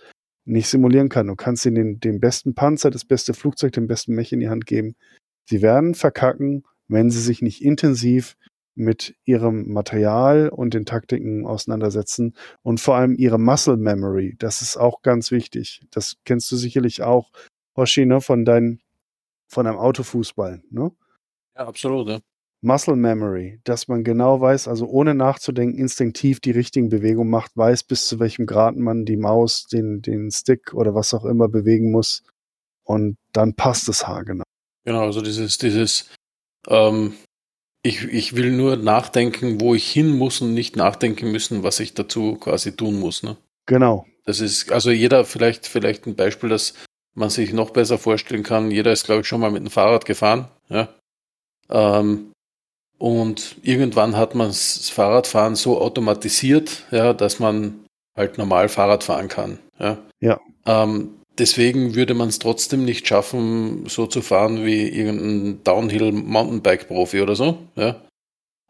nicht 0.46 0.68
simulieren 0.68 1.10
kann. 1.10 1.28
Du 1.28 1.36
kannst 1.36 1.66
ihnen 1.66 1.76
den, 1.76 2.00
den 2.00 2.20
besten 2.20 2.54
Panzer, 2.54 2.92
das 2.92 3.04
beste 3.04 3.34
Flugzeug, 3.34 3.74
den 3.74 3.88
besten 3.88 4.14
Mech 4.14 4.32
in 4.32 4.40
die 4.40 4.50
Hand 4.50 4.66
geben. 4.66 4.96
Sie 5.46 5.62
werden 5.62 5.96
verkacken, 5.96 6.64
wenn 6.88 7.10
sie 7.10 7.22
sich 7.22 7.42
nicht 7.42 7.64
intensiv 7.64 8.36
mit 8.76 9.16
ihrem 9.26 9.72
Material 9.72 10.50
und 10.50 10.74
den 10.74 10.86
Taktiken 10.86 11.46
auseinandersetzen 11.46 12.36
und 12.62 12.80
vor 12.80 12.96
allem 12.96 13.16
ihre 13.16 13.40
Muscle 13.40 13.78
Memory. 13.78 14.36
Das 14.38 14.62
ist 14.62 14.78
auch 14.78 15.02
ganz 15.02 15.32
wichtig. 15.32 15.86
Das 15.92 16.18
kennst 16.26 16.52
du 16.52 16.58
sicherlich 16.58 17.02
auch, 17.02 17.32
Hoshi, 17.76 18.06
ne, 18.06 18.22
von 18.22 18.46
deinem, 18.46 18.80
von 19.48 19.66
einem 19.68 19.78
Autofußball, 19.78 20.62
ne? 20.70 20.92
Ja, 21.56 21.68
absolut, 21.68 22.10
ja. 22.10 22.20
Muscle 22.62 22.96
Memory, 22.96 23.60
dass 23.64 23.88
man 23.88 24.04
genau 24.04 24.42
weiß, 24.42 24.68
also 24.68 24.88
ohne 24.88 25.14
nachzudenken, 25.14 25.78
instinktiv 25.78 26.40
die 26.40 26.52
richtigen 26.52 26.90
Bewegungen 26.90 27.30
macht, 27.30 27.56
weiß, 27.56 27.84
bis 27.84 28.08
zu 28.08 28.20
welchem 28.20 28.48
Grad 28.48 28.76
man 28.76 29.06
die 29.06 29.18
Maus, 29.18 29.68
den, 29.68 30.02
den 30.02 30.32
Stick 30.32 30.74
oder 30.74 30.96
was 30.96 31.14
auch 31.14 31.26
immer 31.26 31.48
bewegen 31.48 31.92
muss. 31.92 32.24
Und 32.84 33.18
dann 33.34 33.54
passt 33.54 33.88
es 33.88 34.08
haargenau. 34.08 34.44
Genau, 34.84 35.02
also 35.02 35.22
dieses, 35.22 35.58
dieses, 35.60 36.10
ähm, 36.68 37.14
ich, 37.86 38.04
ich 38.06 38.36
will 38.36 38.52
nur 38.52 38.78
nachdenken, 38.78 39.62
wo 39.62 39.76
ich 39.76 39.90
hin 39.90 40.18
muss 40.18 40.42
und 40.42 40.56
nicht 40.56 40.76
nachdenken 40.76 41.32
müssen, 41.32 41.62
was 41.62 41.80
ich 41.80 41.94
dazu 41.94 42.36
quasi 42.36 42.76
tun 42.76 43.00
muss. 43.00 43.22
Ne? 43.22 43.38
Genau. 43.68 44.08
Das 44.26 44.40
ist, 44.40 44.72
also 44.72 44.90
jeder 44.90 45.24
vielleicht, 45.24 45.68
vielleicht 45.68 46.08
ein 46.08 46.16
Beispiel, 46.16 46.50
das 46.50 46.74
man 47.14 47.30
sich 47.30 47.54
noch 47.54 47.70
besser 47.70 48.00
vorstellen 48.00 48.42
kann. 48.42 48.72
Jeder 48.72 48.92
ist, 48.92 49.06
glaube 49.06 49.22
ich, 49.22 49.28
schon 49.28 49.40
mal 49.40 49.52
mit 49.52 49.62
dem 49.62 49.70
Fahrrad 49.70 50.06
gefahren. 50.06 50.48
Ja? 50.68 50.90
Ähm, 51.70 52.32
und 52.98 53.58
irgendwann 53.62 54.18
hat 54.18 54.34
man 54.34 54.48
das 54.48 54.90
Fahrradfahren 54.90 55.56
so 55.56 55.80
automatisiert, 55.80 56.84
ja, 56.90 57.14
dass 57.14 57.40
man 57.40 57.86
halt 58.16 58.40
normal 58.40 58.68
Fahrrad 58.68 59.04
fahren 59.04 59.28
kann. 59.28 59.60
Ja. 59.80 60.00
Ja. 60.20 60.40
Ähm, 60.66 61.20
deswegen 61.40 61.96
würde 61.96 62.14
man 62.14 62.30
es 62.30 62.40
trotzdem 62.40 62.86
nicht 62.86 63.08
schaffen, 63.08 63.86
so 63.88 64.08
zu 64.08 64.22
fahren 64.22 64.66
wie 64.66 64.88
irgendein 64.88 65.64
Downhill-Mountainbike-Profi 65.64 67.22
oder 67.22 67.36
so. 67.36 67.58
Ja. 67.76 68.02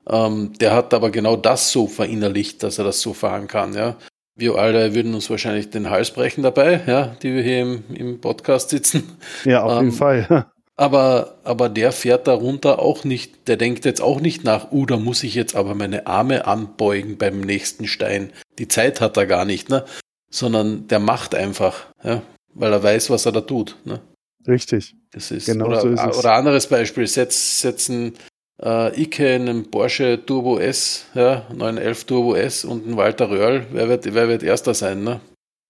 Ähm, 0.07 0.53
der 0.59 0.73
hat 0.73 0.93
aber 0.93 1.09
genau 1.09 1.35
das 1.35 1.71
so 1.71 1.87
verinnerlicht, 1.87 2.61
dass 2.63 2.77
er 2.77 2.85
das 2.85 3.01
so 3.01 3.13
fahren 3.13 3.47
kann. 3.47 3.73
Ja. 3.73 3.95
Wir 4.35 4.55
alle 4.55 4.93
würden 4.93 5.15
uns 5.15 5.29
wahrscheinlich 5.29 5.69
den 5.69 5.89
Hals 5.89 6.11
brechen 6.11 6.43
dabei, 6.43 6.81
ja, 6.85 7.15
die 7.21 7.33
wir 7.33 7.41
hier 7.41 7.61
im, 7.61 7.83
im 7.93 8.21
Podcast 8.21 8.69
sitzen. 8.69 9.17
Ja, 9.45 9.63
auf 9.63 9.71
Ähm, 9.71 9.85
jeden 9.85 9.97
Fall. 9.97 10.45
Aber, 10.77 11.37
aber 11.45 11.69
der 11.69 11.93
fährt 11.93 12.27
darunter 12.27 12.79
auch 12.79 13.05
nicht, 13.05 13.47
der 13.47 13.55
denkt 13.55 13.85
jetzt 13.85 14.01
auch 14.01 14.19
nicht 14.19 14.43
nach, 14.43 14.73
uh, 14.73 14.85
da 14.85 14.97
muss 14.97 15.23
ich 15.23 15.33
jetzt 15.33 15.55
aber 15.55 15.73
meine 15.73 16.05
Arme 16.05 16.45
anbeugen 16.45 17.17
beim 17.17 17.39
nächsten 17.39 17.87
Stein. 17.87 18.33
Die 18.59 18.67
Zeit 18.67 18.99
hat 18.99 19.15
er 19.15 19.25
gar 19.25 19.45
nicht, 19.45 19.69
ne? 19.69 19.85
Sondern 20.29 20.87
der 20.89 20.99
macht 20.99 21.33
einfach, 21.33 21.85
ja, 22.03 22.21
weil 22.55 22.73
er 22.73 22.81
weiß, 22.81 23.09
was 23.09 23.25
er 23.25 23.31
da 23.31 23.41
tut. 23.41 23.75
Ne? 23.85 24.01
Richtig. 24.47 24.95
Das 25.11 25.31
ist, 25.31 25.45
Genau 25.45 25.67
oder, 25.67 25.81
so 25.81 25.89
ist 25.89 26.01
es. 26.01 26.17
oder 26.17 26.33
anderes 26.33 26.67
Beispiel, 26.67 27.07
setz, 27.07 27.61
setzen 27.61 28.13
äh, 28.61 29.01
Ike 29.01 29.35
in 29.35 29.49
einen 29.49 29.71
Porsche 29.71 30.25
Turbo 30.25 30.57
S, 30.59 31.05
ja, 31.13 31.45
911 31.53 32.05
Turbo 32.05 32.35
S 32.35 32.65
und 32.65 32.85
einen 32.85 32.97
Walter 32.97 33.29
Röhrl, 33.29 33.67
wer 33.71 33.87
wird, 33.89 34.13
wer 34.13 34.27
wird 34.27 34.43
erster 34.43 34.73
sein, 34.73 35.03
ne? 35.03 35.19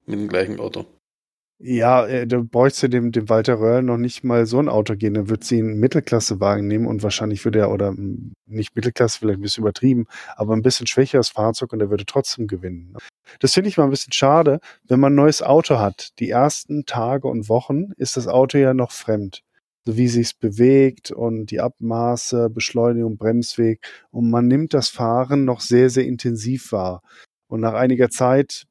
Mit 0.06 0.20
dem 0.20 0.28
gleichen 0.28 0.60
Auto. 0.60 0.86
Ja, 1.60 2.06
äh, 2.06 2.28
da 2.28 2.42
bräuchte 2.42 2.90
dem, 2.90 3.14
dem 3.14 3.30
Walter 3.30 3.60
Röhrl 3.60 3.82
noch 3.82 3.98
nicht 3.98 4.26
mal 4.26 4.46
so 4.46 4.60
ein 4.60 4.68
Auto 4.68 4.96
gehen. 4.96 5.14
Dann 5.14 5.30
wird 5.30 5.46
sie 5.46 5.60
einen 5.60 5.80
Mittelklassewagen 5.80 6.68
nehmen 6.68 6.86
und 6.86 7.02
wahrscheinlich 7.02 7.46
würde 7.46 7.60
er, 7.60 7.72
oder 7.72 7.94
mm, 7.94 8.34
nicht 8.46 8.76
Mittelklasse, 8.76 9.20
vielleicht 9.20 9.40
ein 9.40 9.42
bisschen 9.42 9.64
übertrieben, 9.64 10.06
aber 10.36 10.54
ein 10.54 10.62
bisschen 10.62 10.86
schwächeres 10.86 11.30
Fahrzeug 11.30 11.72
und 11.72 11.80
er 11.80 11.90
würde 11.90 12.06
trotzdem 12.06 12.48
gewinnen. 12.48 12.92
ne? 12.92 13.00
Das 13.40 13.54
finde 13.54 13.70
ich 13.70 13.78
mal 13.78 13.86
ein 13.86 13.90
bisschen 13.90 14.12
schade, 14.12 14.60
wenn 14.88 15.00
man 15.00 15.14
ein 15.14 15.16
neues 15.16 15.42
Auto 15.42 15.80
hat. 15.80 16.10
Die 16.20 16.30
ersten 16.30 16.86
Tage 16.86 17.28
und 17.30 17.48
Wochen 17.48 17.92
ist 17.96 18.18
das 18.18 18.28
Auto 18.28 18.58
ja 18.58 18.74
noch 18.74 18.92
fremd. 18.92 19.42
So 19.86 19.96
wie 19.98 20.08
sich's 20.10 20.34
bewegt 20.34 21.12
und 21.12 21.52
die 21.52 21.62
Abmaße, 21.62 22.50
Beschleunigung, 22.50 23.18
Bremsweg. 23.18 23.80
Und 24.12 24.30
man 24.30 24.48
nimmt 24.48 24.74
das 24.74 24.90
Fahren 24.90 25.46
noch 25.46 25.62
sehr, 25.62 25.90
sehr 25.90 26.06
intensiv 26.06 26.72
wahr. 26.74 27.02
Und 27.48 27.62
nach 27.62 27.74
einiger 27.74 28.10
Zeit 28.10 28.66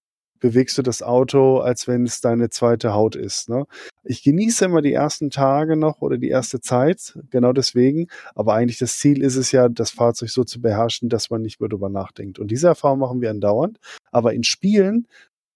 bewegst 0.44 0.76
du 0.76 0.82
das 0.82 1.02
Auto, 1.02 1.60
als 1.60 1.88
wenn 1.88 2.04
es 2.04 2.20
deine 2.20 2.50
zweite 2.50 2.92
Haut 2.92 3.16
ist. 3.16 3.48
Ne? 3.48 3.64
Ich 4.02 4.22
genieße 4.22 4.66
immer 4.66 4.82
die 4.82 4.92
ersten 4.92 5.30
Tage 5.30 5.74
noch 5.74 6.02
oder 6.02 6.18
die 6.18 6.28
erste 6.28 6.60
Zeit, 6.60 7.18
genau 7.30 7.54
deswegen. 7.54 8.08
Aber 8.34 8.52
eigentlich 8.52 8.76
das 8.76 8.98
Ziel 8.98 9.22
ist 9.22 9.36
es 9.36 9.52
ja, 9.52 9.70
das 9.70 9.90
Fahrzeug 9.90 10.28
so 10.28 10.44
zu 10.44 10.60
beherrschen, 10.60 11.08
dass 11.08 11.30
man 11.30 11.40
nicht 11.40 11.60
mehr 11.60 11.70
drüber 11.70 11.88
nachdenkt. 11.88 12.38
Und 12.38 12.50
diese 12.50 12.66
Erfahrung 12.66 12.98
machen 12.98 13.22
wir 13.22 13.30
andauernd. 13.30 13.78
Aber 14.12 14.34
in 14.34 14.44
Spielen 14.44 15.06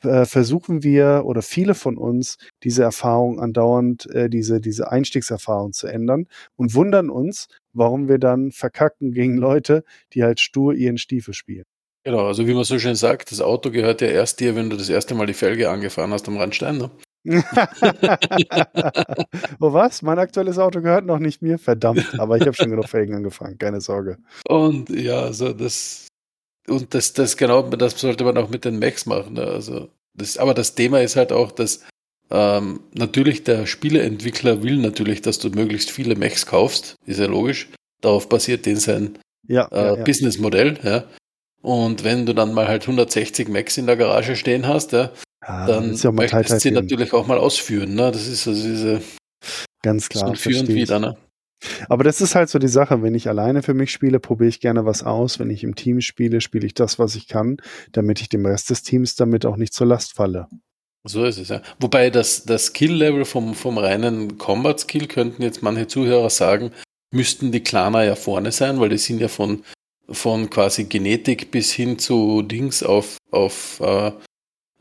äh, 0.04 0.24
versuchen 0.24 0.82
wir 0.82 1.24
oder 1.26 1.42
viele 1.42 1.74
von 1.74 1.98
uns 1.98 2.38
diese 2.62 2.82
Erfahrung 2.82 3.40
andauernd, 3.40 4.08
äh, 4.14 4.30
diese, 4.30 4.58
diese 4.58 4.90
Einstiegserfahrung 4.90 5.74
zu 5.74 5.86
ändern 5.86 6.28
und 6.56 6.74
wundern 6.74 7.10
uns, 7.10 7.48
warum 7.74 8.08
wir 8.08 8.18
dann 8.18 8.52
verkacken 8.52 9.12
gegen 9.12 9.36
Leute, 9.36 9.84
die 10.14 10.24
halt 10.24 10.40
stur 10.40 10.72
ihren 10.72 10.96
Stiefel 10.96 11.34
spielen. 11.34 11.66
Genau, 12.08 12.26
also 12.26 12.46
wie 12.46 12.54
man 12.54 12.64
so 12.64 12.78
schön 12.78 12.94
sagt, 12.94 13.30
das 13.30 13.42
Auto 13.42 13.70
gehört 13.70 14.00
ja 14.00 14.08
erst 14.08 14.40
dir, 14.40 14.56
wenn 14.56 14.70
du 14.70 14.78
das 14.78 14.88
erste 14.88 15.14
Mal 15.14 15.26
die 15.26 15.34
Felge 15.34 15.68
angefahren 15.68 16.10
hast 16.10 16.26
am 16.26 16.38
Randstein. 16.38 16.78
Ne? 16.78 16.90
oh 19.60 19.74
was? 19.74 20.00
Mein 20.00 20.18
aktuelles 20.18 20.56
Auto 20.56 20.80
gehört 20.80 21.04
noch 21.04 21.18
nicht 21.18 21.42
mir? 21.42 21.58
Verdammt, 21.58 22.18
aber 22.18 22.38
ich 22.38 22.46
habe 22.46 22.54
schon 22.54 22.70
genug 22.70 22.88
Felgen 22.88 23.14
angefangen, 23.14 23.58
keine 23.58 23.82
Sorge. 23.82 24.16
Und 24.48 24.88
ja, 24.88 25.20
also 25.20 25.52
das 25.52 26.06
und 26.66 26.94
das, 26.94 27.12
das 27.12 27.36
genau, 27.36 27.60
das 27.68 28.00
sollte 28.00 28.24
man 28.24 28.38
auch 28.38 28.48
mit 28.48 28.64
den 28.64 28.78
Macs 28.78 29.04
machen. 29.04 29.34
Ne? 29.34 29.42
Also 29.42 29.90
das, 30.14 30.38
aber 30.38 30.54
das 30.54 30.74
Thema 30.74 31.02
ist 31.02 31.16
halt 31.16 31.30
auch, 31.30 31.52
dass 31.52 31.84
ähm, 32.30 32.80
natürlich 32.94 33.44
der 33.44 33.66
Spieleentwickler 33.66 34.62
will 34.62 34.78
natürlich, 34.78 35.20
dass 35.20 35.38
du 35.38 35.50
möglichst 35.50 35.90
viele 35.90 36.16
Macs 36.16 36.46
kaufst, 36.46 36.96
ist 37.04 37.20
ja 37.20 37.26
logisch. 37.26 37.68
Darauf 38.00 38.30
basiert 38.30 38.64
den 38.64 38.76
sein 38.76 39.18
Ja, 39.46 39.68
äh, 39.72 39.76
ja, 39.76 39.96
ja. 39.96 40.04
Businessmodell. 40.04 40.78
Ja. 40.82 41.04
Und 41.62 42.04
wenn 42.04 42.24
du 42.26 42.34
dann 42.34 42.54
mal 42.54 42.68
halt 42.68 42.82
160 42.82 43.48
Macs 43.48 43.76
in 43.78 43.86
der 43.86 43.96
Garage 43.96 44.36
stehen 44.36 44.66
hast, 44.66 44.92
ja, 44.92 45.10
Ah, 45.40 45.66
dann 45.66 45.92
ist 45.92 46.04
ja 46.04 46.10
auch 46.10 46.14
mal 46.14 46.22
möchtest 46.24 46.50
du 46.50 46.58
sie 46.60 46.68
geben. 46.70 46.82
natürlich 46.82 47.12
auch 47.12 47.26
mal 47.26 47.38
ausführen. 47.38 47.94
Ne? 47.94 48.10
Das 48.10 48.26
ist 48.26 48.46
also 48.46 48.62
diese 48.62 49.00
Ganz 49.82 50.04
so 50.04 50.08
klar. 50.08 50.36
Für 50.36 50.48
und 50.60 50.68
ich. 50.68 50.74
Wider. 50.74 50.98
Ne? 50.98 51.16
Aber 51.88 52.04
das 52.04 52.20
ist 52.20 52.34
halt 52.34 52.48
so 52.50 52.58
die 52.58 52.68
Sache. 52.68 53.02
Wenn 53.02 53.14
ich 53.14 53.28
alleine 53.28 53.62
für 53.62 53.74
mich 53.74 53.90
spiele, 53.90 54.20
probiere 54.20 54.48
ich 54.48 54.60
gerne 54.60 54.84
was 54.84 55.02
aus. 55.02 55.38
Wenn 55.38 55.50
ich 55.50 55.64
im 55.64 55.74
Team 55.74 56.00
spiele, 56.00 56.40
spiele 56.40 56.66
ich 56.66 56.74
das, 56.74 56.98
was 56.98 57.14
ich 57.14 57.28
kann, 57.28 57.56
damit 57.92 58.20
ich 58.20 58.28
dem 58.28 58.44
Rest 58.46 58.70
des 58.70 58.82
Teams 58.82 59.14
damit 59.14 59.46
auch 59.46 59.56
nicht 59.56 59.72
zur 59.72 59.86
Last 59.86 60.14
falle. 60.14 60.48
So 61.04 61.24
ist 61.24 61.38
es, 61.38 61.48
ja. 61.48 61.62
Wobei 61.80 62.10
das, 62.10 62.44
das 62.44 62.66
Skill-Level 62.66 63.24
vom, 63.24 63.54
vom 63.54 63.78
reinen 63.78 64.36
Combat-Skill 64.36 65.06
könnten 65.06 65.42
jetzt 65.42 65.62
manche 65.62 65.86
Zuhörer 65.86 66.28
sagen, 66.28 66.72
müssten 67.12 67.52
die 67.52 67.62
Klaner 67.62 68.02
ja 68.04 68.16
vorne 68.16 68.52
sein, 68.52 68.78
weil 68.80 68.90
die 68.90 68.98
sind 68.98 69.20
ja 69.20 69.28
von, 69.28 69.62
von 70.10 70.50
quasi 70.50 70.84
Genetik 70.84 71.50
bis 71.50 71.72
hin 71.72 71.98
zu 71.98 72.42
Dings 72.42 72.82
auf, 72.82 73.18
auf, 73.30 73.80
äh, 73.80 74.08
äh, 74.08 74.12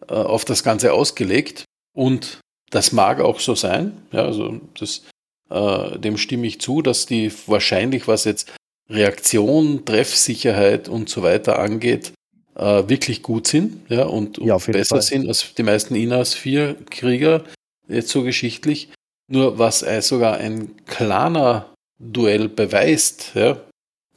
auf 0.07 0.45
das 0.45 0.63
Ganze 0.63 0.93
ausgelegt. 0.93 1.65
Und 1.93 2.39
das 2.69 2.91
mag 2.91 3.19
auch 3.19 3.39
so 3.39 3.55
sein. 3.55 3.97
Ja, 4.11 4.23
also 4.23 4.59
das, 4.80 5.03
äh, 5.49 5.99
dem 5.99 6.17
stimme 6.17 6.47
ich 6.47 6.61
zu, 6.61 6.82
dass 6.82 7.05
die 7.05 7.32
wahrscheinlich, 7.47 8.07
was 8.07 8.25
jetzt 8.25 8.53
Reaktion, 8.89 9.86
Treffsicherheit 9.86 10.88
und 10.88 11.09
so 11.09 11.23
weiter 11.23 11.59
angeht, 11.59 12.13
äh, 12.55 12.88
wirklich 12.88 13.21
gut 13.21 13.47
sind 13.47 13.89
ja, 13.89 14.05
und, 14.05 14.39
und 14.39 14.47
Ja, 14.47 14.57
besser 14.57 14.95
Fall. 14.95 15.01
sind 15.01 15.28
als 15.28 15.53
die 15.53 15.63
meisten 15.63 15.95
INAS 15.95 16.34
4 16.36 16.75
Krieger, 16.89 17.43
jetzt 17.88 18.09
so 18.09 18.23
geschichtlich. 18.23 18.89
Nur 19.30 19.59
was 19.59 19.84
äh, 19.84 20.01
sogar 20.01 20.38
ein 20.38 20.75
klarer 20.86 21.73
Duell 21.99 22.47
beweist, 22.47 23.32
ja, 23.36 23.59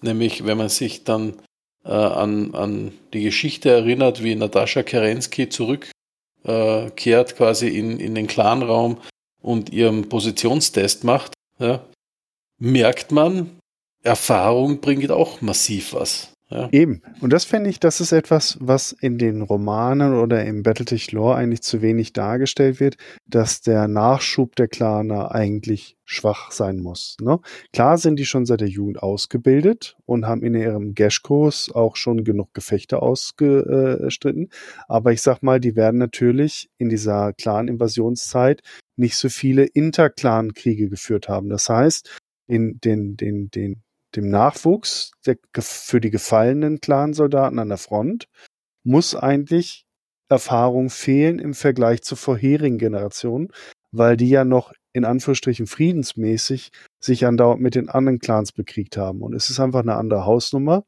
nämlich 0.03 0.45
wenn 0.45 0.59
man 0.59 0.69
sich 0.69 1.05
dann 1.05 1.35
äh, 1.85 1.91
an, 1.91 2.55
an 2.55 2.93
die 3.13 3.23
Geschichte 3.23 3.71
erinnert, 3.71 4.23
wie 4.23 4.35
Natascha 4.35 4.83
Kerensky 4.83 5.49
zurückkehrt 5.49 7.33
äh, 7.33 7.35
quasi 7.35 7.69
in, 7.69 7.99
in 7.99 8.15
den 8.15 8.27
Clanraum 8.27 8.99
und 9.41 9.71
ihren 9.71 10.09
Positionstest 10.09 11.05
macht, 11.05 11.33
ja, 11.59 11.83
merkt 12.59 13.13
man, 13.13 13.59
Erfahrung 14.03 14.81
bringt 14.81 15.11
auch 15.11 15.41
massiv 15.41 15.95
was. 15.95 16.33
Ja. 16.51 16.69
Eben. 16.73 17.03
Und 17.21 17.33
das 17.33 17.45
finde 17.45 17.71
ich, 17.71 17.79
das 17.79 18.01
ist 18.01 18.11
etwas, 18.11 18.59
was 18.61 18.91
in 18.91 19.19
den 19.19 19.41
Romanen 19.43 20.15
oder 20.15 20.45
im 20.45 20.65
Battletech-Lore 20.65 21.37
eigentlich 21.37 21.63
zu 21.63 21.81
wenig 21.81 22.13
dargestellt 22.13 22.81
wird, 22.81 22.97
dass 23.27 23.61
der 23.61 23.87
Nachschub 23.87 24.57
der 24.57 24.67
Klaner 24.67 25.33
eigentlich 25.33 25.97
schwach 26.05 26.51
sein 26.51 26.81
muss. 26.81 27.17
Ne? 27.21 27.39
Klar 27.73 27.99
sind 27.99 28.17
die 28.19 28.27
schon 28.27 28.47
seit 28.47 28.63
der 28.63 28.69
Jugend 28.69 29.01
ausgebildet 29.01 29.97
und 30.07 30.27
haben 30.27 30.43
in 30.43 30.55
ihrem 30.55 30.95
Gash-Kurs 30.95 31.71
auch 31.73 31.95
schon 31.95 32.25
genug 32.25 32.53
Gefechte 32.53 33.01
ausgestritten. 33.01 34.51
Aber 34.89 35.13
ich 35.13 35.23
sag 35.23 35.45
mal, 35.45 35.61
die 35.61 35.77
werden 35.77 35.99
natürlich 35.99 36.69
in 36.79 36.89
dieser 36.89 37.33
Clan-Invasionszeit 37.33 38.63
nicht 38.97 39.17
so 39.17 39.29
viele 39.29 39.67
Interclan-Kriege 39.67 40.89
geführt 40.89 41.29
haben. 41.29 41.49
Das 41.49 41.69
heißt, 41.69 42.11
in 42.49 42.81
den, 42.81 43.17
den, 43.17 43.53
den 43.53 43.83
dem 44.17 44.29
Nachwuchs 44.29 45.13
der, 45.27 45.37
für 45.61 46.01
die 46.01 46.11
gefallenen 46.11 46.81
Clansoldaten 46.81 47.59
an 47.59 47.69
der 47.69 47.79
Front 47.79 48.27
muss 48.83 49.15
eigentlich 49.15 49.85
Erfahrung 50.29 50.91
fehlen 50.91 51.39
im 51.39 51.55
Vergleich 51.55 52.03
zur 52.03 52.17
vorherigen 52.17 52.79
Generation, 52.79 53.53
weil 53.93 54.17
die 54.17 54.29
ja 54.29 54.45
noch 54.45 54.73
in 54.93 55.05
Anführungsstrichen 55.05 55.67
friedensmäßig 55.67 56.71
sich 57.01 57.27
andauernd 57.27 57.61
mit 57.61 57.75
den 57.75 57.89
anderen 57.89 58.19
Clans 58.19 58.53
bekriegt 58.53 58.97
haben. 58.97 59.23
Und 59.23 59.35
es 59.35 59.51
ist 59.51 59.61
einfach 59.61 59.81
eine 59.81 59.97
andere 59.97 60.25
Hausnummer, 60.25 60.85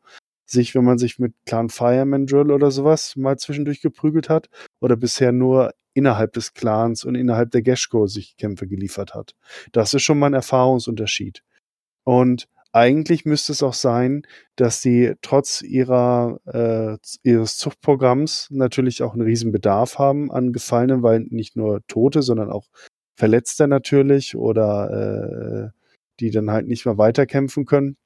sich, 0.47 0.75
wenn 0.75 0.85
man 0.85 0.99
sich 0.99 1.19
mit 1.19 1.35
Clan 1.47 1.71
Fireman 1.71 2.27
Drill 2.27 2.51
oder 2.51 2.71
sowas 2.71 3.17
mal 3.17 3.39
zwischendurch 3.39 3.81
geprügelt 3.81 4.29
hat 4.29 4.49
oder 4.81 4.97
bisher 4.97 5.33
nur 5.33 5.73
innerhalb 5.95 6.33
des 6.33 6.55
Clans 6.55 7.05
und 7.05 7.15
innerhalb 7.15 7.51
der 7.51 7.63
Geshko 7.63 8.07
sich 8.07 8.37
Kämpfe 8.37 8.67
geliefert 8.67 9.15
hat. 9.15 9.35
Das 9.73 9.95
ist 9.95 10.03
schon 10.03 10.19
mal 10.19 10.27
ein 10.27 10.35
Erfahrungsunterschied. 10.35 11.43
Und 12.05 12.49
eigentlich 12.73 13.25
müsste 13.25 13.53
es 13.53 13.63
auch 13.63 13.75
sein, 13.75 14.23
dass 14.57 14.83
sie 14.83 15.15
trotz 15.23 15.63
ihrer, 15.63 16.41
äh, 16.47 16.97
ihres 17.23 17.59
Zuchtprogramms 17.59 18.49
natürlich 18.51 19.03
auch 19.03 19.13
einen 19.13 19.23
riesen 19.23 19.53
Bedarf 19.53 19.99
haben 19.99 20.33
an 20.33 20.53
Gefallenen, 20.53 21.03
weil 21.03 21.21
nicht 21.21 21.57
nur 21.57 21.87
Tote, 21.87 22.23
sondern 22.23 22.51
auch 22.51 22.69
Verletzte 23.15 23.69
natürlich 23.69 24.37
oder 24.37 25.71
äh, 25.71 25.79
die 26.21 26.31
dann 26.31 26.51
halt 26.51 26.67
nicht 26.67 26.87
mehr 26.87 26.99
weiterkämpfen 26.99 27.67
können, 27.67 27.97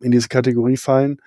in 0.00 0.10
diese 0.10 0.28
Kategorie 0.28 0.76
fallen, 0.76 1.18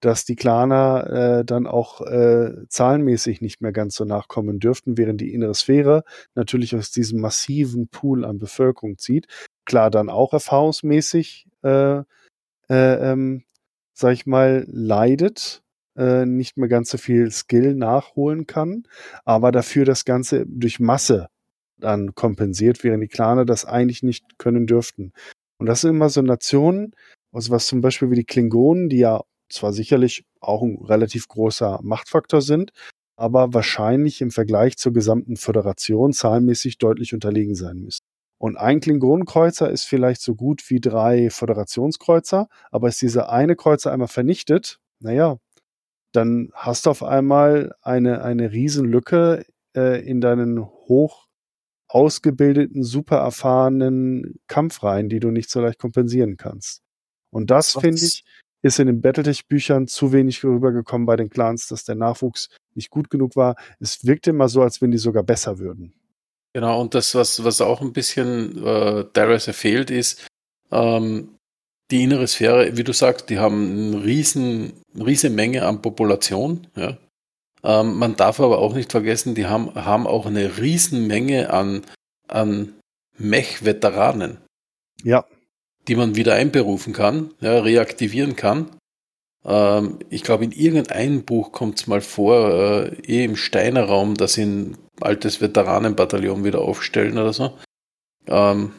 dass 0.00 0.24
die 0.24 0.36
Klaner 0.36 1.40
äh, 1.40 1.44
dann 1.44 1.66
auch 1.66 2.00
äh, 2.00 2.66
zahlenmäßig 2.68 3.40
nicht 3.40 3.60
mehr 3.60 3.72
ganz 3.72 3.94
so 3.94 4.04
nachkommen 4.04 4.58
dürften, 4.58 4.96
während 4.98 5.20
die 5.20 5.32
innere 5.32 5.54
Sphäre 5.54 6.02
natürlich 6.34 6.74
aus 6.74 6.90
diesem 6.90 7.20
massiven 7.20 7.88
Pool 7.88 8.24
an 8.24 8.38
Bevölkerung 8.38 8.98
zieht. 8.98 9.28
Klar, 9.64 9.90
dann 9.90 10.08
auch 10.08 10.32
erfahrungsmäßig 10.32 11.46
äh, 11.62 12.02
äh, 12.68 13.12
ähm, 13.12 13.44
sag 13.94 14.12
ich 14.12 14.26
mal, 14.26 14.64
leidet 14.68 15.62
äh, 15.96 16.24
nicht 16.24 16.56
mehr 16.56 16.68
ganz 16.68 16.90
so 16.90 16.98
viel 16.98 17.30
Skill 17.30 17.74
nachholen 17.74 18.46
kann, 18.46 18.84
aber 19.24 19.52
dafür 19.52 19.84
das 19.84 20.04
Ganze 20.04 20.46
durch 20.46 20.80
Masse 20.80 21.28
dann 21.78 22.14
kompensiert, 22.14 22.84
während 22.84 23.02
die 23.02 23.08
Claner 23.08 23.44
das 23.44 23.64
eigentlich 23.64 24.02
nicht 24.02 24.38
können 24.38 24.66
dürften. 24.66 25.12
Und 25.58 25.66
das 25.66 25.82
sind 25.82 25.90
immer 25.90 26.08
so 26.08 26.22
Nationen, 26.22 26.92
also 27.32 27.50
was 27.50 27.66
zum 27.66 27.80
Beispiel 27.80 28.10
wie 28.10 28.16
die 28.16 28.24
Klingonen, 28.24 28.88
die 28.88 28.98
ja 28.98 29.22
zwar 29.50 29.72
sicherlich 29.72 30.24
auch 30.40 30.62
ein 30.62 30.78
relativ 30.84 31.28
großer 31.28 31.80
Machtfaktor 31.82 32.40
sind, 32.40 32.72
aber 33.16 33.52
wahrscheinlich 33.52 34.20
im 34.20 34.30
Vergleich 34.30 34.78
zur 34.78 34.92
gesamten 34.92 35.36
Föderation 35.36 36.12
zahlenmäßig 36.12 36.78
deutlich 36.78 37.14
unterlegen 37.14 37.54
sein 37.54 37.78
müssen. 37.78 38.00
Und 38.42 38.56
ein 38.56 38.80
Klingonenkreuzer 38.80 39.70
ist 39.70 39.84
vielleicht 39.84 40.20
so 40.20 40.34
gut 40.34 40.68
wie 40.68 40.80
drei 40.80 41.30
Föderationskreuzer, 41.30 42.48
aber 42.72 42.88
ist 42.88 43.00
dieser 43.00 43.30
eine 43.30 43.54
Kreuzer 43.54 43.92
einmal 43.92 44.08
vernichtet, 44.08 44.80
naja, 44.98 45.36
dann 46.10 46.50
hast 46.52 46.86
du 46.86 46.90
auf 46.90 47.04
einmal 47.04 47.72
eine, 47.82 48.24
eine 48.24 48.50
Riesenlücke 48.50 49.46
äh, 49.76 50.04
in 50.04 50.20
deinen 50.20 50.60
hoch 50.60 51.28
ausgebildeten, 51.86 52.82
super 52.82 53.18
erfahrenen 53.18 54.40
Kampfreihen, 54.48 55.08
die 55.08 55.20
du 55.20 55.30
nicht 55.30 55.48
so 55.48 55.60
leicht 55.60 55.78
kompensieren 55.78 56.36
kannst. 56.36 56.82
Und 57.30 57.52
das, 57.52 57.74
finde 57.74 58.04
ich, 58.04 58.24
ist 58.62 58.80
in 58.80 58.88
den 58.88 59.00
Battletech-Büchern 59.02 59.86
zu 59.86 60.10
wenig 60.10 60.42
rübergekommen 60.42 61.06
bei 61.06 61.14
den 61.14 61.30
Clans, 61.30 61.68
dass 61.68 61.84
der 61.84 61.94
Nachwuchs 61.94 62.48
nicht 62.74 62.90
gut 62.90 63.08
genug 63.08 63.36
war. 63.36 63.54
Es 63.78 64.04
wirkte 64.04 64.30
immer 64.30 64.48
so, 64.48 64.62
als 64.62 64.82
wenn 64.82 64.90
die 64.90 64.98
sogar 64.98 65.22
besser 65.22 65.60
würden. 65.60 65.94
Genau, 66.54 66.80
und 66.80 66.94
das, 66.94 67.14
was, 67.14 67.42
was 67.44 67.60
auch 67.60 67.80
ein 67.80 67.92
bisschen 67.92 68.64
äh, 68.64 69.04
Darius 69.12 69.46
fehlt, 69.46 69.90
ist 69.90 70.26
ähm, 70.70 71.38
die 71.90 72.02
innere 72.02 72.26
Sphäre, 72.26 72.76
wie 72.76 72.84
du 72.84 72.92
sagst, 72.92 73.30
die 73.30 73.38
haben 73.38 73.94
eine 73.94 74.04
riesen, 74.04 74.72
riesen 74.94 75.34
Menge 75.34 75.66
an 75.66 75.82
Population. 75.82 76.66
Ja? 76.76 76.98
Ähm, 77.62 77.96
man 77.96 78.16
darf 78.16 78.40
aber 78.40 78.58
auch 78.58 78.74
nicht 78.74 78.90
vergessen, 78.90 79.34
die 79.34 79.46
haben, 79.46 79.74
haben 79.74 80.06
auch 80.06 80.26
eine 80.26 80.58
riesen 80.58 81.06
Menge 81.06 81.50
an, 81.50 81.82
an 82.28 82.74
Mech-Veteranen. 83.18 84.38
Ja. 85.04 85.24
Die 85.88 85.96
man 85.96 86.16
wieder 86.16 86.34
einberufen 86.34 86.92
kann, 86.92 87.34
ja, 87.40 87.58
reaktivieren 87.58 88.36
kann. 88.36 88.68
Ähm, 89.44 89.98
ich 90.10 90.22
glaube, 90.22 90.44
in 90.44 90.52
irgendeinem 90.52 91.24
Buch 91.24 91.52
kommt 91.52 91.80
es 91.80 91.86
mal 91.86 92.00
vor, 92.00 92.50
äh, 92.50 92.94
eh 93.06 93.24
im 93.24 93.36
Steiner 93.36 93.84
Raum, 93.84 94.14
dass 94.14 94.36
ein 94.36 94.76
altes 95.02 95.40
Veteranenbataillon 95.40 96.44
wieder 96.44 96.60
aufstellen 96.60 97.18
oder 97.18 97.32
so. 97.32 97.58
Ähm, 98.26 98.72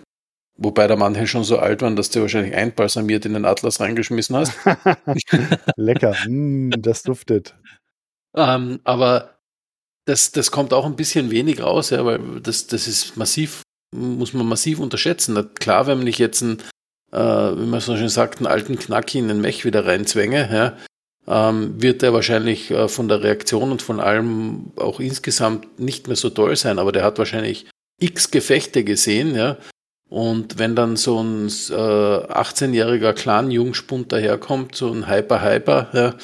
wobei 0.57 0.87
da 0.87 0.95
manche 0.95 1.27
schon 1.27 1.43
so 1.43 1.59
alt 1.59 1.81
waren, 1.81 1.95
dass 1.95 2.09
du 2.09 2.21
wahrscheinlich 2.21 2.55
einbalsamiert 2.55 3.25
in 3.25 3.33
den 3.33 3.45
Atlas 3.45 3.79
reingeschmissen 3.79 4.35
hast. 4.35 4.53
Lecker, 5.75 6.15
mm, 6.27 6.71
das 6.77 7.03
duftet. 7.03 7.55
Ähm, 8.35 8.79
aber 8.83 9.37
das, 10.05 10.31
das 10.31 10.51
kommt 10.51 10.73
auch 10.73 10.85
ein 10.85 10.95
bisschen 10.95 11.31
wenig 11.31 11.61
raus, 11.61 11.89
ja, 11.89 12.05
weil 12.05 12.41
das, 12.41 12.67
das 12.67 12.87
ist 12.87 13.15
massiv, 13.15 13.61
muss 13.95 14.33
man 14.33 14.47
massiv 14.47 14.79
unterschätzen. 14.79 15.53
Klar, 15.55 15.87
wenn 15.87 16.05
ich 16.07 16.17
jetzt 16.17 16.41
einen 16.41 16.61
äh, 17.13 17.57
wie 17.57 17.67
man 17.67 17.79
so 17.79 17.95
schön 17.95 18.09
sagt, 18.09 18.39
einen 18.39 18.47
alten 18.47 18.77
Knacki 18.77 19.19
in 19.19 19.27
den 19.27 19.39
Mech 19.39 19.65
wieder 19.65 19.85
reinzwänge, 19.85 20.49
ja, 20.51 20.77
ähm, 21.27 21.81
wird 21.81 22.03
er 22.03 22.13
wahrscheinlich 22.13 22.71
äh, 22.71 22.87
von 22.87 23.07
der 23.07 23.23
Reaktion 23.23 23.71
und 23.71 23.81
von 23.81 23.99
allem 23.99 24.71
auch 24.75 24.99
insgesamt 24.99 25.79
nicht 25.79 26.07
mehr 26.07 26.17
so 26.17 26.29
toll 26.29 26.55
sein, 26.55 26.79
aber 26.79 26.91
der 26.91 27.03
hat 27.03 27.17
wahrscheinlich 27.17 27.65
x 27.99 28.31
Gefechte 28.31 28.83
gesehen, 28.83 29.35
ja. 29.35 29.57
Und 30.09 30.59
wenn 30.59 30.75
dann 30.75 30.95
so 30.95 31.23
ein 31.23 31.47
äh, 31.47 31.49
18-jähriger 31.49 33.13
Clan-Jungspund 33.13 34.11
daherkommt, 34.11 34.75
so 34.75 34.91
ein 34.91 35.07
Hyper-Hyper, 35.07 35.89
ja, 35.93 36.15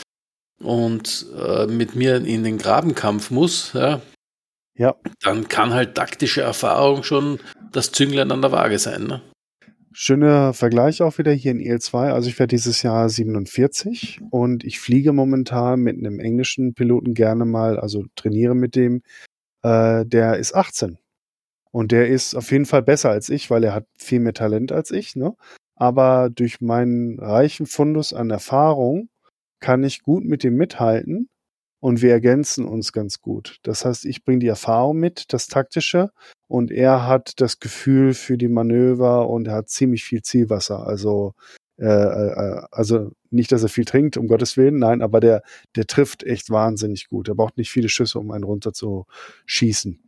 und 0.61 1.25
äh, 1.37 1.65
mit 1.65 1.95
mir 1.95 2.17
in 2.17 2.43
den 2.43 2.57
Grabenkampf 2.57 3.31
muss, 3.31 3.73
ja, 3.73 4.01
ja, 4.77 4.95
dann 5.21 5.47
kann 5.47 5.73
halt 5.73 5.95
taktische 5.95 6.41
Erfahrung 6.41 7.03
schon 7.03 7.39
das 7.71 7.91
Zünglein 7.91 8.31
an 8.31 8.41
der 8.41 8.51
Waage 8.51 8.79
sein. 8.79 9.07
Ne? 9.07 9.21
Schöner 10.01 10.53
Vergleich 10.53 11.01
auch 11.01 11.17
wieder 11.17 11.33
hier 11.33 11.51
in 11.51 11.59
EL2. 11.59 12.13
Also 12.13 12.29
ich 12.29 12.39
werde 12.39 12.55
dieses 12.55 12.83
Jahr 12.83 13.09
47 13.09 14.21
und 14.29 14.63
ich 14.63 14.79
fliege 14.79 15.11
momentan 15.11 15.81
mit 15.81 15.97
einem 15.97 16.21
englischen 16.21 16.73
Piloten 16.73 17.13
gerne 17.13 17.43
mal, 17.43 17.77
also 17.77 18.05
trainiere 18.15 18.55
mit 18.55 18.77
dem. 18.77 19.01
Äh, 19.61 20.05
der 20.05 20.37
ist 20.37 20.55
18. 20.55 20.99
Und 21.71 21.91
der 21.91 22.07
ist 22.07 22.33
auf 22.33 22.49
jeden 22.49 22.65
Fall 22.65 22.81
besser 22.81 23.09
als 23.09 23.27
ich, 23.27 23.49
weil 23.49 23.61
er 23.65 23.73
hat 23.73 23.87
viel 23.97 24.21
mehr 24.21 24.33
Talent 24.33 24.71
als 24.71 24.91
ich. 24.91 25.17
Ne? 25.17 25.35
Aber 25.75 26.29
durch 26.29 26.61
meinen 26.61 27.19
reichen 27.19 27.65
Fundus 27.65 28.13
an 28.13 28.29
Erfahrung 28.29 29.09
kann 29.59 29.83
ich 29.83 30.01
gut 30.01 30.23
mit 30.23 30.45
dem 30.45 30.55
mithalten 30.55 31.27
und 31.79 32.01
wir 32.01 32.11
ergänzen 32.11 32.65
uns 32.65 32.91
ganz 32.91 33.21
gut. 33.21 33.59
Das 33.63 33.85
heißt, 33.85 34.05
ich 34.05 34.23
bringe 34.23 34.39
die 34.39 34.47
Erfahrung 34.47 34.97
mit, 34.97 35.33
das 35.33 35.47
Taktische, 35.47 36.11
und 36.47 36.71
er 36.71 37.07
hat 37.07 37.39
das 37.41 37.59
Gefühl 37.59 38.13
für 38.13 38.37
die 38.37 38.47
Manöver 38.47 39.29
und 39.29 39.47
er 39.47 39.55
hat 39.55 39.69
ziemlich 39.69 40.03
viel 40.03 40.21
Zielwasser. 40.21 40.85
Also, 40.85 41.33
äh, 41.77 41.85
äh, 41.85 42.61
also 42.71 43.11
nicht, 43.29 43.51
dass 43.51 43.63
er 43.63 43.69
viel 43.69 43.85
trinkt, 43.85 44.17
um 44.17 44.27
Gottes 44.27 44.57
Willen, 44.57 44.79
nein, 44.79 45.01
aber 45.01 45.19
der, 45.19 45.43
der 45.75 45.85
trifft 45.85 46.23
echt 46.23 46.49
wahnsinnig 46.49 47.07
gut. 47.07 47.29
Er 47.29 47.35
braucht 47.35 47.57
nicht 47.57 47.69
viele 47.69 47.89
Schüsse, 47.89 48.19
um 48.19 48.31
einen 48.31 48.43
runter 48.43 48.73
zu 48.73 49.05
schießen. 49.45 50.01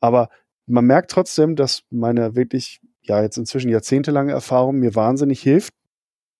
Aber 0.00 0.30
man 0.66 0.86
merkt 0.86 1.10
trotzdem, 1.10 1.56
dass 1.56 1.82
meine 1.90 2.34
wirklich, 2.34 2.80
ja, 3.02 3.22
jetzt 3.22 3.36
inzwischen 3.36 3.70
jahrzehntelange 3.70 4.32
Erfahrung 4.32 4.78
mir 4.78 4.94
wahnsinnig 4.94 5.42
hilft, 5.42 5.74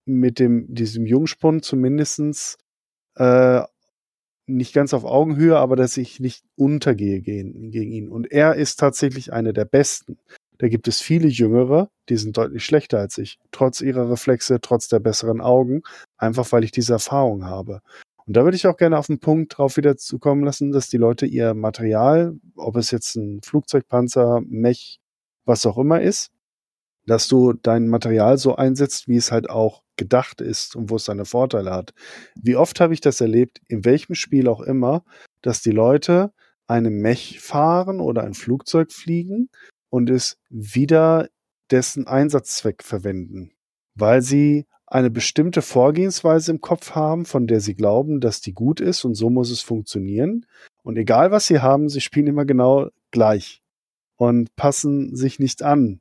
mit 0.04 0.38
dem, 0.38 0.74
diesem 0.74 1.06
Jungspund 1.06 1.64
zumindestens 1.64 2.56
äh, 3.16 3.62
nicht 4.56 4.74
ganz 4.74 4.94
auf 4.94 5.04
Augenhöhe, 5.04 5.56
aber 5.56 5.76
dass 5.76 5.96
ich 5.96 6.20
nicht 6.20 6.44
untergehe 6.56 7.20
gegen, 7.20 7.70
gegen 7.70 7.92
ihn. 7.92 8.08
Und 8.08 8.30
er 8.30 8.54
ist 8.54 8.78
tatsächlich 8.78 9.32
einer 9.32 9.52
der 9.52 9.64
Besten. 9.64 10.18
Da 10.58 10.68
gibt 10.68 10.86
es 10.86 11.00
viele 11.00 11.28
Jüngere, 11.28 11.90
die 12.08 12.16
sind 12.16 12.36
deutlich 12.36 12.64
schlechter 12.64 12.98
als 12.98 13.18
ich, 13.18 13.38
trotz 13.50 13.80
ihrer 13.80 14.10
Reflexe, 14.10 14.60
trotz 14.60 14.88
der 14.88 15.00
besseren 15.00 15.40
Augen, 15.40 15.82
einfach 16.18 16.52
weil 16.52 16.62
ich 16.62 16.70
diese 16.70 16.92
Erfahrung 16.92 17.44
habe. 17.44 17.80
Und 18.26 18.36
da 18.36 18.44
würde 18.44 18.56
ich 18.56 18.66
auch 18.66 18.76
gerne 18.76 18.98
auf 18.98 19.08
den 19.08 19.18
Punkt 19.18 19.58
drauf 19.58 19.76
wieder 19.76 19.96
zukommen 19.96 20.44
lassen, 20.44 20.70
dass 20.70 20.88
die 20.88 20.98
Leute 20.98 21.26
ihr 21.26 21.54
Material, 21.54 22.36
ob 22.54 22.76
es 22.76 22.90
jetzt 22.92 23.16
ein 23.16 23.40
Flugzeugpanzer, 23.42 24.40
Mech, 24.46 25.00
was 25.44 25.66
auch 25.66 25.78
immer 25.78 26.00
ist, 26.00 26.30
dass 27.06 27.28
du 27.28 27.52
dein 27.52 27.88
Material 27.88 28.38
so 28.38 28.56
einsetzt, 28.56 29.08
wie 29.08 29.16
es 29.16 29.32
halt 29.32 29.50
auch 29.50 29.82
gedacht 29.96 30.40
ist 30.40 30.76
und 30.76 30.90
wo 30.90 30.96
es 30.96 31.04
seine 31.04 31.24
Vorteile 31.24 31.72
hat. 31.72 31.92
Wie 32.40 32.56
oft 32.56 32.80
habe 32.80 32.94
ich 32.94 33.00
das 33.00 33.20
erlebt, 33.20 33.60
in 33.68 33.84
welchem 33.84 34.14
Spiel 34.14 34.48
auch 34.48 34.60
immer, 34.60 35.04
dass 35.42 35.62
die 35.62 35.70
Leute 35.70 36.32
eine 36.66 36.90
Mech 36.90 37.40
fahren 37.40 38.00
oder 38.00 38.22
ein 38.22 38.34
Flugzeug 38.34 38.92
fliegen 38.92 39.50
und 39.90 40.08
es 40.10 40.38
wieder 40.48 41.28
dessen 41.70 42.06
Einsatzzweck 42.06 42.82
verwenden, 42.82 43.52
weil 43.94 44.22
sie 44.22 44.66
eine 44.86 45.10
bestimmte 45.10 45.62
Vorgehensweise 45.62 46.52
im 46.52 46.60
Kopf 46.60 46.94
haben, 46.94 47.24
von 47.24 47.46
der 47.46 47.60
sie 47.60 47.74
glauben, 47.74 48.20
dass 48.20 48.40
die 48.42 48.52
gut 48.52 48.80
ist 48.80 49.04
und 49.04 49.14
so 49.14 49.30
muss 49.30 49.50
es 49.50 49.62
funktionieren. 49.62 50.44
Und 50.82 50.98
egal 50.98 51.30
was 51.30 51.46
sie 51.46 51.60
haben, 51.60 51.88
sie 51.88 52.02
spielen 52.02 52.26
immer 52.26 52.44
genau 52.44 52.88
gleich 53.10 53.62
und 54.16 54.54
passen 54.54 55.16
sich 55.16 55.38
nicht 55.38 55.62
an 55.62 56.00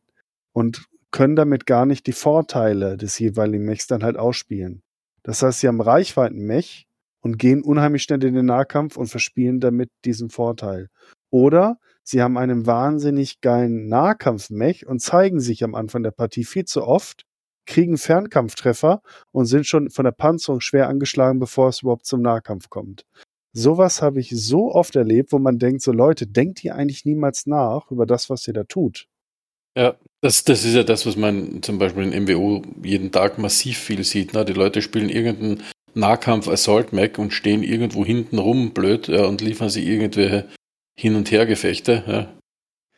und 0.52 0.86
können 1.12 1.36
damit 1.36 1.66
gar 1.66 1.86
nicht 1.86 2.08
die 2.08 2.14
Vorteile 2.14 2.98
des 2.98 3.20
jeweiligen 3.20 3.66
Mechs 3.66 3.88
dann 3.88 4.04
halt 4.04 4.18
ausspielen. 4.18 4.82
Das 5.24 5.44
heißt, 5.44 5.60
sie 5.60 5.68
haben 5.68 5.82
Reichweiten-Mech 5.82 6.88
und 7.22 7.38
gehen 7.38 7.62
unheimlich 7.62 8.04
schnell 8.04 8.24
in 8.24 8.34
den 8.34 8.46
Nahkampf 8.46 8.98
und 8.98 9.08
verspielen 9.08 9.60
damit 9.60 9.90
diesen 10.06 10.30
Vorteil. 10.30 10.90
Oder 11.30 11.78
sie 12.04 12.22
haben 12.22 12.38
einen 12.38 12.66
wahnsinnig 12.66 13.42
geilen 13.42 13.88
Nahkampf-Mech 13.88 14.88
und 14.88 15.00
zeigen 15.00 15.40
sich 15.40 15.64
am 15.64 15.76
Anfang 15.76 16.04
der 16.04 16.12
Partie 16.12 16.44
viel 16.44 16.66
zu 16.66 16.84
oft, 16.84 17.24
kriegen 17.66 17.98
Fernkampftreffer 17.98 19.02
und 19.32 19.46
sind 19.46 19.68
schon 19.68 19.90
von 19.92 20.06
der 20.06 20.12
Panzerung 20.12 20.62
schwer 20.62 20.90
angeschlagen, 20.90 21.40
bevor 21.40 21.70
es 21.70 21.84
überhaupt 21.84 22.06
zum 22.06 22.22
Nahkampf 22.22 22.70
kommt. 22.70 23.06
Sowas 23.54 24.02
habe 24.02 24.20
ich 24.20 24.32
so 24.32 24.72
oft 24.74 24.96
erlebt, 24.96 25.32
wo 25.32 25.40
man 25.40 25.60
denkt, 25.60 25.82
so 25.82 25.92
Leute, 25.92 26.26
denkt 26.26 26.64
ihr 26.64 26.76
eigentlich 26.76 27.06
niemals 27.06 27.46
nach 27.46 27.92
über 27.92 28.06
das, 28.06 28.30
was 28.30 28.48
ihr 28.48 28.54
da 28.54 28.64
tut? 28.64 29.08
Ja, 29.78 29.96
das, 30.22 30.44
das 30.44 30.66
ist 30.66 30.76
ja 30.76 30.84
das, 30.84 31.06
was 31.06 31.16
man 31.16 31.64
zum 31.64 31.80
Beispiel 31.80 32.12
in 32.12 32.24
MWO 32.24 32.62
jeden 32.84 33.12
Tag 33.12 33.38
massiv 33.38 33.78
viel 33.78 34.04
sieht. 34.04 34.34
Ne? 34.34 34.46
Die 34.46 34.54
Leute 34.54 34.82
spielen 34.82 35.10
irgendeinen 35.10 35.64
Nahkampf 35.94 36.48
Assault 36.48 36.94
Mac 36.94 37.18
und 37.18 37.32
stehen 37.32 37.64
irgendwo 37.64 38.06
hinten 38.06 38.38
rum 38.38 38.72
blöd 38.72 39.08
ja, 39.08 39.26
und 39.26 39.42
liefern 39.42 39.70
sich 39.70 39.86
irgendwelche 39.86 40.48
Hin- 40.98 41.16
und 41.16 41.32
Hergefechte. 41.32 42.04
Ja. 42.08 42.41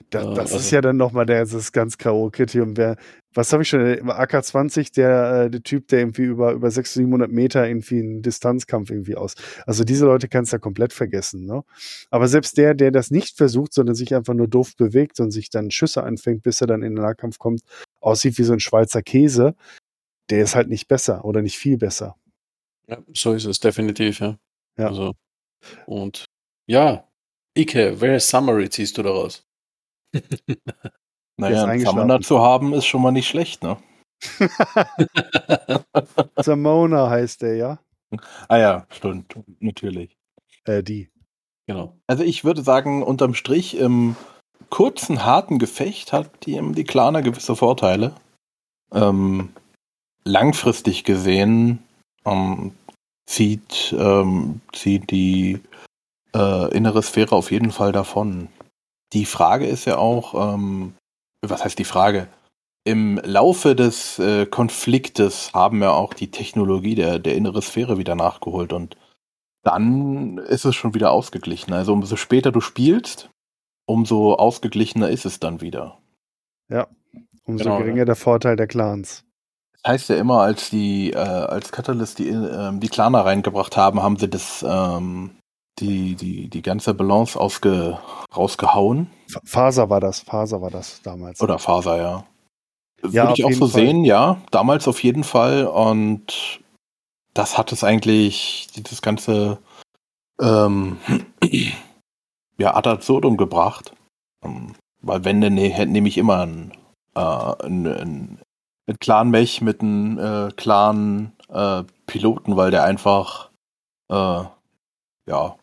Das, 0.10 0.26
das 0.26 0.38
also, 0.40 0.58
ist 0.58 0.72
ja 0.72 0.82
dann 0.82 0.98
nochmal 0.98 1.26
der, 1.26 1.46
das 1.46 1.72
ganz 1.72 1.98
K.O.-Kriterium. 1.98 2.98
Was 3.34 3.52
habe 3.52 3.64
ich 3.64 3.70
schon? 3.70 3.82
AK-20, 3.82 4.94
der, 4.94 5.46
äh, 5.46 5.50
der 5.50 5.64
Typ, 5.64 5.88
der 5.88 6.00
irgendwie 6.00 6.24
über, 6.24 6.52
über 6.52 6.70
600, 6.70 7.06
700 7.06 7.32
Meter 7.32 7.68
irgendwie 7.68 8.00
einen 8.00 8.22
Distanzkampf 8.22 8.92
irgendwie 8.92 9.16
aus. 9.16 9.36
Also 9.66 9.84
diese 9.84 10.06
Leute 10.06 10.28
kannst 10.28 10.52
du 10.52 10.56
ja 10.56 10.60
komplett 10.60 10.94
vergessen. 10.94 11.46
Ne? 11.46 11.64
Aber 12.12 12.28
selbst 12.28 12.58
der, 12.58 12.74
der 12.74 12.92
das 12.92 13.12
nicht 13.12 13.38
versucht, 13.38 13.74
sondern 13.74 13.96
sich 13.96 14.14
einfach 14.16 14.34
nur 14.34 14.48
doof 14.48 14.76
bewegt 14.76 15.20
und 15.20 15.32
sich 15.32 15.50
dann 15.50 15.72
Schüsse 15.72 16.04
anfängt, 16.04 16.44
bis 16.44 16.62
er 16.62 16.68
dann 16.68 16.84
in 16.84 16.96
den 16.96 17.04
Nahkampf 17.04 17.40
kommt, 17.40 17.62
aussieht 18.00 18.38
wie 18.38 18.44
so 18.44 18.54
ein 18.54 18.60
Schweizer 18.60 19.02
Käse, 19.02 19.56
der 20.30 20.44
ist 20.44 20.56
halt 20.56 20.70
nicht 20.70 20.88
besser 20.88 21.26
oder 21.26 21.42
nicht 21.42 21.58
viel 21.58 21.78
besser. 21.78 22.16
Ja, 22.88 23.00
so 23.14 23.34
ist 23.34 23.46
es 23.46 23.60
definitiv, 23.60 24.20
ja. 24.20 24.38
Ja. 24.78 24.88
Also, 24.88 25.14
und 25.86 26.26
ja, 26.68 27.08
Ike, 27.58 28.02
welche 28.02 28.20
Summary 28.20 28.70
ziehst 28.70 28.98
du 28.98 29.04
daraus? 29.04 29.46
Naja, 31.38 31.66
einen. 31.66 31.84
Summoner 31.84 32.22
zu 32.22 32.40
haben, 32.40 32.74
ist 32.74 32.86
schon 32.86 33.02
mal 33.02 33.12
nicht 33.12 33.28
schlecht, 33.28 33.64
ne? 33.64 33.78
Samona 36.38 37.10
heißt 37.10 37.42
der, 37.42 37.56
ja? 37.56 37.80
Ah 38.48 38.58
ja, 38.58 38.86
stimmt, 38.90 39.36
natürlich. 39.60 40.18
Äh, 40.66 40.84
die. 40.84 41.10
genau. 41.66 41.98
Also 42.08 42.24
ich 42.24 42.44
würde 42.44 42.62
sagen, 42.62 43.04
unterm 43.04 43.34
Strich 43.34 43.76
im 43.76 44.16
kurzen, 44.70 45.26
harten 45.26 45.60
Gefecht 45.60 46.14
hat 46.14 46.46
die, 46.46 46.62
die 46.74 46.84
Klaner 46.84 47.22
gewisse 47.22 47.56
Vorteile. 47.56 48.14
Ähm, 48.94 49.50
langfristig 50.24 51.04
gesehen 51.04 51.84
ähm, 52.26 52.74
zieht, 53.26 53.94
ähm, 53.98 54.62
zieht 54.72 55.12
die 55.12 55.60
äh, 56.36 56.76
innere 56.76 57.02
Sphäre 57.02 57.36
auf 57.36 57.52
jeden 57.52 57.72
Fall 57.72 57.92
davon. 57.92 58.50
Die 59.14 59.26
Frage 59.26 59.68
ist 59.68 59.86
ja 59.86 59.98
auch, 59.98 60.54
ähm, 60.54 60.96
was 61.42 61.64
heißt 61.64 61.78
die 61.78 61.86
Frage? 61.86 62.28
Im 62.86 63.20
Laufe 63.24 63.76
des 63.76 64.20
äh, 64.20 64.46
Konfliktes 64.46 65.54
haben 65.54 65.80
wir 65.80 65.94
auch 65.94 66.14
die 66.14 66.32
Technologie 66.32 66.96
der, 66.96 67.20
der 67.20 67.36
innere 67.36 67.62
Sphäre 67.62 67.98
wieder 67.98 68.16
nachgeholt 68.16 68.74
und 68.74 68.98
dann 69.64 70.38
ist 70.38 70.66
es 70.66 70.76
schon 70.76 70.94
wieder 70.94 71.12
ausgeglichen. 71.12 71.74
Also 71.74 71.94
umso 71.94 72.18
später 72.18 72.52
du 72.52 72.60
spielst, 72.60 73.30
umso 73.86 74.34
ausgeglichener 74.34 75.10
ist 75.10 75.26
es 75.26 75.40
dann 75.40 75.62
wieder. 75.62 76.00
Umso 77.46 77.64
Genau, 77.64 77.78
geringer 77.78 78.06
der 78.06 78.16
Vorteil 78.16 78.56
der 78.56 78.68
Clans. 78.68 79.24
Das 79.82 79.94
heißt 79.94 80.10
ja 80.10 80.16
immer, 80.18 80.42
als 80.42 80.70
die, 80.70 81.12
äh, 81.12 81.18
als 81.18 81.72
Catalyst 81.72 82.20
die, 82.20 82.30
ähm, 82.30 82.80
die 82.80 82.90
Klaner 82.90 83.26
reingebracht 83.26 83.78
haben, 83.78 84.02
haben 84.02 84.18
sie 84.18 84.30
das, 84.30 84.66
ähm, 84.68 85.32
die, 85.80 86.16
die, 86.16 86.50
die 86.50 86.62
ganze 86.62 86.94
Balance 86.94 87.40
ausge, 87.40 88.00
rausgehauen. 88.36 89.10
Faser 89.44 89.90
war 89.90 90.00
das, 90.00 90.22
Faser 90.22 90.62
war 90.62 90.72
das 90.72 91.02
damals. 91.02 91.42
Oder 91.42 91.60
Faser, 91.60 91.98
ja. 91.98 92.26
Ja, 93.10 93.24
Würde 93.24 93.34
ich 93.36 93.46
auch 93.46 93.52
so 93.52 93.68
Fall. 93.68 93.82
sehen, 93.82 94.06
ja. 94.06 94.42
Damals 94.52 94.88
auf 94.88 95.04
jeden 95.04 95.24
Fall. 95.24 95.66
Und 95.66 96.62
das 97.34 97.58
hat 97.58 97.72
es 97.72 97.84
eigentlich, 97.84 98.68
dieses 98.76 99.02
ganze 99.02 99.58
ähm, 100.40 100.98
ja, 102.58 102.76
ad 102.76 102.90
absurdum 102.90 103.38
gebracht. 103.38 103.94
Ähm, 104.44 104.76
Weil 105.02 105.26
wenn, 105.26 105.42
dann 105.42 105.56
ne, 105.56 105.86
nehme 105.86 106.08
ich 106.08 106.18
immer 106.18 106.42
einen, 106.42 106.72
äh, 107.16 107.20
einen, 107.20 107.88
einen, 107.88 108.40
einen 108.88 109.00
Clan-Mech 109.00 109.62
mit 109.62 109.82
einem 109.82 110.20
äh, 110.20 110.52
Clan-Piloten, 110.56 112.56
weil 112.56 112.72
der 112.72 112.84
einfach 112.84 113.50
äh, 114.10 114.44
ja, 115.26 115.56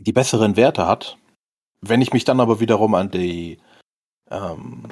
die 0.00 0.12
besseren 0.12 0.56
Werte 0.56 0.86
hat. 0.86 1.18
Wenn 1.80 2.02
ich 2.02 2.12
mich 2.12 2.24
dann 2.24 2.40
aber 2.40 2.60
wiederum 2.60 2.94
an 2.94 3.10
die 3.10 3.58
ähm, 4.30 4.88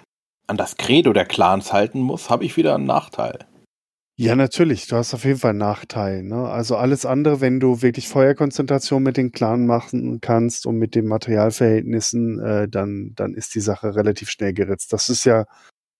an 0.47 0.57
das 0.57 0.77
Credo 0.77 1.13
der 1.13 1.25
Clans 1.25 1.73
halten 1.73 2.01
muss, 2.01 2.31
habe 2.31 2.45
ich 2.45 2.57
wieder 2.57 2.75
einen 2.75 2.87
Nachteil. 2.87 3.47
Ja, 4.19 4.35
natürlich. 4.35 4.87
Du 4.87 4.97
hast 4.97 5.13
auf 5.13 5.25
jeden 5.25 5.39
Fall 5.39 5.51
einen 5.51 5.59
Nachteil. 5.59 6.23
Ne? 6.23 6.49
Also 6.49 6.77
alles 6.77 7.05
andere, 7.05 7.43
wenn 7.43 7.61
du 7.61 7.83
wirklich 7.83 8.09
Feuerkonzentration 8.09 9.03
mit 9.03 9.19
den 9.19 9.31
Clan 9.31 9.67
machen 9.67 10.23
kannst 10.23 10.65
und 10.65 10.79
mit 10.79 10.95
den 10.95 11.07
Materialverhältnissen, 11.07 12.39
äh, 12.41 12.69
dann, 12.69 13.13
dann 13.15 13.35
ist 13.35 13.55
die 13.55 13.61
Sache 13.61 13.95
relativ 13.95 14.31
schnell 14.31 14.55
geritzt. 14.55 14.93
Das 14.95 15.11
ist 15.11 15.25
ja 15.27 15.45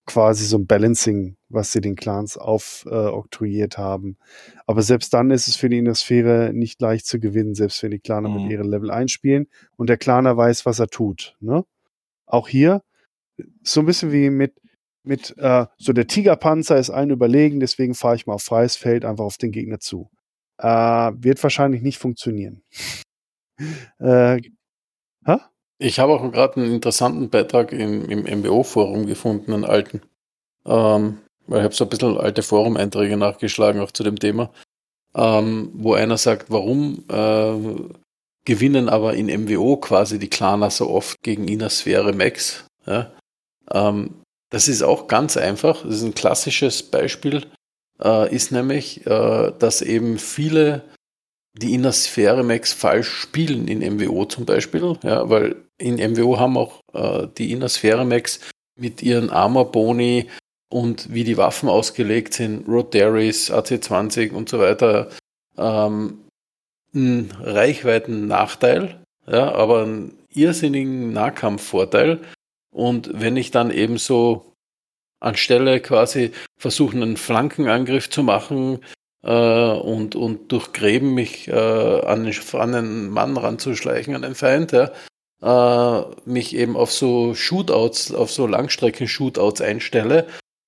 quasi 0.07 0.45
so 0.45 0.57
ein 0.59 0.67
Balancing, 0.67 1.37
was 1.49 1.73
sie 1.73 1.81
den 1.81 1.97
Clans 1.97 2.37
aufoktroyiert 2.39 3.75
äh, 3.75 3.79
haben. 3.79 4.17
Aber 4.67 4.83
selbst 4.83 5.13
dann 5.13 5.31
ist 5.31 5.49
es 5.49 5.57
für 5.57 5.69
die 5.69 5.79
Innersphäre 5.79 6.53
nicht 6.55 6.81
leicht 6.81 7.07
zu 7.07 7.19
gewinnen, 7.21 7.55
selbst 7.55 7.83
wenn 7.83 7.91
die 7.91 7.99
Claner 7.99 8.29
Mhm. 8.29 8.43
mit 8.43 8.53
ihren 8.53 8.69
Level 8.69 8.91
einspielen 8.91 9.49
und 9.77 9.89
der 9.89 9.99
Claner 9.99 10.37
weiß, 10.37 10.65
was 10.65 10.79
er 10.79 10.89
tut. 10.89 11.37
Ne? 11.41 11.65
Auch 12.27 12.49
hier 12.49 12.83
so 13.63 13.81
ein 13.81 13.87
bisschen 13.87 14.13
wie 14.13 14.31
mit 14.31 14.55
mit 15.05 15.37
äh, 15.39 15.67
so 15.77 15.93
der 15.93 16.09
Tigerpanzer 16.09 16.77
ist 16.79 16.91
allen 16.91 17.11
überlegen, 17.11 17.61
deswegen 17.61 17.95
fahre 17.95 18.17
ich 18.17 18.27
mal 18.27 18.35
auf 18.35 18.43
freies 18.43 18.75
Feld 18.77 19.05
einfach 19.05 19.25
auf 19.25 19.37
den 19.39 19.53
Gegner 19.53 19.79
zu. 19.79 20.11
Äh, 20.59 20.67
wird 20.67 21.41
wahrscheinlich 21.43 21.83
nicht 21.83 21.99
funktionieren. 21.99 22.63
äh, 24.01 24.41
Ich 25.79 25.99
habe 25.99 26.13
auch 26.13 26.33
gerade 26.33 26.61
einen 26.61 26.75
interessanten 26.75 27.29
Beitrag 27.29 27.73
im, 27.73 28.09
im 28.09 28.41
MBO-Forum 28.41 29.07
gefunden, 29.07 29.53
einen 29.53 29.65
alten. 29.65 30.03
Ähm, 30.65 31.19
weil 31.47 31.61
ich 31.61 31.65
habe 31.65 31.75
so 31.75 31.85
ein 31.85 31.91
bisschen 31.91 32.19
alte 32.19 32.43
Forum-Einträge 32.43 33.17
nachgeschlagen, 33.17 33.81
auch 33.81 33.93
zu 33.93 34.03
dem 34.03 34.19
Thema, 34.19 34.51
ähm, 35.15 35.71
wo 35.75 35.95
einer 35.95 36.17
sagt, 36.19 36.51
warum 36.51 37.05
äh, 37.09 37.95
gewinnen 38.45 38.89
aber 38.89 39.15
in 39.15 39.27
MWO 39.27 39.77
quasi 39.77 40.19
die 40.19 40.31
Klaner 40.31 40.71
so 40.71 40.91
oft 40.91 41.23
gegen 41.23 41.49
Innersphäre 41.49 42.13
Max. 42.13 42.67
Ja? 42.87 43.13
Ähm, 43.71 44.23
das 44.51 44.69
ist 44.69 44.83
auch 44.83 45.09
ganz 45.09 45.37
einfach. 45.37 45.83
Das 45.83 45.97
ist 45.97 46.03
ein 46.03 46.15
klassisches 46.15 46.83
Beispiel, 46.83 47.47
äh, 48.03 48.35
ist 48.35 48.53
nämlich, 48.53 49.07
äh, 49.07 49.53
dass 49.59 49.83
eben 49.83 50.19
viele 50.19 50.83
die 51.57 51.75
Innersphäre 51.75 52.43
Max 52.43 52.73
falsch 52.73 53.09
spielen 53.09 53.67
in 53.69 53.79
MWO 53.97 54.27
zum 54.27 54.45
Beispiel, 54.45 54.99
ja, 55.03 55.29
weil 55.29 55.57
in 55.79 55.97
MWO 55.97 56.39
haben 56.39 56.57
auch 56.57 56.81
äh, 56.93 57.27
die 57.39 57.53
Innersphäre 57.53 58.05
Max 58.05 58.41
mit 58.79 59.03
ihren 59.03 59.31
Armor 59.31 59.73
Boni 59.73 60.29
und 60.69 61.13
wie 61.13 61.25
die 61.25 61.37
Waffen 61.37 61.69
ausgelegt 61.69 62.35
sind, 62.35 62.69
Rotaries, 62.69 63.51
AC20 63.51 64.33
und 64.33 64.49
so 64.49 64.59
weiter, 64.59 65.11
ähm, 65.57 66.25
einen 66.95 67.31
reichweiten 67.41 68.27
Nachteil, 68.27 69.01
ja, 69.27 69.53
aber 69.53 69.83
einen 69.83 70.19
irrsinnigen 70.33 71.13
Nahkampfvorteil. 71.13 72.21
Und 72.71 73.11
wenn 73.15 73.37
ich 73.37 73.51
dann 73.51 73.71
eben 73.71 73.97
so 73.97 74.53
anstelle 75.21 75.81
quasi 75.81 76.33
versuchen, 76.59 77.03
einen 77.03 77.17
Flankenangriff 77.17 78.11
zu 78.11 78.23
machen, 78.23 78.81
und, 79.31 80.15
und 80.15 80.53
durch 80.53 80.73
Gräben 80.73 81.15
mich 81.15 81.49
äh, 81.49 81.53
an, 81.53 82.31
an 82.53 82.75
einen 82.75 83.11
Mann 83.11 83.37
ranzuschleichen, 83.37 84.15
an 84.15 84.23
den 84.23 84.35
Feind, 84.35 84.73
ja, 84.73 84.91
äh, 85.43 86.05
mich 86.25 86.55
eben 86.55 86.77
auf 86.77 86.93
so 86.93 87.35
Shootouts, 87.35 88.15
auf 88.15 88.31
so 88.31 88.47
Langstrecken-Shootouts 88.47 89.61
einstelle 89.63 90.27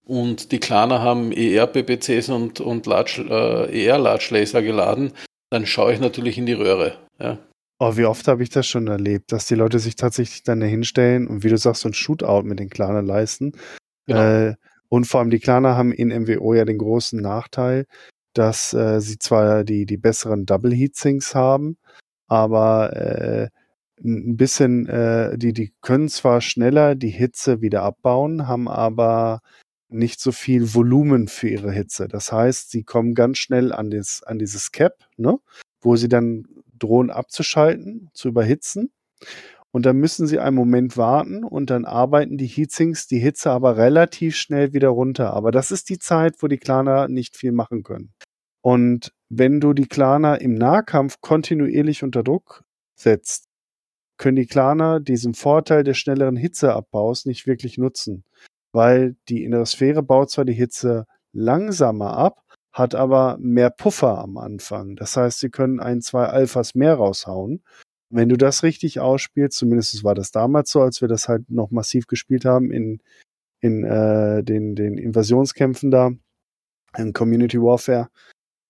und 0.08 0.52
die 0.52 0.58
Klaner 0.58 1.02
haben 1.02 1.32
ER-PPCs 1.32 2.30
und, 2.30 2.60
und 2.60 2.86
Large, 2.86 3.26
äh, 3.28 3.84
ER-Large-Laser 3.86 4.62
geladen, 4.62 5.12
dann 5.50 5.66
schaue 5.66 5.92
ich 5.92 6.00
natürlich 6.00 6.38
in 6.38 6.46
die 6.46 6.54
Röhre. 6.54 6.98
Ja. 7.20 7.38
oh, 7.78 7.96
wie 7.96 8.04
oft 8.04 8.26
habe 8.28 8.42
ich 8.42 8.50
das 8.50 8.66
schon 8.66 8.86
erlebt, 8.86 9.32
dass 9.32 9.46
die 9.46 9.54
Leute 9.54 9.78
sich 9.78 9.96
tatsächlich 9.96 10.42
dann 10.44 10.60
dahinstellen 10.60 11.26
und 11.26 11.44
wie 11.44 11.48
du 11.48 11.58
sagst, 11.58 11.82
so 11.82 11.88
ein 11.88 11.94
Shootout 11.94 12.42
mit 12.42 12.58
den 12.58 12.70
Claner 12.70 13.02
leisten. 13.02 13.52
Genau. 14.06 14.20
Äh, 14.20 14.54
und 14.88 15.06
vor 15.06 15.20
allem 15.20 15.30
die 15.30 15.40
Claner 15.40 15.76
haben 15.76 15.92
in 15.92 16.08
MWO 16.08 16.54
ja 16.54 16.64
den 16.64 16.78
großen 16.78 17.20
Nachteil, 17.20 17.84
dass 18.34 18.72
äh, 18.74 19.00
sie 19.00 19.18
zwar 19.18 19.64
die, 19.64 19.86
die 19.86 19.96
besseren 19.96 20.46
Double 20.46 20.74
Heatsinks 20.74 21.34
haben, 21.34 21.78
aber 22.26 22.96
äh, 22.96 23.48
ein 24.04 24.36
bisschen, 24.36 24.86
äh, 24.86 25.36
die, 25.36 25.52
die 25.52 25.72
können 25.80 26.08
zwar 26.08 26.40
schneller 26.40 26.94
die 26.94 27.10
Hitze 27.10 27.60
wieder 27.60 27.82
abbauen, 27.82 28.46
haben 28.46 28.68
aber 28.68 29.40
nicht 29.88 30.20
so 30.20 30.32
viel 30.32 30.74
Volumen 30.74 31.28
für 31.28 31.48
ihre 31.48 31.72
Hitze. 31.72 32.08
Das 32.08 32.30
heißt, 32.30 32.70
sie 32.70 32.84
kommen 32.84 33.14
ganz 33.14 33.38
schnell 33.38 33.72
an, 33.72 33.90
das, 33.90 34.22
an 34.22 34.38
dieses 34.38 34.70
Cap, 34.70 34.94
ne, 35.16 35.38
wo 35.80 35.96
sie 35.96 36.08
dann 36.08 36.46
drohen 36.78 37.10
abzuschalten, 37.10 38.10
zu 38.12 38.28
überhitzen. 38.28 38.92
Und 39.70 39.84
dann 39.84 39.96
müssen 39.96 40.26
sie 40.26 40.38
einen 40.38 40.56
Moment 40.56 40.96
warten 40.96 41.44
und 41.44 41.70
dann 41.70 41.84
arbeiten 41.84 42.38
die 42.38 42.46
Heatsinks 42.46 43.06
die 43.06 43.18
Hitze 43.18 43.50
aber 43.50 43.76
relativ 43.76 44.36
schnell 44.36 44.72
wieder 44.72 44.88
runter. 44.88 45.34
Aber 45.34 45.50
das 45.50 45.70
ist 45.70 45.90
die 45.90 45.98
Zeit, 45.98 46.36
wo 46.40 46.48
die 46.48 46.58
Claner 46.58 47.08
nicht 47.08 47.36
viel 47.36 47.52
machen 47.52 47.82
können. 47.82 48.12
Und 48.62 49.12
wenn 49.28 49.60
du 49.60 49.74
die 49.74 49.86
Claner 49.86 50.40
im 50.40 50.54
Nahkampf 50.54 51.20
kontinuierlich 51.20 52.02
unter 52.02 52.22
Druck 52.22 52.64
setzt, 52.94 53.48
können 54.16 54.36
die 54.36 54.46
Claner 54.46 55.00
diesen 55.00 55.34
Vorteil 55.34 55.84
des 55.84 55.98
schnelleren 55.98 56.36
Hitzeabbaus 56.36 57.24
nicht 57.24 57.46
wirklich 57.46 57.78
nutzen. 57.78 58.24
Weil 58.72 59.16
die 59.28 59.44
innere 59.44 59.66
Sphäre 59.66 60.02
baut 60.02 60.30
zwar 60.30 60.44
die 60.44 60.54
Hitze 60.54 61.06
langsamer 61.32 62.16
ab, 62.16 62.42
hat 62.72 62.94
aber 62.94 63.36
mehr 63.40 63.70
Puffer 63.70 64.18
am 64.18 64.36
Anfang. 64.36 64.96
Das 64.96 65.16
heißt, 65.16 65.40
sie 65.40 65.50
können 65.50 65.80
ein, 65.80 66.00
zwei 66.00 66.26
Alphas 66.26 66.74
mehr 66.74 66.94
raushauen. 66.94 67.62
Wenn 68.10 68.28
du 68.28 68.36
das 68.36 68.62
richtig 68.62 69.00
ausspielst, 69.00 69.58
zumindest 69.58 70.02
war 70.04 70.14
das 70.14 70.30
damals 70.30 70.70
so, 70.70 70.80
als 70.80 71.00
wir 71.00 71.08
das 71.08 71.28
halt 71.28 71.50
noch 71.50 71.70
massiv 71.70 72.06
gespielt 72.06 72.44
haben 72.44 72.70
in, 72.70 73.00
in 73.60 73.84
äh, 73.84 74.42
den, 74.42 74.74
den 74.74 74.96
Invasionskämpfen 74.96 75.90
da, 75.90 76.12
in 76.96 77.12
Community 77.12 77.60
Warfare, 77.60 78.08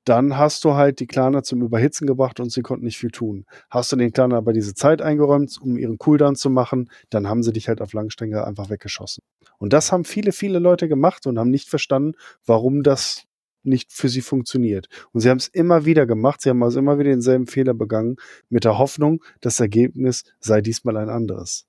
dann 0.08 0.38
hast 0.38 0.64
du 0.64 0.74
halt 0.74 1.00
die 1.00 1.06
Claner 1.06 1.42
zum 1.42 1.62
Überhitzen 1.62 2.06
gebracht 2.06 2.40
und 2.40 2.50
sie 2.50 2.62
konnten 2.62 2.86
nicht 2.86 2.98
viel 2.98 3.10
tun. 3.10 3.44
Hast 3.68 3.92
du 3.92 3.96
den 3.96 4.10
Clanern 4.10 4.38
aber 4.38 4.54
diese 4.54 4.74
Zeit 4.74 5.02
eingeräumt, 5.02 5.58
um 5.60 5.76
ihren 5.76 5.98
Cooldown 5.98 6.34
zu 6.34 6.48
machen, 6.48 6.90
dann 7.10 7.28
haben 7.28 7.42
sie 7.42 7.52
dich 7.52 7.68
halt 7.68 7.82
auf 7.82 7.92
Langstränge 7.92 8.44
einfach 8.44 8.70
weggeschossen. 8.70 9.22
Und 9.58 9.72
das 9.74 9.92
haben 9.92 10.04
viele, 10.04 10.32
viele 10.32 10.60
Leute 10.60 10.88
gemacht 10.88 11.26
und 11.26 11.38
haben 11.38 11.50
nicht 11.50 11.68
verstanden, 11.68 12.14
warum 12.46 12.82
das 12.82 13.24
nicht 13.62 13.92
für 13.92 14.08
sie 14.08 14.20
funktioniert. 14.20 14.88
Und 15.12 15.20
sie 15.20 15.30
haben 15.30 15.38
es 15.38 15.48
immer 15.48 15.84
wieder 15.84 16.06
gemacht, 16.06 16.42
sie 16.42 16.50
haben 16.50 16.62
also 16.62 16.78
immer 16.78 16.98
wieder 16.98 17.10
denselben 17.10 17.46
Fehler 17.46 17.74
begangen, 17.74 18.16
mit 18.48 18.64
der 18.64 18.78
Hoffnung, 18.78 19.22
das 19.40 19.60
Ergebnis 19.60 20.24
sei 20.40 20.60
diesmal 20.60 20.96
ein 20.96 21.08
anderes. 21.08 21.66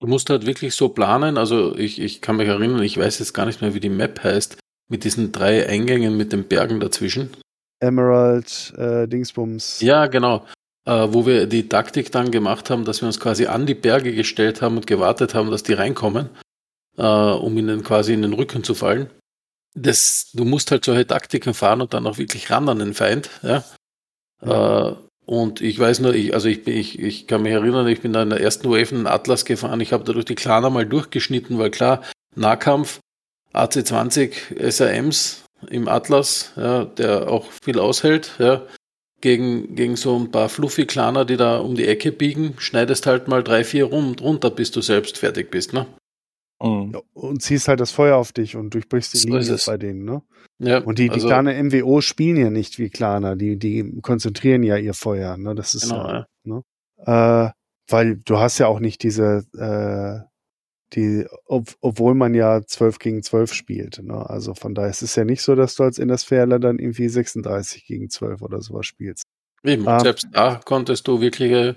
Du 0.00 0.06
musst 0.06 0.30
halt 0.30 0.46
wirklich 0.46 0.74
so 0.74 0.88
planen, 0.88 1.36
also 1.36 1.76
ich, 1.76 2.00
ich 2.00 2.22
kann 2.22 2.36
mich 2.36 2.48
erinnern, 2.48 2.82
ich 2.82 2.96
weiß 2.96 3.18
jetzt 3.18 3.34
gar 3.34 3.46
nicht 3.46 3.60
mehr, 3.60 3.74
wie 3.74 3.80
die 3.80 3.90
Map 3.90 4.22
heißt, 4.24 4.56
mit 4.88 5.04
diesen 5.04 5.30
drei 5.30 5.66
Eingängen 5.68 6.16
mit 6.16 6.32
den 6.32 6.44
Bergen 6.44 6.80
dazwischen. 6.80 7.30
Emerald, 7.80 8.72
äh, 8.76 9.06
Dingsbums. 9.06 9.80
Ja, 9.80 10.06
genau. 10.06 10.46
Äh, 10.86 11.08
wo 11.10 11.26
wir 11.26 11.46
die 11.46 11.68
Taktik 11.68 12.10
dann 12.10 12.30
gemacht 12.30 12.70
haben, 12.70 12.84
dass 12.84 13.02
wir 13.02 13.06
uns 13.06 13.20
quasi 13.20 13.46
an 13.46 13.66
die 13.66 13.74
Berge 13.74 14.14
gestellt 14.14 14.62
haben 14.62 14.76
und 14.76 14.86
gewartet 14.86 15.34
haben, 15.34 15.50
dass 15.50 15.62
die 15.62 15.74
reinkommen, 15.74 16.30
äh, 16.96 17.02
um 17.02 17.56
ihnen 17.56 17.82
quasi 17.82 18.14
in 18.14 18.22
den 18.22 18.32
Rücken 18.32 18.64
zu 18.64 18.74
fallen. 18.74 19.10
Das, 19.74 20.30
du 20.32 20.44
musst 20.44 20.70
halt 20.70 20.84
solche 20.84 21.06
Taktiken 21.06 21.54
fahren 21.54 21.80
und 21.80 21.94
dann 21.94 22.06
auch 22.06 22.18
wirklich 22.18 22.50
ran 22.50 22.68
an 22.68 22.80
den 22.80 22.94
Feind. 22.94 23.30
Ja? 23.42 23.64
ja. 24.44 24.88
Äh, 24.88 24.96
und 25.26 25.60
ich 25.60 25.78
weiß 25.78 26.00
nur, 26.00 26.12
ich, 26.12 26.34
also 26.34 26.48
ich, 26.48 26.66
ich, 26.66 26.98
ich 26.98 27.26
kann 27.28 27.42
mich 27.42 27.52
erinnern, 27.52 27.86
ich 27.86 28.00
bin 28.00 28.12
da 28.12 28.22
in 28.22 28.30
der 28.30 28.40
ersten 28.40 28.68
Wave 28.68 28.92
einen 28.92 29.06
Atlas 29.06 29.44
gefahren. 29.44 29.80
Ich 29.80 29.92
habe 29.92 30.02
da 30.02 30.12
durch 30.12 30.24
die 30.24 30.34
Klaner 30.34 30.70
mal 30.70 30.84
durchgeschnitten, 30.84 31.56
weil 31.56 31.70
klar, 31.70 32.02
Nahkampf, 32.34 32.98
AC20 33.54 34.58
SRMs 34.58 35.44
im 35.68 35.86
Atlas, 35.88 36.52
ja, 36.56 36.84
der 36.84 37.30
auch 37.30 37.46
viel 37.62 37.78
aushält, 37.78 38.32
ja, 38.38 38.62
gegen, 39.20 39.76
gegen 39.76 39.96
so 39.96 40.18
ein 40.18 40.30
paar 40.30 40.48
Fluffy-Klaner, 40.48 41.24
die 41.24 41.36
da 41.36 41.58
um 41.58 41.74
die 41.74 41.86
Ecke 41.86 42.12
biegen, 42.12 42.54
schneidest 42.58 43.06
halt 43.06 43.28
mal 43.28 43.44
drei, 43.44 43.64
vier 43.64 43.84
rum, 43.84 44.16
runter, 44.20 44.50
bis 44.50 44.70
du 44.70 44.80
selbst 44.80 45.18
fertig 45.18 45.50
bist, 45.50 45.72
ne? 45.72 45.86
Mhm. 46.62 47.00
Und 47.14 47.42
ziehst 47.42 47.68
halt 47.68 47.80
das 47.80 47.90
Feuer 47.90 48.16
auf 48.16 48.32
dich 48.32 48.56
und 48.56 48.74
durchbrichst 48.74 49.14
die 49.14 49.18
so 49.18 49.28
Linie 49.28 49.56
bei 49.66 49.78
denen, 49.78 50.04
ne? 50.04 50.22
Ja, 50.58 50.78
und 50.78 50.98
die, 50.98 51.08
die 51.08 51.14
also, 51.14 51.28
kleine 51.28 51.62
MWO 51.62 52.02
spielen 52.02 52.36
ja 52.36 52.50
nicht 52.50 52.78
wie 52.78 52.90
Klaner, 52.90 53.34
die, 53.34 53.58
die 53.58 54.00
konzentrieren 54.02 54.62
ja 54.62 54.76
ihr 54.76 54.92
Feuer, 54.92 55.38
ne? 55.38 55.54
Das 55.54 55.74
ist 55.74 55.88
genau, 55.88 56.06
ja, 56.06 56.26
ne? 56.44 56.62
Äh, 56.98 57.50
weil 57.88 58.16
du 58.16 58.38
hast 58.38 58.58
ja 58.58 58.66
auch 58.66 58.80
nicht 58.80 59.02
diese, 59.02 59.44
äh, 59.56 60.28
die, 60.94 61.26
ob, 61.46 61.74
obwohl 61.80 62.14
man 62.14 62.34
ja 62.34 62.62
12 62.62 62.98
gegen 62.98 63.22
12 63.22 63.54
spielt. 63.54 64.02
Ne? 64.02 64.28
Also 64.28 64.54
von 64.54 64.74
daher 64.74 64.90
ist 64.90 65.02
es 65.02 65.14
ja 65.16 65.24
nicht 65.24 65.42
so, 65.42 65.54
dass 65.54 65.76
du 65.76 65.84
als 65.84 65.98
Indersfährler 65.98 66.58
dann 66.58 66.78
irgendwie 66.78 67.08
36 67.08 67.86
gegen 67.86 68.10
12 68.10 68.42
oder 68.42 68.60
sowas 68.60 68.86
spielst. 68.86 69.24
Eben, 69.62 69.86
ähm, 69.86 70.00
selbst 70.00 70.26
da 70.32 70.60
konntest 70.64 71.06
du 71.06 71.20
wirkliche 71.20 71.76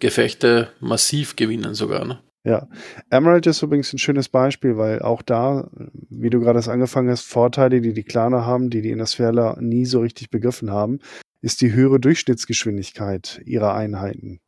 Gefechte 0.00 0.72
massiv 0.80 1.36
gewinnen 1.36 1.74
sogar. 1.74 2.04
Ne? 2.04 2.22
Ja, 2.46 2.68
Emerald 3.10 3.44
ist 3.48 3.60
übrigens 3.62 3.92
ein 3.92 3.98
schönes 3.98 4.28
Beispiel, 4.28 4.76
weil 4.76 5.02
auch 5.02 5.22
da, 5.22 5.68
wie 6.10 6.30
du 6.30 6.38
gerade 6.38 6.60
angefangen 6.70 7.10
hast, 7.10 7.22
Vorteile, 7.22 7.80
die 7.80 7.92
die 7.92 8.04
Klaner 8.04 8.46
haben, 8.46 8.70
die 8.70 8.82
die 8.82 8.92
Innersphäre 8.92 9.56
nie 9.60 9.84
so 9.84 9.98
richtig 9.98 10.30
begriffen 10.30 10.70
haben, 10.70 11.00
ist 11.40 11.60
die 11.60 11.72
höhere 11.72 11.98
Durchschnittsgeschwindigkeit 11.98 13.42
ihrer 13.44 13.74
Einheiten. 13.74 14.38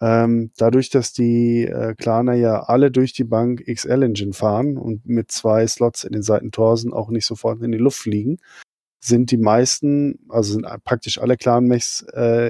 Ähm, 0.00 0.50
dadurch, 0.56 0.88
dass 0.88 1.12
die 1.12 1.66
äh, 1.66 1.94
Klaner 1.94 2.32
ja 2.32 2.62
alle 2.62 2.90
durch 2.90 3.12
die 3.12 3.24
Bank 3.24 3.62
XL-Engine 3.66 4.32
fahren 4.32 4.78
und 4.78 5.06
mit 5.06 5.30
zwei 5.30 5.66
Slots 5.66 6.04
in 6.04 6.12
den 6.12 6.22
Seitentorsen 6.22 6.94
auch 6.94 7.10
nicht 7.10 7.26
sofort 7.26 7.60
in 7.60 7.72
die 7.72 7.78
Luft 7.78 7.98
fliegen, 7.98 8.38
sind 8.98 9.30
die 9.30 9.36
meisten, 9.36 10.20
also 10.30 10.54
sind 10.54 10.66
praktisch 10.84 11.18
alle 11.18 11.36
Clan-Mechs 11.36 12.06
äh, 12.14 12.46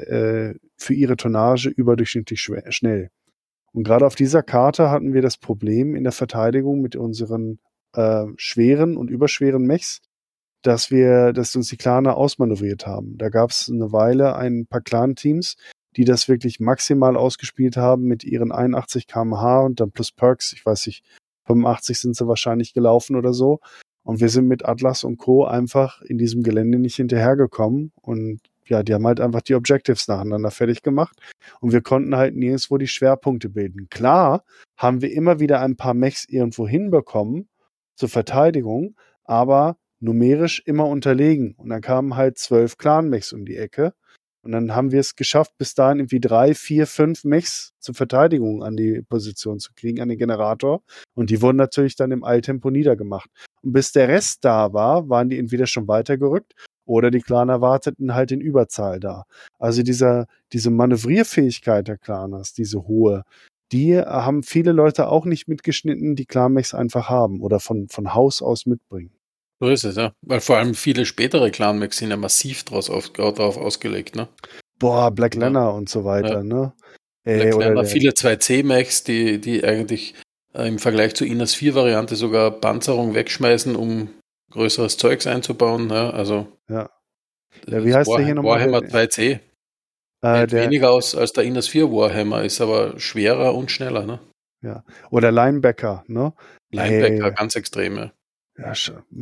äh, 0.50 0.54
für 0.76 0.94
ihre 0.94 1.16
Tonnage 1.16 1.70
überdurchschnittlich 1.70 2.40
schnell. 2.68 3.10
Und 3.72 3.84
gerade 3.84 4.06
auf 4.06 4.14
dieser 4.14 4.42
Karte 4.42 4.90
hatten 4.90 5.14
wir 5.14 5.22
das 5.22 5.36
Problem 5.36 5.94
in 5.94 6.04
der 6.04 6.12
Verteidigung 6.12 6.80
mit 6.80 6.96
unseren 6.96 7.58
äh, 7.94 8.26
schweren 8.36 8.96
und 8.96 9.10
überschweren 9.10 9.64
Mechs, 9.64 10.00
dass 10.62 10.90
wir, 10.90 11.32
dass 11.32 11.56
uns 11.56 11.68
die 11.68 11.76
Claner 11.76 12.16
ausmanövriert 12.16 12.86
haben. 12.86 13.16
Da 13.18 13.28
gab 13.28 13.50
es 13.50 13.70
eine 13.70 13.92
Weile 13.92 14.36
ein 14.36 14.66
paar 14.66 14.80
Clan-Teams, 14.80 15.56
die 15.96 16.04
das 16.04 16.28
wirklich 16.28 16.60
maximal 16.60 17.16
ausgespielt 17.16 17.76
haben 17.76 18.04
mit 18.04 18.24
ihren 18.24 18.52
81 18.52 19.06
kmh 19.06 19.60
und 19.60 19.80
dann 19.80 19.90
plus 19.90 20.12
Perks, 20.12 20.52
ich 20.52 20.64
weiß 20.64 20.86
nicht, 20.86 21.04
85 21.46 21.98
sind 21.98 22.16
sie 22.16 22.28
wahrscheinlich 22.28 22.72
gelaufen 22.72 23.16
oder 23.16 23.32
so. 23.32 23.60
Und 24.04 24.20
wir 24.20 24.28
sind 24.28 24.48
mit 24.48 24.64
Atlas 24.64 25.04
und 25.04 25.18
Co. 25.18 25.44
einfach 25.44 26.02
in 26.02 26.18
diesem 26.18 26.42
Gelände 26.42 26.78
nicht 26.78 26.96
hinterhergekommen 26.96 27.92
und 28.00 28.40
ja, 28.66 28.82
die 28.82 28.94
haben 28.94 29.06
halt 29.06 29.20
einfach 29.20 29.42
die 29.42 29.54
Objectives 29.54 30.08
nacheinander 30.08 30.50
fertig 30.50 30.82
gemacht 30.82 31.18
und 31.60 31.72
wir 31.72 31.82
konnten 31.82 32.16
halt 32.16 32.36
nirgendwo 32.36 32.78
die 32.78 32.86
Schwerpunkte 32.86 33.48
bilden. 33.48 33.88
Klar 33.90 34.44
haben 34.76 35.02
wir 35.02 35.12
immer 35.12 35.40
wieder 35.40 35.60
ein 35.60 35.76
paar 35.76 35.94
Mechs 35.94 36.24
irgendwo 36.28 36.66
hinbekommen 36.66 37.48
zur 37.96 38.08
Verteidigung, 38.08 38.96
aber 39.24 39.76
numerisch 40.00 40.62
immer 40.66 40.86
unterlegen. 40.86 41.54
Und 41.56 41.70
dann 41.70 41.80
kamen 41.80 42.16
halt 42.16 42.38
zwölf 42.38 42.76
Clan-Mechs 42.76 43.32
um 43.32 43.44
die 43.44 43.56
Ecke. 43.56 43.94
Und 44.44 44.50
dann 44.50 44.74
haben 44.74 44.90
wir 44.90 44.98
es 44.98 45.14
geschafft, 45.14 45.52
bis 45.56 45.74
dahin 45.74 46.00
irgendwie 46.00 46.18
drei, 46.18 46.54
vier, 46.54 46.88
fünf 46.88 47.22
Mechs 47.22 47.74
zur 47.78 47.94
Verteidigung 47.94 48.64
an 48.64 48.76
die 48.76 49.02
Position 49.02 49.60
zu 49.60 49.72
kriegen, 49.72 50.00
an 50.00 50.08
den 50.08 50.18
Generator. 50.18 50.82
Und 51.14 51.30
die 51.30 51.40
wurden 51.42 51.58
natürlich 51.58 51.94
dann 51.94 52.10
im 52.10 52.24
Eiltempo 52.24 52.70
niedergemacht. 52.70 53.30
Und 53.62 53.72
bis 53.72 53.92
der 53.92 54.08
Rest 54.08 54.44
da 54.44 54.72
war, 54.72 55.08
waren 55.08 55.28
die 55.28 55.38
entweder 55.38 55.66
schon 55.66 55.86
weitergerückt 55.86 56.54
oder 56.84 57.10
die 57.10 57.20
Claner 57.20 57.60
warteten 57.60 58.14
halt 58.14 58.32
in 58.32 58.40
Überzahl 58.40 59.00
da. 59.00 59.24
Also 59.58 59.82
dieser, 59.82 60.26
diese 60.52 60.70
Manövrierfähigkeit 60.70 61.88
der 61.88 61.98
Claners, 61.98 62.52
diese 62.52 62.86
hohe, 62.86 63.24
die 63.72 63.98
haben 63.98 64.42
viele 64.42 64.72
Leute 64.72 65.08
auch 65.08 65.24
nicht 65.24 65.48
mitgeschnitten, 65.48 66.14
die 66.14 66.26
Clanmechs 66.26 66.74
einfach 66.74 67.08
haben 67.08 67.40
oder 67.40 67.58
von, 67.58 67.88
von 67.88 68.14
Haus 68.14 68.42
aus 68.42 68.66
mitbringen. 68.66 69.12
So 69.60 69.68
ist 69.68 69.84
es, 69.84 69.96
ja. 69.96 70.12
Weil 70.22 70.40
vor 70.40 70.56
allem 70.56 70.74
viele 70.74 71.06
spätere 71.06 71.50
Clanmechs 71.50 71.98
sind 71.98 72.10
ja 72.10 72.16
massiv 72.16 72.64
draus 72.64 72.90
auf, 72.90 73.10
darauf 73.10 73.56
ausgelegt, 73.56 74.16
ne? 74.16 74.28
Boah, 74.78 75.10
Black 75.12 75.36
Lanner 75.36 75.60
ja. 75.60 75.68
und 75.68 75.88
so 75.88 76.04
weiter, 76.04 76.38
ja. 76.38 76.42
ne? 76.42 76.72
Ey, 77.24 77.50
Black 77.50 77.60
Lanner, 77.60 77.84
viele 77.84 78.10
2C-Mechs, 78.10 79.04
die, 79.04 79.40
die 79.40 79.64
eigentlich 79.64 80.14
äh, 80.52 80.66
im 80.66 80.78
Vergleich 80.78 81.14
zur 81.14 81.28
Inas 81.28 81.54
4-Variante 81.54 82.16
sogar 82.16 82.50
Panzerung 82.50 83.14
wegschmeißen, 83.14 83.76
um 83.76 84.08
größeres 84.52 84.96
Zeugs 84.96 85.26
einzubauen. 85.26 85.90
Ja, 85.90 86.10
also 86.10 86.46
ja. 86.68 86.90
ja 87.66 87.84
wie 87.84 87.94
heißt 87.94 88.10
War 88.10 88.18
der 88.18 88.26
hier 88.26 88.34
nochmal? 88.34 88.60
Warhammer 88.60 88.78
2C. 88.78 89.40
Äh, 90.24 90.46
der, 90.46 90.64
weniger 90.64 90.90
aus 90.92 91.16
als 91.16 91.32
der 91.32 91.44
Innes 91.44 91.68
4 91.68 91.90
Warhammer, 91.90 92.44
ist 92.44 92.60
aber 92.60 92.98
schwerer 92.98 93.54
und 93.54 93.70
schneller. 93.70 94.06
Ne? 94.06 94.20
Ja. 94.62 94.84
Oder 95.10 95.32
Linebacker, 95.32 96.04
ne? 96.06 96.32
Linebacker, 96.70 97.24
hey. 97.24 97.34
ganz 97.34 97.56
extreme. 97.56 98.12
Ja, 98.58 98.74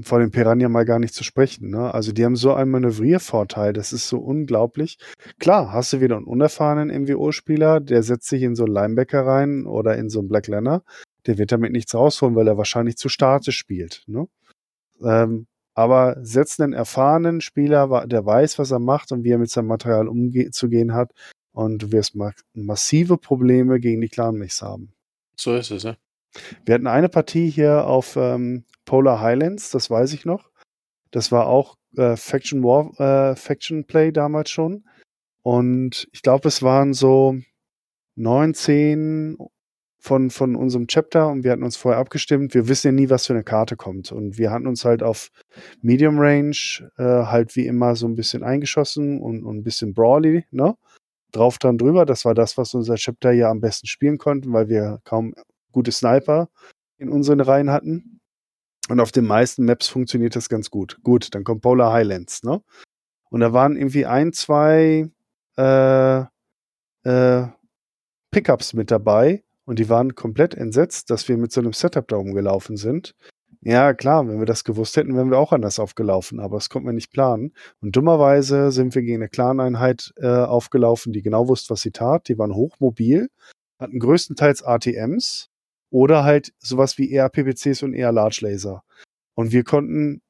vor 0.03 0.19
den 0.19 0.33
Piranha 0.33 0.69
mal 0.69 0.85
gar 0.85 0.99
nicht 0.99 1.15
zu 1.15 1.23
sprechen. 1.23 1.71
Ne? 1.71 1.95
Also 1.95 2.13
die 2.13 2.25
haben 2.25 2.35
so 2.35 2.53
einen 2.53 2.71
Manövriervorteil, 2.71 3.73
das 3.73 3.93
ist 3.93 4.09
so 4.09 4.19
unglaublich. 4.19 4.99
Klar, 5.39 5.73
hast 5.73 5.93
du 5.93 6.01
wieder 6.01 6.17
einen 6.17 6.27
unerfahrenen 6.27 7.05
MWO-Spieler, 7.05 7.81
der 7.81 8.03
setzt 8.03 8.29
sich 8.29 8.43
in 8.43 8.57
so 8.57 8.65
einen 8.65 8.75
Linebacker 8.75 9.25
rein 9.25 9.67
oder 9.67 9.97
in 9.97 10.09
so 10.09 10.19
einen 10.19 10.29
Black 10.29 10.49
Lanner, 10.49 10.83
der 11.27 11.39
wird 11.39 11.53
damit 11.53 11.71
nichts 11.71 11.95
rausholen, 11.95 12.35
weil 12.35 12.49
er 12.49 12.59
wahrscheinlich 12.59 12.97
zu 12.97 13.09
statisch 13.09 13.57
spielt. 13.57 14.03
Ne? 14.07 14.27
Ähm, 15.03 15.47
aber 15.75 16.17
setzt 16.21 16.61
einen 16.61 16.73
erfahrenen 16.73 17.41
Spieler, 17.41 18.07
der 18.07 18.27
weiß, 18.27 18.59
was 18.59 18.71
er 18.71 18.81
macht 18.81 19.13
und 19.13 19.25
wie 19.25 19.31
er 19.31 19.39
mit 19.39 19.51
seinem 19.51 19.69
Material 19.69 20.09
umzugehen 20.09 20.95
hat. 20.95 21.13
Und 21.53 21.83
du 21.83 21.93
wirst 21.93 22.15
ma 22.15 22.33
massive 22.55 23.17
Probleme 23.17 23.81
gegen 23.81 24.01
die 24.01 24.09
Clan-Mechs 24.09 24.63
haben. 24.63 24.93
So 25.37 25.55
ist 25.55 25.71
es, 25.71 25.85
ja. 25.85 25.97
Wir 26.65 26.75
hatten 26.75 26.87
eine 26.87 27.09
Partie 27.09 27.51
hier 27.51 27.87
auf 27.87 28.17
ähm, 28.17 28.65
Polar 28.85 29.21
Highlands, 29.21 29.71
das 29.71 29.91
weiß 29.91 30.13
ich 30.13 30.25
noch. 30.25 30.51
Das 31.11 31.33
war 31.33 31.47
auch 31.47 31.77
äh, 31.97 32.17
Faction 32.17 32.63
War, 32.63 32.99
äh, 33.01 33.37
Faction 33.37 33.85
Play 33.85 34.13
damals 34.13 34.51
schon. 34.51 34.85
Und 35.43 36.09
ich 36.13 36.23
glaube, 36.23 36.49
es 36.49 36.63
waren 36.63 36.93
so 36.93 37.37
19 38.17 39.39
von, 40.01 40.31
von 40.31 40.57
unserem 40.57 40.87
Chapter 40.87 41.29
und 41.29 41.45
wir 41.45 41.53
hatten 41.53 41.63
uns 41.63 41.77
vorher 41.77 42.01
abgestimmt. 42.01 42.55
Wir 42.55 42.69
wissen 42.69 42.89
ja 42.89 42.93
nie, 42.93 43.11
was 43.11 43.27
für 43.27 43.35
eine 43.35 43.45
Karte 43.45 43.77
kommt. 43.77 44.11
Und 44.13 44.39
wir 44.39 44.51
hatten 44.51 44.67
uns 44.67 44.85
halt 44.85 45.03
auf 45.03 45.31
Medium 45.83 46.19
Range 46.19 46.57
äh, 46.97 47.03
halt 47.03 47.55
wie 47.55 47.67
immer 47.67 47.95
so 47.95 48.09
ein 48.09 48.17
bisschen 48.17 48.43
eingeschossen 48.43 49.21
und, 49.21 49.45
und 49.45 49.59
ein 49.59 49.63
bisschen 49.63 49.93
Brawly, 49.93 50.47
ne? 50.51 50.75
Drauf 51.33 51.59
dann 51.59 51.79
drüber. 51.79 52.07
Das 52.07 52.25
war 52.25 52.35
das, 52.35 52.57
was 52.57 52.75
unser 52.75 52.97
Chapter 52.97 53.31
ja 53.31 53.51
am 53.51 53.61
besten 53.61 53.87
spielen 53.87 54.19
konnten, 54.19 54.53
weil 54.53 54.69
wir 54.69 55.01
kaum 55.05 55.35
gute 55.71 55.93
Sniper 55.93 56.49
in 56.97 57.11
unseren 57.11 57.41
Reihen 57.41 57.71
hatten. 57.71 58.21
Und 58.89 59.01
auf 59.01 59.13
den 59.13 59.27
meisten 59.27 59.67
Maps 59.67 59.87
funktioniert 59.87 60.35
das 60.35 60.49
ganz 60.49 60.71
gut. 60.71 60.99
Gut, 61.05 61.35
dann 61.35 61.45
kommt 61.45 61.61
Polar 61.61 61.93
Highlands, 61.93 62.43
ne? 62.43 62.63
Und 63.29 63.41
da 63.41 63.53
waren 63.53 63.77
irgendwie 63.77 64.07
ein, 64.07 64.33
zwei 64.33 65.09
äh, 65.57 66.21
äh, 67.05 67.47
Pickups 68.31 68.73
mit 68.73 68.91
dabei, 68.91 69.45
und 69.71 69.79
die 69.79 69.89
waren 69.89 70.17
komplett 70.17 70.57
entsetzt, 70.57 71.11
dass 71.11 71.29
wir 71.29 71.37
mit 71.37 71.53
so 71.53 71.61
einem 71.61 71.73
Setup 71.73 72.09
da 72.09 72.17
rumgelaufen 72.17 72.77
sind. 72.77 73.15
Ja, 73.61 73.95
klar, 73.95 74.27
wenn 74.27 74.41
wir 74.41 74.47
das 74.47 74.65
gewusst 74.65 74.97
hätten, 74.97 75.15
wären 75.15 75.31
wir 75.31 75.39
auch 75.39 75.53
anders 75.53 75.79
aufgelaufen, 75.79 76.41
aber 76.41 76.57
das 76.57 76.71
konnten 76.71 76.89
wir 76.89 76.93
nicht 76.93 77.13
planen. 77.13 77.53
Und 77.81 77.95
dummerweise 77.95 78.73
sind 78.73 78.97
wir 78.97 79.03
gegen 79.03 79.23
eine 79.23 79.29
Clan-Einheit 79.29 80.13
äh, 80.17 80.27
aufgelaufen, 80.27 81.13
die 81.13 81.23
genau 81.23 81.47
wusste, 81.47 81.71
was 81.71 81.83
sie 81.83 81.93
tat. 81.93 82.27
Die 82.27 82.37
waren 82.37 82.53
hochmobil, 82.53 83.31
hatten 83.79 84.01
größtenteils 84.01 84.65
ATMs 84.65 85.51
oder 85.91 86.25
halt 86.25 86.53
sowas 86.59 86.99
wie 86.99 87.09
eher 87.09 87.29
PPCs 87.29 87.85
und 87.85 87.95
eher 87.95 88.11
Large 88.11 88.41
Laser. 88.41 88.83
Und 89.35 89.53
wir 89.53 89.63
konnten 89.63 90.21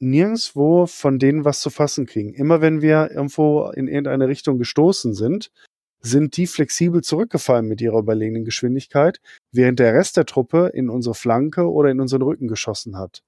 nirgendwo 0.00 0.86
von 0.86 1.20
denen 1.20 1.44
was 1.44 1.60
zu 1.60 1.70
fassen 1.70 2.06
kriegen. 2.06 2.34
Immer 2.34 2.60
wenn 2.60 2.82
wir 2.82 3.12
irgendwo 3.12 3.70
in 3.70 3.86
irgendeine 3.86 4.26
Richtung 4.26 4.58
gestoßen 4.58 5.14
sind, 5.14 5.52
sind 6.00 6.36
die 6.36 6.46
flexibel 6.46 7.02
zurückgefallen 7.02 7.66
mit 7.66 7.80
ihrer 7.80 7.98
überlegenen 7.98 8.44
Geschwindigkeit, 8.44 9.20
während 9.52 9.78
der 9.78 9.94
Rest 9.94 10.16
der 10.16 10.26
Truppe 10.26 10.70
in 10.72 10.88
unsere 10.88 11.14
Flanke 11.14 11.70
oder 11.70 11.90
in 11.90 12.00
unseren 12.00 12.22
Rücken 12.22 12.48
geschossen 12.48 12.96
hat. 12.96 13.22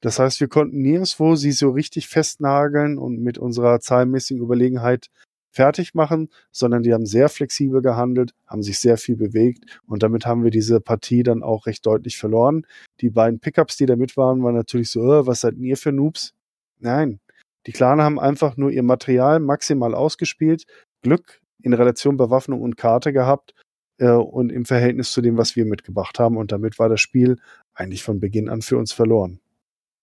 Das 0.00 0.18
heißt, 0.18 0.40
wir 0.40 0.48
konnten 0.48 0.82
nirgendwo 0.82 1.34
sie 1.34 1.52
so 1.52 1.70
richtig 1.70 2.08
festnageln 2.08 2.98
und 2.98 3.20
mit 3.20 3.38
unserer 3.38 3.80
zahlenmäßigen 3.80 4.42
Überlegenheit 4.42 5.08
fertig 5.50 5.94
machen, 5.94 6.28
sondern 6.50 6.82
die 6.82 6.92
haben 6.92 7.06
sehr 7.06 7.28
flexibel 7.28 7.80
gehandelt, 7.80 8.34
haben 8.46 8.62
sich 8.62 8.80
sehr 8.80 8.98
viel 8.98 9.16
bewegt 9.16 9.80
und 9.86 10.02
damit 10.02 10.26
haben 10.26 10.42
wir 10.42 10.50
diese 10.50 10.80
Partie 10.80 11.22
dann 11.22 11.42
auch 11.42 11.66
recht 11.66 11.86
deutlich 11.86 12.18
verloren. 12.18 12.66
Die 13.00 13.10
beiden 13.10 13.38
Pickups, 13.38 13.76
die 13.76 13.86
da 13.86 13.96
mit 13.96 14.16
waren, 14.16 14.42
waren 14.42 14.54
natürlich 14.54 14.90
so, 14.90 15.00
äh, 15.00 15.26
was 15.26 15.42
seid 15.42 15.56
ihr 15.56 15.76
für 15.76 15.92
Noobs? 15.92 16.34
Nein, 16.80 17.20
die 17.66 17.72
Claner 17.72 18.02
haben 18.02 18.20
einfach 18.20 18.56
nur 18.56 18.70
ihr 18.70 18.82
Material 18.82 19.40
maximal 19.40 19.94
ausgespielt, 19.94 20.64
Glück 21.02 21.40
in 21.64 21.72
Relation 21.72 22.16
Bewaffnung 22.16 22.62
und 22.62 22.76
Karte 22.76 23.12
gehabt 23.12 23.54
äh, 23.98 24.10
und 24.10 24.52
im 24.52 24.64
Verhältnis 24.64 25.12
zu 25.12 25.20
dem, 25.20 25.36
was 25.36 25.56
wir 25.56 25.64
mitgebracht 25.64 26.18
haben 26.18 26.36
und 26.36 26.52
damit 26.52 26.78
war 26.78 26.88
das 26.88 27.00
Spiel 27.00 27.38
eigentlich 27.74 28.02
von 28.02 28.20
Beginn 28.20 28.48
an 28.48 28.62
für 28.62 28.76
uns 28.76 28.92
verloren. 28.92 29.40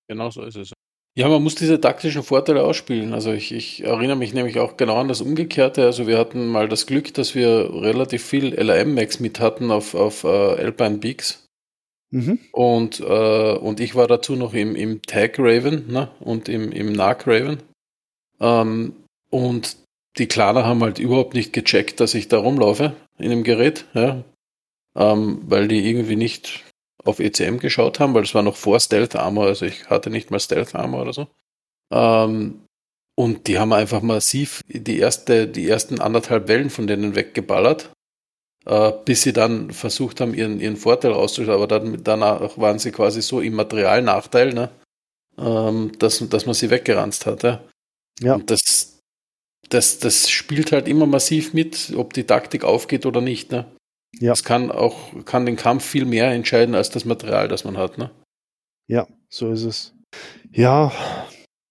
Genau 0.08 0.30
so 0.30 0.44
ist 0.44 0.58
es. 0.58 0.74
Ja, 1.14 1.28
man 1.28 1.44
muss 1.44 1.56
diese 1.56 1.82
taktischen 1.82 2.24
Vorteile 2.24 2.64
ausspielen. 2.64 3.14
Also 3.14 3.34
ich, 3.34 3.52
ich 3.52 3.84
erinnere 3.84 4.16
mich 4.16 4.34
nämlich 4.34 4.60
auch 4.60 4.78
genau 4.78 4.96
an 4.98 5.10
das 5.10 5.20
Umgekehrte. 5.20 5.84
Also 5.84 6.08
wir 6.08 6.18
hatten 6.18 6.48
mal 6.48 6.70
das 6.70 6.86
Glück, 6.86 7.14
dass 7.14 7.36
wir 7.36 7.70
relativ 7.74 8.24
viel 8.24 8.54
LRM-Max 8.54 9.20
mit 9.20 9.42
hatten 9.42 9.72
auf, 9.72 9.94
auf 9.94 10.24
äh, 10.24 10.28
Alpine 10.28 11.00
Peaks. 11.00 11.46
Mhm. 12.12 12.40
Und, 12.54 13.02
äh, 13.02 13.54
und 13.58 13.82
ich 13.82 13.96
war 13.96 14.08
dazu 14.08 14.38
noch 14.38 14.54
im, 14.54 14.76
im 14.76 15.02
Tag 15.02 15.38
Raven 15.38 15.92
ne? 15.92 16.10
und 16.22 16.48
im, 16.48 16.72
im 16.72 16.94
Narc 16.94 17.28
Raven. 17.28 17.62
Ähm, 18.40 18.94
und 19.30 19.78
die 20.18 20.28
Klaner 20.28 20.66
haben 20.66 20.84
halt 20.84 21.00
überhaupt 21.00 21.34
nicht 21.34 21.54
gecheckt, 21.54 22.00
dass 22.00 22.14
ich 22.14 22.28
da 22.28 22.38
rumlaufe 22.38 22.94
in 23.18 23.30
dem 23.30 23.44
Gerät, 23.44 23.86
ja. 23.94 24.24
Ähm, 24.96 25.42
weil 25.46 25.70
die 25.70 25.88
irgendwie 25.90 26.18
nicht 26.18 26.66
auf 27.04 27.20
ECM 27.20 27.58
geschaut 27.58 28.00
haben, 28.00 28.14
weil 28.14 28.24
es 28.24 28.36
war 28.36 28.44
noch 28.44 28.58
vor 28.58 28.80
Stealth 28.80 29.16
Armor, 29.16 29.48
also 29.48 29.66
ich 29.66 29.90
hatte 29.90 30.10
nicht 30.10 30.32
mal 30.32 30.40
Stealth 30.40 30.76
Armor 30.76 31.02
oder 31.04 31.14
so. 31.14 31.28
Ähm, 31.92 32.62
und 33.16 33.48
die 33.48 33.60
haben 33.60 33.74
einfach 33.74 34.02
massiv 34.02 34.64
die, 34.68 35.00
erste, 35.00 35.48
die 35.48 35.68
ersten 35.68 36.02
anderthalb 36.02 36.48
Wellen 36.48 36.70
von 36.70 36.88
denen 36.88 37.16
weggeballert, 37.16 37.92
äh, 38.66 38.92
bis 39.06 39.22
sie 39.22 39.34
dann 39.34 39.72
versucht 39.72 40.22
haben, 40.22 40.34
ihren, 40.34 40.60
ihren 40.60 40.78
Vorteil 40.78 41.12
rauszuschauen. 41.12 41.56
Aber 41.56 41.68
dann, 41.68 42.04
danach 42.04 42.58
waren 42.58 42.80
sie 42.80 42.92
quasi 42.92 43.22
so 43.22 43.42
im 43.42 43.54
Materialnachteil, 43.54 44.54
ne? 44.54 44.70
ähm, 45.38 45.92
dass, 46.00 46.28
dass 46.30 46.46
man 46.46 46.56
sie 46.56 46.70
weggeranzt 46.70 47.26
hatte. 47.26 47.62
Ja. 48.20 48.36
Und 48.36 48.50
das, 48.50 48.91
das, 49.73 49.99
das 49.99 50.30
spielt 50.30 50.72
halt 50.72 50.88
immer 50.88 51.06
massiv 51.06 51.53
mit, 51.53 51.93
ob 51.95 52.14
die 52.14 52.26
Taktik 52.26 52.64
aufgeht 52.64 53.06
oder 53.06 53.22
nicht. 53.22 53.52
Ne? 53.52 53.65
Ja. 54.19 54.31
Das 54.31 54.43
kann 54.43 54.72
auch, 54.72 55.26
kann 55.26 55.45
den 55.45 55.56
Kampf 55.56 55.85
viel 55.85 56.06
mehr 56.06 56.31
entscheiden 56.31 56.76
als 56.76 56.89
das 56.89 57.06
Material, 57.06 57.48
das 57.48 57.64
man 57.64 57.77
hat, 57.77 57.98
ne? 57.98 58.11
Ja, 58.88 59.07
so 59.30 59.52
ist 59.52 59.64
es. 59.64 59.93
Ja, 60.52 60.91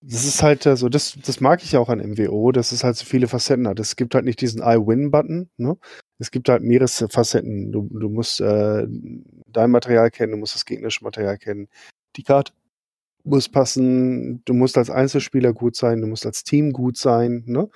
das 0.00 0.24
ist 0.24 0.42
halt 0.42 0.62
so, 0.62 0.88
das, 0.88 1.18
das 1.24 1.40
mag 1.40 1.62
ich 1.62 1.76
auch 1.76 1.90
an 1.90 1.98
MWO, 1.98 2.52
dass 2.52 2.72
es 2.72 2.82
halt 2.82 2.96
so 2.96 3.04
viele 3.04 3.28
Facetten 3.28 3.68
hat. 3.68 3.78
Es 3.78 3.96
gibt 3.96 4.14
halt 4.14 4.24
nicht 4.24 4.40
diesen 4.40 4.62
I-Win-Button, 4.62 5.50
ne? 5.58 5.76
Es 6.18 6.30
gibt 6.30 6.48
halt 6.48 6.62
mehrere 6.62 6.88
Facetten. 6.88 7.72
Du, 7.72 7.88
du 7.90 8.08
musst 8.08 8.40
äh, 8.40 8.86
dein 9.46 9.70
Material 9.70 10.10
kennen, 10.10 10.32
du 10.32 10.38
musst 10.38 10.54
das 10.54 10.64
gegnerische 10.64 11.04
Material 11.04 11.36
kennen. 11.36 11.68
Die 12.16 12.22
Karte 12.22 12.52
muss 13.24 13.48
passen, 13.48 14.42
du 14.44 14.54
musst 14.54 14.78
als 14.78 14.90
Einzelspieler 14.90 15.52
gut 15.52 15.76
sein, 15.76 16.00
du 16.00 16.06
musst 16.06 16.26
als 16.26 16.44
Team 16.44 16.72
gut 16.72 16.96
sein, 16.96 17.44
ne? 17.46 17.68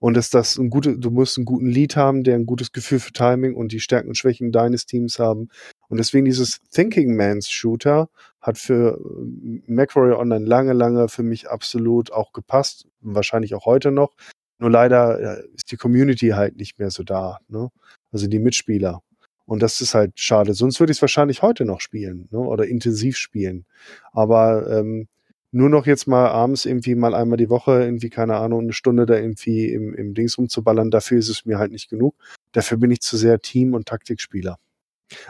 Und 0.00 0.16
dass 0.16 0.30
das 0.30 0.56
ein 0.56 0.70
gute, 0.70 0.98
du 0.98 1.10
musst 1.10 1.36
einen 1.36 1.44
guten 1.44 1.66
Lead 1.66 1.94
haben, 1.94 2.24
der 2.24 2.34
ein 2.34 2.46
gutes 2.46 2.72
Gefühl 2.72 3.00
für 3.00 3.12
Timing 3.12 3.54
und 3.54 3.70
die 3.72 3.80
Stärken 3.80 4.08
und 4.08 4.14
Schwächen 4.16 4.50
deines 4.50 4.86
Teams 4.86 5.18
haben. 5.18 5.50
Und 5.88 5.98
deswegen 5.98 6.24
dieses 6.24 6.60
Thinking 6.70 7.16
Man's 7.16 7.50
Shooter 7.50 8.08
hat 8.40 8.56
für 8.56 8.98
äh, 8.98 9.62
MacWarrior 9.66 10.18
Online 10.18 10.46
lange, 10.46 10.72
lange 10.72 11.08
für 11.08 11.22
mich 11.22 11.50
absolut 11.50 12.12
auch 12.12 12.32
gepasst. 12.32 12.86
Wahrscheinlich 13.02 13.54
auch 13.54 13.66
heute 13.66 13.90
noch. 13.90 14.14
Nur 14.58 14.70
leider 14.70 15.44
ist 15.54 15.70
die 15.70 15.76
Community 15.76 16.28
halt 16.28 16.56
nicht 16.56 16.78
mehr 16.78 16.90
so 16.90 17.02
da, 17.02 17.38
ne? 17.48 17.70
Also 18.12 18.26
die 18.26 18.38
Mitspieler. 18.38 19.02
Und 19.50 19.62
das 19.62 19.80
ist 19.80 19.94
halt 19.94 20.12
schade. 20.14 20.54
Sonst 20.54 20.78
würde 20.78 20.92
ich 20.92 20.98
es 20.98 21.02
wahrscheinlich 21.02 21.42
heute 21.42 21.64
noch 21.64 21.80
spielen, 21.80 22.28
ne? 22.30 22.38
Oder 22.38 22.66
intensiv 22.68 23.16
spielen. 23.16 23.66
Aber 24.12 24.70
ähm, 24.70 25.08
nur 25.50 25.68
noch 25.68 25.86
jetzt 25.86 26.06
mal 26.06 26.28
abends 26.28 26.64
irgendwie 26.66 26.94
mal 26.94 27.14
einmal 27.16 27.36
die 27.36 27.50
Woche 27.50 27.82
irgendwie, 27.82 28.10
keine 28.10 28.36
Ahnung, 28.36 28.60
eine 28.60 28.72
Stunde 28.72 29.06
da 29.06 29.16
irgendwie 29.16 29.66
im, 29.72 29.92
im 29.94 30.14
Dings 30.14 30.38
rumzuballern, 30.38 30.92
dafür 30.92 31.18
ist 31.18 31.28
es 31.28 31.46
mir 31.46 31.58
halt 31.58 31.72
nicht 31.72 31.90
genug. 31.90 32.14
Dafür 32.52 32.78
bin 32.78 32.92
ich 32.92 33.00
zu 33.00 33.16
sehr 33.16 33.40
Team- 33.40 33.74
und 33.74 33.86
Taktikspieler. 33.86 34.56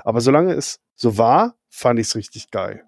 Aber 0.04 0.20
solange 0.20 0.52
es 0.52 0.80
so 0.96 1.16
war, 1.16 1.56
fand 1.70 1.98
ich 1.98 2.08
es 2.08 2.14
richtig 2.14 2.50
geil. 2.50 2.84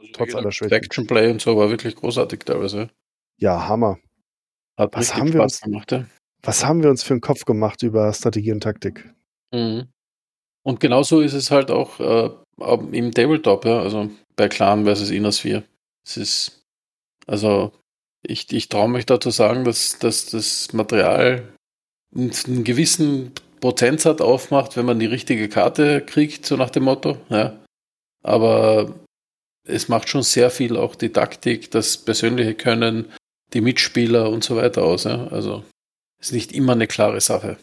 Also 0.00 0.12
Trotz 0.14 0.34
aller 0.34 0.50
Schwächen. 0.50 0.72
Action 0.76 1.06
Play 1.06 1.30
und 1.30 1.40
so 1.40 1.56
war 1.56 1.70
wirklich 1.70 1.94
großartig 1.94 2.40
teilweise. 2.40 2.90
Ja, 3.38 3.68
Hammer. 3.68 4.00
Hat 4.76 4.96
Was 4.96 5.14
haben 5.14 5.32
wir 5.32 5.42
uns- 5.44 5.60
gemacht, 5.60 5.92
ja. 5.92 6.06
Was 6.42 6.64
haben 6.66 6.82
wir 6.82 6.90
uns 6.90 7.04
für 7.04 7.14
einen 7.14 7.20
Kopf 7.20 7.44
gemacht 7.44 7.84
über 7.84 8.12
Strategie 8.12 8.50
und 8.50 8.64
Taktik? 8.64 9.14
Mhm. 9.52 9.86
Und 10.64 10.80
genauso 10.80 11.20
ist 11.20 11.32
es 11.32 11.50
halt 11.50 11.70
auch 11.70 12.00
äh, 12.00 12.30
im 12.92 13.12
Tabletop, 13.12 13.64
ja, 13.64 13.80
also 13.80 14.10
bei 14.36 14.48
Clan 14.48 14.84
versus 14.84 15.10
Innersphere. 15.10 15.64
Es 16.06 16.16
ist, 16.16 16.64
also 17.26 17.72
ich, 18.22 18.52
ich 18.52 18.68
traue 18.68 18.88
mich 18.88 19.06
da 19.06 19.20
zu 19.20 19.30
sagen, 19.30 19.64
dass, 19.64 19.98
dass 19.98 20.26
das 20.26 20.72
Material 20.72 21.52
einen, 22.14 22.32
einen 22.46 22.64
gewissen 22.64 23.32
Prozentsatz 23.60 24.20
aufmacht, 24.20 24.76
wenn 24.76 24.86
man 24.86 24.98
die 24.98 25.06
richtige 25.06 25.48
Karte 25.48 26.00
kriegt, 26.00 26.46
so 26.46 26.56
nach 26.56 26.70
dem 26.70 26.84
Motto, 26.84 27.18
ja. 27.28 27.58
Aber 28.24 28.94
es 29.66 29.88
macht 29.88 30.08
schon 30.08 30.22
sehr 30.22 30.50
viel 30.50 30.76
auch 30.76 30.94
die 30.94 31.10
Taktik, 31.10 31.70
das 31.70 31.96
persönliche 31.98 32.54
Können, 32.54 33.12
die 33.52 33.60
Mitspieler 33.60 34.30
und 34.30 34.44
so 34.44 34.56
weiter 34.56 34.82
aus, 34.82 35.04
ja. 35.04 35.26
Also 35.28 35.64
ist 36.20 36.32
nicht 36.32 36.52
immer 36.52 36.72
eine 36.72 36.86
klare 36.86 37.20
Sache. 37.20 37.56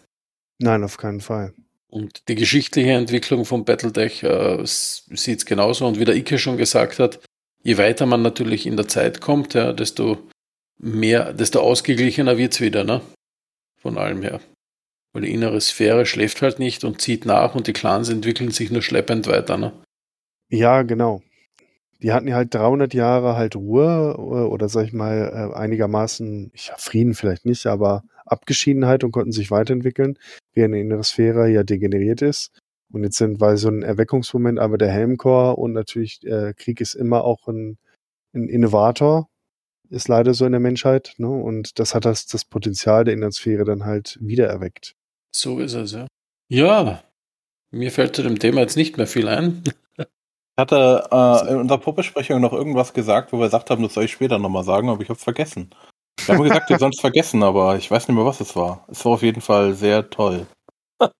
Nein, 0.61 0.83
auf 0.83 0.97
keinen 0.97 1.21
Fall. 1.21 1.53
Und 1.89 2.27
die 2.27 2.35
geschichtliche 2.35 2.91
Entwicklung 2.91 3.45
von 3.45 3.65
Battletech 3.65 4.23
äh, 4.23 4.59
sieht 4.63 5.39
es 5.39 5.45
genauso. 5.45 5.87
Und 5.87 5.99
wie 5.99 6.05
der 6.05 6.15
Ike 6.15 6.37
schon 6.37 6.57
gesagt 6.57 6.99
hat, 6.99 7.19
je 7.63 7.77
weiter 7.77 8.05
man 8.05 8.21
natürlich 8.21 8.67
in 8.67 8.77
der 8.77 8.87
Zeit 8.87 9.21
kommt, 9.21 9.55
ja, 9.55 9.73
desto 9.73 10.17
mehr, 10.77 11.33
desto 11.33 11.59
ausgeglichener 11.61 12.37
wird's 12.37 12.61
wieder, 12.61 12.83
ne? 12.83 13.01
Von 13.77 13.97
allem 13.97 14.21
her. 14.21 14.39
Weil 15.13 15.23
die 15.23 15.33
innere 15.33 15.59
Sphäre 15.59 16.05
schläft 16.05 16.43
halt 16.43 16.59
nicht 16.59 16.83
und 16.83 17.01
zieht 17.01 17.25
nach 17.25 17.55
und 17.55 17.65
die 17.65 17.73
Clans 17.73 18.09
entwickeln 18.09 18.51
sich 18.51 18.69
nur 18.69 18.83
schleppend 18.83 19.25
weiter, 19.27 19.57
ne? 19.57 19.73
Ja, 20.49 20.83
genau. 20.83 21.23
Die 22.01 22.13
hatten 22.13 22.27
ja 22.27 22.35
halt 22.35 22.53
300 22.53 22.93
Jahre 22.93 23.35
halt 23.35 23.55
Ruhe 23.55 24.13
äh, 24.15 24.21
oder 24.21 24.69
sag 24.69 24.85
ich 24.85 24.93
mal 24.93 25.51
äh, 25.51 25.57
einigermaßen, 25.57 26.51
ja, 26.55 26.75
Frieden 26.77 27.15
vielleicht 27.15 27.45
nicht, 27.45 27.65
aber 27.65 28.03
Abgeschiedenheit 28.31 29.03
und 29.03 29.11
konnten 29.11 29.31
sich 29.31 29.51
weiterentwickeln, 29.51 30.17
während 30.53 30.75
die 30.75 30.81
innere 30.81 31.03
Sphäre 31.03 31.49
ja 31.49 31.63
degeneriert 31.63 32.21
ist. 32.21 32.51
Und 32.91 33.03
jetzt 33.03 33.17
sind, 33.17 33.39
weil 33.39 33.57
so 33.57 33.69
ein 33.69 33.83
Erweckungsmoment, 33.83 34.59
aber 34.59 34.77
der 34.77 34.91
Helmchor 34.91 35.57
und 35.57 35.73
natürlich 35.73 36.23
äh, 36.25 36.53
Krieg 36.55 36.81
ist 36.81 36.95
immer 36.95 37.23
auch 37.23 37.47
ein, 37.47 37.77
ein 38.33 38.49
Innovator, 38.49 39.29
ist 39.89 40.07
leider 40.07 40.33
so 40.33 40.45
in 40.45 40.51
der 40.51 40.61
Menschheit, 40.61 41.13
ne? 41.17 41.29
Und 41.29 41.79
das 41.79 41.93
hat 41.95 42.05
das, 42.05 42.25
das 42.25 42.45
Potenzial 42.45 43.03
der 43.03 43.13
inneren 43.13 43.31
Sphäre 43.31 43.65
dann 43.65 43.85
halt 43.85 44.17
wiedererweckt. 44.21 44.95
So 45.35 45.59
ist 45.59 45.73
es, 45.73 45.91
ja. 45.91 46.07
Ja, 46.47 47.03
mir 47.71 47.91
fällt 47.91 48.15
zu 48.15 48.23
dem 48.23 48.39
Thema 48.39 48.61
jetzt 48.61 48.77
nicht 48.77 48.97
mehr 48.97 49.07
viel 49.07 49.27
ein. 49.27 49.63
Ich 49.97 50.05
hatte 50.57 51.07
äh, 51.11 51.49
in 51.51 51.57
unserer 51.57 51.81
Vorbesprechung 51.81 52.41
noch 52.41 52.53
irgendwas 52.53 52.93
gesagt, 52.93 53.31
wo 53.31 53.37
wir 53.37 53.45
gesagt 53.45 53.69
haben, 53.69 53.83
das 53.83 53.93
soll 53.93 54.05
ich 54.05 54.11
später 54.11 54.39
nochmal 54.39 54.63
sagen, 54.63 54.89
aber 54.89 55.01
ich 55.01 55.09
hab's 55.09 55.23
vergessen. 55.23 55.69
Wir 56.27 56.35
haben 56.35 56.43
gesagt, 56.43 56.69
wir 56.69 56.79
sollen 56.79 56.91
es 56.93 57.01
vergessen, 57.01 57.43
aber 57.43 57.75
ich 57.77 57.89
weiß 57.89 58.07
nicht 58.07 58.15
mehr, 58.15 58.25
was 58.25 58.39
es 58.39 58.55
war. 58.55 58.85
Es 58.89 59.03
war 59.05 59.13
auf 59.13 59.21
jeden 59.21 59.41
Fall 59.41 59.73
sehr 59.73 60.09
toll. 60.09 60.47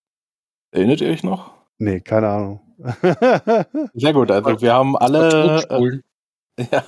Erinnert 0.71 1.01
ihr 1.01 1.09
euch 1.09 1.23
noch? 1.23 1.51
Nee, 1.77 2.01
keine 2.01 2.27
Ahnung. 2.27 2.61
Sehr 3.93 4.13
gut, 4.13 4.31
also 4.31 4.61
wir 4.61 4.73
haben 4.73 4.95
alle. 4.95 5.63
Äh, 5.69 6.63
ja, 6.71 6.83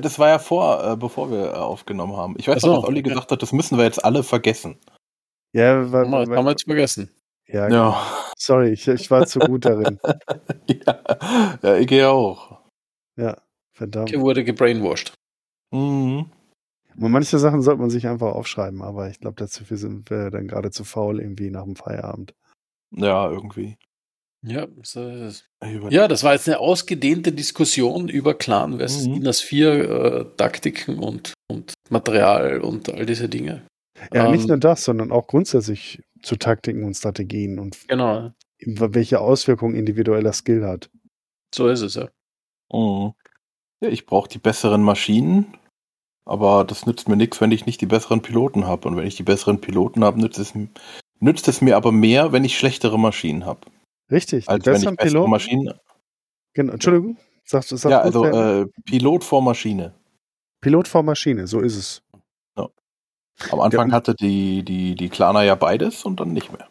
das 0.00 0.18
war 0.18 0.28
ja 0.28 0.38
vor, 0.38 0.84
äh, 0.84 0.96
bevor 0.96 1.30
wir 1.30 1.52
äh, 1.52 1.56
aufgenommen 1.56 2.16
haben. 2.16 2.34
Ich 2.38 2.48
weiß 2.48 2.62
so, 2.62 2.68
noch, 2.68 2.80
dass 2.80 2.88
Olli 2.88 3.00
okay. 3.00 3.10
gesagt 3.10 3.30
hat, 3.30 3.42
das 3.42 3.52
müssen 3.52 3.76
wir 3.78 3.84
jetzt 3.84 4.04
alle 4.04 4.22
vergessen. 4.22 4.78
ja, 5.52 5.92
weil, 5.92 6.04
Haben 6.04 6.10
wir, 6.10 6.28
weil, 6.28 6.36
haben 6.36 6.44
wir 6.44 6.50
jetzt 6.50 6.64
vergessen. 6.64 7.10
ja, 7.46 7.68
Ja. 7.68 8.02
sorry, 8.36 8.70
ich, 8.70 8.86
ich 8.88 9.10
war 9.10 9.26
zu 9.26 9.38
gut 9.40 9.64
darin. 9.64 10.00
ja. 10.68 11.00
ja, 11.62 11.76
ich 11.76 11.86
gehe 11.86 12.08
auch. 12.08 12.58
Ja, 13.16 13.36
verdammt. 13.72 14.10
Ike 14.10 14.20
wurde 14.20 14.44
gebrainwashed. 14.44 15.12
Mhm. 15.72 16.30
Und 16.98 17.10
manche 17.12 17.38
Sachen 17.38 17.62
sollte 17.62 17.80
man 17.80 17.90
sich 17.90 18.06
einfach 18.06 18.34
aufschreiben, 18.34 18.82
aber 18.82 19.10
ich 19.10 19.20
glaube, 19.20 19.36
dazu 19.36 19.64
sind 19.68 20.08
wir 20.10 20.30
dann 20.30 20.48
gerade 20.48 20.70
zu 20.70 20.84
faul 20.84 21.20
irgendwie 21.20 21.50
nach 21.50 21.64
dem 21.64 21.76
Feierabend. 21.76 22.34
Ja, 22.94 23.30
irgendwie. 23.30 23.76
Ja, 24.42 24.66
so 24.82 25.06
ist 25.08 25.20
es. 25.60 25.70
Über- 25.74 25.90
Ja, 25.90 26.08
das 26.08 26.22
war 26.22 26.32
jetzt 26.34 26.48
eine 26.48 26.60
ausgedehnte 26.60 27.32
Diskussion 27.32 28.08
über 28.08 28.34
Clan 28.34 28.78
versus 28.78 29.06
Mhm. 29.08 29.14
Dinas 29.14 29.40
4 29.40 29.72
äh, 29.90 30.24
Taktiken 30.36 30.98
und, 30.98 31.34
und 31.50 31.74
Material 31.90 32.60
und 32.60 32.88
all 32.92 33.04
diese 33.06 33.28
Dinge. 33.28 33.66
Ja, 34.14 34.30
nicht 34.30 34.42
Ähm, 34.42 34.48
nur 34.48 34.58
das, 34.58 34.84
sondern 34.84 35.10
auch 35.10 35.26
grundsätzlich 35.26 36.02
zu 36.22 36.36
Taktiken 36.36 36.84
und 36.84 36.94
Strategien 36.94 37.58
und 37.58 37.76
Genau, 37.88 38.30
welche 38.60 39.20
Auswirkungen 39.20 39.74
individueller 39.74 40.32
Skill 40.32 40.64
hat. 40.64 40.90
so 41.54 41.68
ist 41.68 41.80
es 41.82 41.94
ja. 41.96 42.08
Mhm. 42.72 43.12
Ja, 43.80 43.88
ich 43.88 44.06
brauche 44.06 44.28
die 44.28 44.38
besseren 44.38 44.82
Maschinen, 44.82 45.56
aber 46.26 46.64
das 46.64 46.84
nützt 46.84 47.08
mir 47.08 47.16
nichts, 47.16 47.40
wenn 47.40 47.52
ich 47.52 47.64
nicht 47.64 47.80
die 47.80 47.86
besseren 47.86 48.20
Piloten 48.20 48.66
habe. 48.66 48.88
Und 48.88 48.96
wenn 48.96 49.06
ich 49.06 49.16
die 49.16 49.22
besseren 49.22 49.60
Piloten 49.60 50.04
habe, 50.04 50.20
nützt 50.20 50.38
es, 50.38 50.52
nützt 51.20 51.48
es 51.48 51.60
mir 51.62 51.76
aber 51.76 51.92
mehr, 51.92 52.32
wenn 52.32 52.44
ich 52.44 52.58
schlechtere 52.58 52.98
Maschinen 52.98 53.46
habe. 53.46 53.60
Richtig, 54.10 54.48
Als 54.48 54.64
die 54.64 54.66
wenn 54.70 54.74
ich 54.76 54.80
besseren 54.80 54.96
bessere 54.96 55.10
Piloten. 55.12 55.30
Maschinen. 55.30 55.74
Genau, 56.52 56.72
Entschuldigung, 56.74 57.16
sagst 57.44 57.70
du, 57.72 57.76
sagst 57.76 57.90
Ja, 57.92 58.00
also 58.00 58.24
äh, 58.26 58.66
Pilot 58.84 59.24
vor 59.24 59.40
Maschine. 59.42 59.94
Pilot 60.60 60.88
vor 60.88 61.02
Maschine, 61.02 61.46
so 61.46 61.60
ist 61.60 61.76
es. 61.76 62.02
Am 63.50 63.60
Anfang 63.60 63.90
Ja. 63.90 63.94
hatte 63.94 64.14
die, 64.14 64.62
die, 64.62 64.94
die 64.94 65.10
Klaner 65.10 65.42
ja 65.42 65.54
beides 65.56 66.06
und 66.06 66.20
dann 66.20 66.32
nicht 66.32 66.50
mehr. 66.52 66.68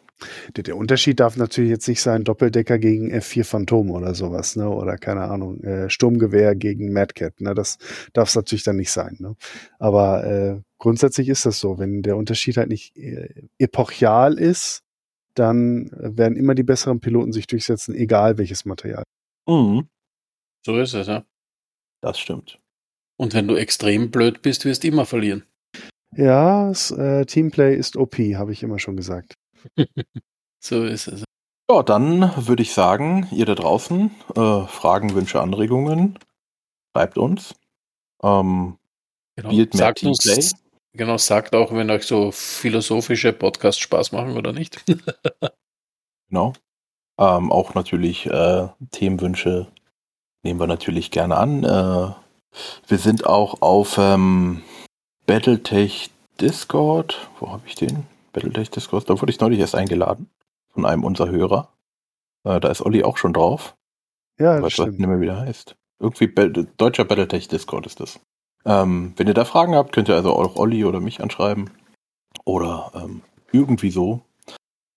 Der, 0.56 0.62
der 0.62 0.76
Unterschied 0.76 1.20
darf 1.20 1.36
natürlich 1.36 1.70
jetzt 1.70 1.88
nicht 1.88 2.00
sein 2.00 2.24
Doppeldecker 2.24 2.78
gegen 2.78 3.12
F4 3.12 3.44
Phantom 3.44 3.90
oder 3.90 4.14
sowas, 4.14 4.56
ne? 4.56 4.68
Oder 4.68 4.96
keine 4.96 5.22
Ahnung, 5.22 5.62
äh, 5.62 5.90
Sturmgewehr 5.90 6.54
gegen 6.54 6.92
Madcat. 6.92 7.40
Ne? 7.40 7.54
Das 7.54 7.78
darf 8.12 8.28
es 8.28 8.34
natürlich 8.34 8.64
dann 8.64 8.76
nicht 8.76 8.90
sein. 8.90 9.16
Ne? 9.18 9.36
Aber 9.78 10.24
äh, 10.24 10.60
grundsätzlich 10.78 11.28
ist 11.28 11.44
das 11.44 11.58
so. 11.58 11.78
Wenn 11.78 12.02
der 12.02 12.16
Unterschied 12.16 12.56
halt 12.56 12.68
nicht 12.68 12.96
äh, 12.96 13.28
epochial 13.58 14.38
ist, 14.38 14.82
dann 15.34 15.90
werden 15.92 16.36
immer 16.36 16.54
die 16.54 16.62
besseren 16.62 17.00
Piloten 17.00 17.32
sich 17.32 17.46
durchsetzen, 17.46 17.94
egal 17.94 18.38
welches 18.38 18.64
Material. 18.64 19.04
Mhm. 19.46 19.88
So 20.64 20.78
ist 20.78 20.94
es 20.94 21.06
ja. 21.06 21.24
Das 22.00 22.18
stimmt. 22.18 22.58
Und 23.18 23.34
wenn 23.34 23.48
du 23.48 23.54
extrem 23.54 24.10
blöd 24.10 24.42
bist, 24.42 24.64
wirst 24.64 24.84
du 24.84 24.88
immer 24.88 25.06
verlieren. 25.06 25.44
Ja, 26.14 26.68
das, 26.68 26.90
äh, 26.90 27.26
Teamplay 27.26 27.76
ist 27.76 27.96
OP, 27.96 28.16
habe 28.16 28.52
ich 28.52 28.62
immer 28.62 28.78
schon 28.78 28.96
gesagt. 28.96 29.34
So 30.60 30.84
ist 30.84 31.08
es. 31.08 31.24
Ja, 31.70 31.82
dann 31.82 32.32
würde 32.46 32.62
ich 32.62 32.72
sagen, 32.72 33.28
ihr 33.30 33.44
da 33.46 33.54
draußen, 33.54 34.10
äh, 34.36 34.66
Fragen, 34.66 35.14
Wünsche, 35.14 35.40
Anregungen, 35.40 36.18
schreibt 36.94 37.18
uns. 37.18 37.54
Ähm, 38.22 38.78
Genau. 39.36 39.50
Spielt 39.50 39.74
mehr 39.74 39.78
Sagt 39.78 39.98
Teamplay. 39.98 40.34
uns, 40.34 40.54
genau, 40.94 41.18
sagt 41.18 41.54
auch, 41.54 41.72
wenn 41.72 41.90
euch 41.90 42.04
so 42.04 42.32
philosophische 42.32 43.32
Podcasts 43.34 43.80
Spaß 43.80 44.12
machen 44.12 44.36
oder 44.36 44.52
nicht. 44.52 44.82
genau. 46.28 46.54
Ähm, 47.18 47.52
auch 47.52 47.74
natürlich 47.74 48.26
äh, 48.26 48.68
Themenwünsche 48.92 49.66
nehmen 50.42 50.58
wir 50.58 50.66
natürlich 50.66 51.10
gerne 51.10 51.36
an. 51.36 51.64
Äh, 51.64 52.14
wir 52.88 52.98
sind 52.98 53.26
auch 53.26 53.60
auf 53.60 53.98
ähm, 53.98 54.62
Battletech 55.26 56.10
Discord. 56.40 57.28
Wo 57.40 57.50
habe 57.50 57.62
ich 57.66 57.74
den? 57.74 58.06
Battletech 58.36 58.70
Discord. 58.70 59.08
Da 59.08 59.20
wurde 59.20 59.30
ich 59.32 59.40
neulich 59.40 59.58
erst 59.60 59.74
eingeladen 59.74 60.28
von 60.68 60.84
einem 60.84 61.04
unserer 61.04 61.30
Hörer. 61.30 61.72
Äh, 62.44 62.60
da 62.60 62.68
ist 62.68 62.82
Olli 62.82 63.02
auch 63.02 63.16
schon 63.16 63.32
drauf. 63.32 63.76
Ja, 64.38 64.58
Ich 64.58 64.62
das 64.76 64.78
weiß 64.78 64.92
nicht 64.92 65.06
mehr, 65.06 65.20
wie 65.20 65.26
der 65.26 65.38
heißt. 65.40 65.74
Irgendwie 65.98 66.26
Bel 66.26 66.52
deutscher 66.76 67.04
Battletech 67.06 67.48
Discord 67.48 67.86
ist 67.86 68.00
das. 68.00 68.20
Ähm, 68.66 69.14
wenn 69.16 69.26
ihr 69.28 69.34
da 69.34 69.44
Fragen 69.46 69.74
habt, 69.74 69.92
könnt 69.92 70.08
ihr 70.08 70.14
also 70.16 70.32
auch 70.32 70.56
Olli 70.56 70.84
oder 70.84 71.00
mich 71.00 71.22
anschreiben. 71.22 71.70
Oder 72.44 72.92
ähm, 72.94 73.22
irgendwie 73.52 73.90
so. 73.90 74.20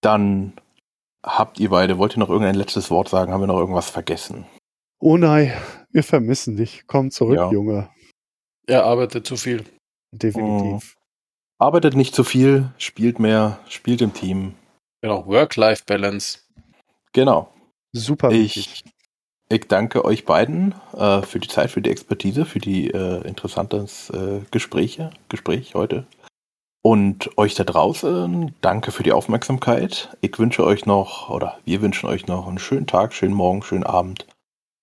Dann 0.02 0.54
habt 1.26 1.60
ihr 1.60 1.70
beide, 1.70 1.98
wollt 1.98 2.16
ihr 2.18 2.20
noch 2.20 2.30
irgendein 2.30 2.56
letztes 2.56 2.92
Wort 2.92 3.08
sagen? 3.10 3.32
Haben 3.32 3.42
wir 3.42 3.48
noch 3.48 3.60
irgendwas 3.60 3.90
vergessen? 3.90 4.46
Oh 5.00 5.16
nein, 5.16 5.54
wir 5.92 6.04
vermissen 6.04 6.58
dich. 6.58 6.84
Komm 6.88 7.12
zurück, 7.12 7.38
Ja. 7.38 7.50
Junge. 7.52 7.90
Er 8.68 8.84
arbeitet 8.86 9.26
zu 9.26 9.38
viel. 9.38 9.64
Definitiv. 10.12 10.98
Arbeitet 11.60 11.94
nicht 11.94 12.16
zu 12.16 12.24
viel, 12.24 12.70
spielt 12.78 13.20
mehr, 13.20 13.60
spielt 13.68 14.02
im 14.02 14.14
Team. 14.14 14.56
Genau, 15.02 15.28
Work-Life-Balance. 15.28 16.40
Genau. 17.12 17.54
Super 17.92 18.32
wichtig. 18.32 18.84
Ich, 18.86 18.94
ich 19.50 19.68
danke 19.68 20.06
euch 20.06 20.26
beiden 20.26 20.74
äh, 20.96 21.22
für 21.22 21.40
die 21.40 21.50
Zeit, 21.50 21.72
für 21.72 21.82
die 21.82 21.90
Expertise, 21.90 22.46
für 22.46 22.60
die 22.60 22.92
äh, 22.92 23.28
interessanten 23.28 23.88
äh, 24.14 24.46
Gespräche, 24.52 25.10
Gespräch 25.28 25.76
heute. 25.76 26.08
Und 26.82 27.38
euch 27.38 27.56
da 27.56 27.66
draußen, 27.66 28.56
danke 28.62 28.94
für 28.94 29.04
die 29.04 29.12
Aufmerksamkeit. 29.12 30.16
Ich 30.22 30.40
wünsche 30.40 30.64
euch 30.64 30.86
noch, 30.86 31.30
oder 31.30 31.60
wir 31.66 31.82
wünschen 31.82 32.08
euch 32.08 32.26
noch 32.28 32.48
einen 32.48 32.60
schönen 32.60 32.88
Tag, 32.88 33.14
schönen 33.14 33.34
Morgen, 33.34 33.64
schönen 33.64 33.84
Abend. 33.84 34.26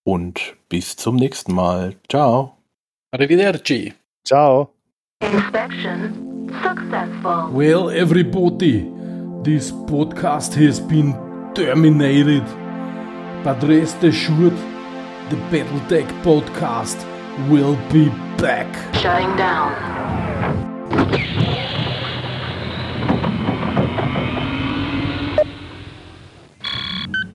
Und 0.05 0.57
bis 0.69 0.97
zum 0.97 1.17
nächsten 1.17 1.55
Mal. 1.55 1.97
Ciao. 2.11 2.59
Arrivederci. 3.13 3.95
Ciao. 4.27 4.75
Inspection 5.23 6.26
successful. 6.63 7.51
Well, 7.53 7.91
everybody, 7.91 8.91
this 9.43 9.71
podcast 9.71 10.55
has 10.55 10.81
been 10.81 11.15
terminated. 11.55 12.45
But 13.45 13.63
rest 13.63 14.03
assured, 14.03 14.57
the 15.31 15.37
Battletech 15.51 16.09
podcast 16.23 16.99
will 17.49 17.77
be 17.93 18.09
back. 18.37 18.69
Shutting 18.95 19.37
down. 19.37 19.75